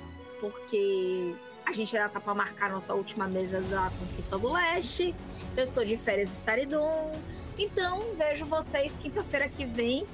[0.41, 1.35] porque
[1.65, 5.15] a gente ainda tá pra marcar nossa última mesa da Conquista do Leste.
[5.57, 7.13] Eu estou de férias em Staridon.
[7.57, 10.05] Então, vejo vocês quinta-feira que vem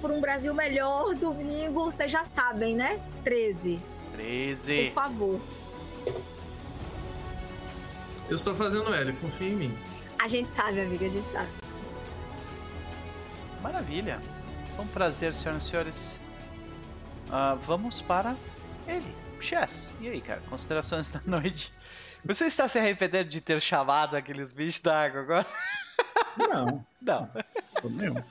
[0.00, 3.00] por um Brasil melhor, domingo, vocês já sabem, né?
[3.24, 3.80] 13,
[4.18, 4.90] por 13.
[4.90, 5.40] favor.
[8.28, 9.78] Eu estou fazendo L, confia em mim.
[10.18, 11.48] A gente sabe, amiga, a gente sabe.
[13.62, 14.20] Maravilha.
[14.76, 16.16] Foi um prazer, senhoras e senhores.
[17.30, 18.34] Ah, vamos para
[18.86, 19.88] ele, Chess.
[20.00, 20.40] E aí, cara?
[20.48, 21.72] Considerações da noite.
[22.24, 25.46] Você está se arrependendo de ter chamado aqueles bichos da água agora?
[26.36, 27.30] Não, Não.
[27.82, 28.22] não nenhum.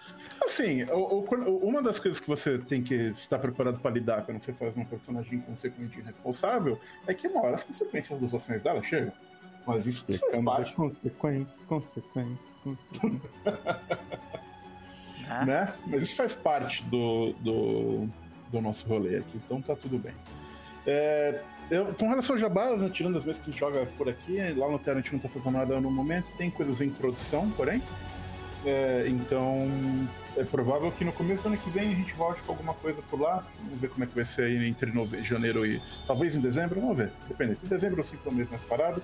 [0.48, 4.42] Assim, o- o- uma das coisas que você tem que estar preparado para lidar quando
[4.42, 8.64] você faz uma personagem consequente e irresponsável é que uma hora as consequências das ações
[8.64, 9.12] dela chegam.
[9.66, 13.42] Mas isso faz Explicando parte, consequências, consequências, consequências.
[15.30, 15.74] Ah, né?
[15.86, 18.08] Mas isso faz parte do, do,
[18.50, 20.14] do nosso rolê aqui, então tá tudo bem.
[20.86, 24.08] É, eu, com relação ao Jabás, né, tirando as vezes que a gente joga por
[24.08, 26.90] aqui, lá no Terra a gente não tá fazendo nada no momento, tem coisas em
[26.90, 27.84] produção, porém.
[28.66, 29.68] É, então
[30.38, 33.02] é provável que no começo do ano que vem a gente volte com alguma coisa
[33.10, 33.46] por lá.
[33.64, 35.24] Vamos ver como é que vai ser aí entre nove...
[35.24, 35.82] janeiro e.
[36.06, 37.12] Talvez em dezembro, vamos ver.
[37.28, 37.58] Depende.
[37.64, 39.02] Em dezembro eu é um mês mais parado.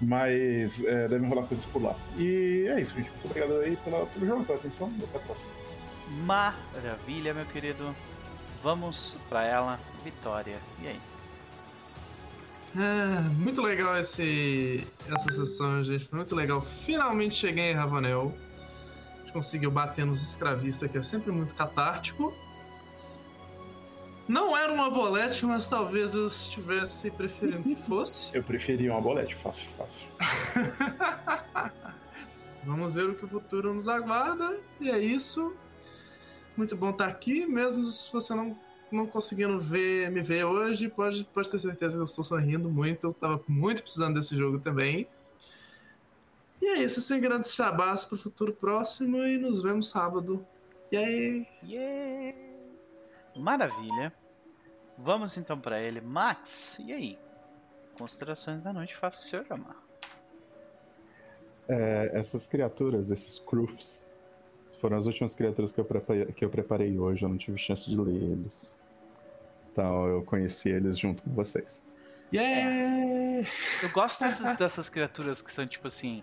[0.00, 1.96] Mas é, devem rolar coisas por lá.
[2.18, 3.10] E é isso, gente.
[3.10, 4.92] Muito obrigado aí pela, pelo jogo, pela atenção.
[5.00, 5.50] e Até a próxima.
[6.24, 7.96] Maravilha, meu querido.
[8.62, 10.58] Vamos para ela, Vitória.
[10.82, 11.00] E aí?
[12.76, 16.04] Ah, muito legal esse, essa sessão, gente.
[16.04, 16.60] Foi muito legal.
[16.60, 18.34] Finalmente cheguei em Ravanel.
[19.36, 22.32] Conseguiu bater nos escravistas, que é sempre muito catártico.
[24.26, 28.34] Não era uma bolete, mas talvez eu estivesse preferindo que fosse.
[28.34, 30.06] Eu preferia uma bolete, fácil, fácil.
[32.64, 34.58] Vamos ver o que o futuro nos aguarda.
[34.80, 35.54] E é isso.
[36.56, 38.58] Muito bom estar aqui, mesmo se você não,
[38.90, 43.08] não conseguindo ver, me ver hoje, pode, pode ter certeza que eu estou sorrindo muito.
[43.08, 45.06] Eu tava muito precisando desse jogo também.
[46.60, 50.46] E é isso, sem grandes chabás pro futuro próximo e nos vemos sábado.
[50.90, 51.46] E aí?
[51.62, 52.38] Yeah!
[53.36, 54.12] Maravilha.
[54.98, 56.00] Vamos então para ele.
[56.00, 57.18] Max, e aí?
[57.98, 59.76] Considerações da noite, faça o senhor amar.
[61.68, 64.06] É, essas criaturas, esses Crufts,
[64.80, 67.24] foram as últimas criaturas que eu, preparei, que eu preparei hoje.
[67.24, 68.74] Eu não tive chance de ler eles.
[69.72, 71.84] Então eu conheci eles junto com vocês.
[72.32, 73.48] Yeah!
[73.82, 76.22] Eu gosto dessas, dessas criaturas que são tipo assim.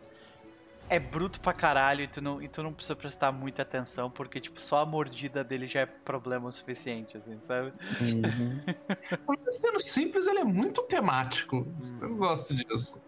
[0.89, 4.39] É bruto pra caralho e tu, não, e tu não precisa prestar muita atenção, porque,
[4.39, 7.73] tipo, só a mordida dele já é problema o suficiente, assim, sabe?
[7.99, 8.61] Uhum.
[9.27, 11.65] Mas sendo simples, ele é muito temático.
[12.01, 13.01] Eu gosto disso.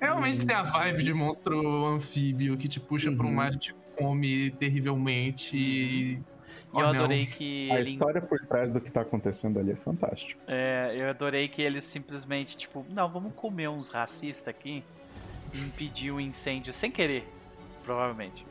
[0.00, 3.36] Realmente tem a vibe de monstro anfíbio que te puxa pra um Uhum.
[3.36, 5.56] mar e te come terrivelmente.
[5.56, 6.24] E
[6.72, 9.72] E Oh, eu adorei que A ele, história por trás do que tá acontecendo ali
[9.72, 10.40] é fantástico.
[10.46, 14.84] é, eu adorei que eles simplesmente, tipo, não, vamos comer uns racistas aqui
[15.54, 17.26] impedir o incêndio sem querer,
[17.84, 18.44] provavelmente.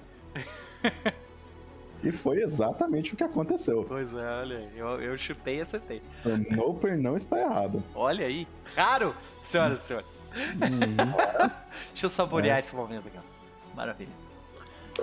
[2.02, 3.84] E foi exatamente o que aconteceu.
[3.86, 6.02] Pois é, olha aí, eu, eu chutei e acertei.
[6.24, 7.84] O Noper não está errado.
[7.94, 9.14] Olha aí, raro,
[9.44, 10.26] senhoras e senhores.
[10.34, 11.50] Uhum.
[11.92, 12.60] Deixa eu saborear É.
[12.62, 13.18] esse momento aqui.
[13.76, 14.12] Maravilha.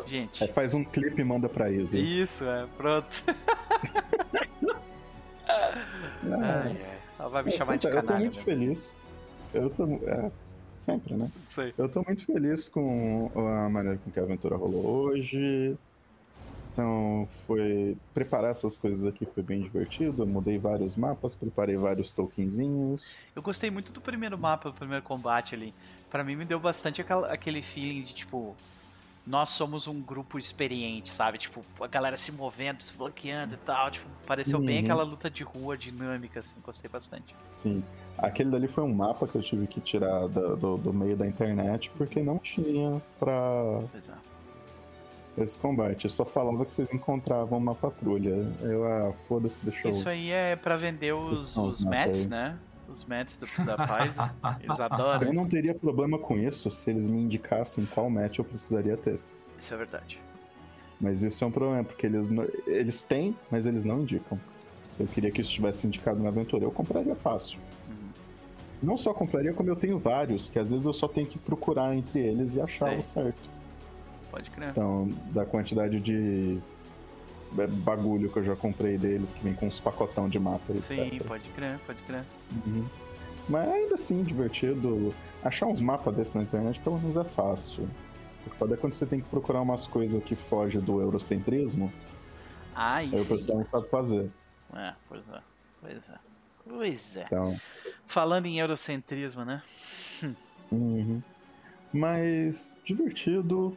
[0.07, 1.99] Gente, Aí faz um clipe e manda pra Isa.
[1.99, 3.23] isso, é, pronto.
[5.49, 5.73] Ah,
[6.25, 6.97] Ai, ai.
[7.19, 8.19] Ela vai me é, chamar de eu tô canalha.
[8.21, 8.45] muito mesmo.
[8.45, 9.01] feliz.
[9.55, 9.85] Eu tô.
[10.07, 10.31] É,
[10.79, 11.31] sempre, né?
[11.49, 11.75] Isso aí.
[11.77, 15.77] Eu tô muito feliz com a maneira com que a aventura rolou hoje.
[16.73, 17.97] Então, foi.
[18.13, 20.23] Preparar essas coisas aqui foi bem divertido.
[20.23, 23.03] Eu mudei vários mapas, preparei vários tokenzinhos.
[23.35, 25.73] Eu gostei muito do primeiro mapa, do primeiro combate ali.
[26.11, 28.55] Pra mim me deu bastante aquela- aquele feeling de tipo.
[29.27, 31.37] Nós somos um grupo experiente, sabe?
[31.37, 33.91] Tipo, a galera se movendo, se bloqueando e tal.
[33.91, 34.85] Tipo, pareceu bem Uhum.
[34.85, 36.55] aquela luta de rua dinâmica, assim.
[36.63, 37.35] Gostei bastante.
[37.51, 37.83] Sim.
[38.19, 41.27] Aquele dali foi um mapa que eu tive que tirar da- do, do meio da
[41.27, 45.43] internet porque não tinha pra Pois é.
[45.43, 46.05] esse combate.
[46.05, 48.47] Eu só falava que vocês encontravam uma patrulha.
[48.61, 49.91] Eu, ah, foda-se, deixa eu.
[49.91, 52.57] Isso aí é pra vender os, os os mats, né?
[52.89, 54.17] Os mats do, da paz.
[54.63, 55.27] Eles adoram.
[55.29, 59.21] Eu não teria problema com isso se eles me indicassem qual match eu precisaria ter.
[59.59, 60.19] Isso é verdade.
[60.99, 62.31] Mas isso é um problema, porque eles,
[62.67, 64.41] eles têm, mas eles não indicam.
[64.99, 66.65] Eu queria que isso tivesse indicado na aventura.
[66.65, 67.59] Eu compraria fácil.
[68.83, 71.95] Não só compraria, como eu tenho vários, que às vezes eu só tenho que procurar
[71.95, 72.99] entre eles e achar Sei.
[72.99, 73.51] o certo.
[74.31, 74.69] Pode crer.
[74.71, 76.59] Então, da quantidade de
[77.59, 80.83] é, bagulho que eu já comprei deles, que vem com uns pacotão de mapa, etc.
[80.83, 82.25] Sim, pode crer, pode crer.
[82.67, 82.87] Uhum.
[83.49, 85.15] Mas ainda assim, divertido.
[85.43, 87.89] Achar uns mapas desses na internet pelo menos é fácil.
[88.45, 91.93] O que pode é quando você tem que procurar umas coisas que fogem do eurocentrismo,
[92.75, 94.31] Ah, aí o pessoal não sabe fazer.
[94.75, 95.41] É, pois é.
[95.81, 96.36] Pois é.
[96.69, 97.25] Pois é.
[97.27, 97.59] Então,
[98.07, 99.63] Falando em eurocentrismo, né?
[100.71, 101.23] uhum.
[101.93, 103.77] Mas divertido.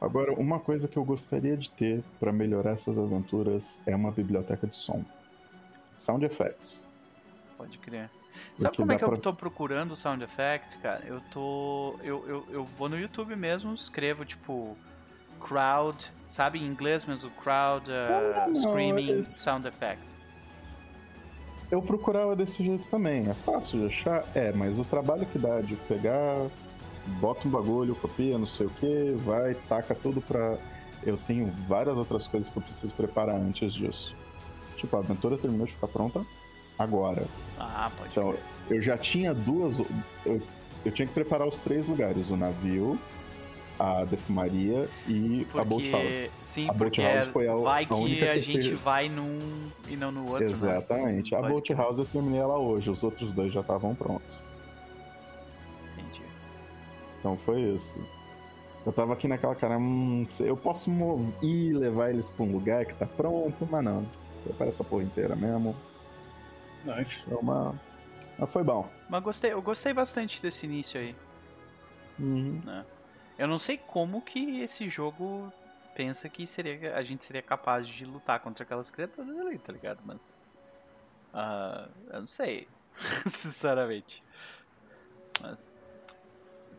[0.00, 4.66] Agora, uma coisa que eu gostaria de ter pra melhorar essas aventuras é uma biblioteca
[4.66, 5.04] de som.
[5.98, 6.86] Sound effects.
[7.56, 8.10] Pode crer.
[8.56, 11.02] Sabe como é que eu pra- tô procurando sound effect, cara?
[11.06, 11.98] Eu tô.
[12.02, 14.76] Eu, eu, eu vou no YouTube mesmo, escrevo tipo.
[15.40, 17.30] Crowd, sabe em inglês mesmo?
[17.30, 20.02] Crowd, uh, Ah, não, screaming, sound effect.
[21.70, 23.28] Eu procurava desse jeito também.
[23.28, 24.24] É fácil de achar?
[24.34, 26.46] É, mas o trabalho que dá de pegar,
[27.20, 30.56] bota um bagulho, copia, não sei o que, vai, taca tudo pra.
[31.02, 34.14] Eu tenho várias outras coisas que eu preciso preparar antes disso.
[34.76, 36.24] Tipo, a aventura terminou de ficar pronta
[36.78, 37.24] agora.
[37.58, 38.76] Ah, pode Então, crer.
[38.78, 39.78] eu já tinha duas.
[40.24, 40.40] Eu,
[40.84, 42.98] eu tinha que preparar os três lugares: o navio,
[43.78, 46.04] a defumaria e a Boat House.
[46.06, 49.38] Porque, sim, A porque House foi a- vai a que a gente teve- vai num
[49.88, 50.50] e não no outro, né?
[50.50, 51.34] Exatamente.
[51.34, 51.76] A Pode Boat crer.
[51.78, 54.42] House eu terminei ela hoje, os outros dois já estavam prontos.
[55.98, 56.22] Entendi.
[57.20, 58.00] Então foi isso.
[58.84, 60.90] Eu tava aqui naquela cara, hum, eu posso
[61.42, 64.06] ir e levar eles pra um lugar que tá pronto, mas não.
[64.44, 65.74] Prepara essa porra inteira mesmo.
[66.84, 67.24] Nice.
[67.28, 67.74] É uma.
[68.38, 68.88] Mas foi bom.
[69.08, 71.16] Mas gostei, eu gostei bastante desse início aí.
[72.18, 72.60] Uhum.
[73.38, 75.52] Eu não sei como que esse jogo
[75.94, 80.00] pensa que seria, a gente seria capaz de lutar contra aquelas criaturas ali, tá ligado?
[80.04, 80.34] Mas.
[81.32, 82.68] ah, eu não sei.
[83.26, 84.22] Sinceramente.
[85.40, 85.68] Mas.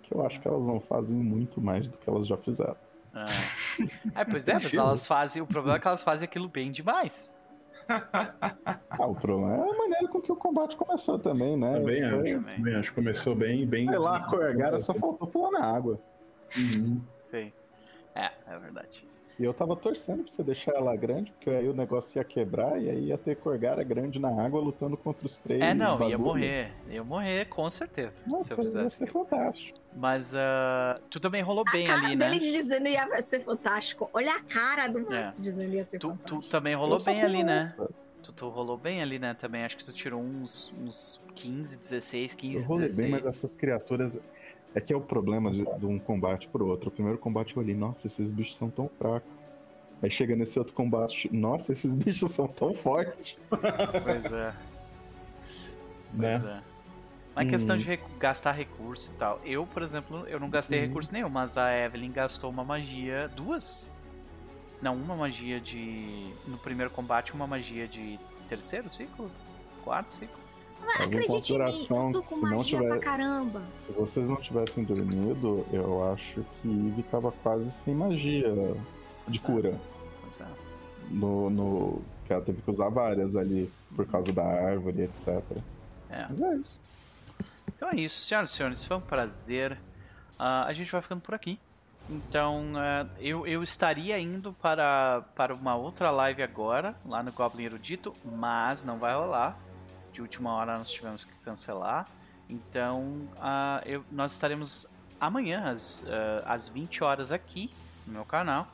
[0.04, 2.78] Que eu acho que elas não fazem muito mais do que elas já fizeram.
[3.14, 3.26] ah.
[4.16, 5.42] É, pois é, mas elas fazem.
[5.42, 7.36] O problema é que elas fazem aquilo bem demais.
[8.90, 11.74] Ah, o problema é a maneira com que o combate começou também, né?
[11.74, 12.42] Também acho.
[12.42, 12.76] também.
[12.76, 12.94] Acho.
[12.94, 13.88] Começou bem, bem.
[13.88, 16.02] Sei lá, a Corgara só faltou pular na água.
[16.56, 17.02] Uhum.
[17.24, 17.52] Sim.
[18.16, 19.06] É, é verdade.
[19.40, 22.82] E eu tava torcendo pra você deixar ela grande, porque aí o negócio ia quebrar
[22.82, 25.62] e aí ia ter Corgara grande na água lutando contra os três.
[25.62, 26.72] É, não, ia morrer.
[26.90, 28.24] Ia morrer, com certeza.
[28.24, 28.96] se Nossa, eu ia fizesse.
[28.98, 29.24] ser aquilo.
[29.26, 29.78] fantástico.
[29.96, 32.30] Mas ah, tu também rolou A bem cara ali, né?
[32.32, 34.10] dele dizendo ia ser fantástico.
[34.12, 36.42] Olha a cara do Max dizendo ia ser Tu, fantástico.
[36.42, 37.72] tu também rolou Eu bem ali, né?
[38.24, 39.36] Tu, tu rolou bem ali, né?
[39.36, 42.98] Também acho que tu tirou uns, uns 15, 16, 15, Eu rolei 16.
[42.98, 44.20] bem, mas essas criaturas.
[44.78, 46.90] É que é o problema de, de um combate pro outro.
[46.90, 49.28] O primeiro combate eu olhei, nossa, esses bichos são tão fracos.
[50.04, 53.36] Aí chega nesse outro combate, nossa, esses bichos são tão fortes.
[53.50, 54.54] Pois é.
[56.14, 56.40] Né?
[56.40, 56.62] Pois é.
[57.50, 57.80] Questão Hum.
[57.80, 59.42] de recu- gastar recurso e tal.
[59.44, 60.88] Eu, por exemplo, eu não gastei Uhum.
[60.90, 63.28] recurso nenhum, mas a Evelyn gastou uma magia.
[63.36, 63.88] Duas?
[64.80, 66.32] Não, uma magia de.
[66.46, 69.32] No primeiro combate, uma magia de terceiro ciclo?
[69.84, 70.40] Quarto ciclo?
[70.96, 73.62] Acredite em mim, eu tô que com se não magia tiver- pra caramba.
[73.76, 78.54] Se vocês não tivessem dormido, eu acho que Eve tava quase sem magia
[79.28, 79.80] de cura.
[80.22, 80.46] Pois é.
[81.10, 82.02] No, no...
[82.26, 85.42] Que ela teve que usar várias ali por causa da árvore, etc.
[86.10, 86.26] É.
[86.30, 86.82] Mas é isso.
[87.76, 89.78] Então é isso, senhoras e senhores, foi um prazer.
[90.38, 91.58] Ah, a gente vai ficando por aqui.
[92.10, 97.66] Então, ah, eu, eu estaria indo para, para uma outra live agora, lá no Goblin
[97.66, 99.58] Erudito, mas não vai rolar.
[100.18, 102.08] De última hora nós tivemos que cancelar.
[102.50, 104.88] Então, ah, eu, nós estaremos
[105.20, 107.70] amanhã, às, ah, às 20 horas, aqui
[108.08, 108.68] no meu canal.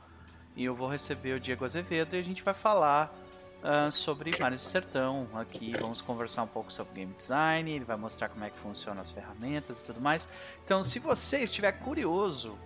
[0.55, 3.13] E eu vou receber o Diego Azevedo e a gente vai falar
[3.61, 5.73] ah, sobre Mares do Sertão aqui.
[5.81, 7.69] Vamos conversar um pouco sobre game design.
[7.69, 10.25] Ele vai mostrar como é que funcionam as ferramentas e tudo mais.
[10.63, 12.57] Então, se você estiver curioso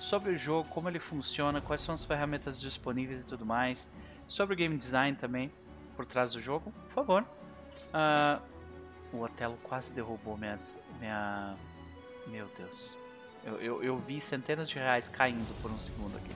[0.00, 3.90] sobre o jogo, como ele funciona, quais são as ferramentas disponíveis e tudo mais,
[4.26, 5.52] sobre o game design também
[5.94, 7.26] por trás do jogo, por favor.
[7.92, 8.40] Ah,
[9.12, 11.54] o Otelo quase derrubou minhas, minha.
[12.26, 12.96] Meu Deus.
[13.44, 16.30] Eu, eu, eu vi centenas de reais caindo por um segundo aqui.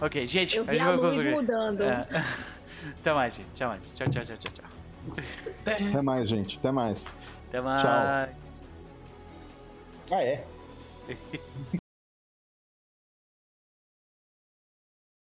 [0.00, 0.56] Ok, gente.
[0.56, 1.34] Eu a vi a vai luz concluir.
[1.34, 1.82] mudando.
[1.82, 2.06] É.
[3.00, 3.48] Até mais, gente.
[3.54, 3.92] Até mais.
[3.92, 4.64] Tchau, tchau, tchau, tchau, tchau.
[5.62, 6.58] Até mais, gente.
[6.58, 7.20] Até mais.
[7.48, 8.66] Até mais.
[10.10, 10.44] Ah, é?